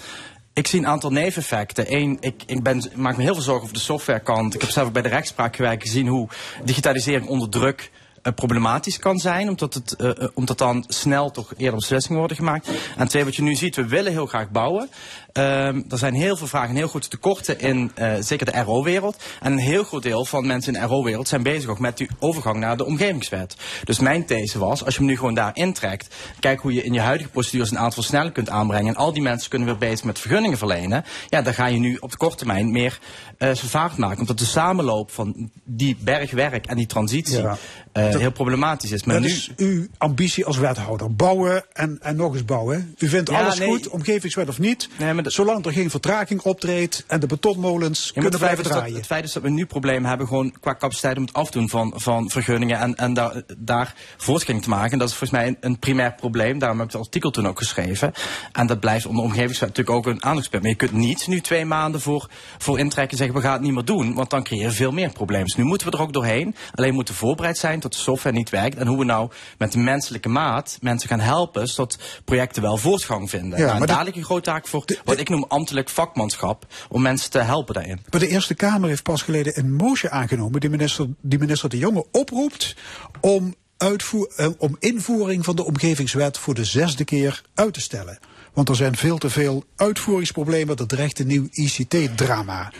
ik 0.54 0.68
zie 0.68 0.80
een 0.80 0.88
aantal 0.88 1.12
neveneffecten. 1.12 1.94
Eén, 1.94 2.18
ik, 2.20 2.44
ik 2.46 2.64
ben, 2.64 2.92
maak 2.96 3.18
me 3.18 3.24
heel 3.24 3.34
veel 3.34 3.44
zorgen 3.44 3.64
over 3.64 3.76
de 3.76 3.82
softwarekant. 3.84 4.54
Ik 4.54 4.62
heb 4.62 4.70
zelf 4.70 4.92
bij 4.92 5.02
de 5.02 5.10
rechtspraak 5.10 5.56
gewerkt 5.56 5.82
gezien 5.82 6.08
hoe 6.08 6.28
digitalisering 6.64 7.28
onder 7.28 7.50
druk 7.50 7.92
eh, 8.22 8.34
problematisch 8.34 9.00
kan 9.00 9.20
zijn, 9.20 9.50
omdat, 9.50 9.74
het, 9.74 9.96
omdat 10.34 10.58
dan 10.58 10.86
snel 10.88 11.32
toch 11.32 11.54
eerder 11.58 11.80
beslissingen 11.80 12.20
worden 12.20 12.38
gemaakt. 12.38 12.70
En 12.98 13.08
twee, 13.08 13.24
wat 13.24 13.36
je 13.36 13.42
nu 13.42 13.56
ziet, 13.56 13.76
we 13.76 13.88
willen 13.88 14.12
heel 14.12 14.26
graag 14.26 14.50
bouwen. 14.50 14.90
Ehm, 15.34 15.82
er 15.90 15.98
zijn 15.98 16.14
heel 16.14 16.38
veel 16.38 16.48
vragen, 16.48 16.76
heel 16.76 16.88
grote 16.88 17.08
tekorten 17.08 17.60
in 17.60 17.92
eh, 17.96 18.14
zeker 18.20 18.46
de 18.46 18.62
RO-wereld. 18.62 19.24
En 19.42 19.52
een 19.52 19.58
heel 19.58 19.84
groot 19.84 20.04
deel 20.04 20.26
van 20.26 20.48
mensen 20.48 20.74
in 20.74 20.80
de 20.82 20.86
RO-wereld 20.88 21.28
zijn 21.28 21.44
bezig 21.44 21.70
ook 21.70 21.80
met 21.80 21.98
die 21.98 22.08
overgang 22.20 22.58
naar 22.58 22.78
de 22.78 22.86
omgevingswet. 22.86 23.56
Dus 23.84 24.00
mijn 24.00 24.26
these 24.26 24.60
was, 24.60 24.86
als 24.86 24.94
je 24.94 25.00
hem 25.00 25.10
nu 25.10 25.18
gewoon 25.18 25.34
daar 25.34 25.52
intrekt, 25.54 26.16
kijk 26.40 26.60
hoe 26.60 26.74
je 26.74 26.84
in 26.84 26.94
je 26.94 27.00
huidige 27.00 27.30
procedures 27.30 27.72
een 27.72 27.80
aantal 27.80 28.04
sneller 28.04 28.32
kunt 28.32 28.50
aanbrengen. 28.50 28.88
En 28.88 28.96
al 28.96 29.14
die 29.14 29.22
mensen 29.24 29.50
kunnen 29.50 29.68
weer 29.68 29.78
bezig 29.78 30.06
met 30.06 30.20
vergunningen 30.20 30.58
verlenen. 30.58 31.04
Ja, 31.30 31.42
dan 31.42 31.54
ga 31.54 31.66
je 31.66 31.80
nu 31.80 31.98
op 32.00 32.12
de 32.12 32.18
korte 32.18 32.36
termijn 32.38 32.72
meer 32.72 33.00
zijn 33.38 33.58
vaart 33.58 33.98
maken. 33.98 34.20
Omdat 34.20 34.38
de 34.40 34.46
samenloop 34.46 35.12
van 35.12 35.52
die 35.64 35.98
bergwerk 36.00 36.66
en 36.66 36.76
die 36.78 36.86
transitie 36.88 37.38
Ja. 37.42 37.58
eh, 37.92 38.12
Dat- 38.12 38.22
heel 38.22 38.32
problematisch 38.32 38.92
is. 38.92 39.04
Maar 39.04 39.16
dat 39.16 39.24
nu, 39.26 39.30
is 39.32 39.52
uw 39.58 39.88
ambitie 39.98 40.46
als 40.46 40.58
wethouder. 40.58 41.16
Bouwen 41.16 41.66
en, 41.74 41.98
en 42.02 42.16
nog 42.16 42.34
eens 42.34 42.46
bouwen. 42.46 42.96
U 42.98 43.08
vindt 43.10 43.30
Ja, 43.30 43.42
alles 43.42 43.60
nee. 43.60 43.68
goed, 43.68 43.88
omgevingswet 43.90 44.50
of 44.50 44.60
niet. 44.60 44.90
Nee, 44.98 45.14
maar 45.24 45.32
Zolang 45.32 45.66
er 45.66 45.74
geen 45.74 45.90
vertraging 45.90 46.42
optreedt 46.42 47.04
en 47.08 47.20
de 47.20 47.28
betonmolens 47.28 48.12
Ja, 48.14 48.22
kunnen 48.22 48.40
blijven 48.40 48.64
dat, 48.64 48.72
draaien. 48.74 48.96
het 48.96 49.06
feit 49.06 49.24
is 49.24 49.34
dat 49.34 49.44
we 49.44 49.50
nu 49.50 49.66
problemen 49.66 50.10
hebben 50.10 50.28
gewoon 50.28 50.54
qua 50.60 50.76
capaciteit 50.76 51.18
om 51.18 51.24
het 51.24 51.34
afdoen 51.34 51.70
van, 51.70 51.94
van 51.96 52.30
vergunningen 52.30 52.80
en, 52.80 52.96
en 52.96 53.14
daar, 53.14 53.42
daar 53.58 53.94
voortgang 54.18 54.62
te 54.64 54.70
maken. 54.70 54.92
En 54.92 54.98
dat 55.00 55.10
is 55.10 55.16
volgens 55.16 55.40
mij 55.40 55.48
een, 55.48 55.58
een 55.60 55.80
primair 55.80 56.14
probleem. 56.14 56.60
Daarom 56.60 56.78
heb 56.80 56.88
ik 56.88 56.94
het 56.94 57.02
artikel 57.02 57.32
toen 57.32 57.48
ook 57.48 57.58
geschreven. 57.58 58.12
En 58.52 58.68
dat 58.68 58.80
blijft 58.80 59.06
onder 59.06 59.24
omgevingswet 59.24 59.70
natuurlijk 59.70 59.98
ook 59.98 60.06
een 60.06 60.24
aandachtspunt. 60.24 60.64
Maar 60.64 60.72
je 60.72 60.78
kunt 60.78 60.92
niet 60.92 61.28
nu 61.28 61.42
twee 61.42 61.66
maanden 61.66 62.02
voor, 62.02 62.30
voor 62.58 62.80
intrekken 62.80 63.18
zeggen 63.18 63.36
we 63.36 63.42
gaan 63.42 63.54
het 63.54 63.62
niet 63.62 63.74
meer 63.74 63.86
doen. 63.86 64.14
Want 64.14 64.30
dan 64.30 64.44
creëer 64.44 64.62
je 64.64 64.72
veel 64.72 64.92
meer 64.92 65.12
problemen. 65.12 65.46
Dus 65.46 65.56
nu 65.56 65.64
moeten 65.64 65.88
we 65.92 65.98
er 65.98 66.02
ook 66.02 66.14
doorheen. 66.14 66.56
Alleen 66.76 66.94
moeten 66.94 67.14
we 67.14 67.20
voorbereid 67.20 67.58
zijn 67.58 67.80
tot 67.80 67.94
de 67.94 68.00
software 68.00 68.36
niet 68.36 68.50
werkt. 68.50 68.78
En 68.78 68.88
hoe 68.88 68.98
we 68.98 69.06
nou 69.06 69.32
met 69.58 69.72
de 69.72 69.80
menselijke 69.80 70.30
maat 70.30 70.78
mensen 70.82 71.10
gaan 71.10 71.20
helpen 71.20 71.68
zodat 71.68 71.98
projecten 72.26 72.62
wel 72.62 72.78
voortgang 72.78 73.30
vinden. 73.30 73.60
Ja, 73.60 73.66
nou, 73.66 73.82
en 73.82 73.88
maar 73.88 74.04
ligt 74.04 74.18
een 74.18 74.24
grote 74.24 74.42
taak 74.42 74.68
voor 74.68 74.84
wat 75.14 75.22
ik 75.22 75.30
noem 75.30 75.46
ambtelijk 75.48 75.90
vakmanschap. 75.90 76.66
Om 76.90 77.02
mensen 77.02 77.32
te 77.32 77.40
helpen 77.40 77.74
daarin. 77.74 78.00
Maar 78.10 78.20
de 78.20 78.28
Eerste 78.28 78.54
Kamer 78.54 78.90
heeft 78.90 79.04
pas 79.04 79.22
geleden 79.22 79.58
een 79.58 79.74
motie 79.74 80.10
aangenomen 80.10 80.60
die 80.60 80.70
minister, 80.70 81.08
die 81.22 81.40
minister 81.40 81.70
De 81.70 81.78
Jonge 81.78 82.06
oproept 82.12 82.76
om, 83.22 83.56
uitvoer, 83.78 84.32
eh, 84.36 84.50
om 84.58 84.76
invoering 84.80 85.46
van 85.46 85.56
de 85.56 85.66
omgevingswet 85.66 86.38
voor 86.38 86.54
de 86.54 86.66
zesde 86.66 87.04
keer 87.04 87.42
uit 87.54 87.74
te 87.74 87.82
stellen. 87.82 88.20
Want 88.54 88.70
er 88.70 88.76
zijn 88.76 88.96
veel 88.96 89.18
te 89.18 89.30
veel 89.30 89.64
uitvoeringsproblemen. 89.76 90.78
Dat 90.78 90.90
dreigt 90.90 91.20
een 91.20 91.28
nieuw 91.28 91.48
ICT-drama. 91.52 92.72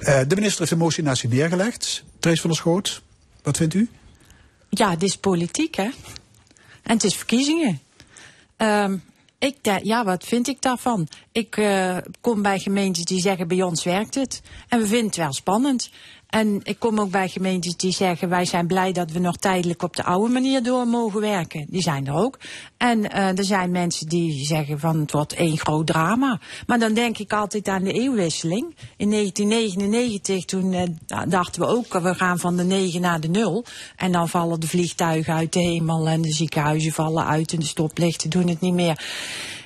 Eh, 0.00 0.20
de 0.28 0.34
minister 0.34 0.58
heeft 0.58 0.70
de 0.70 0.76
motie 0.76 1.02
naast 1.02 1.20
zich 1.20 1.30
neergelegd. 1.30 2.04
Trace 2.18 2.40
van 2.40 2.50
der 2.50 2.58
Schoot, 2.58 3.02
wat 3.42 3.56
vindt 3.56 3.74
u? 3.74 3.88
Ja, 4.68 4.90
het 4.90 5.02
is 5.02 5.16
politiek, 5.16 5.74
hè? 5.74 5.88
En 6.82 6.92
het 6.94 7.04
is 7.04 7.14
verkiezingen. 7.14 7.80
Ehm, 8.56 8.96
ik 9.42 9.80
ja, 9.82 10.04
wat 10.04 10.24
vind 10.24 10.48
ik 10.48 10.62
daarvan? 10.62 11.08
Ik 11.32 11.56
eh, 11.56 11.96
kom 12.20 12.42
bij 12.42 12.58
gemeentes 12.58 13.04
die 13.04 13.20
zeggen 13.20 13.48
bij 13.48 13.62
ons 13.62 13.84
werkt 13.84 14.14
het. 14.14 14.42
En 14.68 14.78
we 14.78 14.86
vinden 14.86 15.06
het 15.06 15.16
wel 15.16 15.32
spannend. 15.32 15.90
En 16.32 16.60
ik 16.62 16.78
kom 16.78 17.00
ook 17.00 17.10
bij 17.10 17.28
gemeentes 17.28 17.76
die 17.76 17.92
zeggen, 17.92 18.28
wij 18.28 18.44
zijn 18.44 18.66
blij 18.66 18.92
dat 18.92 19.10
we 19.10 19.18
nog 19.18 19.36
tijdelijk 19.36 19.82
op 19.82 19.96
de 19.96 20.04
oude 20.04 20.32
manier 20.32 20.62
door 20.62 20.86
mogen 20.86 21.20
werken. 21.20 21.66
Die 21.68 21.82
zijn 21.82 22.06
er 22.06 22.14
ook. 22.14 22.38
En 22.76 22.98
uh, 22.98 23.38
er 23.38 23.44
zijn 23.44 23.70
mensen 23.70 24.08
die 24.08 24.44
zeggen 24.44 24.78
van 24.78 25.00
het 25.00 25.12
wordt 25.12 25.32
één 25.32 25.58
groot 25.58 25.86
drama. 25.86 26.40
Maar 26.66 26.78
dan 26.78 26.94
denk 26.94 27.18
ik 27.18 27.32
altijd 27.32 27.68
aan 27.68 27.82
de 27.82 27.92
eeuwwisseling. 27.92 28.74
In 28.96 29.10
1999 29.10 30.44
toen 30.44 30.72
uh, 30.72 30.82
dachten 31.28 31.60
we 31.60 31.66
ook, 31.66 31.92
we 31.92 32.14
gaan 32.14 32.38
van 32.38 32.56
de 32.56 32.64
9 32.64 33.00
naar 33.00 33.20
de 33.20 33.28
0. 33.28 33.64
En 33.96 34.12
dan 34.12 34.28
vallen 34.28 34.60
de 34.60 34.68
vliegtuigen 34.68 35.34
uit 35.34 35.52
de 35.52 35.60
hemel 35.60 36.08
en 36.08 36.22
de 36.22 36.32
ziekenhuizen 36.32 36.92
vallen 36.92 37.26
uit 37.26 37.52
en 37.52 37.58
de 37.58 37.66
stoplichten 37.66 38.30
doen 38.30 38.48
het 38.48 38.60
niet 38.60 38.74
meer. 38.74 39.04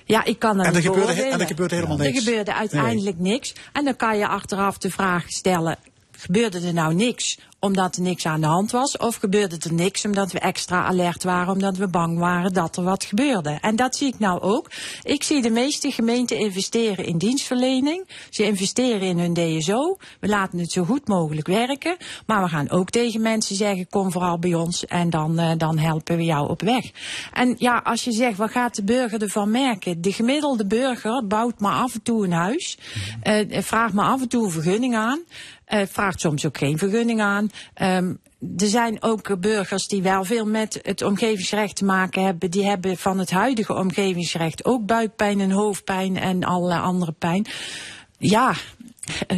Ja, 0.05 0.25
ik 0.25 0.39
kan 0.39 0.57
dat 0.57 0.67
en 0.67 0.75
er 0.75 0.81
niet 0.81 0.87
gebeurde. 0.87 1.23
En 1.23 1.41
er 1.41 1.47
gebeurde 1.47 1.75
helemaal 1.75 1.97
niks. 1.97 2.17
Er 2.17 2.23
gebeurde 2.23 2.55
uiteindelijk 2.55 3.19
nee. 3.19 3.33
niks. 3.33 3.55
En 3.73 3.85
dan 3.85 3.97
kan 3.97 4.19
je 4.19 4.27
achteraf 4.27 4.79
de 4.79 4.91
vraag 4.91 5.25
stellen, 5.27 5.79
gebeurde 6.27 6.67
er 6.67 6.73
nou 6.73 6.95
niks 6.95 7.39
omdat 7.59 7.97
er 7.97 8.03
niks 8.03 8.27
aan 8.27 8.41
de 8.41 8.47
hand 8.47 8.71
was? 8.71 8.97
Of 8.97 9.17
gebeurde 9.17 9.57
er 9.61 9.73
niks 9.73 10.05
omdat 10.05 10.33
we 10.33 10.39
extra 10.39 10.85
alert 10.85 11.23
waren, 11.23 11.53
omdat 11.53 11.77
we 11.77 11.89
bang 11.89 12.19
waren 12.19 12.53
dat 12.53 12.77
er 12.77 12.83
wat 12.83 13.05
gebeurde? 13.05 13.59
En 13.61 13.77
dat 13.77 13.97
zie 13.97 14.09
ik 14.09 14.19
nou 14.19 14.41
ook. 14.41 14.71
Ik 15.03 15.23
zie 15.23 15.43
de 15.43 15.51
meeste 15.51 15.91
gemeenten 15.91 16.39
investeren 16.39 17.05
in 17.05 17.19
dienstverlening. 17.19 18.09
Ze 18.31 18.45
investeren 18.45 19.01
in 19.01 19.19
hun 19.19 19.35
DSO. 19.35 19.97
We 20.21 20.29
laten 20.29 20.59
het 20.59 20.73
zo 20.73 20.85
goed 20.85 21.09
mogelijk 21.09 21.47
werken. 21.47 21.97
Maar 22.27 22.43
we 22.43 22.49
gaan 22.49 22.71
ook 22.71 22.91
tegen 22.91 23.21
mensen 23.21 23.57
zeggen, 23.57 23.89
kom 23.89 24.13
vooral 24.13 24.39
bij 24.39 24.55
ons 24.55 24.85
en 24.85 25.11
dan, 25.11 25.41
uh, 25.41 25.51
dan 25.57 25.79
helpen 25.79 26.17
we 26.17 26.25
jou 26.25 26.49
op 26.49 26.63
weg. 26.63 26.91
En 27.33 27.55
ja, 27.59 27.81
als 27.85 28.05
je 28.05 28.13
zegt, 28.13 28.37
wat 28.37 28.51
gaat 28.51 28.75
de 28.75 28.85
burger 28.85 29.23
ervan 29.23 29.51
merken? 29.51 30.01
De 30.01 30.13
gemiddelde 30.13 30.67
burger 30.67 31.27
bouwt 31.27 31.61
maar 31.61 31.75
af 31.75 31.95
en 31.95 32.03
toe 32.03 32.25
een 32.25 32.33
huis. 32.33 32.79
Uh, 33.25 33.61
vraagt 33.63 33.95
maar 33.95 34.09
af 34.09 34.21
en 34.21 34.29
toe 34.29 34.45
een 34.45 34.51
vergunning 34.51 34.97
aan. 34.97 35.21
Uh, 35.69 35.81
vraagt 35.87 36.21
soms 36.21 36.47
ook 36.47 36.59
geen 36.59 36.79
vergunning 36.79 37.21
aan. 37.21 37.51
Um, 37.83 38.21
er 38.57 38.67
zijn 38.67 39.03
ook 39.03 39.41
burgers 39.41 39.87
die 39.89 40.03
wel 40.03 40.25
veel 40.25 40.47
met 40.47 40.79
het 40.83 41.03
omgevingsrecht 41.03 41.77
te 41.77 41.85
maken 41.85 42.25
hebben. 42.25 42.51
Die 42.51 42.65
hebben 42.65 42.97
van 42.97 43.19
het 43.19 43.31
huidige 43.31 43.75
omgevingsrecht 43.75 44.65
ook 44.65 44.87
buikpijn 44.87 45.41
en 45.41 45.51
hoofdpijn 45.51 46.17
en 46.17 46.45
allerlei 46.45 46.81
andere 46.81 47.13
pijn. 47.13 47.47
Ja, 48.19 48.55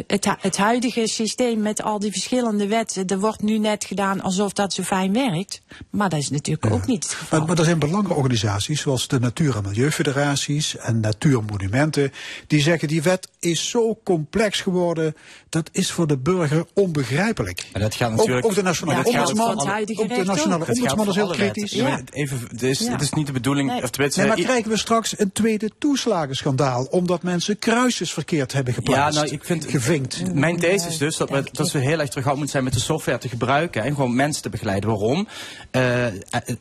het, 0.07 0.29
het, 0.41 0.57
huidige 0.57 1.07
systeem 1.07 1.63
met 1.63 1.83
al 1.83 1.99
die 1.99 2.13
verschillende 2.13 2.67
wetten, 2.67 3.07
er 3.07 3.19
wordt 3.19 3.43
nu 3.43 3.59
net 3.59 3.85
gedaan 3.85 4.21
alsof 4.21 4.53
dat 4.53 4.73
zo 4.73 4.83
fijn 4.83 5.13
werkt. 5.13 5.61
Maar 5.91 6.09
dat 6.09 6.19
is 6.19 6.31
natuurlijk 6.31 6.65
ja. 6.65 6.71
ook 6.71 6.87
niet 6.87 7.05
het 7.05 7.13
geval. 7.13 7.39
Maar, 7.39 7.49
maar 7.49 7.59
er 7.59 7.65
zijn 7.65 7.79
belangenorganisaties 7.79 8.81
zoals 8.81 9.09
de 9.09 9.21
Natuur- 9.21 9.57
en 9.57 9.63
Milieufederaties 9.63 10.77
en 10.77 11.01
Natuurmonumenten, 11.01 12.13
die 12.47 12.61
zeggen 12.61 12.89
die 12.89 13.03
wet 13.03 13.29
is 13.41 13.69
zo 13.69 13.99
complex 14.05 14.61
geworden, 14.61 15.15
dat 15.49 15.69
is 15.73 15.91
voor 15.91 16.07
de 16.07 16.19
burger 16.19 16.67
onbegrijpelijk. 16.75 17.67
Maar 17.73 17.83
dat 17.83 17.95
gaat 17.95 18.11
natuurlijk... 18.11 18.45
Ook, 18.45 18.51
ook 18.51 18.57
de 18.57 18.63
Nationale 18.63 18.99
ja, 18.99 19.05
Ombudsman, 19.05 19.51
ook 19.51 19.67
de 19.97 20.25
Nationale 20.25 20.67
Ombudsman 20.67 21.09
is 21.09 21.15
heel 21.15 21.29
kritisch. 21.29 21.73
Ja. 21.73 22.01
Even, 22.11 22.41
het, 22.49 22.63
is, 22.63 22.79
ja. 22.79 22.91
het 22.91 23.01
is 23.01 23.13
niet 23.13 23.27
de 23.27 23.33
bedoeling... 23.33 23.71
Nee. 23.71 23.83
Of 23.83 23.91
tenminste, 23.91 24.21
nee, 24.21 24.29
maar 24.29 24.39
krijgen 24.39 24.71
we 24.71 24.77
straks 24.77 25.19
een 25.19 25.33
tweede 25.33 25.71
toeslagenschandaal, 25.79 26.85
omdat 26.85 27.23
mensen 27.23 27.59
kruisjes 27.59 28.13
verkeerd 28.13 28.53
hebben 28.53 28.75
geplaatst? 28.75 29.19
Ja, 29.19 29.25
nou, 29.25 29.35
ik 29.35 29.45
vind 29.45 29.58
gevinkt. 29.65 30.35
Mijn 30.35 30.57
these 30.57 30.89
is 30.89 30.99
dus 30.99 31.17
dat 31.17 31.31
we, 31.31 31.45
dat 31.53 31.73
we 31.73 31.79
heel 31.79 31.99
erg 31.99 32.09
terughoudend 32.09 32.37
moeten 32.37 32.49
zijn 32.49 32.65
met 32.65 32.73
de 32.73 32.81
software 32.81 33.19
te 33.19 33.29
gebruiken 33.29 33.83
en 33.83 33.95
gewoon 33.95 34.15
mensen 34.15 34.43
te 34.43 34.49
begeleiden. 34.49 34.91
Waarom? 34.91 35.29
Uh, 35.73 36.07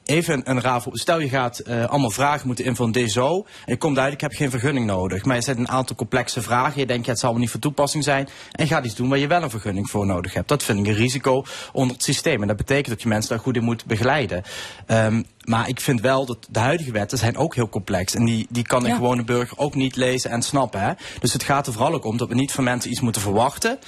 even 0.06 0.50
een 0.50 0.62
raaf. 0.62 0.88
Stel 0.92 1.20
je 1.20 1.30
gaat 1.30 1.62
uh, 1.68 1.86
allemaal 1.86 2.12
vragen 2.12 2.48
moeten 2.48 2.66
invullen 2.66 2.94
in 2.94 3.06
DSO. 3.06 3.36
En 3.36 3.44
je 3.66 3.78
komt 3.78 3.98
uit, 3.98 4.14
ik 4.14 4.22
heb 4.22 4.34
geen 4.34 4.50
vergunning 4.50 4.86
nodig. 4.86 5.26
Maar 5.26 5.36
je 5.36 5.42
zet 5.42 5.58
een 5.58 5.70
aantal 5.70 5.96
complexe 5.96 6.42
vragen. 6.42 6.80
Je 6.80 6.86
denkt, 6.86 7.06
ja, 7.06 7.12
het 7.12 7.20
zal 7.20 7.36
niet 7.36 7.52
van 7.52 7.60
toepassing 7.60 8.04
zijn. 8.04 8.28
En 8.52 8.68
gaat 8.68 8.86
iets 8.86 8.96
doen 8.96 9.10
waar 9.10 9.18
je 9.18 9.28
wel 9.28 9.44
een 9.44 9.50
vergunning 9.50 9.90
voor 9.90 10.06
nodig 10.06 10.34
hebt. 10.34 10.48
Dat 10.48 10.64
vind 10.64 10.80
ik 10.80 10.88
een 10.88 10.94
risico 10.94 11.44
onder 11.74 11.96
het 11.96 12.06
systeem. 12.06 12.42
En 12.42 12.48
dat 12.48 12.58
betekent 12.58 12.88
dat 12.88 13.02
je 13.02 13.08
mensen 13.08 13.30
daar 13.30 13.40
goed 13.40 13.56
in 13.56 13.64
moet 13.64 13.86
begeleiden. 13.86 14.44
Um, 14.88 15.26
maar 15.48 15.68
ik 15.70 15.82
vind 15.82 16.02
wel 16.02 16.26
dat 16.26 16.48
de 16.50 16.60
huidige 16.60 16.92
wetten 16.92 17.18
zijn 17.18 17.38
ook 17.38 17.56
heel 17.56 17.70
complex. 17.70 18.16
En 18.16 18.26
die, 18.26 18.48
die 18.50 18.64
kan 18.64 18.84
een 18.84 18.90
ja. 18.90 18.96
gewone 18.96 19.24
burger 19.24 19.58
ook 19.58 19.76
niet 19.76 19.96
lezen 19.96 20.30
en 20.30 20.42
snappen. 20.42 20.82
Hè? 20.82 20.94
Dus 21.20 21.34
het 21.34 21.44
gaat 21.44 21.68
er 21.68 21.74
vooral 21.74 21.94
ook 21.94 22.06
om 22.06 22.18
dat 22.18 22.28
we 22.28 22.36
niet 22.36 22.52
van 22.52 22.64
mensen 22.64 22.92
iets 22.92 23.00
moeten 23.00 23.22
verwachten. 23.22 23.80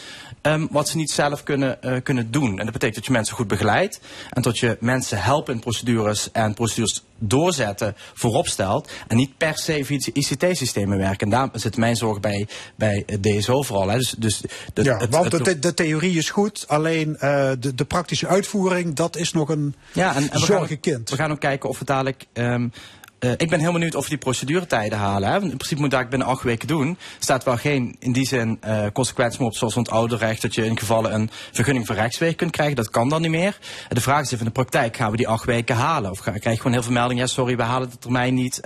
Um, 0.41 0.67
wat 0.71 0.89
ze 0.89 0.97
niet 0.97 1.11
zelf 1.11 1.43
kunnen, 1.43 1.77
uh, 1.81 2.01
kunnen 2.03 2.31
doen. 2.31 2.49
En 2.49 2.63
dat 2.63 2.73
betekent 2.73 2.95
dat 2.95 3.05
je 3.05 3.11
mensen 3.11 3.35
goed 3.35 3.47
begeleidt. 3.47 3.99
En 4.29 4.41
dat 4.41 4.59
je 4.59 4.77
mensen 4.79 5.21
helpen 5.21 5.53
in 5.53 5.59
procedures 5.59 6.31
en 6.31 6.53
procedures 6.53 7.03
doorzetten 7.19 7.95
voorop 8.13 8.47
stelt. 8.47 8.91
En 9.07 9.17
niet 9.17 9.37
per 9.37 9.57
se 9.57 9.85
via 9.85 9.99
ICT-systemen 10.13 10.97
werken. 10.97 11.19
En 11.19 11.29
daar 11.29 11.49
zit 11.53 11.77
mijn 11.77 11.95
zorg 11.95 12.19
bij, 12.19 12.47
bij 12.75 13.05
DSO 13.21 13.61
vooral. 13.61 13.89
Hè. 13.89 13.97
Dus, 13.97 14.15
dus 14.17 14.41
de, 14.73 14.83
ja, 14.83 14.97
het, 14.97 15.09
want 15.09 15.31
het, 15.31 15.45
de, 15.45 15.59
de, 15.59 15.73
theorie 15.73 16.17
is 16.17 16.29
goed. 16.29 16.65
Alleen 16.67 17.09
uh, 17.09 17.51
de, 17.59 17.75
de 17.75 17.85
praktische 17.85 18.27
uitvoering, 18.27 18.95
dat 18.95 19.15
is 19.15 19.31
nog 19.33 19.49
een 19.49 19.75
ja, 19.93 20.15
en, 20.15 20.31
en 20.31 20.39
zorgenkind. 20.39 21.09
We 21.09 21.15
gaan 21.15 21.31
ook 21.31 21.39
kijken 21.39 21.69
of 21.69 21.77
het 21.77 21.87
dadelijk... 21.87 22.25
Um, 22.33 22.71
uh, 23.19 23.31
ik 23.31 23.49
ben 23.49 23.59
heel 23.59 23.71
benieuwd 23.71 23.95
of 23.95 24.03
we 24.03 24.09
die 24.09 24.17
proceduretijden 24.17 24.97
halen. 24.97 25.29
Hè? 25.29 25.39
Want 25.39 25.51
in 25.51 25.57
principe 25.57 25.81
moet 25.81 25.91
dat 25.91 26.09
binnen 26.09 26.27
acht 26.27 26.43
weken 26.43 26.67
doen. 26.67 26.97
Staat 27.19 27.43
wel 27.43 27.57
geen 27.57 27.95
in 27.99 28.11
die 28.11 28.27
zin 28.27 28.59
uh, 28.65 28.85
consequentie 28.93 29.39
op, 29.39 29.55
zoals 29.55 29.75
het 29.75 29.89
ouderrecht, 29.89 30.41
dat 30.41 30.55
je 30.55 30.65
in 30.65 30.77
gevallen 30.77 31.13
een 31.13 31.29
vergunning 31.51 31.85
voor 31.85 31.95
rechtsweg 31.95 32.35
kunt 32.35 32.51
krijgen. 32.51 32.75
Dat 32.75 32.89
kan 32.89 33.09
dan 33.09 33.21
niet 33.21 33.31
meer. 33.31 33.57
En 33.89 33.95
de 33.95 34.01
vraag 34.01 34.21
is 34.21 34.25
even 34.25 34.39
in 34.39 34.45
de 34.45 34.51
praktijk, 34.51 34.97
gaan 34.97 35.11
we 35.11 35.17
die 35.17 35.27
acht 35.27 35.45
weken 35.45 35.75
halen? 35.75 36.11
Of 36.11 36.21
krijg 36.21 36.43
je 36.43 36.55
gewoon 36.55 36.71
heel 36.71 36.83
veel 36.83 36.91
meldingen, 36.91 37.23
ja 37.23 37.29
sorry, 37.29 37.55
we 37.55 37.63
halen 37.63 37.89
de 37.89 37.97
termijn 37.97 38.33
niet. 38.33 38.61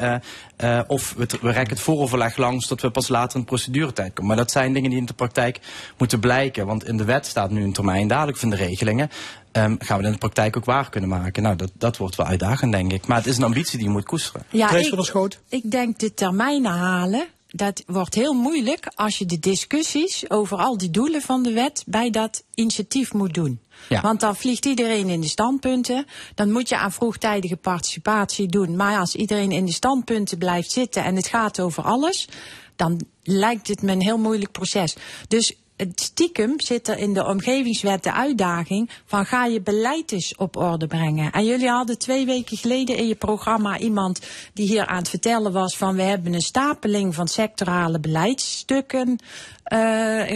Of 0.87 1.13
we, 1.17 1.27
we 1.41 1.51
rekken 1.51 1.73
het 1.73 1.79
vooroverleg 1.79 2.37
langs 2.37 2.67
tot 2.67 2.81
we 2.81 2.89
pas 2.89 3.07
later 3.07 3.39
de 3.39 3.45
proceduretijd 3.45 4.13
komen. 4.13 4.27
Maar 4.27 4.43
dat 4.43 4.51
zijn 4.51 4.73
dingen 4.73 4.89
die 4.89 4.99
in 4.99 5.05
de 5.05 5.13
praktijk 5.13 5.59
moeten 5.97 6.19
blijken. 6.19 6.65
Want 6.65 6.87
in 6.87 6.97
de 6.97 7.05
wet 7.05 7.25
staat 7.25 7.51
nu 7.51 7.63
een 7.63 7.73
termijn, 7.73 8.07
dadelijk 8.07 8.37
van 8.37 8.49
de 8.49 8.55
regelingen. 8.55 9.09
Um, 9.57 9.75
gaan 9.79 9.97
we 9.97 10.03
dat 10.03 10.05
in 10.05 10.11
de 10.11 10.17
praktijk 10.17 10.57
ook 10.57 10.65
waar 10.65 10.89
kunnen 10.89 11.09
maken? 11.09 11.43
Nou, 11.43 11.55
dat, 11.55 11.71
dat 11.77 11.97
wordt 11.97 12.15
wel 12.15 12.25
uitdagend, 12.25 12.71
denk 12.71 12.91
ik. 12.91 13.07
Maar 13.07 13.17
het 13.17 13.27
is 13.27 13.37
een 13.37 13.43
ambitie 13.43 13.77
die 13.77 13.87
je 13.87 13.93
moet 13.93 14.05
koesteren. 14.05 14.45
Ja, 14.49 14.67
Trace 14.67 14.83
ik, 14.83 14.89
van 14.89 14.97
der 14.97 15.07
Schoot? 15.07 15.39
ik 15.49 15.71
denk 15.71 15.99
de 15.99 16.13
termijnen 16.13 16.71
halen. 16.71 17.27
Dat 17.47 17.83
wordt 17.85 18.15
heel 18.15 18.33
moeilijk 18.33 18.91
als 18.95 19.17
je 19.17 19.25
de 19.25 19.39
discussies 19.39 20.29
over 20.29 20.57
al 20.57 20.77
die 20.77 20.91
doelen 20.91 21.21
van 21.21 21.43
de 21.43 21.51
wet 21.51 21.83
bij 21.85 22.09
dat 22.09 22.43
initiatief 22.53 23.13
moet 23.13 23.33
doen. 23.33 23.59
Ja. 23.89 24.01
Want 24.01 24.19
dan 24.19 24.35
vliegt 24.35 24.65
iedereen 24.65 25.09
in 25.09 25.21
de 25.21 25.27
standpunten. 25.27 26.05
Dan 26.35 26.51
moet 26.51 26.69
je 26.69 26.77
aan 26.77 26.91
vroegtijdige 26.91 27.55
participatie 27.55 28.47
doen. 28.47 28.75
Maar 28.75 28.99
als 28.99 29.15
iedereen 29.15 29.51
in 29.51 29.65
de 29.65 29.71
standpunten 29.71 30.37
blijft 30.37 30.71
zitten 30.71 31.03
en 31.03 31.15
het 31.15 31.27
gaat 31.27 31.59
over 31.59 31.83
alles, 31.83 32.27
dan 32.75 33.01
lijkt 33.23 33.67
het 33.67 33.81
me 33.81 33.91
een 33.91 34.01
heel 34.01 34.17
moeilijk 34.17 34.51
proces. 34.51 34.95
Dus 35.27 35.55
het 35.77 36.01
stiekem 36.01 36.59
zit 36.59 36.87
er 36.87 36.97
in 36.97 37.13
de 37.13 37.25
omgevingswet 37.25 38.03
de 38.03 38.13
uitdaging 38.13 38.89
van 39.05 39.25
ga 39.25 39.45
je 39.45 39.61
beleid 39.61 40.11
eens 40.11 40.35
op 40.35 40.57
orde 40.57 40.87
brengen. 40.87 41.31
En 41.31 41.45
jullie 41.45 41.69
hadden 41.69 41.97
twee 41.97 42.25
weken 42.25 42.57
geleden 42.57 42.97
in 42.97 43.07
je 43.07 43.15
programma 43.15 43.77
iemand 43.77 44.21
die 44.53 44.67
hier 44.67 44.85
aan 44.85 44.97
het 44.97 45.09
vertellen 45.09 45.51
was 45.51 45.77
van 45.77 45.95
we 45.95 46.01
hebben 46.01 46.33
een 46.33 46.41
stapeling 46.41 47.15
van 47.15 47.27
sectorale 47.27 47.99
beleidsstukken 47.99 49.19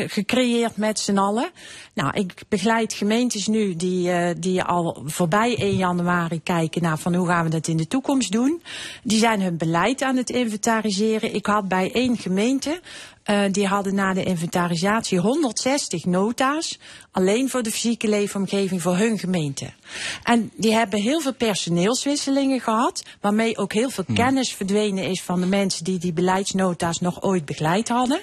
gecreëerd 0.08 0.78
met 0.78 1.00
z'n 1.00 1.18
allen. 1.18 1.50
Nou, 1.94 2.12
ik 2.14 2.34
begeleid 2.50 2.94
gemeentes 2.94 3.48
nu 3.48 3.76
die, 3.76 4.10
uh, 4.10 4.30
die 4.38 4.64
al 4.64 5.04
voorbij 5.06 5.58
1 5.58 5.76
januari 5.76 6.42
kijken 6.44 6.82
naar 6.82 6.98
van 6.98 7.16
hoe 7.16 7.28
gaan 7.28 7.44
we 7.44 7.50
dat 7.50 7.68
in 7.68 7.78
de 7.78 7.88
toekomst 7.88 8.32
doen. 8.32 8.62
Die 9.04 9.20
zijn 9.20 9.42
hun 9.42 9.58
beleid 9.58 10.02
aan 10.02 10.16
het 10.16 10.30
inventariseren. 10.30 11.34
Ik 11.34 11.46
had 11.46 11.68
bij 11.68 11.92
één 11.92 12.18
gemeente 12.18 12.82
uh, 13.30 13.42
die 13.52 13.68
hadden 13.68 13.96
na 13.96 14.14
de 14.14 14.24
inventarisatie 14.24 15.20
160 15.20 16.06
nota's. 16.06 16.80
Alleen 17.12 17.50
voor 17.50 17.64
de 17.64 17.72
fysieke 17.72 18.08
leefomgeving 18.08 18.82
voor 18.82 18.98
hun 18.98 19.20
gemeente. 19.20 19.70
En 20.24 20.52
die 20.56 20.74
hebben 20.74 21.02
heel 21.02 21.22
veel 21.22 21.34
personeelswisselingen 21.34 22.60
gehad. 22.60 23.04
Waarmee 23.22 23.58
ook 23.58 23.74
heel 23.74 23.90
veel 23.90 24.04
hmm. 24.08 24.16
kennis 24.16 24.54
verdwenen 24.54 25.04
is 25.04 25.22
van 25.22 25.40
de 25.40 25.46
mensen 25.46 25.84
die 25.84 26.00
die 26.00 26.14
beleidsnota's 26.14 27.00
nog 27.00 27.24
ooit 27.24 27.46
begeleid 27.46 27.88
hadden. 27.88 28.22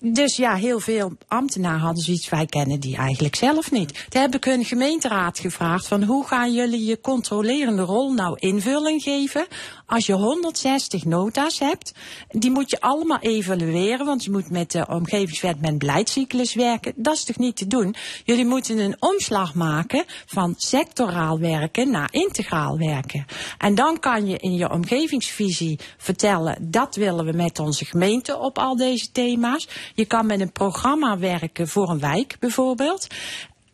Dus 0.00 0.36
ja, 0.36 0.54
heel 0.54 0.80
veel 0.80 1.12
ambtenaren 1.28 1.80
hadden 1.80 2.04
zoiets, 2.04 2.28
wij 2.28 2.46
kennen 2.46 2.80
die 2.80 2.96
eigenlijk 2.96 3.34
zelf 3.34 3.70
niet. 3.70 4.06
Toen 4.08 4.20
heb 4.20 4.34
ik 4.34 4.44
hun 4.44 4.64
gemeenteraad 4.64 5.38
gevraagd 5.38 5.88
van 5.88 6.02
hoe 6.02 6.26
gaan 6.26 6.52
jullie 6.52 6.84
je 6.84 7.00
controlerende 7.00 7.82
rol 7.82 8.12
nou 8.12 8.36
invulling 8.38 9.02
geven 9.02 9.46
als 9.88 10.06
je 10.06 10.12
160 10.12 11.04
nota's 11.04 11.58
hebt. 11.58 11.92
Die 12.28 12.50
moet 12.50 12.70
je 12.70 12.80
allemaal 12.80 13.18
evalueren, 13.18 14.06
want 14.06 14.24
je 14.24 14.30
moet 14.30 14.50
met 14.50 14.72
de 14.72 14.86
omgevingswet 14.88 15.60
met 15.60 15.78
beleidscyclus 15.78 16.54
werken. 16.54 16.92
Dat 16.96 17.14
is 17.14 17.24
toch 17.24 17.38
niet 17.38 17.56
te 17.56 17.66
doen? 17.66 17.94
Jullie 18.24 18.46
moeten 18.46 18.78
een 18.78 18.96
omslag 18.98 19.54
maken 19.54 20.04
van 20.26 20.54
sectoraal 20.56 21.38
werken 21.38 21.90
naar 21.90 22.08
integraal 22.12 22.78
werken. 22.78 23.26
En 23.58 23.74
dan 23.74 23.98
kan 23.98 24.26
je 24.26 24.36
in 24.36 24.54
je 24.54 24.70
omgevingsvisie 24.70 25.78
vertellen, 25.96 26.70
dat 26.70 26.96
willen 26.96 27.24
we 27.24 27.32
met 27.32 27.58
onze 27.58 27.84
gemeente 27.84 28.38
op 28.38 28.58
al 28.58 28.76
deze 28.76 29.10
thema's. 29.12 29.68
Je 29.94 30.04
kan 30.04 30.26
met 30.26 30.40
een 30.40 30.52
programma 30.52 31.18
werken 31.18 31.68
voor 31.68 31.90
een 31.90 32.00
wijk 32.00 32.36
bijvoorbeeld. 32.40 33.06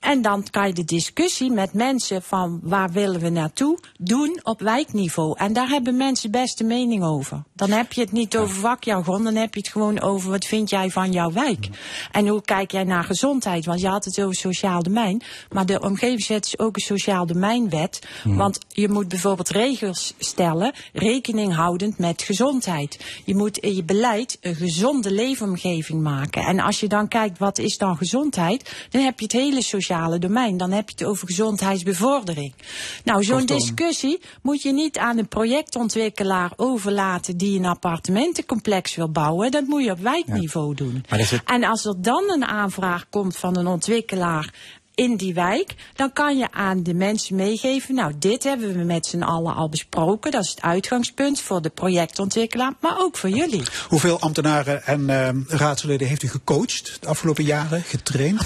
En 0.05 0.23
dan 0.23 0.45
kan 0.51 0.67
je 0.67 0.73
de 0.73 0.85
discussie 0.85 1.51
met 1.51 1.73
mensen 1.73 2.23
van 2.23 2.61
waar 2.63 2.91
willen 2.93 3.21
we 3.21 3.29
naartoe 3.29 3.79
doen 3.99 4.41
op 4.43 4.61
wijkniveau. 4.61 5.39
En 5.39 5.53
daar 5.53 5.69
hebben 5.69 5.97
mensen 5.97 6.31
best 6.31 6.61
een 6.61 6.67
mening 6.67 7.05
over. 7.05 7.43
Dan 7.53 7.71
heb 7.71 7.93
je 7.93 8.01
het 8.01 8.13
niet 8.13 8.37
over 8.37 8.55
vakjargon, 8.55 9.25
dan 9.25 9.35
heb 9.35 9.55
je 9.55 9.61
het 9.61 9.69
gewoon 9.69 10.01
over 10.01 10.31
wat 10.31 10.45
vind 10.45 10.71
jij 10.71 10.91
van 10.91 11.13
jouw 11.13 11.33
wijk. 11.33 11.69
En 12.13 12.27
hoe 12.27 12.43
kijk 12.43 12.71
jij 12.71 12.85
naar 12.85 13.05
gezondheid? 13.05 13.65
Want 13.65 13.81
je 13.81 13.89
had 13.89 14.05
het 14.05 14.21
over 14.21 14.35
sociaal 14.35 14.83
domein. 14.83 15.23
Maar 15.53 15.67
de 15.67 15.81
omgevingswet 15.81 16.47
is 16.47 16.59
ook 16.59 16.77
een 16.77 16.83
sociaal 16.83 17.27
domeinwet. 17.27 18.07
Want 18.25 18.59
je 18.69 18.89
moet 18.89 19.09
bijvoorbeeld 19.09 19.49
regels 19.49 20.15
stellen, 20.19 20.73
rekening 20.93 21.55
houdend 21.55 21.99
met 21.99 22.23
gezondheid. 22.23 23.23
Je 23.25 23.35
moet 23.35 23.59
in 23.59 23.75
je 23.75 23.85
beleid 23.85 24.39
een 24.41 24.55
gezonde 24.55 25.13
leefomgeving 25.13 26.03
maken. 26.03 26.43
En 26.43 26.61
als 26.61 26.81
je 26.81 26.89
dan 26.89 27.09
kijkt 27.09 27.39
wat 27.39 27.59
is 27.59 27.79
dan 27.79 27.97
gezondheid, 27.97 28.87
dan 28.91 29.03
heb 29.03 29.19
je 29.19 29.25
het 29.25 29.35
hele 29.35 29.63
sociale 29.95 30.19
domein. 30.19 30.57
Dan 30.57 30.73
heb 30.73 30.89
je 30.89 30.95
het 30.99 31.05
over 31.05 31.27
gezondheidsbevordering. 31.27 32.53
Nou, 33.05 33.25
zo'n 33.25 33.47
discussie 33.47 34.21
moet 34.43 34.63
je 34.63 34.73
niet 34.73 34.99
aan 34.99 35.19
een 35.19 35.29
projectontwikkelaar 35.29 36.53
overlaten 36.57 37.37
die 37.37 37.59
een 37.59 37.67
appartementencomplex 37.67 38.95
wil 38.95 39.11
bouwen. 39.11 39.51
Dat 39.51 39.67
moet 39.67 39.85
je 39.85 39.91
op 39.91 39.99
wijkniveau 39.99 40.75
doen. 40.75 41.05
En 41.45 41.65
als 41.65 41.85
er 41.85 42.03
dan 42.03 42.31
een 42.31 42.45
aanvraag 42.45 43.07
komt 43.11 43.37
van 43.37 43.57
een 43.57 43.67
ontwikkelaar 43.67 44.53
in 44.95 45.17
die 45.17 45.35
wijk, 45.35 45.75
dan 45.95 46.13
kan 46.13 46.39
je 46.39 46.53
aan 46.53 46.83
de 46.83 46.95
mensen 46.95 47.37
meegeven, 47.37 47.95
nou 47.95 48.13
dit 48.19 48.45
hebben 48.45 48.77
we 48.77 48.85
met 48.85 49.07
z'n 49.07 49.23
allen 49.23 49.55
al 49.55 49.69
besproken, 49.69 50.31
dat 50.31 50.45
is 50.45 50.51
het 50.51 50.63
uitgangspunt 50.63 51.41
voor 51.41 51.63
de 51.63 51.71
projectontwikkelaar, 51.71 52.73
maar 52.81 53.01
ook 53.01 53.17
voor 53.17 53.31
jullie. 53.31 53.63
Hoeveel 53.89 54.21
ambtenaren 54.21 54.87
en 54.87 55.11
eh, 55.11 55.29
raadsleden 55.47 56.09
heeft 56.09 56.23
u 56.23 56.29
gecoacht 56.29 56.97
de 57.01 57.07
afgelopen 57.07 57.45
jaren, 57.45 57.83
getraind? 57.83 58.43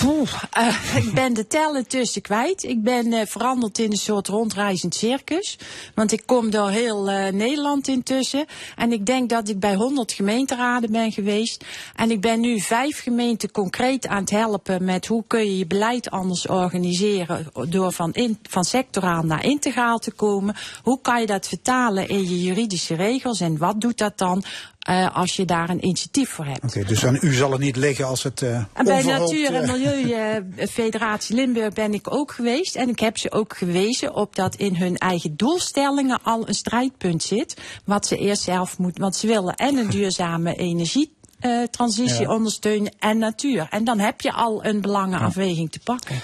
Eh, 0.50 0.96
ik 1.04 1.12
ben 1.14 1.34
de 1.34 1.46
tel 1.46 1.76
intussen 1.76 2.22
kwijt. 2.22 2.62
Ik 2.62 2.82
ben 2.82 3.12
eh, 3.12 3.26
veranderd 3.26 3.78
in 3.78 3.90
een 3.90 3.96
soort 3.96 4.28
rondreizend 4.28 4.94
circus. 4.94 5.58
Want 5.94 6.12
ik 6.12 6.22
kom 6.26 6.50
door 6.50 6.70
heel 6.70 7.10
eh, 7.10 7.32
Nederland 7.32 7.88
intussen. 7.88 8.46
En 8.76 8.92
ik 8.92 9.06
denk 9.06 9.28
dat 9.28 9.48
ik 9.48 9.60
bij 9.60 9.74
100 9.74 10.12
gemeenteraden 10.12 10.92
ben 10.92 11.12
geweest. 11.12 11.64
En 11.94 12.10
ik 12.10 12.20
ben 12.20 12.40
nu 12.40 12.60
vijf 12.60 13.02
gemeenten 13.02 13.50
concreet 13.50 14.06
aan 14.06 14.20
het 14.20 14.30
helpen 14.30 14.84
met 14.84 15.06
hoe 15.06 15.24
kun 15.26 15.44
je 15.44 15.58
je 15.58 15.66
beleid 15.66 16.10
anders 16.10 16.37
organiseren. 16.46 17.46
Door 17.68 17.92
van, 17.92 18.12
in, 18.12 18.38
van 18.42 18.64
sectoraal 18.64 19.22
naar 19.22 19.44
integraal 19.44 19.98
te 19.98 20.10
komen. 20.10 20.54
Hoe 20.82 21.00
kan 21.00 21.20
je 21.20 21.26
dat 21.26 21.48
vertalen 21.48 22.08
in 22.08 22.20
je 22.20 22.42
juridische 22.42 22.94
regels? 22.94 23.40
En 23.40 23.58
wat 23.58 23.80
doet 23.80 23.98
dat 23.98 24.18
dan? 24.18 24.44
eh, 24.88 25.16
als 25.16 25.36
je 25.36 25.44
daar 25.44 25.70
een 25.70 25.84
initiatief 25.84 26.30
voor 26.30 26.44
hebt. 26.44 26.64
Oké, 26.64 26.84
dus 26.84 27.06
aan 27.06 27.18
u 27.20 27.32
zal 27.32 27.50
het 27.50 27.60
niet 27.60 27.76
liggen 27.76 28.06
als 28.06 28.22
het 28.22 28.42
eh 28.42 28.56
En 28.72 28.84
bij 28.84 29.02
Natuur- 29.02 29.54
en 29.54 29.62
eh, 29.62 29.72
Milieufederatie 29.72 31.34
Limburg 31.40 31.72
ben 31.72 31.94
ik 31.94 32.14
ook 32.14 32.32
geweest. 32.32 32.76
En 32.76 32.88
ik 32.88 32.98
heb 32.98 33.18
ze 33.18 33.32
ook 33.32 33.56
gewezen 33.56 34.14
op 34.14 34.36
dat 34.36 34.54
in 34.54 34.76
hun 34.76 34.96
eigen 34.96 35.36
doelstellingen 35.36 36.22
al 36.22 36.48
een 36.48 36.54
strijdpunt 36.54 37.22
zit. 37.22 37.56
Wat 37.84 38.06
ze 38.06 38.16
eerst 38.16 38.42
zelf 38.42 38.78
moeten. 38.78 39.02
Want 39.02 39.16
ze 39.16 39.26
willen 39.26 39.54
en 39.54 39.76
een 39.76 39.90
duurzame 39.96 40.54
energietransitie 41.40 42.20
Ja. 42.20 42.34
ondersteunen 42.34 42.92
en 42.98 43.18
natuur. 43.18 43.66
En 43.70 43.84
dan 43.84 43.98
heb 43.98 44.20
je 44.20 44.32
al 44.32 44.64
een 44.64 44.80
belangenafweging 44.80 45.72
te 45.72 45.80
pakken. 45.84 46.20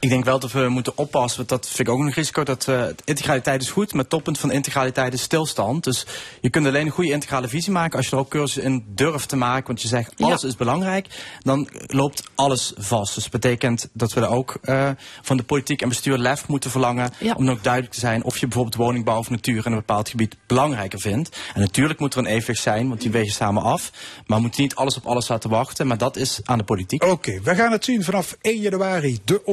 Ik 0.00 0.08
denk 0.08 0.24
wel 0.24 0.38
dat 0.38 0.52
we 0.52 0.68
moeten 0.68 0.92
oppassen, 0.96 1.36
want 1.36 1.48
dat 1.48 1.66
vind 1.66 1.88
ik 1.88 1.94
ook 1.94 2.00
een 2.00 2.12
risico. 2.12 2.42
Dat 2.42 2.68
eh, 2.68 2.84
integraliteit 3.04 3.62
is 3.62 3.70
goed, 3.70 3.92
maar 3.92 4.00
het 4.00 4.10
toppunt 4.10 4.38
van 4.38 4.50
integraliteit 4.50 5.12
is 5.12 5.22
stilstand. 5.22 5.84
Dus 5.84 6.06
je 6.40 6.50
kunt 6.50 6.66
alleen 6.66 6.86
een 6.86 6.92
goede 6.92 7.10
integrale 7.10 7.48
visie 7.48 7.72
maken 7.72 7.96
als 7.96 8.06
je 8.06 8.12
er 8.12 8.18
ook 8.18 8.28
cursus 8.28 8.64
in 8.64 8.84
durft 8.88 9.28
te 9.28 9.36
maken. 9.36 9.66
Want 9.66 9.82
je 9.82 9.88
zegt 9.88 10.22
alles 10.22 10.44
is 10.44 10.56
belangrijk, 10.56 11.06
dan 11.42 11.68
loopt 11.86 12.22
alles 12.34 12.72
vast. 12.76 13.14
Dus 13.14 13.22
dat 13.22 13.32
betekent 13.32 13.88
dat 13.92 14.12
we 14.12 14.20
er 14.20 14.28
ook 14.28 14.58
eh, 14.62 14.90
van 15.22 15.36
de 15.36 15.42
politiek 15.42 15.82
en 15.82 15.88
bestuur 15.88 16.18
lef 16.18 16.48
moeten 16.48 16.70
verlangen. 16.70 17.10
Om 17.20 17.44
dan 17.44 17.54
ook 17.54 17.62
duidelijk 17.62 17.94
te 17.94 18.00
zijn 18.00 18.24
of 18.24 18.38
je 18.38 18.46
bijvoorbeeld 18.46 18.76
woningbouw 18.76 19.18
of 19.18 19.30
natuur 19.30 19.66
in 19.66 19.72
een 19.72 19.78
bepaald 19.78 20.08
gebied 20.08 20.36
belangrijker 20.46 21.00
vindt. 21.00 21.38
En 21.54 21.60
natuurlijk 21.60 22.00
moet 22.00 22.14
er 22.14 22.20
een 22.20 22.26
evenwicht 22.26 22.62
zijn, 22.62 22.88
want 22.88 23.00
die 23.00 23.10
wegen 23.10 23.32
samen 23.32 23.62
af. 23.62 23.90
Maar 24.26 24.36
we 24.36 24.42
moeten 24.42 24.62
niet 24.62 24.74
alles 24.74 24.96
op 24.96 25.06
alles 25.06 25.28
laten 25.28 25.50
wachten. 25.50 25.86
Maar 25.86 25.98
dat 25.98 26.16
is 26.16 26.40
aan 26.44 26.58
de 26.58 26.64
politiek. 26.64 27.04
Oké, 27.04 27.40
we 27.42 27.54
gaan 27.54 27.72
het 27.72 27.84
zien 27.84 28.04
vanaf 28.04 28.36
1 28.40 28.60
januari. 28.60 29.18
De 29.24 29.44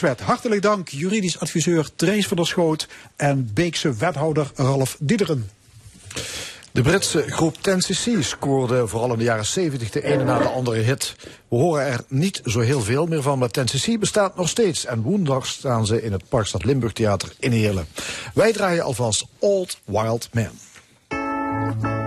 Hartelijk 0.00 0.62
dank, 0.62 0.88
juridisch 0.88 1.38
adviseur 1.38 1.88
Trace 1.96 2.28
van 2.28 2.36
der 2.36 2.46
Schoot 2.46 2.88
en 3.16 3.50
Beekse 3.54 3.94
wethouder 3.94 4.50
Ralf 4.54 4.96
Diederen. 5.00 5.50
De 6.72 6.82
Britse 6.82 7.24
groep 7.26 7.56
10cc 7.56 8.18
scoorde 8.20 8.88
vooral 8.88 9.12
in 9.12 9.18
de 9.18 9.24
jaren 9.24 9.46
70 9.46 9.90
de 9.90 10.04
ene 10.04 10.24
na 10.24 10.38
de 10.38 10.48
andere 10.48 10.80
hit. 10.80 11.14
We 11.48 11.56
horen 11.56 11.86
er 11.86 12.00
niet 12.08 12.40
zo 12.44 12.60
heel 12.60 12.80
veel 12.80 13.06
meer 13.06 13.22
van, 13.22 13.38
maar 13.38 13.50
10cc 13.58 13.98
bestaat 13.98 14.36
nog 14.36 14.48
steeds. 14.48 14.84
En 14.84 15.02
woensdag 15.02 15.46
staan 15.46 15.86
ze 15.86 16.02
in 16.02 16.12
het 16.12 16.28
Parkstad 16.28 16.64
Limburg 16.64 16.92
Theater 16.92 17.32
in 17.38 17.52
Heerlen. 17.52 17.86
Wij 18.34 18.52
draaien 18.52 18.84
alvast 18.84 19.26
Old 19.38 19.78
Wild 19.84 20.28
Man. 20.32 22.01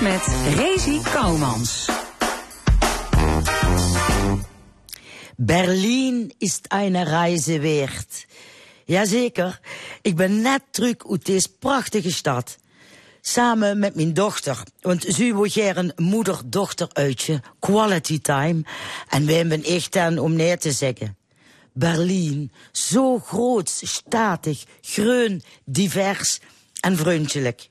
Met 0.00 0.26
Rezi 0.54 1.00
Kouwmans. 1.02 1.88
Berlin 5.36 6.32
ist 6.38 6.72
eine 6.72 7.06
Reise 7.06 7.62
wert. 7.62 8.26
Jazeker, 8.84 9.60
ik 10.02 10.16
ben 10.16 10.40
net 10.40 10.62
terug 10.70 10.94
uit 11.10 11.26
deze 11.26 11.48
prachtige 11.58 12.12
stad. 12.12 12.56
Samen 13.20 13.78
met 13.78 13.94
mijn 13.94 14.14
dochter. 14.14 14.62
Want 14.80 15.02
ze 15.02 15.34
wil 15.52 15.74
een 15.76 15.92
moeder-dochter 15.96 16.88
uitje, 16.92 17.42
quality 17.58 18.20
time. 18.20 18.62
En 19.08 19.26
wij 19.26 19.36
hebben 19.36 19.64
echt 19.64 19.96
aan 19.96 20.18
om 20.18 20.32
neer 20.32 20.58
te 20.58 20.72
zeggen. 20.72 21.16
Berlin, 21.72 22.52
zo 22.72 23.18
groot, 23.18 23.68
statig, 23.68 24.64
groen, 24.80 25.42
divers 25.64 26.40
en 26.80 26.96
vriendelijk. 26.96 27.68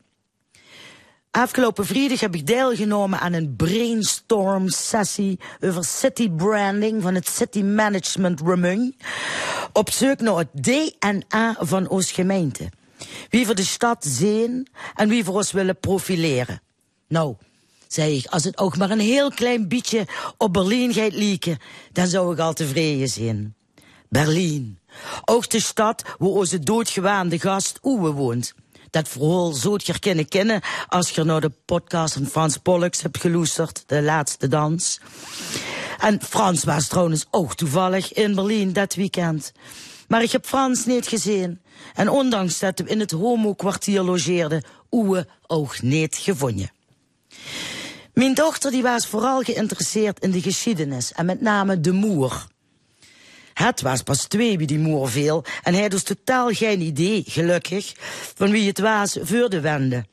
Afgelopen 1.32 1.86
vrijdag 1.86 2.20
heb 2.20 2.36
ik 2.36 2.48
deelgenomen 2.48 3.20
aan 3.20 3.34
een 3.34 3.56
brainstorm 3.56 4.70
sessie 4.70 5.40
over 5.60 5.84
city 5.84 6.30
branding 6.30 7.02
van 7.02 7.16
het 7.16 7.28
City 7.28 7.62
Management 7.62 8.42
Remung. 8.42 8.96
Op 9.74 9.92
zoek 9.92 10.20
naar 10.20 10.38
het 10.38 10.48
DNA 10.54 11.56
van 11.60 11.88
ons 11.88 12.12
gemeente. 12.12 12.70
Wie 13.30 13.46
voor 13.46 13.56
de 13.56 13.64
stad 13.64 14.06
zien 14.06 14.68
en 14.96 15.10
wie 15.10 15.24
voor 15.24 15.36
ons 15.36 15.52
willen 15.52 15.80
profileren. 15.80 16.62
Nou, 17.08 17.36
zei 17.88 18.18
ik, 18.18 18.26
als 18.26 18.44
het 18.44 18.58
ook 18.58 18.78
maar 18.78 18.90
een 18.90 19.00
heel 19.00 19.30
klein 19.30 19.68
beetje 19.68 20.08
op 20.38 20.54
Berlin 20.54 20.94
gaat 20.94 21.14
lieken, 21.14 21.58
dan 21.92 22.08
zou 22.08 22.34
ik 22.34 22.40
al 22.40 22.54
tevreden 22.54 23.10
zijn. 23.10 23.56
Berlin. 24.08 24.80
Ook 25.26 25.50
de 25.50 25.62
stad 25.62 26.04
waar 26.18 26.30
onze 26.30 26.60
doodgewaande 26.60 27.40
gast 27.40 27.80
Oewe 27.84 28.12
woont. 28.12 28.54
Dat 28.90 29.08
verhaal 29.08 29.52
zult 29.52 29.86
je 29.86 29.92
herkennen 29.92 30.28
kennen 30.28 30.62
als 30.88 31.10
je 31.10 31.24
naar 31.24 31.42
de 31.42 31.52
podcast 31.66 32.14
van 32.14 32.26
Frans 32.26 32.58
Pollux 32.58 33.02
hebt 33.02 33.20
geluisterd, 33.20 33.84
De 33.86 34.02
Laatste 34.02 34.48
Dans. 34.48 35.00
En 36.00 36.22
Frans 36.22 36.64
was 36.64 36.88
trouwens 36.88 37.26
ook 37.32 37.56
toevallig 37.56 38.14
in 38.14 38.36
Berlin 38.36 38.74
dat 38.74 38.96
weekend. 38.96 39.52
Maar 40.08 40.24
ik 40.24 40.32
heb 40.32 40.46
Frans 40.46 40.86
niet 40.86 41.08
gezien. 41.08 41.62
En 41.94 42.10
ondanks 42.10 42.60
dat 42.60 42.80
we 42.80 42.90
in 42.90 43.00
het 43.00 43.12
homo-kwartier 43.12 44.02
logeerden, 44.02 44.64
Oewe 44.92 45.28
ook 45.48 45.82
niet 45.82 46.16
gevonden. 46.16 46.72
Mijn 48.14 48.34
dochter 48.34 48.72
die 48.72 48.82
was 48.82 49.08
vooral 49.08 49.42
geïnteresseerd 49.42 50.20
in 50.20 50.32
de 50.32 50.42
geschiedenis 50.42 51.12
en 51.12 51.26
met 51.26 51.42
name 51.42 51.80
de 51.80 51.92
moer. 51.92 52.48
Het 53.66 53.82
was 53.82 54.04
pas 54.04 54.28
twee 54.28 54.58
wie 54.58 54.68
die 54.68 54.80
moer 54.80 55.10
viel 55.10 55.44
en 55.64 55.74
hij 55.74 55.90
dus 55.90 56.04
totaal 56.04 56.50
geen 56.50 56.82
idee, 56.82 57.24
gelukkig, 57.28 57.94
van 58.36 58.52
wie 58.52 58.68
het 58.68 58.80
was 58.80 59.18
voor 59.22 59.50
de 59.50 59.60
wende. 59.60 60.06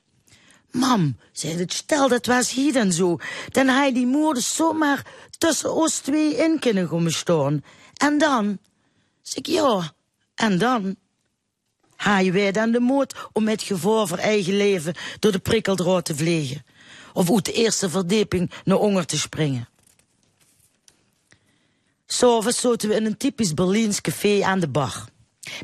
Mam, 0.71 1.17
zei 1.33 1.59
het, 1.59 1.73
stel 1.73 2.09
dat 2.09 2.27
was 2.27 2.51
hier 2.51 2.73
dan 2.73 2.93
zo, 2.93 3.19
dan 3.49 3.69
hij 3.69 3.93
die 3.93 4.07
moer 4.07 4.35
dus 4.35 4.55
zomaar 4.55 5.07
tussen 5.39 5.75
ons 5.75 5.99
twee 5.99 6.37
in 6.37 6.59
kunnen 6.59 6.89
komen 6.89 7.13
staan. 7.13 7.65
En 7.95 8.19
dan? 8.19 8.59
Zeg 9.23 9.39
ik, 9.39 9.47
ja, 9.47 9.93
en 10.35 10.59
dan? 10.59 10.97
Hij 11.97 12.33
wij 12.33 12.53
dan 12.53 12.71
de 12.71 12.81
moed 12.81 13.15
om 13.33 13.45
met 13.45 13.63
gevaar 13.63 14.07
voor 14.07 14.19
eigen 14.19 14.57
leven 14.57 14.95
door 15.19 15.33
de 15.33 15.39
prikkeldraad 15.39 16.05
te 16.05 16.17
vliegen? 16.17 16.65
Of 17.13 17.31
uit 17.31 17.45
de 17.45 17.53
eerste 17.53 17.91
verdieping 17.91 18.51
naar 18.65 18.79
honger 18.79 19.07
te 19.07 19.19
springen? 19.19 19.69
S'avonds 22.07 22.61
zaten 22.61 22.89
we 22.89 22.95
in 22.95 23.07
een 23.07 23.17
typisch 23.17 23.55
Berlijns 23.55 24.01
café 24.01 24.43
aan 24.43 24.61
de 24.61 24.69
bar. 24.69 25.05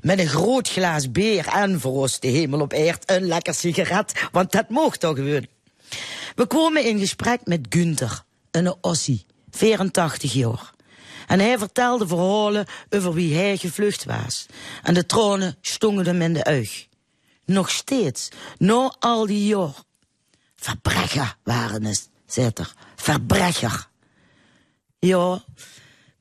Met 0.02 0.18
een 0.18 0.28
groot 0.28 0.68
glas 0.68 1.10
bier 1.10 1.46
en 1.46 1.80
voor 1.80 2.10
de 2.20 2.28
hemel 2.28 2.60
op 2.60 2.72
aard 2.72 3.10
een 3.10 3.26
lekker 3.26 3.54
sigaret, 3.54 4.28
want 4.32 4.52
dat 4.52 4.68
mocht 4.68 5.00
toch 5.00 5.16
gewoon. 5.16 5.46
We 6.34 6.46
kwamen 6.46 6.84
in 6.84 6.98
gesprek 6.98 7.40
met 7.44 7.66
Günther, 7.68 8.24
een 8.50 8.74
Ossie, 8.80 9.26
84 9.50 10.32
jaar. 10.32 10.70
En 11.26 11.40
hij 11.40 11.58
vertelde 11.58 12.06
verhalen 12.06 12.66
over 12.90 13.12
wie 13.12 13.34
hij 13.34 13.56
gevlucht 13.56 14.04
was. 14.04 14.46
En 14.82 14.94
de 14.94 15.06
tranen 15.06 15.56
stongen 15.60 16.06
hem 16.06 16.22
in 16.22 16.32
de 16.32 16.44
uig. 16.44 16.86
Nog 17.44 17.70
steeds, 17.70 18.28
na 18.58 18.94
al 18.98 19.26
die 19.26 19.46
jaar. 19.46 19.74
Verbrecher 20.56 21.36
waren 21.42 21.84
het, 21.84 22.08
zei 22.26 22.50
er. 22.54 22.74
Verbrecher. 22.96 23.88
Ja, 24.98 25.44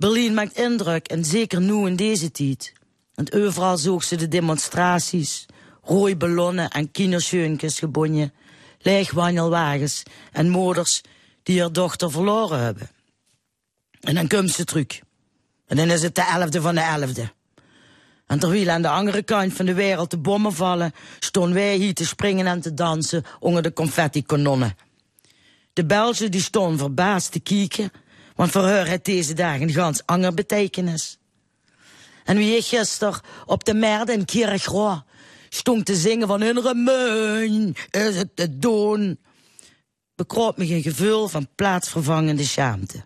Berlin 0.01 0.33
maakt 0.33 0.57
indruk 0.57 1.07
en 1.07 1.25
zeker 1.25 1.61
nu 1.61 1.87
in 1.87 1.95
deze 1.95 2.31
tijd. 2.31 2.73
Want 3.13 3.33
overal 3.35 3.77
zoog 3.77 4.03
ze 4.03 4.15
de 4.15 4.27
demonstraties, 4.27 5.45
rode 5.83 6.15
ballonnen 6.15 6.69
en 6.69 6.91
kindersjeunkes 6.91 7.79
gebonden, 7.79 8.33
leegwandelwagens 8.79 10.03
en 10.31 10.49
moeders 10.49 11.01
die 11.43 11.59
haar 11.59 11.71
dochter 11.71 12.11
verloren 12.11 12.59
hebben. 12.59 12.89
En 13.99 14.15
dan 14.15 14.27
komt 14.27 14.51
ze 14.51 14.63
terug. 14.63 14.99
En 15.67 15.77
dan 15.77 15.89
is 15.89 16.01
het 16.01 16.15
de 16.15 16.29
elfde 16.33 16.61
van 16.61 16.75
de 16.75 16.81
elfde. 16.81 17.31
En 18.27 18.39
terwijl 18.39 18.69
aan 18.69 18.81
de 18.81 18.89
andere 18.89 19.23
kant 19.23 19.53
van 19.53 19.65
de 19.65 19.73
wereld 19.73 20.09
de 20.09 20.17
bommen 20.17 20.53
vallen, 20.53 20.93
stonden 21.19 21.53
wij 21.53 21.75
hier 21.75 21.93
te 21.93 22.05
springen 22.05 22.47
en 22.47 22.61
te 22.61 22.73
dansen 22.73 23.23
onder 23.39 23.63
de 23.63 23.73
confetti-kanonnen. 23.73 24.75
De 25.73 25.85
Belgen 25.85 26.31
die 26.31 26.41
stonden 26.41 26.77
verbaasd 26.77 27.31
te 27.31 27.39
kijken, 27.39 27.91
want 28.41 28.53
voor 28.53 28.67
haar 28.67 28.87
heeft 28.87 29.05
deze 29.05 29.33
dag 29.33 29.59
een 29.59 29.71
gans 29.71 30.05
ander 30.05 30.33
betekenis. 30.33 31.17
En 32.23 32.37
wie 32.37 32.55
ik 32.55 32.65
gisteren 32.65 33.19
op 33.45 33.63
de 33.63 33.73
merde 33.73 34.13
in 34.13 34.25
Kirchroa 34.25 35.05
stond 35.49 35.85
te 35.85 35.95
zingen 35.95 36.27
van 36.27 36.41
hun 36.41 36.61
remeun 36.61 37.75
is 37.89 38.15
het 38.15 38.35
te 38.35 38.57
doen, 38.57 39.19
bekroop 40.15 40.57
me 40.57 40.73
een 40.73 40.81
gevoel 40.81 41.27
van 41.27 41.47
plaatsvervangende 41.55 42.43
schaamte. 42.43 43.05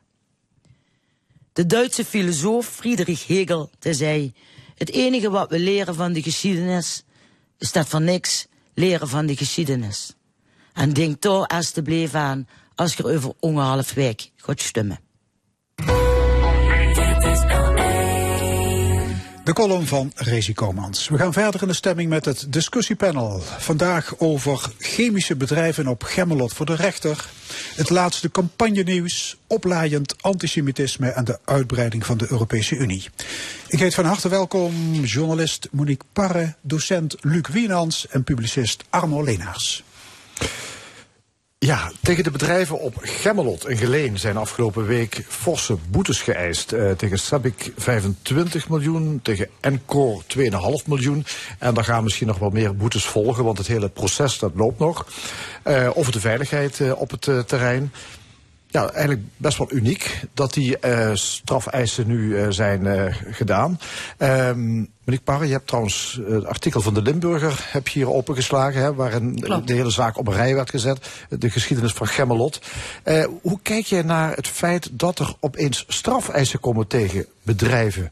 De 1.53 1.65
Duitse 1.65 2.05
filosoof 2.05 2.67
Friedrich 2.67 3.27
Hegel 3.27 3.69
zei, 3.79 4.33
het 4.75 4.91
enige 4.91 5.29
wat 5.29 5.49
we 5.49 5.59
leren 5.59 5.95
van 5.95 6.13
de 6.13 6.21
geschiedenis, 6.21 7.03
is 7.57 7.71
dat 7.71 7.87
van 7.87 8.03
niks 8.03 8.47
leren 8.73 9.07
van 9.07 9.25
de 9.25 9.35
geschiedenis. 9.35 10.13
En 10.73 10.93
denk 10.93 11.21
toch 11.21 11.47
alsjeblieft 11.47 12.13
aan 12.13 12.47
als 12.75 12.93
je 12.93 13.03
over 13.03 13.33
ongehalf 13.39 13.93
week 13.93 14.31
gaat 14.35 14.61
stemmen. 14.61 15.04
De 19.45 19.53
column 19.53 19.87
van 19.87 20.11
Rezi 20.15 20.53
Komans. 20.53 21.07
We 21.07 21.17
gaan 21.17 21.33
verder 21.33 21.61
in 21.61 21.67
de 21.67 21.73
stemming 21.73 22.09
met 22.09 22.25
het 22.25 22.45
discussiepanel. 22.49 23.39
Vandaag 23.57 24.13
over 24.17 24.71
chemische 24.79 25.35
bedrijven 25.35 25.87
op 25.87 26.03
Gemmelot 26.03 26.53
voor 26.53 26.65
de 26.65 26.75
rechter. 26.75 27.29
Het 27.75 27.89
laatste 27.89 28.31
campagnenieuws, 28.31 29.37
oplaaiend 29.47 30.23
antisemitisme 30.23 31.09
en 31.09 31.23
de 31.23 31.39
uitbreiding 31.45 32.05
van 32.05 32.17
de 32.17 32.27
Europese 32.29 32.75
Unie. 32.75 33.09
Ik 33.67 33.79
heet 33.79 33.93
van 33.93 34.05
harte 34.05 34.29
welkom 34.29 34.93
journalist 35.03 35.67
Monique 35.71 36.07
Parre, 36.13 36.53
docent 36.61 37.15
Luc 37.21 37.47
Wienans 37.51 38.07
en 38.07 38.23
publicist 38.23 38.83
Arno 38.89 39.23
Leenaars. 39.23 39.83
Ja, 41.57 41.91
tegen 42.01 42.23
de 42.23 42.31
bedrijven 42.31 42.79
op 42.79 42.93
Gemmelot 43.01 43.65
en 43.65 43.77
Geleen 43.77 44.19
zijn 44.19 44.37
afgelopen 44.37 44.85
week 44.85 45.25
forse 45.27 45.77
boetes 45.89 46.21
geëist. 46.21 46.73
Uh, 46.73 46.91
tegen 46.91 47.19
Sabic 47.19 47.71
25 47.77 48.69
miljoen, 48.69 49.19
tegen 49.23 49.49
Encore 49.59 50.21
2,5 50.37 50.85
miljoen. 50.85 51.25
En 51.59 51.73
daar 51.73 51.83
gaan 51.83 52.03
misschien 52.03 52.27
nog 52.27 52.37
wel 52.39 52.49
meer 52.49 52.75
boetes 52.75 53.05
volgen, 53.05 53.43
want 53.43 53.57
het 53.57 53.67
hele 53.67 53.89
proces 53.89 54.39
dat 54.39 54.51
loopt 54.55 54.79
nog. 54.79 55.07
Uh, 55.67 55.89
over 55.93 56.11
de 56.11 56.19
veiligheid 56.19 56.79
uh, 56.79 57.01
op 57.01 57.11
het 57.11 57.47
terrein 57.47 57.91
ja, 58.75 58.89
eigenlijk 58.89 59.21
best 59.37 59.57
wel 59.57 59.71
uniek 59.71 60.21
dat 60.33 60.53
die 60.53 60.77
uh, 60.81 61.09
strafeisen 61.13 62.07
nu 62.07 62.17
uh, 62.17 62.45
zijn 62.49 62.85
uh, 62.85 63.15
gedaan. 63.31 63.79
Um, 64.17 64.93
Monique 65.03 65.25
Parre, 65.25 65.45
je 65.45 65.51
hebt 65.51 65.67
trouwens 65.67 66.19
het 66.27 66.45
artikel 66.45 66.81
van 66.81 66.93
de 66.93 67.01
Limburger 67.01 67.67
heb 67.71 67.87
je 67.87 67.99
hier 67.99 68.11
opengeslagen, 68.11 68.81
hè, 68.81 68.93
waarin 68.93 69.39
Klopt. 69.39 69.67
de 69.67 69.73
hele 69.73 69.89
zaak 69.89 70.17
op 70.17 70.27
een 70.27 70.33
rij 70.33 70.55
werd 70.55 70.69
gezet. 70.69 71.07
De 71.29 71.49
geschiedenis 71.49 71.93
van 71.93 72.07
Gemmelot. 72.07 72.61
hoe 73.41 73.59
kijk 73.61 73.85
jij 73.85 74.01
naar 74.01 74.35
het 74.35 74.47
feit 74.47 74.89
dat 74.91 75.19
er 75.19 75.33
opeens 75.39 75.85
strafeisen 75.87 76.59
komen 76.59 76.87
tegen 76.87 77.25
bedrijven? 77.43 78.11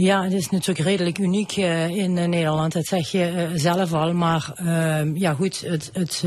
Ja, 0.00 0.24
het 0.24 0.32
is 0.32 0.50
natuurlijk 0.50 0.88
redelijk 0.88 1.18
uniek 1.18 1.56
uh, 1.56 1.88
in 1.88 2.16
uh, 2.16 2.24
Nederland. 2.24 2.72
Dat 2.72 2.86
zeg 2.86 3.10
je 3.10 3.32
uh, 3.32 3.48
zelf 3.54 3.92
al. 3.92 4.12
Maar 4.12 4.52
ja, 5.14 5.34
goed, 5.34 5.60
het, 5.60 5.90
het, 5.92 6.24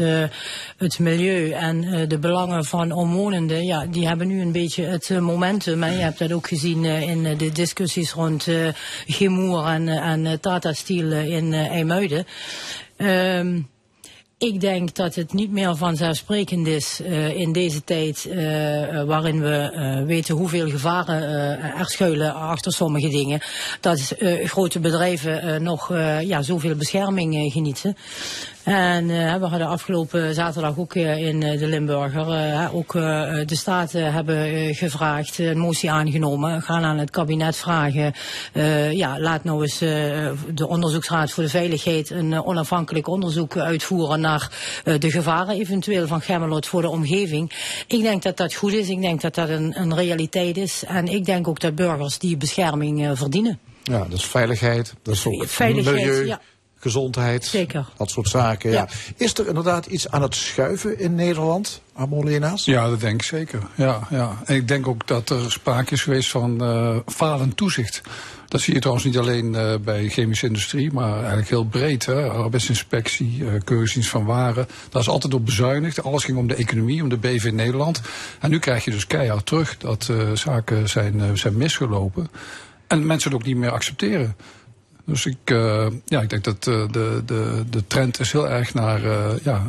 het 0.77 0.99
milieu 0.99 1.51
en 1.51 2.07
de 2.07 2.17
belangen 2.19 2.65
van 2.65 2.91
omwonenden, 2.91 3.65
ja, 3.65 3.85
die 3.85 4.07
hebben 4.07 4.27
nu 4.27 4.41
een 4.41 4.51
beetje 4.51 4.83
het 4.83 5.09
momentum. 5.19 5.83
En 5.83 5.93
je 5.93 5.99
hebt 5.99 6.19
dat 6.19 6.31
ook 6.31 6.47
gezien 6.47 6.85
in 6.85 7.37
de 7.37 7.51
discussies 7.51 8.11
rond 8.11 8.47
uh, 8.47 8.67
Gemoer 9.07 9.65
en, 9.65 9.87
en 9.87 10.39
Tata 10.39 10.73
Steel 10.73 11.11
in 11.11 11.53
IJmuiden. 11.53 12.25
Ehm, 12.97 13.59
ik 14.43 14.61
denk 14.61 14.95
dat 14.95 15.15
het 15.15 15.33
niet 15.33 15.51
meer 15.51 15.75
vanzelfsprekend 15.75 16.67
is 16.67 16.99
uh, 17.01 17.39
in 17.39 17.51
deze 17.51 17.83
tijd 17.83 18.25
uh, 18.29 19.03
waarin 19.03 19.41
we 19.41 20.03
weten 20.05 20.35
hoeveel 20.35 20.69
gevaren 20.69 21.21
er 21.77 21.85
schuilen 21.85 22.33
achter 22.33 22.71
sommige 22.71 23.09
dingen. 23.09 23.41
Dat 23.79 24.15
grote 24.43 24.79
bedrijven 24.79 25.63
nog 25.63 25.89
ja, 26.21 26.41
zoveel 26.41 26.75
bescherming 26.75 27.51
genieten. 27.51 27.97
En 28.63 29.09
eh, 29.09 29.35
we 29.35 29.45
hadden 29.45 29.67
afgelopen 29.67 30.33
zaterdag 30.33 30.77
ook 30.77 30.95
eh, 30.95 31.27
in 31.27 31.43
eh, 31.43 31.59
de 31.59 31.67
Limburger, 31.67 32.31
eh, 32.31 32.75
ook 32.75 32.95
eh, 32.95 33.01
de 33.45 33.55
Staten 33.55 34.13
hebben 34.13 34.75
gevraagd, 34.75 35.37
een 35.37 35.57
motie 35.57 35.91
aangenomen, 35.91 36.61
gaan 36.61 36.83
aan 36.83 36.97
het 36.97 37.09
kabinet 37.09 37.55
vragen, 37.55 38.13
eh, 38.53 38.91
ja, 38.91 39.19
laat 39.19 39.43
nou 39.43 39.61
eens 39.61 39.81
eh, 39.81 39.89
de 40.53 40.67
Onderzoeksraad 40.67 41.31
voor 41.31 41.43
de 41.43 41.49
Veiligheid 41.49 42.09
een 42.09 42.43
onafhankelijk 42.43 43.07
onderzoek 43.07 43.57
uitvoeren 43.57 44.21
naar 44.21 44.51
eh, 44.83 44.99
de 44.99 45.11
gevaren 45.11 45.55
eventueel 45.55 46.07
van 46.07 46.21
Gemmelot 46.21 46.67
voor 46.67 46.81
de 46.81 46.89
omgeving. 46.89 47.51
Ik 47.87 48.01
denk 48.01 48.23
dat 48.23 48.37
dat 48.37 48.53
goed 48.53 48.73
is, 48.73 48.89
ik 48.89 49.01
denk 49.01 49.21
dat 49.21 49.35
dat 49.35 49.49
een, 49.49 49.79
een 49.79 49.95
realiteit 49.95 50.57
is 50.57 50.83
en 50.87 51.07
ik 51.07 51.25
denk 51.25 51.47
ook 51.47 51.59
dat 51.59 51.75
burgers 51.75 52.17
die 52.17 52.37
bescherming 52.37 53.05
eh, 53.05 53.11
verdienen. 53.13 53.59
Ja, 53.83 54.07
is 54.09 54.25
veiligheid, 54.25 54.93
dat 55.01 55.13
is 55.13 55.25
ook 55.25 55.47
Veiligheid, 55.47 55.95
milieu, 55.95 56.25
ja. 56.25 56.41
Gezondheid. 56.83 57.45
Zeker. 57.45 57.85
Dat 57.97 58.09
soort 58.09 58.27
zaken, 58.27 58.71
ja. 58.71 58.87
Is 59.17 59.33
er 59.33 59.47
inderdaad 59.47 59.85
iets 59.85 60.09
aan 60.09 60.21
het 60.21 60.35
schuiven 60.35 60.99
in 60.99 61.15
Nederland, 61.15 61.81
Amolena's? 61.93 62.65
Ja, 62.65 62.89
dat 62.89 62.99
denk 62.99 63.21
ik 63.21 63.27
zeker. 63.27 63.61
Ja, 63.75 64.07
ja. 64.09 64.41
En 64.45 64.55
ik 64.55 64.67
denk 64.67 64.87
ook 64.87 65.07
dat 65.07 65.29
er 65.29 65.51
sprake 65.51 65.93
is 65.93 66.03
geweest 66.03 66.29
van 66.29 66.61
eh 66.63 66.97
falend 67.05 67.57
toezicht. 67.57 68.01
Dat 68.47 68.61
zie 68.61 68.73
je 68.73 68.79
trouwens 68.79 69.05
niet 69.05 69.17
alleen 69.17 69.55
eh, 69.55 69.73
bij 69.83 70.09
chemische 70.09 70.47
industrie, 70.47 70.91
maar 70.91 71.17
eigenlijk 71.17 71.49
heel 71.49 71.65
breed. 71.65 72.05
Hè? 72.05 72.29
Arbeidsinspectie, 72.29 73.43
keuringsdienst 73.63 74.09
van 74.09 74.25
waren. 74.25 74.67
Daar 74.89 75.01
is 75.01 75.09
altijd 75.09 75.33
op 75.33 75.45
bezuinigd. 75.45 76.03
Alles 76.03 76.23
ging 76.23 76.37
om 76.37 76.47
de 76.47 76.55
economie, 76.55 77.01
om 77.01 77.09
de 77.09 77.17
BV 77.17 77.51
Nederland. 77.53 78.01
En 78.39 78.49
nu 78.49 78.59
krijg 78.59 78.85
je 78.85 78.91
dus 78.91 79.07
keihard 79.07 79.45
terug 79.45 79.77
dat 79.77 80.07
eh, 80.09 80.31
zaken 80.33 80.89
zijn, 80.89 81.21
eh, 81.21 81.29
zijn 81.33 81.57
misgelopen. 81.57 82.29
En 82.87 83.05
mensen 83.05 83.31
het 83.31 83.39
ook 83.39 83.47
niet 83.47 83.57
meer 83.57 83.71
accepteren. 83.71 84.35
Dus 85.05 85.25
ik, 85.25 85.37
eh, 85.43 85.87
ja, 86.05 86.21
ik 86.21 86.29
denk 86.29 86.43
dat 86.43 86.67
eh, 86.67 86.87
de, 86.91 87.21
de, 87.25 87.63
de 87.69 87.87
trend 87.87 88.19
is 88.19 88.31
heel 88.31 88.49
erg 88.49 88.73
naar 88.73 89.03
eh, 89.05 89.37
ja, 89.43 89.65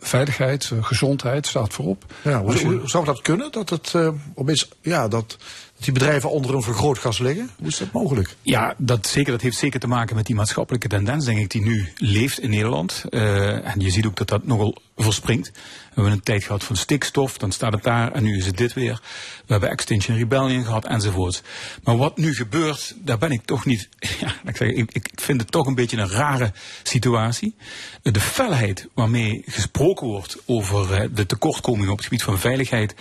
veiligheid, 0.00 0.72
gezondheid 0.80 1.46
staat 1.46 1.72
voorop. 1.74 2.04
Ja, 2.22 2.40
hoe, 2.40 2.58
je- 2.58 2.64
hoe 2.66 2.88
zou 2.88 3.04
dat 3.04 3.22
kunnen? 3.22 3.52
Dat, 3.52 3.70
het, 3.70 3.94
opeens, 4.34 4.68
ja, 4.80 5.08
dat 5.08 5.36
die 5.78 5.92
bedrijven 5.92 6.30
onder 6.30 6.54
een 6.54 6.62
vergrootgas 6.62 7.18
liggen? 7.18 7.50
Hoe 7.58 7.68
is 7.68 7.78
dat 7.78 7.92
mogelijk? 7.92 8.36
Ja, 8.42 8.74
dat, 8.78 9.06
zeker, 9.06 9.32
dat 9.32 9.40
heeft 9.40 9.56
zeker 9.56 9.80
te 9.80 9.86
maken 9.86 10.16
met 10.16 10.26
die 10.26 10.34
maatschappelijke 10.34 10.88
tendens, 10.88 11.24
denk 11.24 11.38
ik, 11.38 11.50
die 11.50 11.62
nu 11.62 11.92
leeft 11.96 12.40
in 12.40 12.50
Nederland. 12.50 13.04
Eh, 13.10 13.66
en 13.66 13.80
je 13.80 13.90
ziet 13.90 14.06
ook 14.06 14.16
dat 14.16 14.28
dat 14.28 14.46
nogal 14.46 14.82
verspringt. 14.96 15.50
We 15.52 15.94
hebben 15.94 16.12
een 16.12 16.22
tijd 16.22 16.44
gehad 16.44 16.64
van 16.64 16.76
stikstof, 16.76 17.38
dan 17.38 17.52
staat 17.52 17.72
het 17.72 17.82
daar 17.82 18.12
en 18.12 18.22
nu 18.22 18.36
is 18.36 18.46
het 18.46 18.56
dit 18.56 18.72
weer. 18.72 19.00
We 19.46 19.52
hebben 19.52 19.70
Extinction 19.70 20.16
Rebellion 20.16 20.64
gehad 20.64 20.84
enzovoort. 20.84 21.42
Maar 21.82 21.96
wat 21.96 22.16
nu 22.16 22.34
gebeurt, 22.34 22.94
daar 22.98 23.18
ben 23.18 23.30
ik 23.30 23.44
toch 23.44 23.64
niet. 23.64 23.88
Ja, 24.20 24.34
ik, 24.44 24.56
zeggen, 24.56 24.76
ik, 24.76 24.92
ik 24.92 25.10
vind 25.14 25.40
het 25.40 25.50
toch 25.50 25.66
een 25.66 25.74
beetje 25.74 25.96
een 25.96 26.08
rare 26.08 26.52
situatie. 26.82 27.54
Eh, 28.02 28.12
De 28.12 28.20
felheid 28.20 28.88
waarmee 28.94 29.42
gesproken 29.46 30.06
wordt 30.06 30.36
over 30.46 30.92
eh, 30.92 31.08
de 31.14 31.26
tekortkomingen 31.26 31.90
op 31.90 31.96
het 31.96 32.06
gebied 32.06 32.22
van 32.22 32.38
veiligheid. 32.38 32.94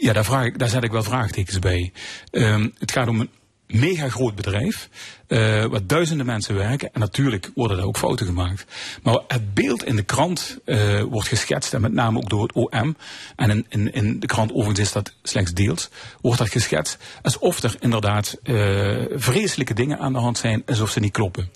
Ja, 0.00 0.12
daar, 0.12 0.24
vraag 0.24 0.44
ik, 0.44 0.58
daar 0.58 0.68
zet 0.68 0.84
ik 0.84 0.90
wel 0.90 1.02
vraagtekens 1.02 1.58
bij. 1.58 1.92
Ehm, 2.30 2.68
het 2.78 2.92
gaat 2.92 3.08
om 3.08 3.20
een 3.20 3.30
mega 3.66 4.08
groot 4.08 4.34
bedrijf, 4.34 4.88
eh 5.26 5.64
waar 5.64 5.86
duizenden 5.86 6.26
mensen 6.26 6.54
werken. 6.54 6.92
En 6.92 7.00
natuurlijk 7.00 7.50
worden 7.54 7.78
er 7.78 7.84
ook 7.84 7.98
fouten 7.98 8.26
gemaakt. 8.26 8.66
Maar 9.02 9.20
het 9.28 9.54
beeld 9.54 9.84
in 9.84 9.96
de 9.96 10.02
krant 10.02 10.58
eh, 10.64 11.02
wordt 11.02 11.28
geschetst, 11.28 11.74
en 11.74 11.80
met 11.80 11.92
name 11.92 12.18
ook 12.18 12.28
door 12.28 12.42
het 12.42 12.52
OM. 12.52 12.96
En 13.36 13.50
in, 13.50 13.66
in, 13.68 13.92
in 13.92 14.20
de 14.20 14.26
krant 14.26 14.50
overigens 14.50 14.78
is 14.78 14.92
dat 14.92 15.14
slechts 15.22 15.52
deels. 15.52 15.88
Wordt 16.20 16.38
dat 16.38 16.50
geschetst 16.50 16.98
alsof 17.22 17.62
er 17.62 17.76
inderdaad 17.80 18.36
eh, 18.42 18.54
vreselijke 19.14 19.74
dingen 19.74 19.98
aan 19.98 20.12
de 20.12 20.18
hand 20.18 20.38
zijn, 20.38 20.62
alsof 20.66 20.90
ze 20.90 21.00
niet 21.00 21.12
kloppen. 21.12 21.50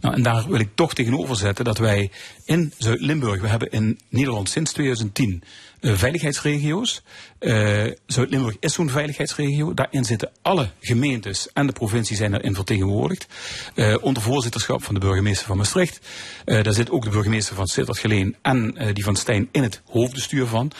Nou, 0.00 0.14
en 0.14 0.22
daar 0.22 0.48
wil 0.48 0.60
ik 0.60 0.70
toch 0.74 0.94
tegenover 0.94 1.36
zetten 1.36 1.64
dat 1.64 1.78
wij 1.78 2.10
in 2.44 2.72
Zuid-Limburg, 2.78 3.40
we 3.40 3.48
hebben 3.48 3.70
in 3.70 3.98
Nederland 4.08 4.48
sinds 4.48 4.72
2010 4.72 5.42
eh, 5.42 5.48
veiligheidsregio's. 5.80 7.02
Eh, 7.38 7.84
Zuid-Limburg 8.06 8.56
is 8.60 8.74
zo'n 8.74 8.90
veiligheidsregio. 8.90 9.74
Daarin 9.74 10.04
zitten 10.04 10.30
alle 10.42 10.70
gemeentes 10.80 11.52
en 11.52 11.66
de 11.66 11.72
provincie 11.72 12.16
zijn 12.16 12.34
erin 12.34 12.54
vertegenwoordigd. 12.54 13.26
Eh, 13.74 13.94
onder 14.00 14.22
voorzitterschap 14.22 14.84
van 14.84 14.94
de 14.94 15.00
burgemeester 15.00 15.46
van 15.46 15.56
Maastricht. 15.56 16.00
Eh, 16.44 16.62
daar 16.62 16.72
zit 16.72 16.90
ook 16.90 17.04
de 17.04 17.10
burgemeester 17.10 17.54
van 17.54 17.66
Sittard-Geleen 17.66 18.36
en 18.42 18.76
eh, 18.76 18.94
die 18.94 19.04
van 19.04 19.16
Stijn 19.16 19.48
in 19.52 19.62
het 19.62 19.82
hoofdbestuur 19.86 20.46
van. 20.46 20.72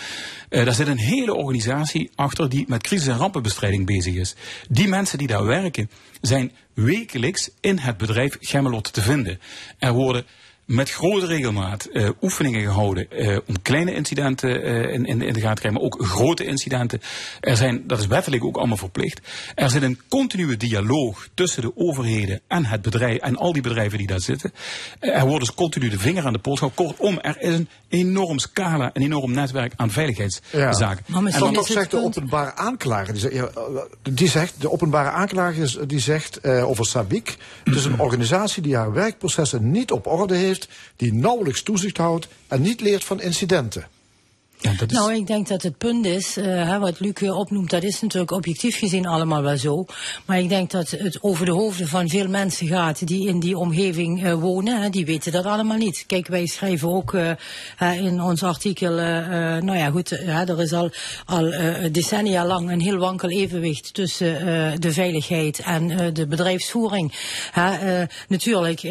Eh, 0.48 0.64
daar 0.64 0.74
zit 0.74 0.86
een 0.86 0.98
hele 0.98 1.34
organisatie 1.34 2.10
achter 2.14 2.48
die 2.48 2.64
met 2.68 2.82
crisis- 2.82 3.06
en 3.06 3.16
rampenbestrijding 3.16 3.86
bezig 3.86 4.14
is. 4.14 4.34
Die 4.68 4.88
mensen 4.88 5.18
die 5.18 5.26
daar 5.26 5.44
werken 5.44 5.90
zijn 6.20 6.52
wekelijks 6.74 7.50
in 7.60 7.78
het 7.78 7.96
bedrijf 7.96 8.36
Gemmelot 8.40 8.92
te 8.92 9.02
vinden. 9.02 9.40
Er 9.78 9.92
worden 9.92 10.24
met 10.70 10.90
grote 10.90 11.26
regelmaat 11.26 11.84
eh, 11.84 12.08
oefeningen 12.22 12.62
gehouden 12.62 13.10
eh, 13.10 13.38
om 13.46 13.62
kleine 13.62 13.94
incidenten 13.94 14.62
eh, 14.62 14.92
in, 14.92 15.04
in, 15.04 15.22
in 15.22 15.32
de 15.32 15.40
gaten 15.40 15.54
te 15.54 15.60
krijgen, 15.60 15.72
maar 15.72 15.82
ook 15.82 16.06
grote 16.06 16.44
incidenten. 16.44 17.00
Er 17.40 17.56
zijn, 17.56 17.86
dat 17.86 17.98
is 17.98 18.06
wettelijk 18.06 18.44
ook 18.44 18.56
allemaal 18.56 18.76
verplicht. 18.76 19.20
Er 19.54 19.70
zit 19.70 19.82
een 19.82 20.00
continue 20.08 20.56
dialoog 20.56 21.28
tussen 21.34 21.62
de 21.62 21.72
overheden 21.76 22.40
en 22.46 22.64
het 22.64 22.82
bedrijf 22.82 23.18
en 23.18 23.36
al 23.36 23.52
die 23.52 23.62
bedrijven 23.62 23.98
die 23.98 24.06
daar 24.06 24.20
zitten. 24.20 24.52
Er 24.98 25.26
wordt 25.26 25.44
dus 25.44 25.54
continu 25.54 25.88
de 25.88 25.98
vinger 25.98 26.24
aan 26.24 26.32
de 26.32 26.38
pols 26.38 26.58
gehouden. 26.58 26.86
Kortom, 26.86 27.18
er 27.18 27.40
is 27.40 27.54
een 27.54 27.68
enorm 27.88 28.38
scala, 28.38 28.90
een 28.92 29.02
enorm 29.02 29.32
netwerk 29.32 29.72
aan 29.76 29.90
veiligheidszaken. 29.90 31.04
En 31.14 31.40
dan 31.40 31.52
toch 31.52 31.66
zegt 31.66 31.90
de 31.90 32.02
openbare 32.02 32.54
aanklager, 32.54 33.12
die 33.12 33.22
zegt, 33.22 33.34
ja, 33.34 33.50
die 34.02 34.28
zegt 34.28 34.60
de 34.60 34.70
openbare 34.70 35.10
aanklager 35.10 35.88
die 35.88 36.00
zegt 36.00 36.40
eh, 36.40 36.68
over 36.68 36.86
Sabik, 36.86 37.36
het 37.64 37.74
is 37.74 37.84
een 37.84 38.00
organisatie 38.06 38.62
die 38.62 38.76
haar 38.76 38.92
werkprocessen 38.92 39.70
niet 39.70 39.90
op 39.90 40.06
orde 40.06 40.36
heeft, 40.36 40.59
die 40.96 41.12
nauwelijks 41.12 41.62
toezicht 41.62 41.96
houdt 41.96 42.28
en 42.48 42.62
niet 42.62 42.80
leert 42.80 43.04
van 43.04 43.20
incidenten. 43.20 43.88
Nou, 44.86 45.14
ik 45.14 45.26
denk 45.26 45.48
dat 45.48 45.62
het 45.62 45.78
punt 45.78 46.06
is, 46.06 46.36
eh, 46.36 46.78
wat 46.78 47.00
Luc 47.00 47.22
opnoemt, 47.22 47.70
dat 47.70 47.82
is 47.82 48.00
natuurlijk 48.00 48.30
objectief 48.30 48.78
gezien 48.78 49.06
allemaal 49.06 49.42
wel 49.42 49.56
zo. 49.56 49.84
Maar 50.24 50.38
ik 50.38 50.48
denk 50.48 50.70
dat 50.70 50.90
het 50.90 51.18
over 51.22 51.44
de 51.44 51.52
hoofden 51.52 51.88
van 51.88 52.08
veel 52.08 52.28
mensen 52.28 52.66
gaat 52.66 53.06
die 53.06 53.28
in 53.28 53.40
die 53.40 53.58
omgeving 53.58 54.24
eh, 54.24 54.34
wonen. 54.34 54.82
Hè, 54.82 54.90
die 54.90 55.06
weten 55.06 55.32
dat 55.32 55.44
allemaal 55.44 55.76
niet. 55.76 56.04
Kijk, 56.06 56.26
wij 56.26 56.46
schrijven 56.46 56.88
ook 56.88 57.14
eh, 57.14 58.04
in 58.04 58.22
ons 58.22 58.42
artikel, 58.42 58.90
nou 58.90 59.76
ja 59.76 59.90
goed, 59.90 60.10
er 60.10 60.60
is 60.60 60.72
al, 60.72 60.90
al 61.26 61.52
decennia 61.92 62.46
lang 62.46 62.70
een 62.70 62.80
heel 62.80 62.96
wankel 62.96 63.28
evenwicht 63.30 63.94
tussen 63.94 64.80
de 64.80 64.92
veiligheid 64.92 65.58
en 65.58 66.12
de 66.14 66.26
bedrijfsvoering. 66.26 67.12
Natuurlijk, 68.28 68.82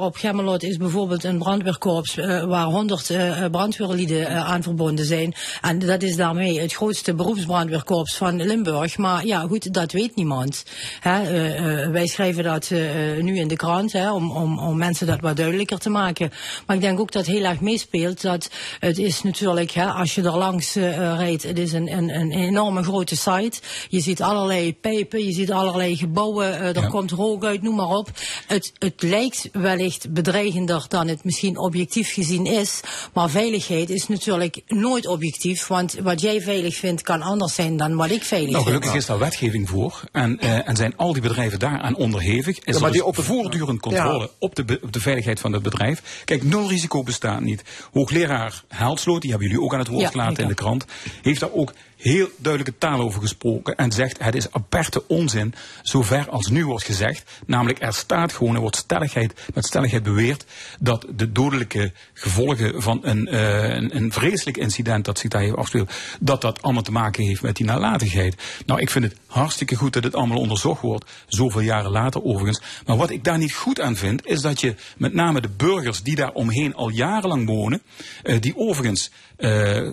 op 0.00 0.16
Gemmelot 0.16 0.62
is 0.62 0.76
bijvoorbeeld 0.76 1.24
een 1.24 1.38
brandweerkorps 1.38 2.14
waar 2.46 2.64
100 2.64 3.10
eh, 3.10 3.44
brandweerlieden 3.50 4.44
aan 4.44 4.62
verbonden 4.62 5.04
zijn. 5.04 5.17
En 5.60 5.78
dat 5.78 6.02
is 6.02 6.16
daarmee 6.16 6.60
het 6.60 6.72
grootste 6.72 7.14
beroepsbrandweerkorps 7.14 8.16
van 8.16 8.42
Limburg. 8.42 8.98
Maar 8.98 9.26
ja, 9.26 9.40
goed, 9.40 9.74
dat 9.74 9.92
weet 9.92 10.16
niemand. 10.16 10.64
Hè, 11.00 11.22
eh, 11.22 11.82
eh, 11.82 11.90
wij 11.90 12.06
schrijven 12.06 12.44
dat 12.44 12.70
eh, 12.70 12.80
nu 13.20 13.38
in 13.38 13.48
de 13.48 13.56
krant 13.56 13.92
hè, 13.92 14.12
om, 14.12 14.30
om, 14.30 14.58
om 14.58 14.76
mensen 14.76 15.06
dat 15.06 15.20
wat 15.20 15.36
duidelijker 15.36 15.78
te 15.78 15.90
maken. 15.90 16.30
Maar 16.66 16.76
ik 16.76 16.82
denk 16.82 17.00
ook 17.00 17.12
dat 17.12 17.26
heel 17.26 17.44
erg 17.44 17.60
meespeelt 17.60 18.22
dat 18.22 18.50
het 18.78 18.98
is 18.98 19.22
natuurlijk, 19.22 19.70
hè, 19.70 19.86
als 19.86 20.14
je 20.14 20.22
er 20.22 20.36
langs 20.36 20.74
rijdt, 20.74 21.42
het 21.42 21.58
is 21.58 21.72
een, 21.72 21.92
een, 21.92 22.08
een 22.08 22.32
enorme 22.32 22.82
grote 22.82 23.16
site. 23.16 23.60
Je 23.88 24.00
ziet 24.00 24.22
allerlei 24.22 24.74
pijpen, 24.74 25.24
je 25.24 25.32
ziet 25.32 25.52
allerlei 25.52 25.96
gebouwen, 25.96 26.60
er 26.76 26.88
komt 26.88 27.10
rook 27.10 27.44
uit, 27.44 27.62
noem 27.62 27.74
maar 27.74 27.96
op. 27.96 28.10
Het, 28.46 28.72
het 28.78 29.02
lijkt 29.02 29.48
wellicht 29.52 30.12
bedreigender 30.12 30.84
dan 30.88 31.08
het 31.08 31.24
misschien 31.24 31.58
objectief 31.58 32.12
gezien 32.12 32.46
is. 32.46 32.80
Maar 33.12 33.30
veiligheid 33.30 33.90
is 33.90 34.08
natuurlijk 34.08 34.62
nooit 34.66 35.06
objectief. 35.08 35.66
Want 35.66 35.94
wat 36.02 36.20
jij 36.20 36.40
veilig 36.40 36.76
vindt 36.76 37.02
kan 37.02 37.22
anders 37.22 37.54
zijn 37.54 37.76
dan 37.76 37.94
wat 37.96 38.10
ik 38.10 38.22
veilig 38.22 38.50
Nou, 38.50 38.64
vind. 38.64 38.76
gelukkig 38.76 39.00
is 39.00 39.06
daar 39.06 39.18
wetgeving 39.18 39.68
voor. 39.68 40.00
En, 40.12 40.38
eh, 40.38 40.68
en 40.68 40.76
zijn 40.76 40.96
al 40.96 41.12
die 41.12 41.22
bedrijven 41.22 41.58
daaraan 41.58 41.96
onderhevig. 41.96 42.58
Is 42.58 42.74
Ja, 42.74 42.80
maar 42.80 42.90
die 42.92 43.12
dus 43.12 43.24
voortdurend 43.24 43.80
controle 43.80 44.18
Ja. 44.18 44.28
op, 44.38 44.54
de, 44.54 44.78
op 44.82 44.92
de 44.92 45.00
veiligheid 45.00 45.40
van 45.40 45.52
het 45.52 45.62
bedrijf. 45.62 46.22
Kijk, 46.24 46.42
nul 46.42 46.68
risico 46.68 47.02
bestaat 47.02 47.40
niet. 47.40 47.62
Hoogleraar 47.92 48.62
Haalsloot, 48.68 49.20
die 49.20 49.30
hebben 49.30 49.48
jullie 49.48 49.64
ook 49.64 49.72
aan 49.72 49.78
het 49.78 49.88
woord 49.88 50.02
Ja, 50.02 50.08
gelaten 50.10 50.42
in 50.42 50.48
de 50.48 50.54
krant, 50.54 50.84
heeft 51.22 51.40
daar 51.40 51.52
ook 51.52 51.72
heel 51.98 52.28
duidelijke 52.36 52.78
taal 52.78 53.00
over 53.00 53.20
gesproken. 53.20 53.74
En 53.74 53.92
zegt, 53.92 54.22
het 54.22 54.34
is 54.34 54.52
aperte 54.52 55.06
onzin, 55.06 55.54
zover 55.82 56.28
als 56.28 56.48
nu 56.48 56.66
wordt 56.66 56.84
gezegd. 56.84 57.30
Namelijk, 57.46 57.82
er 57.82 57.94
staat 57.94 58.32
gewoon, 58.32 58.54
er 58.54 58.60
wordt 58.60 58.76
stelligheid, 58.76 59.34
met 59.54 59.66
stelligheid 59.66 60.02
beweerd, 60.02 60.44
dat 60.80 61.06
de 61.14 61.32
dodelijke 61.32 61.92
gevolgen 62.14 62.82
van 62.82 62.98
een, 63.02 63.26
eh, 63.26 63.74
een, 63.74 63.96
een 63.96 64.12
vreselijk 64.12 64.56
incident 64.56 65.04
dat 65.04 65.18
zich 65.18 65.30
daar 65.30 65.40
heeft 65.40 65.56
afgespeeld, 65.56 65.92
dat 66.20 66.40
dat 66.40 66.62
allemaal 66.62 66.82
te 66.82 66.92
maken 66.92 67.24
heeft 67.24 67.42
met 67.42 67.56
die 67.56 67.66
nalatigheid. 67.66 68.42
Nou, 68.66 68.80
ik 68.80 68.90
vind 68.90 69.04
het 69.04 69.16
hartstikke 69.26 69.74
goed 69.74 69.92
dat 69.92 70.04
het 70.04 70.14
allemaal 70.14 70.38
onderzocht 70.38 70.80
wordt, 70.80 71.10
zoveel 71.26 71.60
jaren 71.60 71.90
later 71.90 72.24
overigens. 72.24 72.60
Maar 72.86 72.96
wat 72.96 73.10
ik 73.10 73.24
daar 73.24 73.38
niet 73.38 73.54
goed 73.54 73.80
aan 73.80 73.96
vind, 73.96 74.26
is 74.26 74.40
dat 74.40 74.60
je 74.60 74.74
met 74.96 75.14
name 75.14 75.40
de 75.40 75.48
burgers 75.56 76.02
die 76.02 76.14
daar 76.14 76.32
omheen 76.32 76.74
al 76.74 76.88
jarenlang 76.88 77.46
wonen, 77.46 77.82
eh, 78.22 78.40
die 78.40 78.56
overigens 78.56 79.10
eh, 79.36 79.88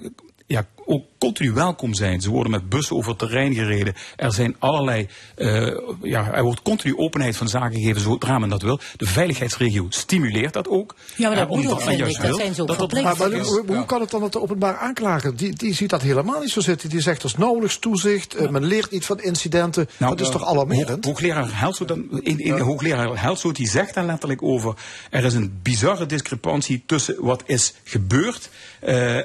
ja, 0.47 0.65
ook 0.85 1.03
continu 1.17 1.51
welkom 1.51 1.93
zijn. 1.93 2.21
Ze 2.21 2.29
worden 2.29 2.51
met 2.51 2.69
bussen 2.69 2.95
over 2.95 3.09
het 3.09 3.19
terrein 3.19 3.53
gereden. 3.53 3.93
Er 4.15 4.33
zijn 4.33 4.55
allerlei, 4.59 5.07
eh, 5.35 5.77
ja, 6.01 6.31
er 6.31 6.43
wordt 6.43 6.61
continu 6.61 6.97
openheid 6.97 7.37
van 7.37 7.47
zaken 7.47 7.77
gegeven 7.79 8.01
zodra 8.01 8.39
men 8.39 8.49
dat 8.49 8.61
wil. 8.61 8.79
De 8.97 9.05
veiligheidsregio 9.05 9.85
stimuleert 9.89 10.53
dat 10.53 10.67
ook. 10.67 10.95
Ja, 11.15 11.27
maar 11.27 11.37
dat 11.37 11.49
moet 11.49 11.67
ook, 11.67 11.81
vind 11.81 11.97
juist 11.97 12.15
ik. 12.17 12.27
Dat 12.27 12.37
zijn 12.39 12.53
ze 12.53 12.61
ook 12.61 12.67
dat 12.67 12.77
dat. 12.79 12.91
Maar, 13.01 13.31
hoe, 13.31 13.63
hoe 13.67 13.85
kan 13.85 14.01
het 14.01 14.09
dan 14.09 14.21
dat 14.21 14.31
de 14.31 14.41
openbaar 14.41 14.77
aanklager, 14.77 15.35
die, 15.35 15.53
die 15.55 15.73
ziet 15.73 15.89
dat 15.89 16.01
helemaal 16.01 16.39
niet 16.39 16.49
zo 16.49 16.61
zitten. 16.61 16.89
Die 16.89 17.01
zegt 17.01 17.19
er 17.19 17.25
is 17.25 17.35
nauwelijks 17.37 17.77
toezicht, 17.77 18.35
eh, 18.35 18.49
men 18.49 18.63
leert 18.63 18.91
niet 18.91 19.05
van 19.05 19.21
incidenten. 19.21 19.89
dat 19.97 20.19
is 20.19 20.27
eh, 20.27 20.33
toch 20.33 20.45
alarmerend? 20.45 21.05
hoog- 21.05 21.19
hoogleraar 21.19 21.59
Helsoort, 21.59 21.89
dan- 21.89 22.21
in, 22.21 22.39
in, 22.39 22.59
hoogleraar 22.59 23.33
die 23.51 23.69
zegt 23.69 23.93
daar 23.93 24.05
letterlijk 24.05 24.43
over... 24.43 24.73
er 25.09 25.23
is 25.23 25.33
een 25.33 25.59
bizarre 25.63 26.05
discrepantie 26.05 26.83
tussen 26.85 27.15
wat 27.19 27.43
is 27.45 27.73
gebeurd 27.83 28.49
eh, 28.79 29.17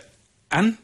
en, 0.49 0.79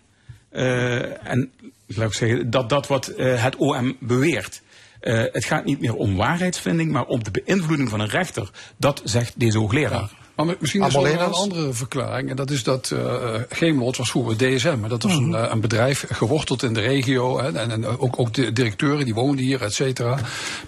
en 1.23 1.51
laat 1.87 2.09
ik 2.09 2.15
zeggen, 2.15 2.51
dat, 2.51 2.69
dat 2.69 2.87
wat 2.87 3.07
eh, 3.07 3.43
het 3.43 3.57
OM 3.57 3.97
beweert. 4.01 4.63
Eh, 5.01 5.23
het 5.33 5.45
gaat 5.45 5.65
niet 5.65 5.81
meer 5.81 5.95
om 5.95 6.17
waarheidsvinding, 6.17 6.93
maar 6.93 7.05
om 7.05 7.25
de 7.25 7.31
beïnvloeding 7.31 7.89
van 7.89 8.01
een 8.01 8.09
rechter. 8.09 8.51
Dat 8.77 9.01
zegt 9.05 9.41
deze 9.41 9.59
hoogleraar. 9.59 10.11
Maar 10.37 10.47
mi- 10.47 10.57
misschien 10.59 10.83
is 10.85 10.95
er 10.95 11.21
een 11.21 11.33
andere 11.33 11.73
verklaring. 11.73 12.31
En 12.31 12.37
dat 12.37 12.51
is 12.51 12.63
dat 12.63 12.91
eh 12.91 13.35
Gemelot 13.49 13.97
was 13.97 14.11
vroeger 14.11 14.37
DSM. 14.37 14.79
En 14.83 14.89
dat 14.89 15.03
was 15.03 15.13
Mhm. 15.19 15.23
een, 15.23 15.45
eh, 15.45 15.51
een 15.53 15.61
bedrijf 15.61 16.05
geworteld 16.11 16.63
in 16.63 16.73
de 16.75 16.81
regio. 16.81 17.39
Hè, 17.41 17.53
en, 17.53 17.71
en 17.71 17.87
ook, 17.87 18.19
ook 18.19 18.35
de 18.35 18.53
directeuren 18.53 19.05
die 19.05 19.15
woonden 19.15 19.45
hier, 19.45 19.63
et 19.63 19.75
cetera. 19.75 20.19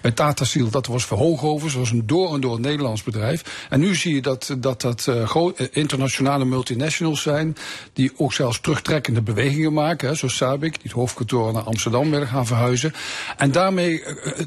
Bij 0.00 0.10
Tata 0.10 0.44
Steel, 0.44 0.70
dat 0.70 0.86
was 0.86 1.04
voor 1.04 1.18
Hoogovens. 1.18 1.72
Dat 1.72 1.82
was 1.82 1.90
een 1.90 2.06
door 2.06 2.34
en 2.34 2.40
door 2.40 2.60
Nederlands 2.60 3.02
bedrijf. 3.02 3.66
En 3.70 3.80
nu 3.80 3.94
zie 3.94 4.14
je 4.14 4.22
dat 4.22 4.56
dat, 4.58 4.80
dat 4.80 5.08
gro- 5.24 5.52
eh, 5.56 5.66
internationale 5.70 6.44
multinationals 6.44 7.22
zijn. 7.22 7.56
Die 7.92 8.12
ook 8.16 8.32
zelfs 8.32 8.60
terugtrekkende 8.60 9.22
bewegingen 9.22 9.72
maken. 9.72 10.08
Hè, 10.08 10.14
zoals 10.14 10.36
Sabic, 10.36 10.72
die 10.72 10.80
het 10.82 10.92
hoofdkantoor 10.92 11.52
naar 11.52 11.62
Amsterdam 11.62 12.10
willen 12.10 12.28
gaan 12.28 12.46
verhuizen. 12.46 12.92
En 13.36 13.52
daarmee 13.52 14.02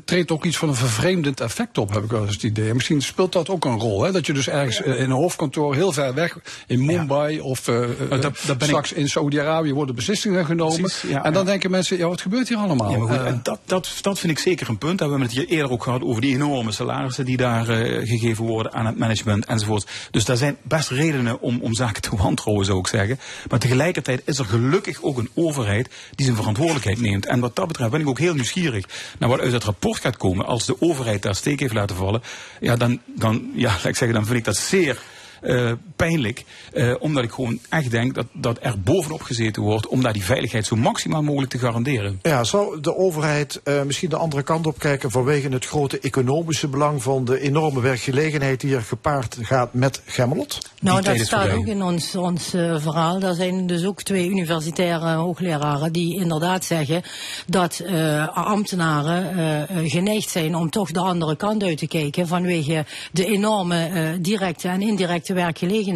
treedt 0.06 0.31
ook 0.31 0.45
iets 0.45 0.57
van 0.57 0.69
een 0.69 0.76
vervreemdend 0.76 1.39
effect 1.41 1.77
op, 1.77 1.93
heb 1.93 2.03
ik 2.03 2.11
wel 2.11 2.23
eens 2.26 2.34
het 2.34 2.43
idee. 2.43 2.69
En 2.69 2.76
misschien 2.76 3.02
speelt 3.02 3.34
dat 3.34 3.49
ook 3.49 3.65
een 3.65 3.80
rol. 3.80 4.03
Hè, 4.03 4.11
dat 4.11 4.26
je 4.26 4.34
dus 4.34 4.48
ergens 4.49 4.81
in 4.81 5.11
een 5.12 5.18
hoofdkantoor 5.18 5.76
heel 5.76 5.92
ver 5.92 6.14
weg, 6.14 6.38
in 6.68 6.86
Mumbai 6.86 7.40
of 7.40 7.62
dat- 7.62 8.22
dat 8.46 8.58
ben 8.58 8.68
straks 8.68 8.94
in 8.94 9.10
Saudi-Arabië 9.10 9.74
worden 9.74 9.96
beslissingen 9.96 10.46
genomen. 10.46 10.80
Precies, 10.82 11.10
ja, 11.10 11.24
en 11.24 11.34
dan 11.34 11.46
denken 11.46 11.72
mensen, 11.72 11.98
ja, 11.98 12.08
wat 12.08 12.22
gebeurt 12.22 12.48
hier 12.48 12.58
allemaal? 12.58 12.92
Ja, 12.92 12.98
maar 12.98 13.08
goed, 13.08 13.18
Eh, 13.18 13.26
en 13.28 13.40
dat, 13.44 13.60
dat, 13.66 13.94
dat 14.02 14.20
vind 14.20 14.32
ik 14.32 14.40
zeker 14.40 14.70
een 14.70 14.78
punt. 14.78 15.00
We 15.00 15.06
hebben 15.06 15.22
het 15.28 15.32
hier 15.32 15.48
eerder 15.48 15.72
ook 15.72 15.84
gehad 15.84 16.02
over 16.02 16.22
die 16.22 16.34
enorme 16.36 16.72
salarissen 16.72 17.26
die 17.26 17.38
daar 17.38 17.66
gegeven 18.06 18.46
worden 18.46 18.74
aan 18.74 18.86
het 18.86 18.98
management 18.98 19.46
enzovoort. 19.46 19.90
Dus 20.12 20.26
daar 20.26 20.38
zijn 20.38 20.58
best 20.62 20.90
redenen 20.90 21.42
om, 21.42 21.60
om 21.62 21.74
zaken 21.74 22.02
te 22.02 22.16
wantrouwen, 22.16 22.66
zou 22.66 22.80
ik 22.80 22.88
zeggen. 22.88 23.20
Maar 23.50 23.60
tegelijkertijd 23.60 24.22
is 24.26 24.38
er 24.38 24.46
gelukkig 24.46 25.02
ook 25.02 25.18
een 25.18 25.30
overheid 25.34 25.90
die 26.16 26.26
zijn 26.26 26.38
verantwoordelijkheid 26.38 27.02
neemt. 27.02 27.26
En 27.26 27.40
wat 27.40 27.56
dat 27.56 27.68
betreft 27.68 27.92
ben 27.92 28.00
ik 28.02 28.08
ook 28.08 28.20
heel 28.20 28.34
nieuwsgierig 28.34 28.86
naar 29.20 29.30
wat 29.30 29.40
uit 29.40 29.52
dat 29.52 29.64
rapport 29.64 30.00
gaat 30.02 30.18
komen. 30.18 30.46
Als 30.46 30.66
de 30.66 30.76
overheid 30.82 31.22
daar 31.22 31.36
steek 31.36 31.60
heeft 31.60 31.74
laten 31.74 31.96
vallen, 31.96 32.22
ja, 32.60 32.76
dan, 32.76 33.00
dan, 33.06 33.52
ja, 33.56 33.70
laat 33.82 33.86
ik 33.86 33.96
zeggen, 33.96 34.14
dan 34.14 34.26
vind 34.26 34.38
ik 34.38 34.46
dat 34.46 34.58
zeer 34.58 35.01
eh, 35.43 35.76
pijnlijk. 36.07 36.44
eh, 36.73 36.95
omdat 36.99 37.23
ik 37.23 37.32
gewoon 37.32 37.60
echt 37.69 37.91
denk 37.91 38.15
dat, 38.15 38.26
dat 38.32 38.57
er 38.61 38.80
bovenop 38.80 39.22
gezeten 39.22 39.61
wordt 39.61 39.88
om 39.88 40.02
daar 40.02 40.14
die 40.14 40.23
veiligheid 40.23 40.65
zo 40.65 40.76
maximaal 40.76 41.22
mogelijk 41.22 41.52
te 41.52 41.57
garanderen. 41.57 42.19
Ja, 42.22 42.44
zou 42.44 42.82
de 42.82 42.95
overheid 42.95 43.61
eh, 43.64 43.82
misschien 43.82 44.10
de 44.10 44.15
andere 44.15 44.44
kant 44.44 44.68
op 44.68 44.80
kijken 44.80 45.11
vanwege 45.11 45.49
het 45.49 45.65
grote 45.65 45.99
economische 45.99 46.68
belang 46.68 47.03
van 47.03 47.26
de 47.26 47.40
enorme 47.40 47.82
werkgelegenheid 47.82 48.61
die 48.61 48.76
er 48.76 48.82
gepaard 48.82 49.38
gaat 49.41 49.73
met 49.73 50.02
Gemmelot? 50.06 50.57
Nou, 50.82 51.02
dat 51.02 51.19
staat 51.19 51.52
ook 51.52 51.65
in 51.65 51.84
ons, 51.84 52.15
ons 52.15 52.53
eh, 52.53 52.76
verhaal. 52.80 53.19
Daar 53.19 53.34
zijn 53.34 53.68
dus 53.68 53.86
ook 53.86 54.02
twee 54.02 54.30
universitaire 54.30 55.14
hoogleraren 55.14 55.91
die 55.91 56.19
inderdaad 56.19 56.65
zeggen 56.65 57.02
dat 57.48 57.80
eh, 57.80 58.38
ambtenaren 58.38 59.90
geneigd 59.90 60.30
zijn 60.30 60.56
om 60.56 60.69
toch 60.69 60.91
de 60.91 60.99
andere 60.99 61.36
kant 61.36 61.64
uit 61.64 61.78
te 61.78 61.88
kijken 61.88 62.28
vanwege 62.28 62.86
de 63.11 63.26
enorme 63.26 63.86
eh, 63.86 64.10
directe 64.19 64.68
en 64.68 64.82
indirecte 64.82 65.34
werkgelegenheid. 65.34 65.90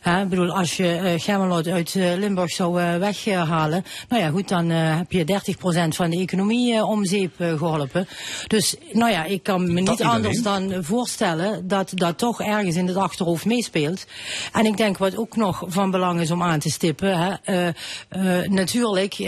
Hè, 0.00 0.22
ik 0.22 0.28
bedoel, 0.28 0.50
als 0.50 0.76
je 0.76 0.96
eh 0.96 1.20
Gemmelot 1.20 1.66
uit 1.66 1.94
eh, 1.94 2.14
Limburg 2.16 2.50
zou 2.50 2.80
eh, 2.80 2.96
weghalen, 2.96 3.84
nou 4.08 4.22
ja, 4.22 4.30
goed, 4.30 4.48
dan 4.48 4.70
heb 4.70 5.12
je 5.12 5.24
30% 5.24 5.94
van 5.94 6.10
de 6.10 6.18
economie 6.18 6.84
om 6.84 7.04
zeep 7.04 7.40
eh, 7.40 7.58
geholpen. 7.58 8.08
Dus, 8.46 8.76
nou 8.92 9.10
ja, 9.10 9.24
ik 9.24 9.42
kan 9.42 9.72
me 9.72 9.82
Dat 9.82 9.98
niet 9.98 10.06
anders 10.06 10.44
alleen. 10.44 10.70
dan 10.70 10.84
voorstellen 10.84 11.68
dat 11.68 11.92
dat 11.94 12.18
toch 12.18 12.40
ergens 12.40 12.76
in 12.76 12.86
het 12.86 12.96
achterhoofd 12.96 13.44
meespeelt. 13.44 14.06
En 14.52 14.66
ik 14.66 14.76
denk 14.76 14.98
wat 14.98 15.16
ook 15.16 15.36
nog 15.36 15.62
van 15.66 15.90
belang 15.90 16.20
is 16.20 16.30
om 16.30 16.42
aan 16.42 16.58
te 16.58 16.70
stippen. 16.70 17.18
Hè, 17.42 17.70
natuurlijk, 18.48 19.18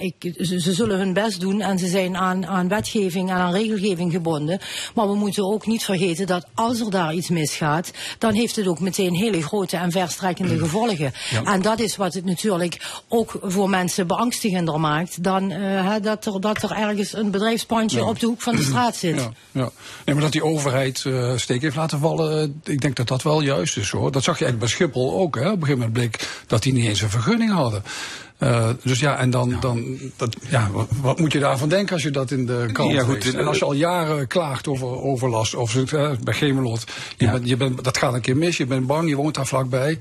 ik, 0.00 0.34
ze, 0.38 0.60
ze 0.60 0.72
zullen 0.72 0.98
hun 0.98 1.12
best 1.12 1.40
doen 1.40 1.60
en 1.60 1.78
ze 1.78 1.86
zijn 1.86 2.16
aan, 2.16 2.46
aan 2.46 2.68
wetgeving 2.68 3.30
en 3.30 3.36
aan 3.36 3.52
regelgeving 3.52 4.12
gebonden. 4.12 4.60
Maar 4.94 5.08
we 5.08 5.14
moeten 5.14 5.44
ook 5.44 5.66
niet 5.66 5.84
vergeten 5.84 6.26
dat 6.26 6.46
als 6.54 6.80
er 6.80 6.90
daar 6.90 7.14
iets 7.14 7.28
misgaat, 7.28 7.90
dan 8.18 8.34
heeft 8.34 8.56
het 8.56 8.66
ook 8.66 8.80
meteen 8.80 9.14
hele 9.14 9.41
grote 9.42 9.76
en 9.76 9.90
verstrekkende 9.90 10.58
gevolgen. 10.58 11.12
Ja. 11.30 11.42
En 11.42 11.62
dat 11.62 11.80
is 11.80 11.96
wat 11.96 12.14
het 12.14 12.24
natuurlijk 12.24 12.80
ook 13.08 13.38
voor 13.42 13.70
mensen 13.70 14.06
beangstigender 14.06 14.80
maakt 14.80 15.22
dan 15.24 15.50
eh, 15.50 15.94
dat, 16.02 16.26
er, 16.26 16.40
dat 16.40 16.62
er 16.62 16.70
ergens 16.70 17.14
een 17.14 17.30
bedrijfspandje 17.30 17.98
Ja. 17.98 18.04
op 18.08 18.20
de 18.20 18.26
hoek 18.26 18.40
van 18.42 18.56
de 18.56 18.62
straat 18.62 18.96
zit. 18.96 19.14
Ja, 19.16 19.30
ja. 19.50 19.70
Nee, 20.04 20.14
maar 20.14 20.24
dat 20.24 20.32
die 20.32 20.44
overheid 20.44 21.04
eh, 21.04 21.36
steek 21.36 21.62
heeft 21.62 21.76
laten 21.76 21.98
vallen, 21.98 22.54
eh, 22.64 22.72
ik 22.72 22.80
denk 22.80 22.96
dat 22.96 23.08
dat 23.08 23.22
wel 23.22 23.40
juist 23.40 23.76
is 23.76 23.90
hoor. 23.90 24.12
Dat 24.12 24.22
zag 24.22 24.38
je 24.38 24.44
eigenlijk 24.44 24.58
bij 24.58 24.86
Schiphol 24.86 25.20
ook. 25.20 25.34
Hè. 25.34 25.40
Op 25.40 25.46
een 25.46 25.52
gegeven 25.52 25.78
moment 25.78 25.92
bleek 25.92 26.28
dat 26.46 26.62
die 26.62 26.72
niet 26.72 26.86
eens 26.86 27.00
een 27.00 27.10
vergunning 27.10 27.52
hadden. 27.52 27.82
Eh, 28.42 28.68
dus 28.82 29.00
ja, 29.00 29.18
en 29.18 29.30
dan, 29.30 29.56
dan 29.60 29.98
dat, 30.16 30.36
ja, 30.48 30.70
wat, 30.72 30.88
wat 31.00 31.18
moet 31.18 31.32
je 31.32 31.38
daarvan 31.38 31.68
denken 31.68 31.94
als 31.94 32.02
je 32.02 32.10
dat 32.10 32.30
in 32.30 32.46
de 32.46 32.68
krant 32.72 32.92
Ja, 32.92 33.02
goed, 33.02 33.34
En 33.34 33.46
als 33.46 33.58
je 33.58 33.64
al 33.64 33.72
jaren 33.72 34.26
klaagt 34.26 34.68
over 34.68 34.86
overlast, 34.86 35.54
of 35.54 35.76
eh, 35.76 36.10
bij 36.22 36.34
Gemelot, 36.34 36.84
je 37.16 37.30
bent, 37.30 37.48
je 37.48 37.56
bent, 37.56 37.84
dat 37.84 37.98
gaat 37.98 38.14
een 38.14 38.20
keer 38.20 38.36
mis, 38.36 38.56
je 38.56 38.66
bent 38.66 38.86
bang, 38.86 39.08
je 39.08 39.16
woont 39.16 39.34
daar 39.34 39.46
vlakbij. 39.46 39.98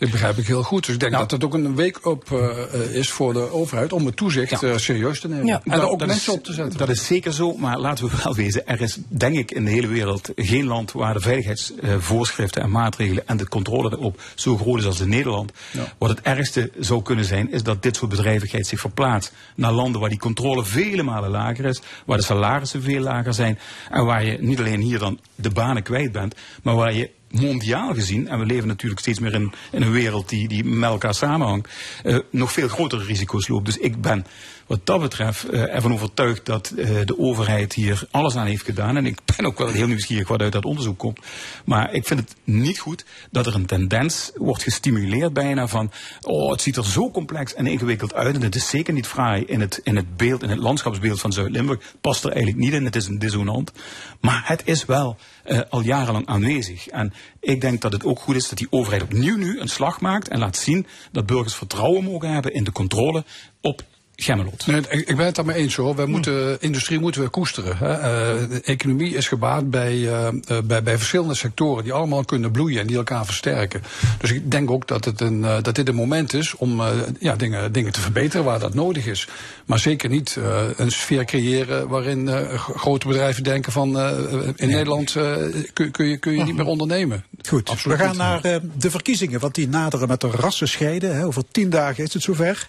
Dat 0.00 0.10
begrijp 0.10 0.38
ik 0.38 0.46
heel 0.46 0.62
goed. 0.62 0.84
Dus 0.84 0.94
ik 0.94 1.00
denk 1.00 1.12
dat 1.12 1.30
het 1.30 1.44
ook 1.44 1.54
een 1.54 1.74
wake-up 1.74 2.32
eh, 2.32 2.94
is 2.94 3.10
voor 3.10 3.32
de 3.32 3.52
overheid 3.52 3.92
om 3.92 4.06
het 4.06 4.16
toezicht 4.16 4.62
eh, 4.62 4.76
serieus 4.76 5.20
te 5.20 5.28
nemen. 5.28 5.62
En 5.64 5.72
er 5.72 5.88
ook 5.88 5.98
mensen 5.98 6.32
is, 6.32 6.38
op 6.38 6.44
te 6.44 6.52
zetten. 6.52 6.78
Dat 6.78 6.88
is 6.88 7.06
zeker 7.06 7.32
zo, 7.32 7.56
maar 7.56 7.78
laten 7.78 8.04
we 8.08 8.16
wel 8.24 8.34
wezen. 8.34 8.66
Er 8.66 8.80
is, 8.80 8.98
denk 9.08 9.36
ik, 9.36 9.50
in 9.50 9.64
de 9.64 9.70
hele 9.70 9.86
wereld 9.86 10.30
geen 10.36 10.64
land 10.64 10.92
waar 10.92 11.14
de 11.14 11.20
veiligheidsvoorschriften 11.20 12.62
en 12.62 12.70
maatregelen 12.70 13.28
en 13.28 13.36
de 13.36 13.48
controle 13.48 13.90
erop 13.92 14.20
zo 14.34 14.56
groot 14.56 14.78
is 14.78 14.86
als 14.86 15.00
in 15.00 15.08
Nederland. 15.08 15.52
Wat 15.98 16.10
het 16.10 16.20
ergste 16.20 16.70
zou 16.78 17.02
kunnen 17.02 17.24
zijn, 17.24 17.52
is 17.52 17.62
dat 17.62 17.82
dit 17.82 17.96
soort 17.96 18.10
bedrijvigheid 18.10 18.66
zich 18.66 18.80
verplaatst 18.80 19.32
naar 19.54 19.72
landen 19.72 20.00
waar 20.00 20.10
die 20.10 20.18
controle 20.18 20.64
vele 20.64 21.02
malen 21.02 21.30
lager 21.30 21.64
is, 21.64 21.80
waar 22.06 22.16
de 22.16 22.24
salarissen 22.24 22.82
veel 22.82 23.00
lager 23.00 23.34
zijn 23.34 23.58
en 23.90 24.04
waar 24.04 24.24
je 24.24 24.36
niet 24.40 24.58
alleen 24.58 24.80
hier 24.80 24.98
dan 24.98 25.20
de 25.34 25.50
banen 25.50 25.82
kwijt 25.82 26.12
bent, 26.12 26.34
maar 26.62 26.74
waar 26.74 26.92
je 26.92 27.10
mondiaal 27.30 27.94
gezien, 27.94 28.28
en 28.28 28.38
we 28.38 28.46
leven 28.46 28.68
natuurlijk 28.68 29.00
steeds 29.00 29.18
meer 29.18 29.34
in, 29.34 29.52
een 29.70 29.90
wereld 29.90 30.28
die, 30.28 30.48
die 30.48 30.64
met 30.64 30.90
elkaar 30.90 31.14
samenhangt, 31.14 31.68
eh, 32.02 32.18
nog 32.30 32.52
veel 32.52 32.68
grotere 32.68 33.04
risico's 33.04 33.48
loopt. 33.48 33.66
Dus 33.66 33.78
ik 33.78 34.00
ben 34.00 34.26
wat 34.70 34.86
dat 34.86 35.00
betreft 35.00 35.48
eh, 35.48 35.74
ervan 35.74 35.92
overtuigd 35.92 36.46
dat 36.46 36.68
eh, 36.68 36.88
de 37.04 37.18
overheid 37.18 37.72
hier 37.72 38.02
alles 38.10 38.36
aan 38.36 38.46
heeft 38.46 38.64
gedaan. 38.64 38.96
En 38.96 39.06
ik 39.06 39.18
ben 39.36 39.46
ook 39.46 39.58
wel 39.58 39.68
heel 39.68 39.86
nieuwsgierig 39.86 40.28
wat 40.28 40.40
uit 40.40 40.52
dat 40.52 40.64
onderzoek 40.64 40.98
komt. 40.98 41.18
Maar 41.64 41.92
ik 41.92 42.06
vind 42.06 42.20
het 42.20 42.34
niet 42.44 42.78
goed 42.78 43.04
dat 43.30 43.46
er 43.46 43.54
een 43.54 43.66
tendens 43.66 44.30
wordt 44.34 44.62
gestimuleerd 44.62 45.32
bijna 45.32 45.66
van, 45.66 45.92
oh 46.20 46.50
het 46.50 46.60
ziet 46.60 46.76
er 46.76 46.84
zo 46.84 47.10
complex 47.10 47.54
en 47.54 47.66
ingewikkeld 47.66 48.14
uit. 48.14 48.34
En 48.34 48.42
het 48.42 48.54
is 48.54 48.68
zeker 48.68 48.92
niet 48.92 49.06
fraai 49.06 49.44
in 49.44 49.60
het, 49.60 49.80
in 49.82 49.96
het 49.96 50.16
beeld, 50.16 50.42
in 50.42 50.50
het 50.50 50.58
landschapsbeeld 50.58 51.20
van 51.20 51.32
Zuid-Limburg. 51.32 51.94
Past 52.00 52.24
er 52.24 52.30
eigenlijk 52.30 52.62
niet 52.64 52.72
in, 52.72 52.84
het 52.84 52.96
is 52.96 53.06
een 53.06 53.18
dissonant. 53.18 53.72
Maar 54.20 54.42
het 54.46 54.62
is 54.64 54.84
wel 54.84 55.16
eh, 55.44 55.60
al 55.70 55.80
jarenlang 55.80 56.26
aanwezig. 56.26 56.88
En 56.88 57.12
ik 57.40 57.60
denk 57.60 57.80
dat 57.80 57.92
het 57.92 58.04
ook 58.04 58.18
goed 58.18 58.36
is 58.36 58.48
dat 58.48 58.58
die 58.58 58.68
overheid 58.70 59.02
opnieuw 59.02 59.36
nu 59.36 59.60
een 59.60 59.68
slag 59.68 60.00
maakt 60.00 60.28
en 60.28 60.38
laat 60.38 60.56
zien 60.56 60.86
dat 61.12 61.26
burgers 61.26 61.54
vertrouwen 61.54 62.04
mogen 62.04 62.32
hebben 62.32 62.54
in 62.54 62.64
de 62.64 62.72
controle 62.72 63.24
op 63.60 63.88
Gemmelot. 64.22 64.66
Nee, 64.66 64.80
ik, 64.88 65.16
ben 65.16 65.26
het 65.26 65.34
daarmee 65.34 65.56
eens 65.56 65.76
hoor. 65.76 65.96
Wij 65.96 66.06
moeten, 66.06 66.60
industrie 66.60 66.98
moeten 67.00 67.22
we 67.22 67.28
koesteren. 67.28 67.76
Hè. 67.76 67.92
Eh, 67.92 68.48
de 68.50 68.60
economie 68.64 69.14
is 69.14 69.28
gebaat 69.28 69.70
bij, 69.70 69.92
eh, 69.92 70.26
eh, 70.26 70.34
bij, 70.64 70.82
bij 70.82 70.96
verschillende 70.96 71.34
sectoren 71.34 71.84
die 71.84 71.92
allemaal 71.92 72.24
kunnen 72.24 72.50
bloeien 72.50 72.80
en 72.80 72.86
die 72.86 72.96
elkaar 72.96 73.24
versterken. 73.24 73.82
Dus 74.18 74.30
ik 74.30 74.50
denk 74.50 74.70
ook 74.70 74.86
dat, 74.88 75.04
het 75.04 75.20
een, 75.20 75.44
eh, 75.44 75.62
dat 75.62 75.74
dit 75.74 75.88
een 75.88 75.94
moment 75.94 76.32
is 76.32 76.54
om 76.54 76.80
eh, 76.80 76.88
ja, 77.20 77.36
dingen, 77.36 77.72
dingen 77.72 77.92
te 77.92 78.00
verbeteren 78.00 78.44
waar 78.44 78.58
dat 78.58 78.74
nodig 78.74 79.06
is. 79.06 79.28
Maar 79.66 79.78
zeker 79.78 80.08
niet 80.08 80.36
eh, 80.36 80.62
een 80.76 80.90
sfeer 80.90 81.24
creëren 81.24 81.88
waarin 81.88 82.28
eh, 82.28 82.58
grote 82.58 83.06
bedrijven 83.06 83.42
denken 83.42 83.72
van 83.72 83.98
eh, 83.98 84.12
in 84.56 84.68
Nederland 84.68 85.16
eh, 85.16 85.36
kun, 85.72 85.90
kun, 85.90 86.06
je, 86.06 86.16
kun 86.16 86.36
je 86.36 86.44
niet 86.44 86.56
meer 86.56 86.66
ondernemen. 86.66 87.24
Goed, 87.48 87.68
Absoluut 87.68 87.98
we 87.98 88.04
gaan 88.04 88.16
naar 88.16 88.44
eh, 88.44 88.56
de 88.78 88.90
verkiezingen, 88.90 89.40
want 89.40 89.54
die 89.54 89.68
naderen 89.68 90.08
met 90.08 90.20
de 90.20 90.30
rassenscheiden. 90.30 91.16
Hè. 91.16 91.26
Over 91.26 91.42
tien 91.50 91.70
dagen 91.70 92.04
is 92.04 92.12
het 92.12 92.22
zover. 92.22 92.68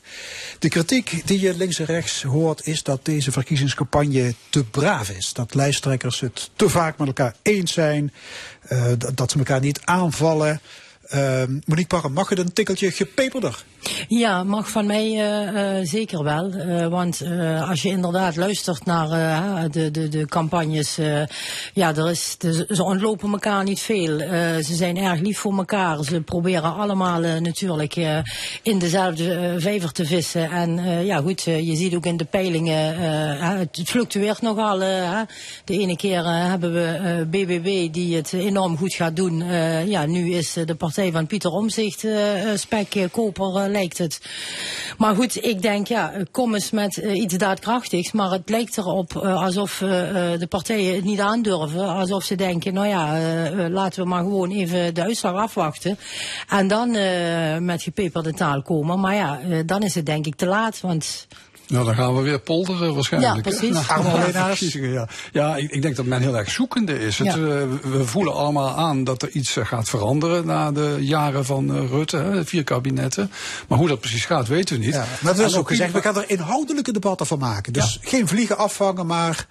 De 0.60 0.70
kritiek 0.70 1.22
die 1.26 1.40
je 1.42 1.58
links 1.58 1.80
en 1.80 1.86
rechts 1.86 2.24
hoort 2.24 2.68
is 2.68 2.84
dat 2.84 3.06
deze 3.06 3.32
verkiezingscampagne 3.32 4.34
te 4.50 4.64
braaf 4.64 5.10
is. 5.10 5.34
Dat 5.34 5.54
lijsttrekkers 5.54 6.20
het 6.20 6.50
te 6.56 6.70
vaak 6.70 6.98
met 6.98 7.08
elkaar 7.08 7.36
eens 7.42 7.74
zijn, 7.74 8.14
eh, 8.62 8.86
dat, 8.98 9.18
dat 9.18 9.32
ze 9.32 9.38
elkaar 9.38 9.60
niet 9.60 9.82
aanvallen. 9.84 10.62
Eh, 11.12 11.44
Monique 11.66 11.88
Parra, 11.88 12.08
mag 12.10 12.30
het 12.30 12.40
een 12.40 12.54
tikkeltje 12.54 12.92
gepeperder? 12.92 13.64
Ja, 14.08 14.44
mag 14.44 14.70
van 14.70 14.86
mij 14.86 15.06
eh, 15.08 15.78
eh, 15.80 15.86
zeker 15.88 16.24
wel. 16.24 16.52
Eh, 16.52 16.88
want 16.88 17.22
als 17.70 17.82
je 17.82 17.90
inderdaad 17.90 18.36
luistert 18.36 18.86
naar 18.86 19.08
de, 19.72 19.92
de, 19.92 20.08
de 20.10 20.26
campagnes, 20.26 20.96
ja, 21.74 21.96
er 21.96 22.10
is, 22.10 22.36
de- 22.38 22.66
ze 22.70 22.84
ontlopen 22.84 23.32
elkaar 23.32 23.64
niet 23.64 23.80
veel. 23.80 24.18
Ze 24.64 24.76
zijn 24.76 24.98
erg 24.98 25.20
lief 25.20 25.38
voor 25.40 25.58
elkaar. 25.58 26.04
Ze 26.04 26.22
proberen 26.22 26.76
allemaal 26.76 27.20
natuurlijk 27.40 27.96
in 28.64 28.80
dezelfde 28.80 29.56
vijver 29.58 29.92
te 29.92 30.06
vissen. 30.06 30.52
En 30.52 31.06
ja, 31.06 31.18
goed, 31.22 31.42
je 31.42 31.76
ziet 31.76 31.96
ook 31.96 32.06
in 32.06 32.18
de 32.18 32.26
peilingen, 32.26 32.98
het 33.58 33.82
fluctueert 33.86 34.42
nogal. 34.42 34.78
De 34.80 35.28
ene 35.80 35.96
keer 35.96 36.26
hebben 36.26 36.74
we 36.74 37.26
BBB 37.30 37.94
die 37.94 38.16
het 38.16 38.34
enorm 38.34 38.78
goed 38.78 38.94
gaat 38.94 39.16
doen. 39.16 39.44
Ja, 39.88 40.06
nu 40.06 40.32
is 40.34 40.54
de 40.66 40.76
partij 40.76 41.01
van 41.10 41.28
Pieter 41.28 41.52
Omzicht 41.52 42.04
eh, 42.04 42.52
eh, 42.52 42.58
spekkoper, 42.58 43.56
eh, 43.56 43.70
lijkt 43.70 43.98
het. 43.98 44.22
Maar 44.98 45.16
goed, 45.16 45.46
ik 45.46 45.62
denk, 45.62 45.88
ja, 45.88 46.14
kom 46.32 46.54
eens 46.54 46.72
met 46.72 46.96
iets 46.96 47.38
daadkrachtigs. 47.38 48.12
Maar 48.12 48.32
het 48.32 48.50
lijkt 48.50 48.78
erop 48.78 49.18
alsof 49.18 49.78
de 49.78 50.48
partijen 50.50 50.96
het 50.96 51.04
niet 51.04 51.20
aandurven. 51.20 51.88
Alsof 51.88 52.24
ze 52.24 52.36
denken, 52.36 52.74
nou 52.74 52.88
ja, 52.88 53.20
laten 53.70 54.04
we 54.04 54.10
maar 54.10 54.24
gewoon 54.24 54.52
even 54.52 54.94
de 54.94 55.04
uitslag 55.04 55.36
afwachten. 55.36 55.98
En 56.50 56.68
dan 56.68 56.92
met 57.66 57.84
gepeperde 57.84 58.34
taal 58.34 58.62
komen. 58.62 59.00
Maar 59.00 59.16
ja, 59.16 59.40
dan 59.66 59.84
is 59.84 59.96
het 59.96 60.06
denk 60.06 60.26
ik 60.26 60.36
te 60.36 60.46
laat. 60.46 60.82
Want 60.82 61.28
Nou, 61.72 61.86
dan 61.86 61.96
gaan 61.96 62.16
we 62.16 62.22
weer 62.22 62.40
polderen 62.40 62.94
waarschijnlijk. 62.94 63.36
Ja, 63.36 63.42
precies. 63.42 63.70
Na- 63.74 63.82
Gaan 63.82 64.04
we 64.04 64.10
alleen 64.10 64.34
naar- 64.34 64.48
verkiezingen, 64.48 64.92
ja, 64.92 65.08
ja 65.32 65.56
ik, 65.56 65.72
ik 65.72 65.82
denk 65.82 65.96
dat 65.96 66.06
men 66.06 66.22
heel 66.22 66.38
erg 66.38 66.52
zoekende 66.52 67.00
is. 67.00 67.18
Het, 67.18 67.28
Ja. 67.28 67.34
eh, 67.34 67.38
we- 67.40 67.80
we 67.98 68.06
voelen 68.06 68.34
allemaal 68.34 68.76
aan 68.76 69.04
dat 69.04 69.22
er 69.22 69.30
iets 69.30 69.58
eh, 69.58 69.66
gaat 69.66 69.90
veranderen 69.90 70.46
na 70.46 70.72
de 70.72 70.98
jaren 71.00 71.46
van 71.46 71.76
eh, 71.76 71.90
Rutte, 71.90 72.18
hè, 72.18 72.32
de 72.32 72.46
vier 72.46 72.64
kabinetten. 72.64 73.32
Maar 73.68 73.78
hoe 73.78 73.88
dat 73.88 74.00
precies 74.00 74.26
gaat, 74.26 74.48
weten 74.48 74.80
we 74.80 74.86
niet. 74.86 74.94
Ja, 74.94 75.06
maar 75.22 75.36
dat 75.36 75.46
is 75.50 75.56
ook 75.56 75.68
gezegd, 75.68 75.94
we 75.94 76.02
gaan 76.02 76.18
er 76.18 76.30
inhoudelijke 76.30 76.92
debatten 76.94 77.26
van 77.28 77.40
maken. 77.40 77.74
Dus 77.74 78.00
geen 78.02 78.28
vliegen 78.28 78.58
afvangen, 78.58 79.06
maar... 79.06 79.48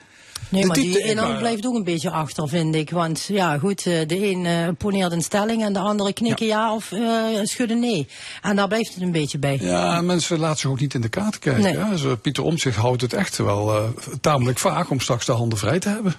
Nee, 0.48 0.60
de 0.60 0.66
maar 0.66 0.76
die 0.76 1.02
inhoud 1.02 1.38
blijft 1.38 1.66
ook 1.66 1.74
een 1.74 1.84
beetje 1.84 2.10
achter, 2.10 2.48
vind 2.48 2.74
ik. 2.74 2.90
Want 2.90 3.24
ja, 3.28 3.58
goed, 3.58 3.86
eh, 3.86 4.06
de 4.06 4.26
een 4.26 4.46
eh, 4.46 4.68
poneert 4.78 5.12
een 5.12 5.22
stelling 5.22 5.62
en 5.62 5.72
de 5.72 5.78
andere 5.78 6.12
knikken 6.12 6.46
ja, 6.46 6.74
of 6.74 6.92
eh, 6.92 7.24
schudden 7.42 7.78
nee. 7.78 8.08
En 8.42 8.56
daar 8.56 8.68
blijft 8.68 8.94
het 8.94 9.02
een 9.02 9.12
beetje 9.12 9.38
bij. 9.38 9.58
Ja, 9.60 9.96
en 9.96 10.06
mensen 10.06 10.38
laten 10.38 10.58
zich 10.58 10.70
ook 10.70 10.80
niet 10.80 10.94
in 10.94 11.00
de 11.00 11.08
kaart 11.08 11.38
kijken. 11.38 11.62
Nee. 11.62 11.76
hè. 11.76 11.96
Zo, 11.96 12.16
Pieter 12.16 12.44
Omtzigt 12.44 12.76
houdt 12.76 13.00
het 13.00 13.12
echt 13.12 13.36
wel 13.36 13.76
eh, 13.76 13.84
tamelijk 14.20 14.58
vaag 14.58 14.90
om 14.90 15.00
straks 15.00 15.26
de 15.26 15.32
handen 15.32 15.58
vrij 15.58 15.78
te 15.78 15.88
hebben. 15.88 16.14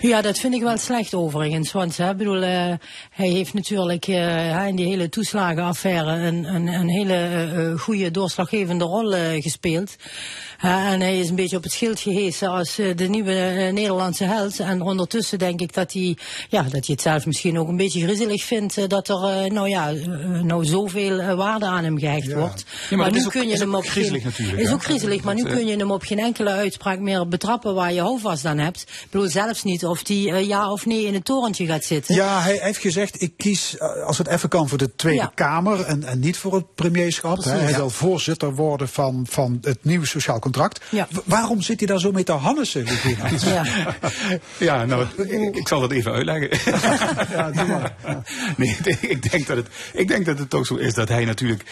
Ja, 0.00 0.22
dat 0.22 0.38
vind 0.38 0.54
ik 0.54 0.62
wel 0.62 0.78
slecht 0.78 1.14
overigens. 1.14 1.72
Want 1.72 1.96
hè, 1.96 2.14
bedoel, 2.14 2.42
eh, 2.42 2.72
hij 3.10 3.28
heeft 3.28 3.54
natuurlijk 3.54 4.06
eh, 4.06 4.66
in 4.66 4.76
die 4.76 4.86
hele 4.86 5.08
toeslagenaffaire 5.08 6.10
een, 6.10 6.54
een, 6.54 6.66
een 6.66 6.88
hele 6.88 7.14
eh, 7.14 7.80
goede 7.80 8.10
doorslaggevende 8.10 8.84
rol 8.84 9.40
gespeeld. 9.40 9.96
En 10.60 11.00
hij 11.00 11.18
is 11.18 11.28
een 11.28 11.34
beetje 11.34 11.56
op 11.56 11.62
het 11.62 11.72
schild 11.72 12.00
gehesen 12.00 12.48
als 12.48 12.74
de 12.74 13.08
nieuwe 13.08 13.68
Nederlandse 13.72 14.24
held. 14.24 14.60
En 14.60 14.80
ondertussen 14.80 15.38
denk 15.38 15.60
ik 15.60 15.74
dat 15.74 15.92
hij, 15.92 16.16
ja, 16.48 16.62
dat 16.62 16.72
hij 16.72 16.82
het 16.86 17.00
zelf 17.00 17.26
misschien 17.26 17.58
ook 17.58 17.68
een 17.68 17.76
beetje 17.76 18.02
griezelig 18.02 18.44
vindt 18.44 18.88
dat 18.90 19.08
er 19.08 19.52
nou 19.52 19.68
ja, 19.68 19.90
nou 20.42 20.64
zoveel 20.64 21.34
waarde 21.36 21.66
aan 21.66 21.84
hem 21.84 21.98
gehecht 21.98 22.32
wordt. 22.32 22.64
Ja, 22.90 22.96
maar 22.96 23.10
nu 23.12 23.24
ook- 23.24 23.30
kun 23.30 23.48
je 23.48 23.56
hem 23.56 23.74
op 23.74 23.84
griezelig 23.86 24.24
natuurlijk, 24.24 24.58
Is 24.58 24.72
ook 24.72 24.84
griezelig, 24.84 25.22
maar 25.22 25.34
nu 25.34 25.42
kun 25.42 25.66
je 25.66 25.76
hem 25.76 25.90
op 25.90 26.02
geen 26.02 26.18
enkele 26.18 26.50
uitspraak 26.50 26.98
meer 26.98 27.28
betrappen 27.28 27.74
waar 27.74 27.92
je 27.92 28.00
houvast 28.00 28.44
aan 28.44 28.58
hebt. 28.58 28.80
Ik 28.80 29.06
bedoel 29.10 29.28
zelfs 29.28 29.62
niet 29.62 29.81
of 29.84 30.02
die 30.02 30.30
eh, 30.30 30.46
ja 30.46 30.72
of 30.72 30.86
nee 30.86 31.04
in 31.04 31.14
het 31.14 31.24
torentje 31.24 31.66
gaat 31.66 31.84
zitten. 31.84 32.14
Ja, 32.14 32.40
hij 32.40 32.58
heeft 32.62 32.78
gezegd, 32.78 33.22
ik 33.22 33.32
kies, 33.36 33.76
eh, 33.78 34.02
als 34.02 34.18
het 34.18 34.26
even 34.26 34.48
kan, 34.48 34.68
voor 34.68 34.78
de 34.78 34.94
Tweede 34.94 35.20
Ja. 35.20 35.32
Kamer 35.34 35.80
en, 35.80 36.04
en 36.04 36.18
niet 36.18 36.36
voor 36.36 36.54
het 36.54 36.74
premierschap. 36.74 37.34
Precies, 37.34 37.52
hè. 37.52 37.58
Hij 37.58 37.70
ja. 37.70 37.76
wil 37.76 37.90
voorzitter 37.90 38.54
worden 38.54 38.88
van, 38.88 39.26
van 39.28 39.58
het 39.60 39.78
nieuwe 39.82 40.06
sociaal 40.06 40.38
contract. 40.38 40.84
Ja. 40.90 41.08
Waarom 41.24 41.62
zit 41.62 41.78
hij 41.78 41.88
daar 41.88 42.00
zo 42.00 42.12
mee 42.12 42.24
te 42.24 42.32
hannissen? 42.32 42.86
Ja. 43.42 43.64
Ja, 44.58 44.84
nou, 44.84 45.06
ik, 45.16 45.56
ik 45.56 45.68
zal 45.68 45.80
dat 45.80 45.90
even 45.90 46.12
uitleggen. 46.12 46.50
Nee, 48.56 48.76
ik 49.00 49.30
denk, 49.30 49.46
dat 49.46 49.56
het, 49.56 49.68
ik 49.92 50.08
denk 50.08 50.26
dat 50.26 50.38
het 50.38 50.54
ook 50.54 50.66
zo 50.66 50.74
is 50.74 50.94
dat 50.94 51.08
hij 51.08 51.24
natuurlijk. 51.24 51.64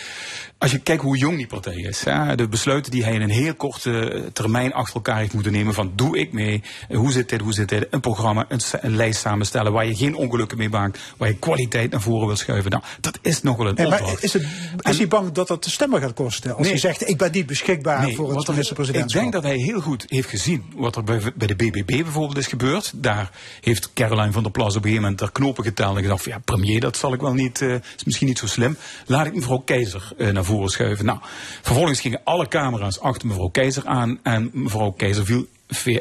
Als 0.61 0.70
je 0.70 0.78
kijkt 0.78 1.03
hoe 1.03 1.16
jong 1.19 1.37
die 1.37 1.47
partij 1.47 1.74
is, 1.77 2.05
hè, 2.05 2.35
de 2.37 2.49
besluiten 2.49 2.91
die 2.93 3.05
hij 3.05 3.15
in 3.15 3.20
een 3.20 3.31
heel 3.31 3.55
korte 3.55 4.28
termijn 4.32 4.73
achter 4.73 4.95
elkaar 4.95 5.19
heeft 5.19 5.32
moeten 5.32 5.53
nemen: 5.53 5.74
van 5.74 5.93
doe 5.95 6.19
ik 6.19 6.32
mee, 6.32 6.62
eh, 6.89 6.97
hoe 6.97 7.12
zit 7.12 7.28
dit, 7.28 7.41
hoe 7.41 7.53
zit 7.53 7.69
dit, 7.69 7.87
een 7.91 8.01
programma, 8.01 8.47
een, 8.49 8.97
lijst 8.97 9.20
samenstellen 9.20 9.73
waar 9.73 9.87
je 9.87 9.95
geen 9.97 10.15
ongelukken 10.15 10.59
mee 10.59 10.69
maakt, 10.69 10.99
waar 11.16 11.28
je 11.28 11.37
kwaliteit 11.37 11.91
naar 11.91 12.01
voren 12.01 12.27
wil 12.27 12.37
schuiven. 12.37 12.70
Nou, 12.70 12.82
dat 13.01 13.19
is 13.23 13.43
nog 13.43 13.57
wel 13.57 13.66
een 13.69 13.74
Nee, 13.74 13.89
maar 13.89 14.01
opdracht. 14.01 14.23
is, 14.23 14.32
het, 14.32 14.43
is 14.82 14.99
hij 14.99 15.09
bang 15.09 15.32
dat 15.32 15.49
dat 15.49 15.65
de 15.65 15.70
stemmen 15.70 16.01
gaat 16.01 16.15
kosten? 16.15 16.51
Als 16.51 16.61
Nee. 16.61 16.70
hij 16.70 16.81
zegt, 16.81 17.09
ik 17.09 17.19
ben 17.19 17.32
niet 17.32 17.47
beschikbaar 17.47 18.03
Nee, 18.03 18.15
voor 18.15 18.27
het 18.27 18.35
wat 18.35 18.45
er- 18.47 18.51
minister-presidentschap. 18.51 19.24
Ik 19.24 19.31
denk 19.32 19.43
dat 19.43 19.53
hij 19.53 19.61
heel 19.62 19.81
goed 19.81 20.05
heeft 20.09 20.28
gezien 20.28 20.65
wat 20.77 20.97
er 20.97 21.05
bij, 21.05 21.20
bij 21.35 21.47
de 21.47 21.55
BBB 21.55 21.87
bijvoorbeeld 21.87 22.39
is 22.39 22.47
gebeurd. 22.47 22.93
Daar 22.95 23.31
heeft 23.61 23.91
Caroline 23.95 24.32
van 24.32 24.43
der 24.43 24.53
Plas 24.53 24.69
op 24.69 24.74
een 24.77 24.82
gegeven 24.82 25.03
moment 25.03 25.19
de 25.20 25.32
knopen 25.32 25.65
geteld 25.65 25.97
en 25.97 26.03
gedacht: 26.03 26.23
van, 26.23 26.32
ja, 26.32 26.39
premier, 26.45 26.81
dat 26.81 26.97
zal 26.97 27.12
ik 27.12 27.20
wel 27.20 27.35
niet, 27.35 27.61
eh, 27.62 27.73
is 27.74 28.05
misschien 28.05 28.27
niet 28.27 28.39
zo 28.39 28.47
slim. 28.47 28.77
Laat 29.07 29.27
ik 29.27 29.35
mevrouw 29.35 29.59
Keizer 29.59 30.09
eh, 30.19 30.28
naar 30.28 30.32
voren 30.32 30.49
schuiven. 30.68 31.05
Nou, 31.05 31.18
vervolgens 31.62 32.01
gingen 32.01 32.20
alle 32.24 32.48
camera's 32.48 33.01
achter 33.01 33.28
mevrouw 33.28 33.48
Keizer 33.48 33.86
aan 33.86 34.18
en 34.22 34.51
mevrouw 34.52 34.90
Keizer 34.90 35.24
viel 35.24 35.47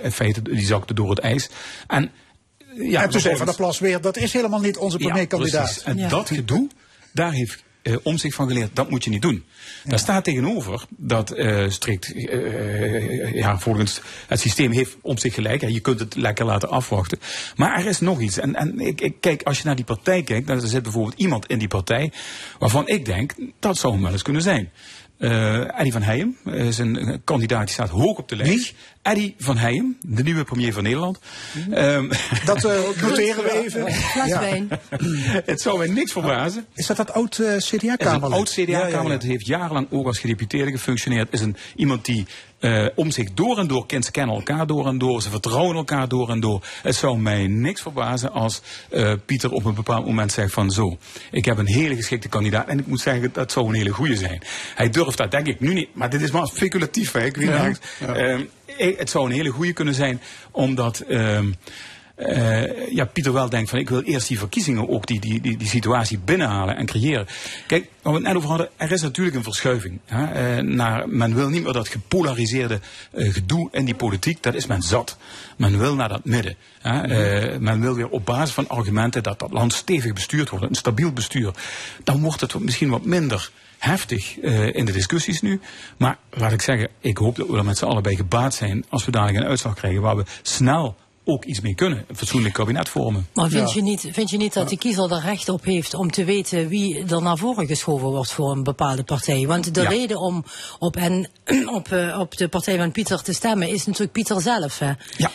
in 0.01 0.11
feite, 0.11 0.41
die 0.41 0.65
zakte 0.65 0.93
door 0.93 1.09
het 1.09 1.19
ijs. 1.19 1.49
En, 1.87 2.11
ja, 2.75 3.03
en 3.03 3.09
toen 3.09 3.21
zei 3.21 3.35
Van 3.37 3.45
der 3.45 3.55
Plas 3.55 3.79
weer, 3.79 4.01
dat 4.01 4.17
is 4.17 4.33
helemaal 4.33 4.59
niet 4.59 4.77
onze 4.77 4.99
ja, 4.99 5.05
premierkandidaat. 5.05 5.63
precies. 5.63 5.83
En 5.83 6.09
dat 6.09 6.29
gedoe, 6.29 6.67
daar 7.11 7.31
heeft 7.31 7.63
eh 7.81 7.95
om 8.03 8.17
zich 8.17 8.33
van 8.33 8.47
geleerd, 8.47 8.75
dat 8.75 8.89
moet 8.89 9.03
je 9.03 9.09
niet 9.09 9.21
doen. 9.21 9.43
Daar 9.83 9.99
staat 9.99 10.23
tegenover 10.23 10.85
dat 10.89 11.31
eh, 11.31 11.69
strikt, 11.69 12.13
eh, 12.13 13.33
ja, 13.33 13.59
volgens 13.59 14.01
het 14.27 14.39
systeem 14.39 14.71
heeft 14.71 14.97
om 15.01 15.17
zich 15.17 15.33
gelijk. 15.33 15.61
Hè, 15.61 15.67
je 15.67 15.79
kunt 15.79 15.99
het 15.99 16.15
lekker 16.15 16.45
laten 16.45 16.69
afwachten. 16.69 17.19
Maar 17.55 17.79
er 17.79 17.85
is 17.85 17.99
nog 17.99 18.21
iets. 18.21 18.37
En, 18.37 18.55
en 18.55 18.79
ik, 18.79 19.01
ik, 19.01 19.15
kijk, 19.19 19.43
als 19.43 19.57
je 19.57 19.65
naar 19.65 19.75
die 19.75 19.85
partij 19.85 20.23
kijkt, 20.23 20.47
dan 20.47 20.61
zit 20.61 20.83
bijvoorbeeld 20.83 21.19
iemand 21.19 21.45
in 21.45 21.59
die 21.59 21.67
partij 21.67 22.11
waarvan 22.59 22.87
ik 22.87 23.05
denk, 23.05 23.33
dat 23.59 23.77
zou 23.77 23.93
hem 23.93 24.01
wel 24.01 24.11
eens 24.11 24.21
kunnen 24.21 24.41
zijn. 24.41 24.71
Eh 25.19 25.79
Eddie 25.79 25.91
van 25.91 26.01
Heijem 26.01 26.37
is 26.43 26.77
een, 26.77 27.21
kandidaat 27.23 27.65
die 27.65 27.73
staat 27.73 27.89
hoog 27.89 28.17
op 28.17 28.29
de 28.29 28.35
lijst. 28.35 28.73
Eddie 29.01 29.35
van 29.37 29.57
Heijem, 29.57 29.97
de 30.01 30.23
nieuwe 30.23 30.43
premier 30.43 30.73
van 30.73 30.83
Nederland. 30.83 31.19
Ehm, 31.71 32.09
Dat 32.45 32.63
eh, 32.65 32.79
noteren 33.01 33.43
we 33.43 33.63
even. 33.63 33.85
Ja. 34.25 34.65
het 35.45 35.61
zou 35.61 35.77
mij 35.77 35.87
niks 35.87 36.11
verbazen. 36.11 36.65
Is 36.73 36.85
dat 36.85 36.97
dat 36.97 37.13
oud 37.13 37.39
eh, 37.39 37.53
een 37.53 37.59
CDA-kamerlid? 37.59 38.37
oud 38.37 38.49
CDA-kamerlid, 38.49 39.23
heeft 39.23 39.45
jarenlang 39.45 39.87
ook 39.91 40.05
als 40.05 40.19
gedeputeerde 40.19 40.71
gefunctioneerd. 40.71 41.27
Is 41.33 41.41
een, 41.41 41.55
iemand 41.75 42.05
die 42.05 42.25
eh, 42.59 42.85
om 42.95 43.11
zich 43.11 43.33
door 43.33 43.57
en 43.57 43.67
door 43.67 43.85
kent. 43.85 44.05
Ze 44.05 44.11
kennen 44.11 44.35
elkaar 44.35 44.67
door 44.67 44.87
en 44.87 44.97
door. 44.97 45.21
Ze 45.21 45.29
vertrouwen 45.29 45.75
elkaar 45.75 46.07
door 46.07 46.29
en 46.29 46.39
door. 46.39 46.63
Het 46.81 46.95
zou 46.95 47.19
mij 47.19 47.47
niks 47.47 47.81
verbazen 47.81 48.31
als 48.31 48.61
eh, 48.89 49.13
Pieter 49.25 49.51
op 49.51 49.65
een 49.65 49.73
bepaald 49.73 50.05
moment 50.05 50.31
zegt 50.31 50.53
van 50.53 50.71
zo. 50.71 50.97
Ik 51.31 51.45
heb 51.45 51.57
een 51.57 51.67
hele 51.67 51.95
geschikte 51.95 52.27
kandidaat. 52.27 52.67
En 52.67 52.79
ik 52.79 52.87
moet 52.87 53.01
zeggen, 53.01 53.29
dat 53.33 53.51
zou 53.51 53.67
een 53.67 53.75
hele 53.75 53.89
goede 53.89 54.15
zijn. 54.15 54.41
Hij 54.75 54.89
durft 54.89 55.17
dat 55.17 55.31
denk 55.31 55.47
ik 55.47 55.59
nu 55.59 55.73
niet. 55.73 55.89
Maar 55.93 56.09
dit 56.09 56.21
is 56.21 56.31
maar 56.31 56.47
speculatief. 56.47 57.11
Hè? 57.11 57.25
Ik 57.25 57.35
weet 57.35 57.79
Ja. 57.99 58.13
Ehm, 58.13 58.41
het 58.97 59.09
zou 59.09 59.25
een 59.25 59.35
hele 59.35 59.49
goede 59.49 59.73
kunnen 59.73 59.93
zijn. 59.93 60.21
Omdat... 60.51 61.03
eh, 62.19 62.91
ja, 62.91 63.05
Pieter 63.05 63.33
wel 63.33 63.49
denkt 63.49 63.69
van 63.69 63.79
ik 63.79 63.89
wil 63.89 64.01
eerst 64.01 64.27
die 64.27 64.39
verkiezingen 64.39 64.89
ook 64.89 65.07
die, 65.07 65.19
die, 65.19 65.41
die, 65.41 65.57
die 65.57 65.67
situatie 65.67 66.19
binnenhalen 66.19 66.77
en 66.77 66.85
creëren. 66.85 67.27
Kijk, 67.67 67.89
waar 68.01 68.13
we 68.13 68.19
het 68.19 68.27
net 68.27 68.35
over 68.35 68.49
hadden, 68.49 68.69
er 68.75 68.91
is 68.91 69.01
natuurlijk 69.01 69.35
een 69.35 69.43
verschuiving. 69.43 69.99
Hè, 70.05 70.25
eh, 70.57 70.63
naar, 70.63 71.09
men 71.09 71.35
wil 71.35 71.49
niet 71.49 71.63
meer 71.63 71.73
dat 71.73 71.87
gepolariseerde 71.87 72.79
eh, 73.11 73.33
gedoe 73.33 73.69
in 73.71 73.85
die 73.85 73.95
politiek, 73.95 74.43
dat 74.43 74.53
is 74.53 74.65
men 74.65 74.81
zat. 74.81 75.17
Men 75.57 75.77
wil 75.77 75.95
naar 75.95 76.09
dat 76.09 76.25
midden. 76.25 76.55
Hè, 76.81 77.01
eh, 77.01 77.59
men 77.59 77.81
wil 77.81 77.93
weer 77.93 78.09
op 78.09 78.25
basis 78.25 78.53
van 78.53 78.67
argumenten 78.67 79.23
dat 79.23 79.39
dat 79.39 79.51
land 79.51 79.73
stevig 79.73 80.13
bestuurd 80.13 80.49
wordt, 80.49 80.65
een 80.65 80.75
stabiel 80.75 81.11
bestuur. 81.11 81.53
Dan 82.03 82.21
wordt 82.21 82.41
het 82.41 82.59
misschien 82.59 82.89
wat 82.89 83.05
minder 83.05 83.51
heftig 83.77 84.37
in 84.39 84.85
de 84.85 84.91
discussies 84.91 85.41
nu. 85.41 85.59
Maar 85.97 86.17
laat 86.29 86.51
ik 86.51 86.61
zeggen, 86.61 86.89
ik 86.99 87.17
hoop 87.17 87.35
dat 87.35 87.47
we 87.47 87.57
er 87.57 87.65
met 87.65 87.77
z'n 87.77 87.85
allen 87.85 88.03
bij 88.03 88.15
gebaat 88.15 88.53
zijn 88.53 88.85
als 88.89 89.05
we 89.05 89.11
dadelijk 89.11 89.37
een 89.37 89.49
uitslag 89.49 89.73
krijgen 89.73 90.01
waar 90.01 90.15
we 90.15 90.23
snel 90.41 90.95
ook 91.29 91.45
iets 91.45 91.61
mee 91.61 91.75
kunnen. 91.75 92.05
Een 92.07 92.15
fatsoenlijk 92.17 92.53
kabinet 92.53 92.89
vormen. 92.89 93.27
Maar 93.33 93.49
vind, 93.49 93.73
je 93.73 93.81
niet, 93.81 94.07
vind 94.11 94.29
je 94.29 94.37
niet 94.37 94.53
dat 94.53 94.69
de 94.69 94.77
kiezer 94.77 95.11
er 95.11 95.21
recht 95.21 95.49
op 95.49 95.63
heeft 95.63 95.93
om 95.93 96.11
te 96.11 96.23
weten 96.23 96.67
wie 96.67 97.05
er 97.09 97.21
naar 97.21 97.37
voren 97.37 97.67
geschoven 97.67 98.07
wordt 98.07 98.31
voor 98.31 98.51
een 98.51 98.63
bepaalde 98.63 99.03
partij? 99.03 99.47
Want 99.47 99.73
de 99.73 99.81
Ja. 99.81 99.89
reden 99.89 100.19
om 100.19 100.43
op, 100.79 100.95
en, 100.95 101.29
op, 101.77 101.91
eh, 101.91 102.19
op 102.19 102.37
de 102.37 102.47
partij 102.47 102.77
van 102.77 102.91
Pieter 102.91 103.21
te 103.21 103.33
stemmen 103.33 103.69
is 103.69 103.85
natuurlijk 103.85 104.11
Pieter 104.11 104.41
zelf. 104.41 104.79
Hè? 104.79 104.91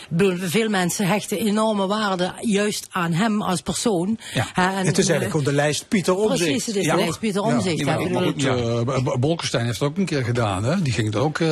Bedoel, 0.09 0.37
veel 0.37 0.69
mensen 0.69 1.07
hechten 1.07 1.39
enorme 1.39 1.87
waarde 1.87 2.33
juist 2.41 2.87
aan 2.91 3.13
hem 3.13 3.41
als 3.41 3.61
persoon. 3.61 4.19
Ja. 4.33 4.47
En, 4.53 4.85
het 4.85 4.97
is 4.97 5.07
eigenlijk 5.09 5.31
gewoon 5.31 5.45
de 5.45 5.53
lijst 5.53 5.87
Pieter 5.87 6.15
Omzicht. 6.15 6.43
Precies, 6.43 6.65
het 6.65 6.75
is 6.75 6.87
de 6.87 6.95
lijst 6.95 7.19
Pieter 7.19 7.41
Omzicht. 7.41 7.79
Ja, 7.79 7.85
maar 7.85 8.23
goed, 8.23 8.43
eh, 8.45 9.19
Bolkestein 9.19 9.65
heeft 9.65 9.79
het 9.79 9.89
ook 9.89 9.97
een 9.97 10.05
keer 10.05 10.23
gedaan. 10.23 10.63
Hè? 10.63 10.81
Die 10.81 10.93
ging 10.93 11.13
er 11.13 11.19
ook, 11.19 11.39
eh, 11.39 11.47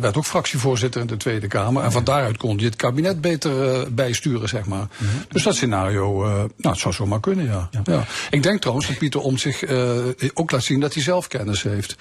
werd 0.00 0.16
ook 0.16 0.24
fractievoorzitter 0.24 1.00
in 1.00 1.06
de 1.06 1.16
Tweede 1.16 1.46
Kamer. 1.46 1.82
En 1.82 1.92
van 1.92 2.04
daaruit 2.04 2.36
kon 2.36 2.56
hij 2.56 2.64
het 2.64 2.76
kabinet 2.76 3.20
beter 3.20 3.71
eh, 3.71 3.71
bijsturen, 3.90 4.48
zeg 4.48 4.66
maar. 4.66 4.86
Dus 5.28 5.42
dat 5.42 5.54
scenario, 5.54 6.24
eh, 6.24 6.30
nou, 6.34 6.48
het 6.56 6.78
zou 6.78 6.94
zomaar 6.94 7.20
kunnen, 7.20 7.44
ja. 7.44 7.68
ja. 7.84 8.04
Ik 8.30 8.42
denk 8.42 8.60
trouwens 8.60 8.86
dat 8.86 8.98
Pieter 8.98 9.20
om 9.20 9.38
zich 9.38 9.62
eh, 9.62 9.98
ook 10.34 10.50
laat 10.50 10.62
zien 10.62 10.80
dat 10.80 10.94
hij 10.94 11.02
zelf 11.02 11.28
kennis 11.28 11.62
heeft. 11.62 11.96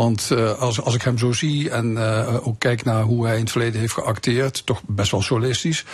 Want 0.00 0.30
eh, 0.30 0.58
als, 0.58 0.80
als 0.80 0.94
ik 0.94 1.02
hem 1.02 1.18
zo 1.18 1.32
zie 1.32 1.70
en 1.70 1.96
eh, 1.96 2.46
ook 2.46 2.58
kijk 2.58 2.84
naar 2.84 3.02
hoe 3.02 3.26
hij 3.26 3.34
in 3.34 3.40
het 3.40 3.50
verleden 3.50 3.80
heeft 3.80 3.92
geacteerd, 3.92 4.66
toch 4.66 4.80
best 4.86 5.10
wel 5.10 5.22
solistisch, 5.22 5.84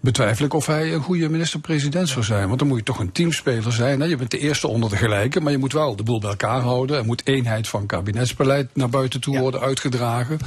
betwijfel 0.00 0.44
ik 0.44 0.54
of 0.54 0.66
hij 0.66 0.92
een 0.92 1.02
goede 1.02 1.28
minister-president 1.28 2.08
zou 2.08 2.24
zijn. 2.24 2.46
Want 2.46 2.58
dan 2.58 2.68
moet 2.68 2.78
je 2.78 2.84
toch 2.84 2.98
een 2.98 3.12
teamspeler 3.12 3.72
zijn. 3.72 4.00
Hè? 4.00 4.06
Je 4.06 4.16
bent 4.16 4.30
de 4.30 4.38
eerste 4.38 4.68
onder 4.68 4.90
de 4.90 4.96
gelijken, 4.96 5.42
maar 5.42 5.52
je 5.52 5.58
moet 5.58 5.72
wel 5.72 5.96
de 5.96 6.02
boel 6.02 6.20
bij 6.20 6.30
elkaar 6.30 6.60
houden. 6.60 6.96
Er 6.96 7.04
moet 7.04 7.26
eenheid 7.26 7.68
van 7.68 7.86
kabinetsbeleid 7.86 8.68
naar 8.72 8.88
buiten 8.88 9.20
toe 9.20 9.38
worden 9.38 9.60
uitgedragen. 9.60 10.38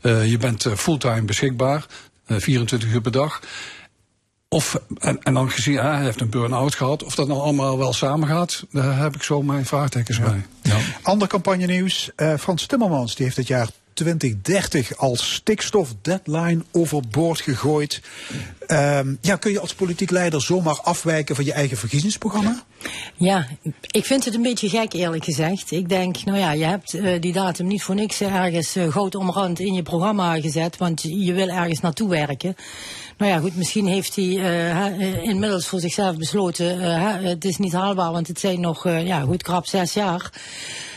Eh, 0.00 0.30
je 0.30 0.38
bent 0.38 0.66
eh, 0.66 0.72
fulltime 0.72 1.22
beschikbaar, 1.22 1.86
eh, 2.26 2.36
24 2.38 2.92
uur 2.92 3.00
per 3.00 3.12
dag. 3.12 3.40
Of, 4.52 4.80
en, 4.98 5.22
en 5.22 5.34
dan 5.34 5.50
gezien, 5.50 5.78
hij 5.78 6.02
heeft 6.02 6.20
een 6.20 6.30
burn-out 6.30 6.74
gehad, 6.74 7.02
of 7.02 7.14
dat 7.14 7.28
nou 7.28 7.40
allemaal 7.40 7.78
wel 7.78 7.92
samengaat, 7.92 8.64
daar 8.70 8.98
heb 8.98 9.14
ik 9.14 9.22
zo 9.22 9.42
mijn 9.42 9.66
vraagtekens 9.66 10.20
bij. 10.20 10.46
Ander 11.02 11.28
campagnenieuws. 11.28 12.10
eh 12.16 12.34
Frans 12.38 12.66
Timmermans 12.66 13.14
die 13.14 13.24
heeft 13.24 13.36
het 13.36 13.46
jaar 13.46 13.68
2030 13.92 14.96
als 14.96 15.34
stikstofdeadline 15.34 16.64
overboord 16.72 17.40
gegooid. 17.40 18.02
Ehm, 18.66 19.14
ja, 19.20 19.36
kun 19.36 19.52
je 19.52 19.60
als 19.60 19.74
politiek 19.74 20.10
leider 20.10 20.42
zomaar 20.42 20.80
afwijken 20.80 21.36
van 21.36 21.44
je 21.44 21.52
eigen 21.52 21.76
verkiezingsprogramma? 21.76 22.62
Ja, 23.16 23.46
ik 23.90 24.04
vind 24.04 24.24
het 24.24 24.34
een 24.34 24.42
beetje 24.42 24.68
gek 24.68 24.92
eerlijk 24.92 25.24
gezegd. 25.24 25.70
Ik 25.70 25.88
denk, 25.88 26.24
nou 26.24 26.38
ja, 26.38 26.52
je 26.52 26.64
hebt 26.64 26.94
eh, 26.94 27.20
die 27.20 27.32
datum 27.32 27.66
niet 27.66 27.82
voor 27.82 27.94
niks 27.94 28.20
ergens 28.20 28.76
uh, 28.76 28.88
groot 28.88 29.14
omrand 29.14 29.60
in 29.60 29.74
je 29.74 29.82
programma 29.82 30.40
gezet, 30.40 30.76
want 30.76 31.02
je 31.02 31.32
wil 31.32 31.48
ergens 31.48 31.80
naartoe 31.80 32.08
werken. 32.08 32.56
Nou 33.20 33.32
ja, 33.32 33.38
goed, 33.38 33.56
misschien 33.56 33.86
heeft 33.86 34.16
hij 34.16 34.24
uh, 34.24 35.22
inmiddels 35.22 35.66
voor 35.66 35.80
zichzelf 35.80 36.16
besloten, 36.16 36.78
het 37.22 37.44
is 37.44 37.56
niet 37.56 37.72
haalbaar, 37.72 38.12
want 38.12 38.28
het 38.28 38.40
zijn 38.40 38.60
nog, 38.60 38.84
ja 38.84 39.20
goed, 39.20 39.42
krap 39.42 39.66
zes 39.66 39.92
jaar. 39.92 40.32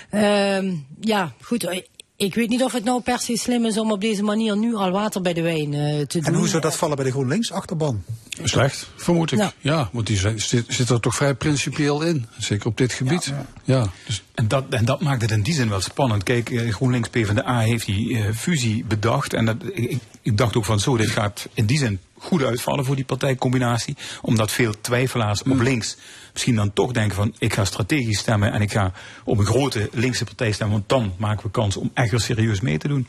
Ehm, 0.10 0.76
ja, 1.00 1.34
goed, 1.41 1.84
ik 2.16 2.36
weet 2.36 2.50
niet 2.50 2.64
of 2.64 2.72
het 2.72 2.84
nou 2.84 3.02
per 3.02 3.20
se 3.20 3.38
slim 3.38 3.66
is 3.66 3.78
om 3.78 3.91
op 3.91 4.02
deze 4.02 4.24
manier 4.24 4.58
nu 4.58 4.76
al 4.76 4.91
water 4.91 5.22
bij 5.22 5.34
de 5.34 5.41
wijn 5.41 5.74
uh, 5.74 6.02
te 6.02 6.20
doen. 6.20 6.24
En 6.24 6.34
hoe 6.34 6.48
zou 6.48 6.62
dat 6.62 6.76
vallen 6.76 6.95
bij 6.95 7.06
de 7.06 7.12
GroenLinks-achterban? 7.12 8.04
Slecht, 8.44 8.90
vermoed 8.95 9.32
ik. 9.32 9.40
Ja, 9.40 9.54
ja 9.60 9.90
want 9.91 10.08
die 10.08 10.18
zit, 10.18 10.66
zit, 10.68 10.90
er 10.90 11.00
toch 11.00 11.16
vrij 11.16 11.36
principieel 11.36 12.02
in. 12.02 12.26
Zeker 12.38 12.68
op 12.68 12.78
dit 12.78 12.94
gebied. 12.94 13.26
Ja, 13.26 13.45
ja. 13.64 13.88
dus. 14.06 14.24
en, 14.34 14.48
dat, 14.48 14.66
en 14.70 14.86
dat 14.86 15.02
maakt 15.02 15.22
het 15.22 15.32
in 15.32 15.41
die 15.41 15.54
zin 15.54 15.70
wel 15.70 15.82
spannend. 15.82 16.24
Kijk, 16.24 16.64
GroenLinks 16.70 17.10
PvdA 17.10 17.60
heeft 17.60 17.86
die 17.86 18.10
uh, 18.10 18.26
fusie 18.36 18.86
bedacht. 18.86 19.34
En 19.34 19.45
dat, 19.45 19.56
ik, 19.74 20.00
ik 20.22 20.38
dacht 20.38 20.56
ook 20.56 20.66
van 20.66 20.80
zo, 20.80 20.98
dit 20.98 21.10
gaat 21.10 21.48
in 21.54 21.66
die 21.66 21.78
zin 21.78 22.00
goed 22.24 22.44
uitvallen 22.44 22.86
voor 22.86 22.95
die 22.95 23.06
partijcombinatie. 23.06 23.95
Omdat 24.22 24.52
veel 24.52 24.74
twijfelaars 24.82 25.44
mm. 25.44 25.52
op 25.52 25.60
links 25.60 25.98
misschien 26.34 26.56
dan 26.56 26.74
toch 26.74 26.91
denken 26.91 27.16
van 27.16 27.36
ik 27.40 27.54
ga 27.54 27.66
strategisch 27.66 28.20
stemmen 28.20 28.52
en 28.52 28.62
ik 28.62 28.72
ga 28.72 28.91
op 29.24 29.38
een 29.38 29.45
grote 29.45 29.90
linkse 29.91 30.24
partij 30.24 30.52
stemmen, 30.52 30.76
want 30.76 30.90
dan 30.90 31.14
maken 31.18 31.45
we 31.45 31.52
kans 31.52 31.78
om 31.78 31.91
echt 31.94 32.22
serieus 32.22 32.62
mee 32.62 32.78
te 32.78 32.88
doen. 32.88 33.08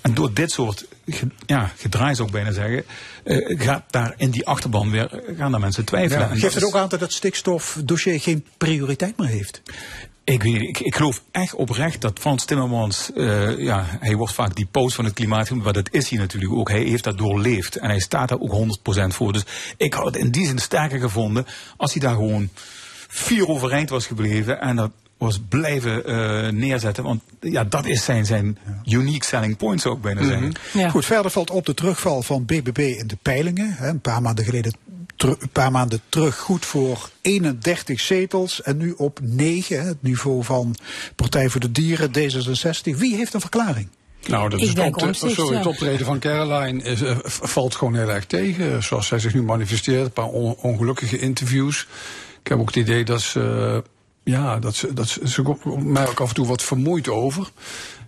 En 0.00 0.14
door 0.14 0.34
dit 0.34 0.50
soort 0.50 0.86
ja, 1.46 1.72
gedraai 1.76 2.14
zou 2.14 2.28
ik 2.28 2.34
bijna 2.34 2.52
zeggen, 2.52 2.84
uh, 3.24 3.60
gaat 3.60 3.82
daar 3.90 4.14
in 4.16 4.30
die 4.30 4.46
achterban 4.46 4.90
weer, 4.90 5.22
gaan 5.36 5.50
daar 5.50 5.60
mensen 5.60 5.84
twijfelen. 5.84 6.28
Ja, 6.28 6.34
geeft 6.34 6.54
het 6.54 6.64
ook 6.64 6.74
aan 6.74 6.88
dat 6.88 7.00
het 7.00 7.12
stikstofdossier 7.12 8.20
geen 8.20 8.46
prioriteit 8.56 9.16
meer 9.16 9.28
heeft? 9.28 9.62
Ik, 10.32 10.42
weet, 10.42 10.60
ik, 10.60 10.78
ik 10.78 10.94
geloof 10.94 11.22
echt 11.30 11.54
oprecht 11.54 12.00
dat 12.00 12.18
Frans 12.18 12.44
Timmermans, 12.44 13.10
uh, 13.14 13.58
ja, 13.58 13.84
hij 14.00 14.16
wordt 14.16 14.34
vaak 14.34 14.56
die 14.56 14.66
post 14.70 14.94
van 14.94 15.04
het 15.04 15.14
klimaat 15.14 15.46
genoemd, 15.46 15.64
maar 15.64 15.72
dat 15.72 15.88
is 15.92 16.08
hij 16.08 16.18
natuurlijk 16.18 16.52
ook. 16.52 16.68
Hij 16.68 16.82
heeft 16.82 17.04
dat 17.04 17.18
doorleefd 17.18 17.76
en 17.76 17.88
hij 17.88 18.00
staat 18.00 18.28
daar 18.28 18.40
ook 18.40 18.52
100% 18.52 19.06
voor. 19.06 19.32
Dus 19.32 19.44
ik 19.76 19.94
had 19.94 20.04
het 20.04 20.16
in 20.16 20.30
die 20.30 20.46
zin 20.46 20.58
sterker 20.58 21.00
gevonden 21.00 21.46
als 21.76 21.92
hij 21.92 22.02
daar 22.02 22.14
gewoon 22.14 22.48
vier 23.08 23.48
overeind 23.48 23.90
was 23.90 24.06
gebleven 24.06 24.60
en 24.60 24.76
dat 24.76 24.90
was 25.18 25.40
blijven 25.48 26.10
uh, 26.10 26.48
neerzetten. 26.48 27.04
Want 27.04 27.22
ja, 27.40 27.64
dat 27.64 27.86
is 27.86 28.04
zijn, 28.04 28.26
zijn 28.26 28.58
unique 28.84 29.24
selling 29.24 29.56
point, 29.56 29.80
zou 29.80 29.94
ik 29.94 30.02
bijna 30.02 30.22
zeggen. 30.22 30.46
Mm 30.46 30.54
-hmm. 30.72 30.80
ja. 30.80 30.88
Goed, 30.88 31.04
verder 31.04 31.30
valt 31.30 31.50
op 31.50 31.66
de 31.66 31.74
terugval 31.74 32.22
van 32.22 32.44
BBB 32.44 32.78
in 32.78 33.06
de 33.06 33.16
peilingen. 33.22 33.72
Hè, 33.72 33.88
een 33.88 34.00
paar 34.00 34.22
maanden 34.22 34.44
geleden 34.44 34.72
een 35.22 35.50
paar 35.52 35.70
maanden 35.70 36.00
terug 36.08 36.38
goed 36.38 36.66
voor 36.66 37.10
31 37.20 38.00
zetels 38.00 38.62
en 38.62 38.76
nu 38.76 38.94
op 38.96 39.18
9, 39.22 39.86
het 39.86 40.02
niveau 40.02 40.44
van 40.44 40.76
Partij 41.16 41.48
voor 41.48 41.60
de 41.60 41.72
Dieren, 41.72 42.10
D66. 42.10 42.96
Wie 42.96 43.16
heeft 43.16 43.34
een 43.34 43.40
verklaring? 43.40 43.88
Nou, 44.26 44.48
dat 44.48 44.60
is 44.60 44.68
het, 44.68 44.78
op 44.78 45.14
sorry, 45.14 45.56
het 45.56 45.66
optreden 45.66 46.06
van 46.06 46.18
Caroline 46.18 46.82
is, 46.82 47.02
uh, 47.02 47.18
valt 47.24 47.74
gewoon 47.74 47.94
heel 47.94 48.10
erg 48.10 48.26
tegen. 48.26 48.82
Zoals 48.82 49.06
zij 49.06 49.18
zich 49.18 49.34
nu 49.34 49.42
manifesteert, 49.42 50.04
een 50.04 50.12
paar 50.12 50.24
on 50.24 50.56
ongelukkige 50.60 51.18
interviews. 51.18 51.86
Ik 52.42 52.48
heb 52.48 52.58
ook 52.58 52.66
het 52.66 52.76
idee 52.76 53.04
dat 53.04 53.20
ze, 53.20 53.82
ja, 54.24 54.58
dat 54.58 54.74
ze, 54.74 54.92
dat 54.92 55.08
ze, 55.08 55.28
ze 55.28 55.56
mij 55.78 56.08
ook 56.08 56.20
af 56.20 56.28
en 56.28 56.34
toe 56.34 56.46
wat 56.46 56.62
vermoeid 56.62 57.08
over. 57.08 57.50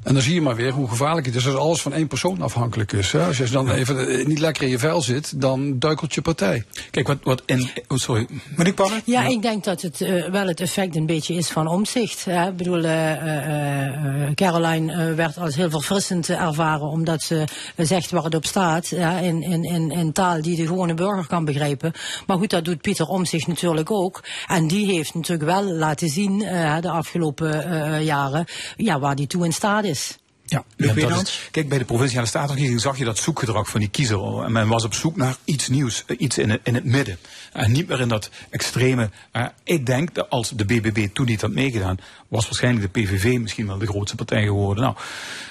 En 0.02 0.14
dan 0.14 0.22
zie 0.22 0.34
je 0.34 0.40
maar 0.40 0.56
weer 0.56 0.72
hoe 0.72 0.88
gevaarlijk 0.88 1.26
het 1.26 1.34
is 1.34 1.46
als 1.46 1.56
alles 1.56 1.82
van 1.82 1.92
één 1.92 2.06
persoon 2.06 2.42
afhankelijk 2.42 2.92
is. 2.92 3.12
Hè? 3.12 3.26
Als 3.26 3.36
je 3.36 3.50
dan 3.50 3.70
even 3.70 4.28
niet 4.28 4.38
lekker 4.38 4.62
in 4.62 4.68
je 4.68 4.78
vel 4.78 5.02
zit, 5.02 5.40
dan 5.40 5.78
duikelt 5.78 6.14
je 6.14 6.22
partij. 6.22 6.64
Kijk, 6.90 7.06
wat, 7.06 7.18
wat 7.22 7.42
in... 7.46 7.70
Oh, 7.88 7.98
sorry. 7.98 8.26
Meneer 8.56 8.74
Pannen? 8.74 9.02
Ja, 9.04 9.26
ik 9.28 9.42
denk 9.42 9.64
dat 9.64 9.82
het 9.82 10.00
uh, 10.00 10.28
wel 10.28 10.46
het 10.46 10.60
effect 10.60 10.96
een 10.96 11.06
beetje 11.06 11.34
is 11.34 11.48
van 11.48 11.66
omzicht. 11.66 12.24
Hè? 12.24 12.48
Ik 12.48 12.56
bedoel, 12.56 12.84
uh, 12.84 13.10
uh, 13.10 14.30
Caroline 14.34 15.14
werd 15.14 15.38
als 15.38 15.54
heel 15.54 15.70
verfrissend 15.70 16.28
ervaren, 16.28 16.86
omdat 16.88 17.22
ze 17.22 17.44
zegt 17.76 18.10
waar 18.10 18.24
het 18.24 18.34
op 18.34 18.46
staat. 18.46 18.88
Ja, 18.88 19.18
in, 19.18 19.42
in, 19.42 19.64
in, 19.64 19.90
in 19.90 20.12
taal 20.12 20.42
die 20.42 20.56
de 20.56 20.66
gewone 20.66 20.94
burger 20.94 21.26
kan 21.26 21.44
begrijpen. 21.44 21.92
Maar 22.26 22.36
goed, 22.36 22.50
dat 22.50 22.64
doet 22.64 22.80
Pieter 22.80 23.06
Omzicht 23.06 23.46
natuurlijk 23.46 23.90
ook. 23.90 24.24
En 24.46 24.66
die 24.66 24.86
heeft 24.86 25.14
natuurlijk 25.14 25.50
wel 25.50 25.64
laten 25.64 26.08
zien 26.08 26.38
de 26.80 26.90
afgelopen 26.90 28.04
jaren 28.04 28.44
ja, 28.76 28.98
waar 28.98 29.16
die 29.16 29.26
toe 29.26 29.44
in 29.44 29.52
staat 29.52 29.84
is. 29.84 29.91
is. 29.92 30.21
Ja, 30.52 30.64
ja 30.76 31.20
is, 31.20 31.48
kijk, 31.50 31.68
bij 31.68 31.78
de 31.78 31.84
provinciale 31.84 32.26
statenverkiezing 32.26 32.80
zag 32.80 32.98
je 32.98 33.04
dat 33.04 33.18
zoekgedrag 33.18 33.68
van 33.68 33.80
die 33.80 33.88
kiezer. 33.88 34.42
En 34.44 34.52
men 34.52 34.68
was 34.68 34.84
op 34.84 34.94
zoek 34.94 35.16
naar 35.16 35.36
iets 35.44 35.68
nieuws, 35.68 36.04
iets 36.18 36.38
in 36.38 36.50
het, 36.50 36.60
in 36.62 36.74
het 36.74 36.84
midden. 36.84 37.18
En 37.52 37.72
niet 37.72 37.88
meer 37.88 38.00
in 38.00 38.08
dat 38.08 38.30
extreme. 38.50 39.10
Uh, 39.32 39.46
ik 39.64 39.86
denk 39.86 40.14
dat 40.14 40.30
als 40.30 40.50
de 40.50 40.64
BBB 40.64 41.08
toen 41.12 41.26
niet 41.26 41.40
had 41.40 41.50
meegedaan, 41.50 41.98
was 42.28 42.44
waarschijnlijk 42.44 42.92
de 42.92 43.00
PVV 43.00 43.38
misschien 43.38 43.66
wel 43.66 43.78
de 43.78 43.86
grootste 43.86 44.16
partij 44.16 44.44
geworden. 44.44 44.84
Nou, 44.84 44.96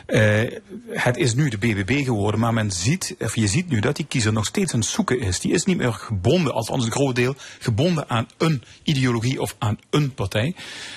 uh, 0.08 0.60
het 0.90 1.18
is 1.18 1.34
nu 1.34 1.50
de 1.50 1.58
BBB 1.58 2.04
geworden, 2.04 2.40
maar 2.40 2.54
men 2.54 2.72
ziet, 2.72 3.16
of 3.20 3.36
je 3.36 3.48
ziet 3.48 3.70
nu 3.70 3.80
dat 3.80 3.96
die 3.96 4.06
kiezer 4.06 4.34
nog 4.34 4.46
steeds 4.46 4.74
aan 4.74 4.80
het 4.80 4.90
zoeken 4.90 5.20
is. 5.20 5.40
Die 5.40 5.54
is 5.54 5.66
niet 5.66 5.78
meer 5.78 5.94
gebonden, 5.94 6.54
althans 6.54 6.86
een 6.86 6.92
groot 6.92 7.16
deel, 7.16 7.36
gebonden 7.60 8.10
aan 8.10 8.28
een 8.38 8.64
ideologie 8.84 9.42
of 9.42 9.56
aan 9.60 9.80
een 9.90 10.14
partij. 10.14 10.56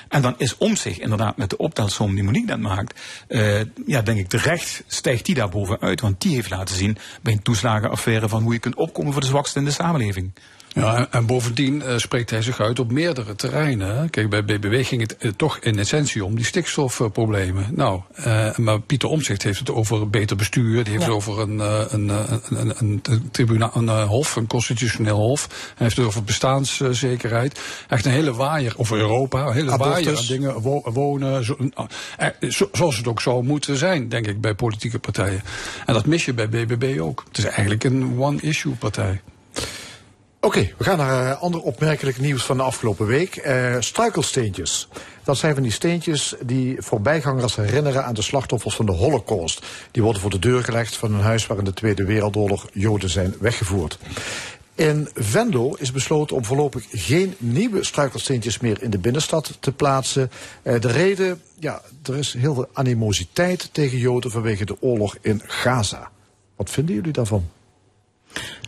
En 0.08 0.22
dan 0.22 0.34
is 0.38 0.56
om 0.56 0.76
zich 0.76 0.98
inderdaad 0.98 1.36
met 1.36 1.50
de 1.50 1.56
optelsom 1.56 2.14
die 2.14 2.24
Monique 2.24 2.46
net 2.56 2.60
maakt, 2.60 3.00
uh, 3.28 3.60
ja, 3.94 4.02
denk 4.02 4.18
ik 4.18 4.28
terecht 4.28 4.84
stijgt 4.86 5.26
die 5.26 5.34
daar 5.34 5.48
bovenuit. 5.48 6.00
Want 6.00 6.20
die 6.20 6.34
heeft 6.34 6.50
laten 6.50 6.76
zien 6.76 6.98
bij 7.22 7.32
een 7.32 7.42
toeslagenaffaire 7.42 8.28
van 8.28 8.42
hoe 8.42 8.52
je 8.52 8.58
kunt 8.58 8.74
opkomen 8.74 9.12
voor 9.12 9.20
de 9.20 9.26
zwakste 9.26 9.58
in 9.58 9.64
de 9.64 9.70
samenleving. 9.70 10.32
Ja, 10.74 10.96
en, 10.96 11.06
en 11.10 11.26
bovendien 11.26 11.82
uh, 11.86 11.96
spreekt 11.96 12.30
hij 12.30 12.42
zich 12.42 12.60
uit 12.60 12.78
op 12.78 12.92
meerdere 12.92 13.34
terreinen. 13.34 14.10
Kijk, 14.10 14.30
bij 14.30 14.44
BBW 14.44 14.84
ging 14.84 15.00
het 15.00 15.16
uh, 15.18 15.30
toch 15.36 15.58
in 15.58 15.78
essentie 15.78 16.24
om 16.24 16.36
die 16.36 16.44
stikstofproblemen. 16.44 17.66
nou, 17.70 18.00
uh, 18.18 18.56
maar 18.56 18.80
Pieter 18.80 19.08
Omtzigt 19.08 19.42
heeft 19.42 19.58
het 19.58 19.70
over 19.70 20.10
beter 20.10 20.36
bestuur. 20.36 20.84
Die 20.84 20.92
heeft 20.92 21.04
het 21.04 21.14
over 21.14 21.40
een, 21.40 21.58
een, 21.58 22.08
een, 22.08 22.40
een, 22.48 22.74
een, 22.78 23.00
een 23.02 23.30
tribunaal, 23.30 23.70
een 23.74 23.88
hof, 23.88 24.36
een 24.36 24.46
constitutioneel 24.46 25.18
hof. 25.18 25.46
Hij 25.48 25.72
heeft 25.76 25.96
het 25.96 26.06
over 26.06 26.24
bestaanszekerheid. 26.24 27.60
Echt 27.88 28.04
een 28.04 28.12
hele 28.12 28.34
waaier 28.34 28.74
over 28.76 28.98
Europa, 28.98 29.46
een 29.46 29.52
hele 29.52 29.76
waaier 29.76 30.16
aan 30.16 30.26
dingen. 30.28 30.60
Wo 30.60 30.82
wonen, 30.84 31.44
zo, 31.44 32.68
zoals 32.72 32.96
het 32.96 33.08
ook 33.08 33.20
zou 33.20 33.44
moeten 33.44 33.76
zijn, 33.76 34.08
denk 34.08 34.26
ik, 34.26 34.40
bij 34.40 34.54
politieke 34.54 34.98
partijen. 34.98 35.42
En 35.86 35.94
dat 35.94 36.06
mis 36.06 36.24
je 36.24 36.34
bij 36.34 36.48
BBB 36.48 37.00
ook. 37.00 37.24
Het 37.28 37.38
is 37.38 37.44
eigenlijk 37.44 37.84
een 37.84 38.18
one-issue 38.18 38.74
partij. 38.74 39.20
Oké, 40.44 40.70
we 40.78 40.84
gaan 40.84 40.98
naar 40.98 41.24
uh, 41.24 41.42
ander 41.42 41.60
opmerkelijk 41.60 42.18
nieuws 42.18 42.44
van 42.44 42.56
de 42.56 42.62
afgelopen 42.62 43.06
week. 43.06 43.46
Uh, 43.46 43.76
struikelsteentjes. 43.78 44.88
Dat 45.22 45.36
zijn 45.36 45.54
van 45.54 45.62
die 45.62 45.72
steentjes 45.72 46.34
die 46.42 46.76
voorbijgangers 46.78 47.56
herinneren 47.56 48.04
aan 48.04 48.14
de 48.14 48.22
slachtoffers 48.22 48.74
van 48.74 48.86
de 48.86 48.92
Holocaust. 48.92 49.66
Die 49.90 50.02
worden 50.02 50.20
voor 50.20 50.30
de 50.30 50.38
deur 50.38 50.64
gelegd 50.64 50.96
van 50.96 51.14
een 51.14 51.20
huis 51.20 51.46
waar 51.46 51.58
in 51.58 51.64
de 51.64 51.72
Tweede 51.72 52.04
Wereldoorlog 52.04 52.68
Joden 52.72 53.10
zijn 53.10 53.34
weggevoerd. 53.40 53.98
In 54.74 55.08
Venlo 55.14 55.74
is 55.78 55.92
besloten 55.92 56.36
om 56.36 56.44
voorlopig 56.44 56.84
geen 56.90 57.34
nieuwe 57.38 57.84
struikelsteentjes 57.84 58.58
meer 58.58 58.82
in 58.82 58.90
de 58.90 58.98
binnenstad 58.98 59.56
te 59.60 59.72
plaatsen. 59.72 60.30
Uh, 60.62 60.80
de 60.80 60.88
reden, 60.88 61.42
ja, 61.58 61.82
er 62.02 62.16
is 62.16 62.32
heel 62.32 62.54
veel 62.54 62.68
animositeit 62.72 63.68
tegen 63.72 63.98
Joden 63.98 64.30
vanwege 64.30 64.64
de 64.64 64.76
oorlog 64.80 65.16
in 65.20 65.42
Gaza. 65.46 66.10
Wat 66.56 66.70
vinden 66.70 66.94
jullie 66.94 67.12
daarvan? 67.12 67.48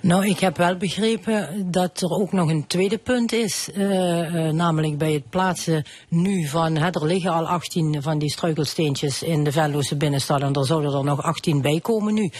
Nou, 0.06 0.26
ik 0.26 0.38
heb 0.38 0.56
wel 0.56 0.76
begrepen 0.76 1.70
dat 1.70 2.00
er 2.00 2.10
ook 2.10 2.32
nog 2.32 2.50
een 2.50 2.66
tweede 2.66 2.98
punt 2.98 3.32
is. 3.32 3.70
eh, 3.74 4.48
eh, 4.48 4.54
namelijk 4.54 4.98
bij 4.98 5.12
het 5.12 5.30
plaatsen 5.30 5.84
nu 6.08 6.46
van, 6.46 6.76
hè, 6.76 6.90
er 6.90 7.06
liggen 7.06 7.32
al 7.32 7.46
18 7.46 8.02
van 8.02 8.18
die 8.18 8.30
struikelsteentjes 8.30 9.22
in 9.22 9.44
de 9.44 9.52
Venloze 9.52 9.96
binnenstad 9.96 10.40
en 10.40 10.52
er 10.52 10.66
zouden 10.66 10.92
er 10.92 11.04
nog 11.04 11.22
18 11.22 11.60
bij 11.60 11.80
komen 11.80 12.14
nu. 12.14 12.30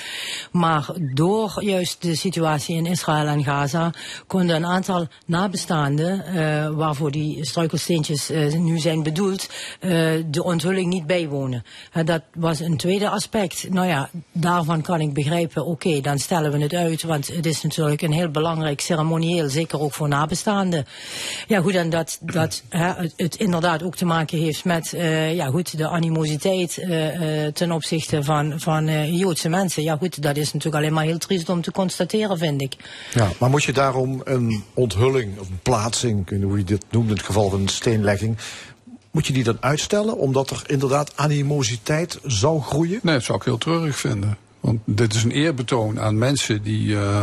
Maar 0.53 0.89
door 1.15 1.65
juist 1.65 2.03
de 2.03 2.17
situatie 2.17 2.77
in 2.77 2.87
Israël 2.87 3.27
en 3.27 3.45
Gaza 3.45 3.93
konden 4.27 4.57
een 4.57 4.67
aantal 4.67 5.07
nabestaanden, 5.27 6.25
eh, 6.25 6.69
waarvoor 6.69 7.11
die 7.11 7.45
struikelsteentjes 7.47 8.31
nu 8.59 8.79
zijn 8.79 9.03
bedoeld, 9.03 9.49
de 10.31 10.43
onthulling 10.43 10.87
niet 10.87 11.07
bijwonen. 11.07 11.65
Dat 12.05 12.23
was 12.35 12.61
een 12.61 12.77
tweede 12.77 13.09
aspect. 13.09 13.69
Nou 13.71 13.87
ja, 13.87 14.11
daarvan 14.33 14.83
kan 14.83 15.01
ik 15.01 15.13
begrijpen, 15.13 15.67
oké, 15.67 16.01
dan 16.01 16.19
stellen 16.19 16.53
we 16.53 16.59
het 16.59 16.75
uit, 16.75 17.03
want 17.03 17.27
het 17.27 17.47
is 17.47 17.56
natuurlijk 17.63 18.03
een 18.03 18.13
heel 18.13 18.31
belangrijk 18.31 18.81
ceremonieel, 18.81 19.49
zeker 19.49 19.81
ook 19.81 19.93
voor 19.93 20.09
nabestaanden. 20.09 20.87
Ja 21.47 21.61
goed, 21.61 21.75
en 21.75 21.91
dat, 21.91 22.19
dat 22.21 22.63
hè, 22.69 22.93
het, 22.93 23.13
het 23.17 23.37
inderdaad 23.37 23.83
ook 23.83 23.97
te 23.97 24.05
maken 24.05 24.39
heeft 24.39 24.65
met 24.65 24.93
eh, 24.93 25.35
ja, 25.35 25.47
goed, 25.47 25.79
de 25.79 25.89
animositeit 25.89 26.79
eh, 26.79 27.45
eh, 27.47 27.53
ten 27.53 27.73
opzichte 27.73 28.23
van, 28.23 28.61
van 28.61 28.89
eh, 28.89 29.19
Joodse 29.19 29.49
mensen. 29.49 29.83
Ja 29.83 29.97
goed, 29.97 30.23
dat 30.23 30.37
is 30.37 30.53
natuurlijk 30.53 30.83
alleen 30.83 30.95
maar 30.95 31.05
heel 31.05 31.19
triest 31.19 31.49
om 31.49 31.63
te 31.63 31.71
constateren, 31.71 32.39
vind 32.39 32.63
ik. 32.63 32.77
Ja, 33.15 33.31
maar 33.39 33.51
moet 33.51 33.65
je 33.65 33.73
daarom 33.73 34.21
een 34.25 34.65
onthulling, 34.75 35.39
of 35.39 35.49
een 35.49 35.61
plaatsing, 35.63 36.43
hoe 36.43 36.59
je 36.59 36.65
dit 36.65 36.85
noemt 36.91 37.09
in 37.09 37.17
het 37.17 37.27
geval 37.27 37.51
van 37.51 37.61
een 37.61 37.69
steenlegging, 37.69 38.37
moet 39.11 39.27
je 39.27 39.33
die 39.33 39.45
dan 39.45 39.57
uitstellen 39.61 40.17
omdat 40.17 40.51
er 40.51 40.63
inderdaad 40.67 41.13
animositeit 41.17 42.19
zou 42.25 42.63
groeien? 42.63 43.01
Nee, 43.03 43.15
dat 43.15 43.25
zou 43.25 43.39
ik 43.39 43.45
heel 43.45 43.59
treurig 43.59 43.97
vinden. 43.97 44.37
Want 44.61 44.81
dit 44.85 45.15
is 45.15 45.25
een 45.25 45.31
eerbetoon 45.31 46.01
aan 46.01 46.19
mensen 46.19 46.63
die 46.63 46.97
eh, 46.97 47.23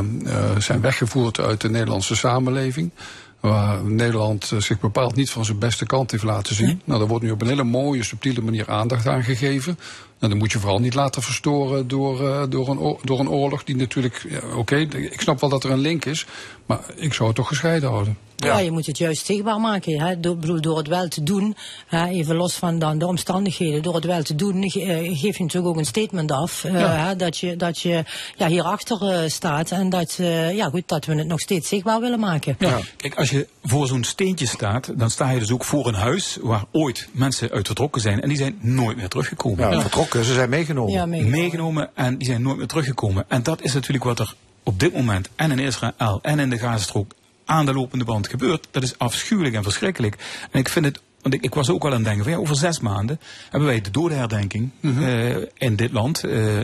zijn 0.57 0.81
weggevoerd 0.81 1.39
uit 1.39 1.61
de 1.61 1.69
Nederlandse 1.69 2.15
samenleving. 2.15 2.91
Waar 3.39 3.83
Nederland 3.83 4.51
eh, 4.51 4.59
zich 4.59 4.79
bepaald 4.79 5.15
niet 5.15 5.29
van 5.29 5.45
zijn 5.45 5.59
beste 5.59 5.85
kant 5.85 6.11
heeft 6.11 6.23
laten 6.23 6.55
zien. 6.55 6.81
Nou, 6.85 6.99
daar 6.99 7.07
wordt 7.07 7.23
nu 7.23 7.31
op 7.31 7.41
een 7.41 7.47
hele 7.47 7.63
mooie, 7.63 8.03
subtiele 8.03 8.41
manier 8.41 8.69
aandacht 8.69 9.07
aan 9.07 9.23
gegeven. 9.23 9.79
Nou, 10.23 10.35
dan 10.35 10.43
moet 10.43 10.51
je 10.53 10.59
vooral 10.59 10.79
niet 10.79 10.93
laten 10.93 11.21
verstoren 11.21 11.87
door, 11.87 12.27
eh, 12.27 12.43
door, 12.49 12.69
een, 12.69 12.79
oor- 12.79 12.99
door 13.03 13.19
een 13.19 13.29
oorlog 13.29 13.63
die 13.63 13.75
natuurlijk... 13.75 14.25
Ja, 14.29 14.39
Oké, 14.55 14.75
ik 15.11 15.21
snap 15.21 15.39
wel 15.39 15.49
dat 15.49 15.63
er 15.63 15.71
een 15.71 15.79
link 15.79 16.05
is, 16.05 16.25
maar 16.65 16.79
ik 16.95 17.13
zou 17.13 17.27
het 17.27 17.37
toch 17.37 17.47
gescheiden 17.47 17.89
houden. 17.89 18.17
Ja. 18.35 18.57
je 18.59 18.71
moet 18.71 18.85
het 18.85 18.97
juist 18.97 19.25
zichtbaar 19.25 19.59
maken. 19.59 19.99
Hè? 20.01 20.19
Door, 20.19 20.37
bedoel, 20.37 20.61
door 20.61 20.77
het 20.77 20.87
wel 20.87 21.07
te 21.07 21.23
doen, 21.23 21.55
hè? 21.87 22.05
even 22.07 22.35
los 22.35 22.53
van 22.53 22.79
dan 22.79 22.97
de 22.97 23.05
omstandigheden, 23.07 23.81
door 23.81 23.95
het 23.95 24.05
wel 24.05 24.21
te 24.23 24.35
doen, 24.35 24.69
ge- 24.71 24.81
eh, 24.81 25.19
geef 25.19 25.37
je 25.37 25.43
natuurlijk 25.43 25.65
ook 25.73 25.77
een 25.77 25.85
statement 25.85 26.31
af. 26.31 26.63
eh, 26.63 26.73
Ja. 26.73 26.95
hè? 27.07 27.15
Dat 27.15 27.37
je, 27.37 27.55
dat 27.55 27.79
je 27.79 28.03
ja, 28.37 28.47
hierachter 28.47 29.31
staat 29.31 29.71
en 29.71 29.89
dat, 29.89 30.15
eh, 30.19 30.55
ja, 30.55 30.69
goed, 30.69 30.83
dat 30.85 31.05
we 31.05 31.15
het 31.15 31.27
nog 31.27 31.39
steeds 31.39 31.67
zichtbaar 31.67 31.99
willen 31.99 32.19
maken. 32.19 32.55
Ja. 32.59 32.79
Kijk, 32.97 33.15
als 33.15 33.29
je 33.29 33.47
voor 33.63 33.87
zo'n 33.87 34.03
steentje 34.03 34.47
staat, 34.47 34.91
dan 34.99 35.09
sta 35.09 35.29
je 35.29 35.39
dus 35.39 35.51
ook 35.51 35.63
voor 35.63 35.87
een 35.87 35.93
huis 35.93 36.37
waar 36.41 36.63
ooit 36.71 37.07
mensen 37.11 37.49
uit 37.51 37.65
vertrokken 37.67 38.01
zijn. 38.01 38.21
En 38.21 38.27
die 38.29 38.37
zijn 38.37 38.57
nooit 38.61 38.97
meer 38.97 39.07
teruggekomen. 39.09 39.69
Ja, 39.69 39.81
vertrokken, 39.81 40.12
ze 40.21 40.33
zijn 40.33 40.49
meegenomen. 40.49 40.93
Ja, 40.93 41.05
meegenomen. 41.05 41.39
meegenomen 41.39 41.89
en 41.95 42.17
die 42.17 42.27
zijn 42.27 42.41
nooit 42.41 42.57
meer 42.57 42.67
teruggekomen. 42.67 43.25
En 43.27 43.43
dat 43.43 43.61
is 43.61 43.73
natuurlijk 43.73 44.03
wat 44.03 44.19
er 44.19 44.35
op 44.63 44.79
dit 44.79 44.93
moment 44.93 45.29
en 45.35 45.51
in 45.51 45.59
Israël 45.59 46.19
en 46.21 46.39
in 46.39 46.49
de 46.49 46.57
Gazastrook 46.57 47.13
aan 47.45 47.65
de 47.65 47.73
lopende 47.73 48.05
band 48.05 48.27
gebeurt. 48.27 48.67
Dat 48.71 48.83
is 48.83 48.97
afschuwelijk 48.97 49.55
en 49.55 49.63
verschrikkelijk. 49.63 50.17
En 50.51 50.59
ik 50.59 50.69
vind 50.69 50.85
het, 50.85 51.01
want 51.23 51.35
ik, 51.35 51.43
ik 51.43 51.53
was 51.53 51.69
ook 51.69 51.83
wel 51.83 51.91
aan 51.91 51.97
het 51.97 52.05
denken 52.05 52.23
van 52.23 52.33
ja, 52.33 52.39
over 52.39 52.55
zes 52.55 52.79
maanden 52.79 53.19
hebben 53.49 53.69
wij 53.69 53.81
de 53.81 53.91
dodenherdenking 53.91 54.69
eh, 54.81 55.35
in 55.57 55.75
dit 55.75 55.91
land. 55.91 56.23
Eh, 56.23 56.61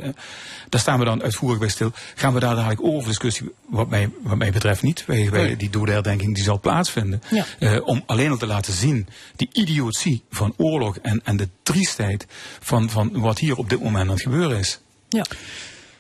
daar 0.69 0.81
staan 0.81 0.99
we 0.99 1.05
dan 1.05 1.23
uitvoerig 1.23 1.59
bij 1.59 1.69
stil. 1.69 1.91
Gaan 2.15 2.33
we 2.33 2.39
daar 2.39 2.55
dadelijk 2.55 2.83
over 2.83 3.07
discussie, 3.07 3.51
wat 3.65 3.89
mij, 3.89 4.09
wat 4.23 4.37
mij 4.37 4.51
betreft 4.51 4.81
niet. 4.81 5.05
Wij, 5.05 5.55
die 5.57 5.69
dodenherdenking 5.69 6.35
die 6.35 6.43
zal 6.43 6.59
plaatsvinden. 6.59 7.21
Ja. 7.29 7.45
Eh, 7.59 7.87
om 7.87 8.03
alleen 8.05 8.31
al 8.31 8.37
te 8.37 8.47
laten 8.47 8.73
zien 8.73 9.07
die 9.35 9.49
idiotie 9.51 10.23
van 10.29 10.53
oorlog 10.57 10.97
en, 10.97 11.21
en 11.23 11.37
de 11.37 11.49
triestheid 11.63 12.25
van, 12.59 12.89
van 12.89 13.19
wat 13.19 13.39
hier 13.39 13.57
op 13.57 13.69
dit 13.69 13.81
moment 13.81 14.03
aan 14.03 14.13
het 14.13 14.21
gebeuren 14.21 14.59
is. 14.59 14.79
Ja. 15.09 15.25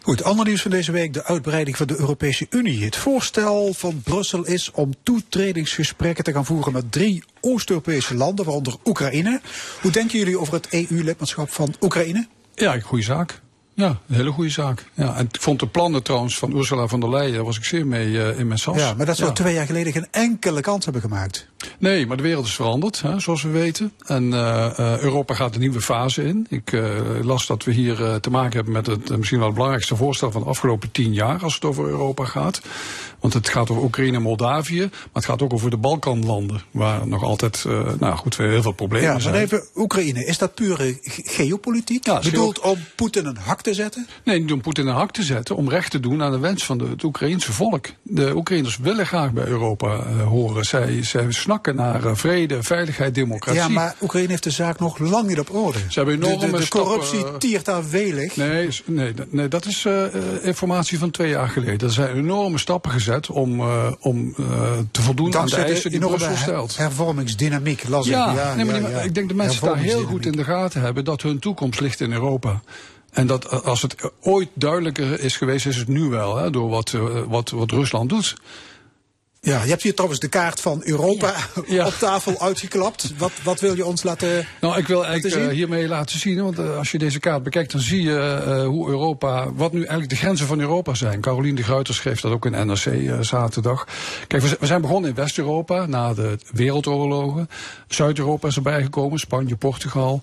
Goed, 0.01 0.23
ander 0.23 0.45
nieuws 0.45 0.61
van 0.61 0.71
deze 0.71 0.91
week, 0.91 1.13
de 1.13 1.25
uitbreiding 1.25 1.77
van 1.77 1.87
de 1.87 1.99
Europese 1.99 2.47
Unie. 2.49 2.83
Het 2.83 2.95
voorstel 2.95 3.73
van 3.73 4.01
Brussel 4.01 4.45
is 4.45 4.71
om 4.71 4.93
toetredingsgesprekken 5.03 6.23
te 6.23 6.31
gaan 6.31 6.45
voeren 6.45 6.73
met 6.73 6.91
drie 6.91 7.23
Oost-Europese 7.41 8.15
landen, 8.15 8.45
waaronder 8.45 8.75
Oekraïne. 8.85 9.41
Hoe 9.81 9.91
denken 9.91 10.17
jullie 10.17 10.39
over 10.39 10.53
het 10.53 10.67
EU-lidmaatschap 10.69 11.49
van 11.51 11.73
Oekraïne? 11.81 12.27
Ja, 12.55 12.73
een 12.73 12.81
goede 12.81 13.03
zaak. 13.03 13.41
Ja, 13.79 13.87
een 14.07 14.15
hele 14.15 14.31
goede 14.31 14.49
zaak. 14.49 14.85
Ja, 14.93 15.15
en 15.15 15.25
ik 15.31 15.41
vond 15.41 15.59
de 15.59 15.67
plannen 15.67 16.03
trouwens 16.03 16.37
van 16.37 16.57
Ursula 16.57 16.87
von 16.87 16.99
der 16.99 17.09
Leyen, 17.09 17.33
daar 17.33 17.43
was 17.43 17.57
ik 17.57 17.63
zeer 17.63 17.87
mee 17.87 18.21
eh, 18.23 18.39
in 18.39 18.47
mijn 18.47 18.59
sas. 18.59 18.77
Ja, 18.77 18.93
maar 18.93 19.05
dat 19.05 19.15
zou 19.17 19.27
Ja. 19.29 19.35
twee 19.35 19.53
jaar 19.53 19.65
geleden 19.65 19.93
geen 19.93 20.07
enkele 20.11 20.61
kans 20.61 20.83
hebben 20.83 21.01
gemaakt. 21.01 21.47
Nee, 21.79 22.07
maar 22.07 22.17
de 22.17 22.23
wereld 22.23 22.45
is 22.45 22.55
veranderd, 22.55 23.01
hè, 23.01 23.19
zoals 23.19 23.41
we 23.43 23.49
weten. 23.49 23.91
En 24.05 24.33
eh, 24.33 24.65
eh, 24.79 24.99
Europa 24.99 25.33
gaat 25.33 25.53
een 25.53 25.59
nieuwe 25.59 25.81
fase 25.81 26.23
in. 26.23 26.45
Ik 26.49 26.71
eh, 26.73 26.89
las 27.21 27.47
dat 27.47 27.63
we 27.63 27.71
hier 27.71 28.19
te 28.21 28.29
maken 28.29 28.55
hebben 28.55 28.73
met 28.73 28.85
het 28.87 29.17
misschien 29.17 29.37
wel 29.37 29.47
het 29.47 29.55
belangrijkste 29.55 29.95
voorstel 29.95 30.31
van 30.31 30.41
de 30.41 30.47
afgelopen 30.49 30.91
tien 30.91 31.13
jaar 31.13 31.43
als 31.43 31.53
het 31.53 31.65
over 31.65 31.85
Europa 31.87 32.25
gaat. 32.25 32.61
Want 33.19 33.33
het 33.33 33.49
gaat 33.49 33.69
over 33.69 33.83
Oekraïne 33.83 34.15
en 34.15 34.21
Moldavië, 34.21 34.79
maar 34.79 34.89
het 35.13 35.25
gaat 35.25 35.41
ook 35.41 35.53
over 35.53 35.69
de 35.69 35.77
Balkanlanden, 35.77 36.61
waar 36.71 37.07
nog 37.07 37.23
altijd, 37.23 37.65
nou 37.99 38.15
goed, 38.15 38.37
heel 38.37 38.61
veel 38.61 38.71
problemen 38.71 39.07
Ja, 39.07 39.11
maar 39.13 39.21
zijn. 39.21 39.35
even 39.35 39.63
Oekraïne, 39.75 40.25
is 40.25 40.37
dat 40.37 40.53
pure 40.55 40.97
ge- 41.01 41.21
geopolitiek? 41.25 42.05
Ja, 42.05 42.19
Bedoeld 42.19 42.59
om 42.59 42.77
Poetin 42.95 43.25
een 43.25 43.37
hak 43.37 43.61
te 43.61 43.68
zetten? 43.73 44.07
Nee, 44.23 44.39
niet 44.39 44.51
om 44.51 44.61
Poetin 44.61 44.87
een 44.87 44.95
hak 44.95 45.11
te 45.11 45.23
zetten, 45.23 45.55
om 45.55 45.69
recht 45.69 45.91
te 45.91 45.99
doen 45.99 46.23
aan 46.23 46.31
de 46.31 46.39
wens 46.39 46.65
van 46.65 46.77
de, 46.77 46.85
het 46.87 47.03
Oekraïense 47.03 47.51
volk. 47.51 47.87
De 48.03 48.35
Oekraïners 48.35 48.77
willen 48.77 49.05
graag 49.05 49.31
bij 49.31 49.45
Europa 49.45 49.87
eh, 49.97 50.27
horen. 50.27 50.65
Zij, 50.65 51.03
zij 51.03 51.31
snakken 51.31 51.75
naar 51.75 52.05
eh, 52.05 52.15
vrede, 52.15 52.63
veiligheid, 52.63 53.15
democratie. 53.15 53.59
Ja, 53.61 53.67
maar 53.67 53.95
Oekraïne 54.01 54.29
heeft 54.29 54.43
de 54.43 54.51
zaak 54.51 54.79
nog 54.79 54.97
lang 54.97 55.27
niet 55.27 55.39
op 55.39 55.53
orde. 55.55 55.79
Ze 55.87 55.99
hebben 55.99 56.19
De- 56.19 56.25
de, 56.25 56.31
enorme 56.31 56.57
de, 56.57 56.63
stappen, 56.63 56.89
corruptie 56.89 57.25
eh, 57.25 57.35
tiert 57.35 57.65
daar 57.65 57.89
welig. 57.89 58.35
Nee, 58.35 58.69
nee, 58.85 59.13
nee 59.29 59.47
dat 59.47 59.65
is 59.65 59.87
informatie 60.41 60.99
van 60.99 61.11
twee 61.11 61.29
jaar 61.29 61.47
geleden. 61.49 61.87
Er 61.87 61.93
zijn 61.93 62.15
enorme 62.15 62.57
stappen 62.57 62.91
gezet 62.91 63.29
om, 63.29 63.61
om 63.99 64.33
te 64.91 65.01
voldoen 65.01 65.37
aan 65.37 65.45
de 65.45 65.55
eisen 65.55 65.91
de 65.91 65.99
die 65.99 66.07
Brussel 66.07 66.35
stelt. 66.35 66.77
hervormingsdynamiek, 66.77 67.87
las 67.87 68.05
ik. 68.05 68.11
Ja, 68.11 68.55
nee, 68.55 68.65
maar 68.65 68.81
ja. 68.81 68.99
ik 69.01 69.13
denk 69.13 69.27
dat 69.27 69.37
mensen 69.37 69.65
daar 69.65 69.77
heel 69.77 70.03
goed 70.03 70.25
in 70.25 70.31
de 70.31 70.43
gaten 70.43 70.81
hebben 70.81 71.05
dat 71.05 71.21
hun 71.21 71.39
toekomst 71.39 71.79
ligt 71.79 71.99
in 71.99 72.11
Europa. 72.11 72.61
En 73.11 73.27
dat 73.27 73.45
eh, 73.45 73.59
als 73.59 73.81
het 73.81 74.11
ooit 74.21 74.49
duidelijker 74.53 75.19
is 75.19 75.37
geweest, 75.37 75.65
is 75.65 75.77
het 75.77 75.87
nu 75.87 76.03
wel, 76.03 76.37
hè, 76.37 76.49
door 76.49 76.69
wat, 76.69 76.93
eh, 76.93 77.23
wat, 77.27 77.49
wat 77.49 77.71
Rusland 77.71 78.09
doet. 78.09 78.35
Ja, 79.41 79.63
je 79.63 79.69
hebt 79.69 79.83
hier 79.83 79.93
trouwens 79.93 80.19
de 80.19 80.27
kaart 80.27 80.61
van 80.61 80.81
Europa 80.83 81.33
op 81.85 81.93
tafel 81.99 82.41
uitgeklapt. 82.41 83.13
Wat, 83.17 83.31
wat 83.43 83.59
wil 83.59 83.75
je 83.75 83.85
ons 83.85 84.03
laten 84.03 84.47
Nou, 84.61 84.77
ik 84.77 84.87
wil 84.87 85.05
eigenlijk 85.05 85.35
eh, 85.35 85.41
zien? 85.41 85.51
hiermee 85.51 85.87
laten 85.87 86.19
zien, 86.19 86.43
want 86.43 86.59
eh, 86.59 86.77
als 86.77 86.91
je 86.91 86.97
deze 86.97 87.19
kaart 87.19 87.43
bekijkt, 87.43 87.71
dan 87.71 87.81
zie 87.81 88.01
je 88.01 88.19
eh, 88.19 88.65
hoe 88.65 88.89
Europa, 88.89 89.53
wat 89.53 89.71
nu 89.71 89.79
eigenlijk 89.79 90.09
de 90.09 90.15
grenzen 90.15 90.47
van 90.47 90.59
Europa 90.59 90.93
zijn. 90.93 91.21
Caroline 91.21 91.55
de 91.55 91.63
Gruyter 91.63 91.93
schreef 91.93 92.21
dat 92.21 92.31
ook 92.31 92.45
in 92.45 92.67
NRC 92.67 93.15
zaterdag. 93.21 93.87
Kijk, 94.27 94.43
we, 94.43 94.65
zijn 94.65 94.81
begonnen 94.81 95.09
in 95.09 95.15
West-Europa, 95.15 95.85
na 95.85 96.13
de 96.13 96.37
wereldoorlogen. 96.51 97.49
Zuid-Europa 97.87 98.47
is 98.47 98.55
erbij 98.55 98.83
gekomen, 98.83 99.19
Spanje, 99.19 99.55
Portugal. 99.55 100.21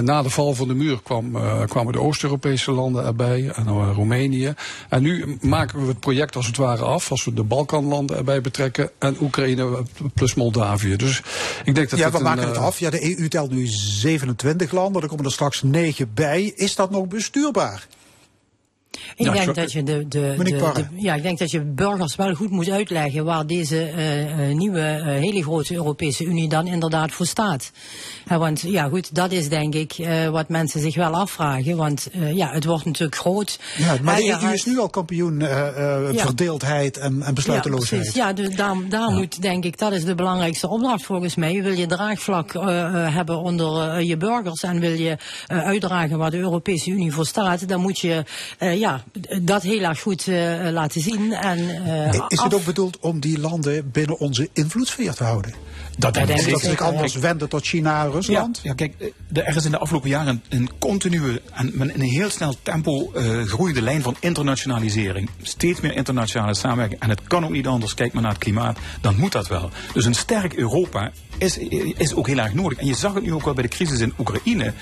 Na 0.00 0.22
de 0.22 0.30
val 0.30 0.54
van 0.54 0.68
de 0.68 0.74
muur 0.74 1.02
kwam, 1.02 1.36
kwamen 1.66 1.92
de 1.92 2.00
Oost-Europese 2.00 2.72
landen 2.72 3.04
erbij, 3.04 3.48
en 3.54 3.92
Roemenië. 3.94 4.54
En 4.88 5.02
nu 5.02 5.38
maken 5.40 5.80
we 5.80 5.86
het 5.86 6.00
project 6.00 6.36
als 6.36 6.46
het 6.46 6.56
ware 6.56 6.84
af, 6.84 7.10
als 7.10 7.24
we 7.24 7.34
de 7.34 7.42
Balkanlanden 7.42 8.16
erbij 8.16 8.34
betrekken 8.34 8.51
en 8.98 9.16
Oekraïne 9.20 9.82
plus 10.14 10.34
Moldavië. 10.34 10.96
Dus 10.96 11.22
ik 11.64 11.74
denk 11.74 11.90
dat 11.90 11.98
ja, 11.98 12.10
we 12.10 12.16
een, 12.16 12.22
maken 12.22 12.46
het 12.46 12.56
eh, 12.56 12.62
af. 12.62 12.78
Ja, 12.78 12.90
de 12.90 13.18
EU 13.18 13.28
telt 13.28 13.50
nu 13.50 13.66
27 13.66 14.72
landen. 14.72 15.02
Er 15.02 15.08
komen 15.08 15.24
er 15.24 15.32
straks 15.32 15.62
9 15.62 16.10
bij. 16.14 16.52
Is 16.56 16.74
dat 16.74 16.90
nog 16.90 17.08
bestuurbaar? 17.08 17.86
Ik 19.16 19.26
Ja, 19.26 19.32
denk 19.32 19.54
dat 19.54 19.72
je 19.72 19.82
de, 19.82 20.08
de, 20.08 20.34
de- 20.38 20.84
ja, 20.94 21.14
ik 21.14 21.22
denk 21.22 21.38
dat 21.38 21.50
je 21.50 21.60
burgers 21.60 22.16
wel 22.16 22.34
goed 22.34 22.50
moet 22.50 22.70
uitleggen 22.70 23.24
waar 23.24 23.46
deze 23.46 23.82
eh, 23.84 24.48
eh, 24.50 24.56
nieuwe 24.56 24.80
eh, 24.80 25.04
hele 25.04 25.42
grote 25.42 25.74
Europese 25.74 26.24
Unie 26.24 26.48
dan 26.48 26.66
inderdaad 26.66 27.12
voor 27.12 27.26
staat. 27.26 27.70
Want 28.26 28.60
ja, 28.60 28.88
goed, 28.88 29.14
dat 29.14 29.32
is 29.32 29.48
denk 29.48 29.74
ik 29.74 29.94
wat 30.30 30.48
mensen 30.48 30.80
zich 30.80 30.94
wel 30.94 31.14
afvragen. 31.14 31.76
Want 31.76 32.08
ja, 32.34 32.50
het 32.50 32.64
wordt 32.64 32.84
natuurlijk 32.84 33.16
groot. 33.16 33.58
Ja, 33.76 33.96
maar 34.02 34.16
de 34.16 34.24
EU 34.28 34.32
had- 34.32 34.52
is 34.54 34.64
nu 34.64 34.78
al 34.78 34.88
kampioen 34.88 35.38
Ja. 35.40 36.12
verdeeldheid 36.12 36.96
en, 36.98 37.22
en 37.22 37.34
besluiteloosheid. 37.34 37.90
Ja, 38.14 38.22
precies. 38.22 38.22
Ja, 38.22 38.32
dus 38.48 38.56
daar, 38.56 38.76
daar 38.88 39.10
moet, 39.10 39.42
denk 39.42 39.64
ik, 39.64 39.78
dat 39.78 39.92
is 39.92 40.04
de 40.04 40.14
belangrijkste 40.14 40.68
opdracht 40.68 41.04
volgens 41.04 41.34
mij. 41.34 41.62
Wil 41.62 41.72
je 41.72 41.86
draagvlak 41.86 42.52
hebben 43.12 43.38
onder 43.38 44.02
je 44.02 44.16
burgers 44.16 44.62
en 44.62 44.80
wil 44.80 44.92
je 44.92 45.16
uitdragen 45.46 46.18
waar 46.18 46.30
de 46.30 46.38
Europese 46.38 46.90
Unie 46.90 47.12
voor 47.12 47.26
staat, 47.26 47.68
dan 47.68 47.80
moet 47.80 47.98
je, 47.98 48.24
ja, 48.58 49.01
ja, 49.28 49.38
dat 49.42 49.62
heel 49.62 49.80
erg 49.82 50.00
goed 50.00 50.26
eh, 50.28 50.68
laten 50.70 51.00
zien. 51.00 51.32
En, 51.32 51.58
eh, 51.84 52.12
Is 52.28 52.38
af- 52.38 52.44
het 52.44 52.54
ook 52.54 52.64
bedoeld 52.64 52.98
om 52.98 53.20
die 53.20 53.38
landen 53.40 53.90
binnen 53.90 54.18
onze 54.18 54.48
invloedssfeer 54.52 55.14
te 55.14 55.24
houden? 55.24 55.54
Dat 55.98 56.14
denk 56.14 56.28
ik 56.28 56.50
dat 56.50 56.60
zich 56.60 56.80
anders 56.80 57.14
wenden 57.14 57.48
tot 57.48 57.64
China 57.64 58.04
en 58.04 58.10
Rusland? 58.10 58.60
Ja, 58.62 58.68
ja 58.68 58.74
kijk, 58.74 58.94
eh, 59.32 59.46
er 59.46 59.56
is 59.56 59.64
in 59.64 59.70
de 59.70 59.78
afgelopen 59.78 60.08
jaren 60.08 60.42
een, 60.48 60.70
continue 60.78 61.40
en 61.52 61.70
met 61.74 61.94
een 61.94 62.00
heel 62.00 62.30
snel 62.30 62.56
tempo 62.62 63.12
eh 63.12 63.42
groeiende 63.42 63.82
lijn 63.82 64.02
van 64.02 64.16
internationalisering. 64.20 65.28
Steeds 65.42 65.80
meer 65.80 65.96
internationale 65.96 66.54
samenwerking. 66.54 67.00
En 67.00 67.08
het 67.08 67.22
kan 67.22 67.44
ook 67.44 67.50
niet 67.50 67.66
anders. 67.66 67.94
Kijk 67.94 68.12
maar 68.12 68.22
naar 68.22 68.32
het 68.32 68.40
klimaat. 68.40 68.78
Dan 69.00 69.16
moet 69.18 69.32
dat 69.32 69.48
wel. 69.48 69.70
Dus 69.92 70.04
een 70.04 70.14
sterk 70.14 70.54
Europa 70.54 71.10
is, 71.38 71.58
is 71.96 72.14
ook 72.14 72.26
heel 72.26 72.38
erg 72.38 72.54
nodig. 72.54 72.78
En 72.78 72.86
je 72.86 72.94
zag 72.94 73.14
het 73.14 73.22
nu 73.22 73.32
ook 73.32 73.44
wel 73.44 73.54
bij 73.54 73.62
de 73.62 73.68
crisis 73.68 74.00
in 74.00 74.12
Oekraïne. 74.18 74.72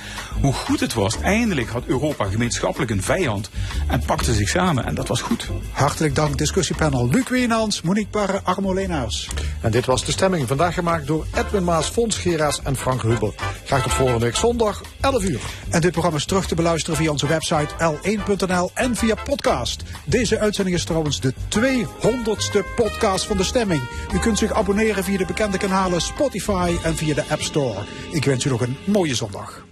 Hoe 0.41 0.53
goed 0.53 0.81
het 0.81 0.95
was. 0.95 1.20
Eindelijk 1.20 1.69
had 1.69 1.85
Europa 1.87 2.24
gemeenschappelijk 2.24 2.91
een 2.91 3.03
vijand. 3.03 3.51
En 3.87 4.03
pakte 4.05 4.35
zich 4.35 4.49
samen. 4.49 4.85
En 4.85 4.95
dat 4.95 5.09
was 5.09 5.20
goed. 5.20 5.49
Hartelijk 5.73 6.15
dank 6.15 6.39
discussiepanel 6.39 7.09
Luc 7.09 7.28
Wienans, 7.28 7.82
Monique 7.82 8.11
Barre, 8.11 8.41
Armo 8.43 8.74
Leenaars. 8.74 9.28
En 9.61 9.70
dit 9.70 9.87
was 9.87 10.05
de 10.05 10.12
stemming. 10.12 10.49
Vandaag 10.49 10.74
gemaakt 10.74 10.99
door 11.06 11.27
Edwin 11.35 11.64
Maas, 11.64 11.89
Fons 11.89 12.18
Geraas 12.18 12.62
en 12.62 12.77
Frank 12.77 13.02
Huber. 13.02 13.35
Graag 13.64 13.82
tot 13.82 13.93
volgende 13.93 14.24
week 14.24 14.36
zondag, 14.36 14.82
11 15.01 15.22
uur. 15.22 15.40
En 15.70 15.81
dit 15.81 15.90
programma 15.90 16.18
is 16.18 16.24
terug 16.24 16.47
te 16.47 16.55
beluisteren 16.55 16.98
via 16.98 17.10
onze 17.10 17.27
website 17.27 17.74
l1.nl 17.78 18.70
en 18.74 18.97
via 18.97 19.14
podcast. 19.24 19.82
Deze 20.05 20.39
uitzending 20.39 20.77
is 20.77 20.85
trouwens 20.85 21.20
de 21.20 21.35
200ste 21.35 22.74
podcast 22.77 23.24
van 23.24 23.36
de 23.36 23.44
stemming. 23.44 23.82
U 24.14 24.18
kunt 24.18 24.39
zich 24.39 24.52
abonneren 24.52 25.05
via 25.05 25.18
de 25.18 25.27
bekende 25.27 25.59
kanalen 25.59 26.01
Spotify 26.01 26.77
en 26.82 26.97
via 26.97 27.14
de 27.14 27.24
App 27.28 27.43
Store. 27.43 27.81
Ik 28.12 28.24
wens 28.24 28.44
u 28.44 28.51
nog 28.51 28.60
een 28.60 28.77
mooie 28.85 29.14
zondag. 29.14 29.64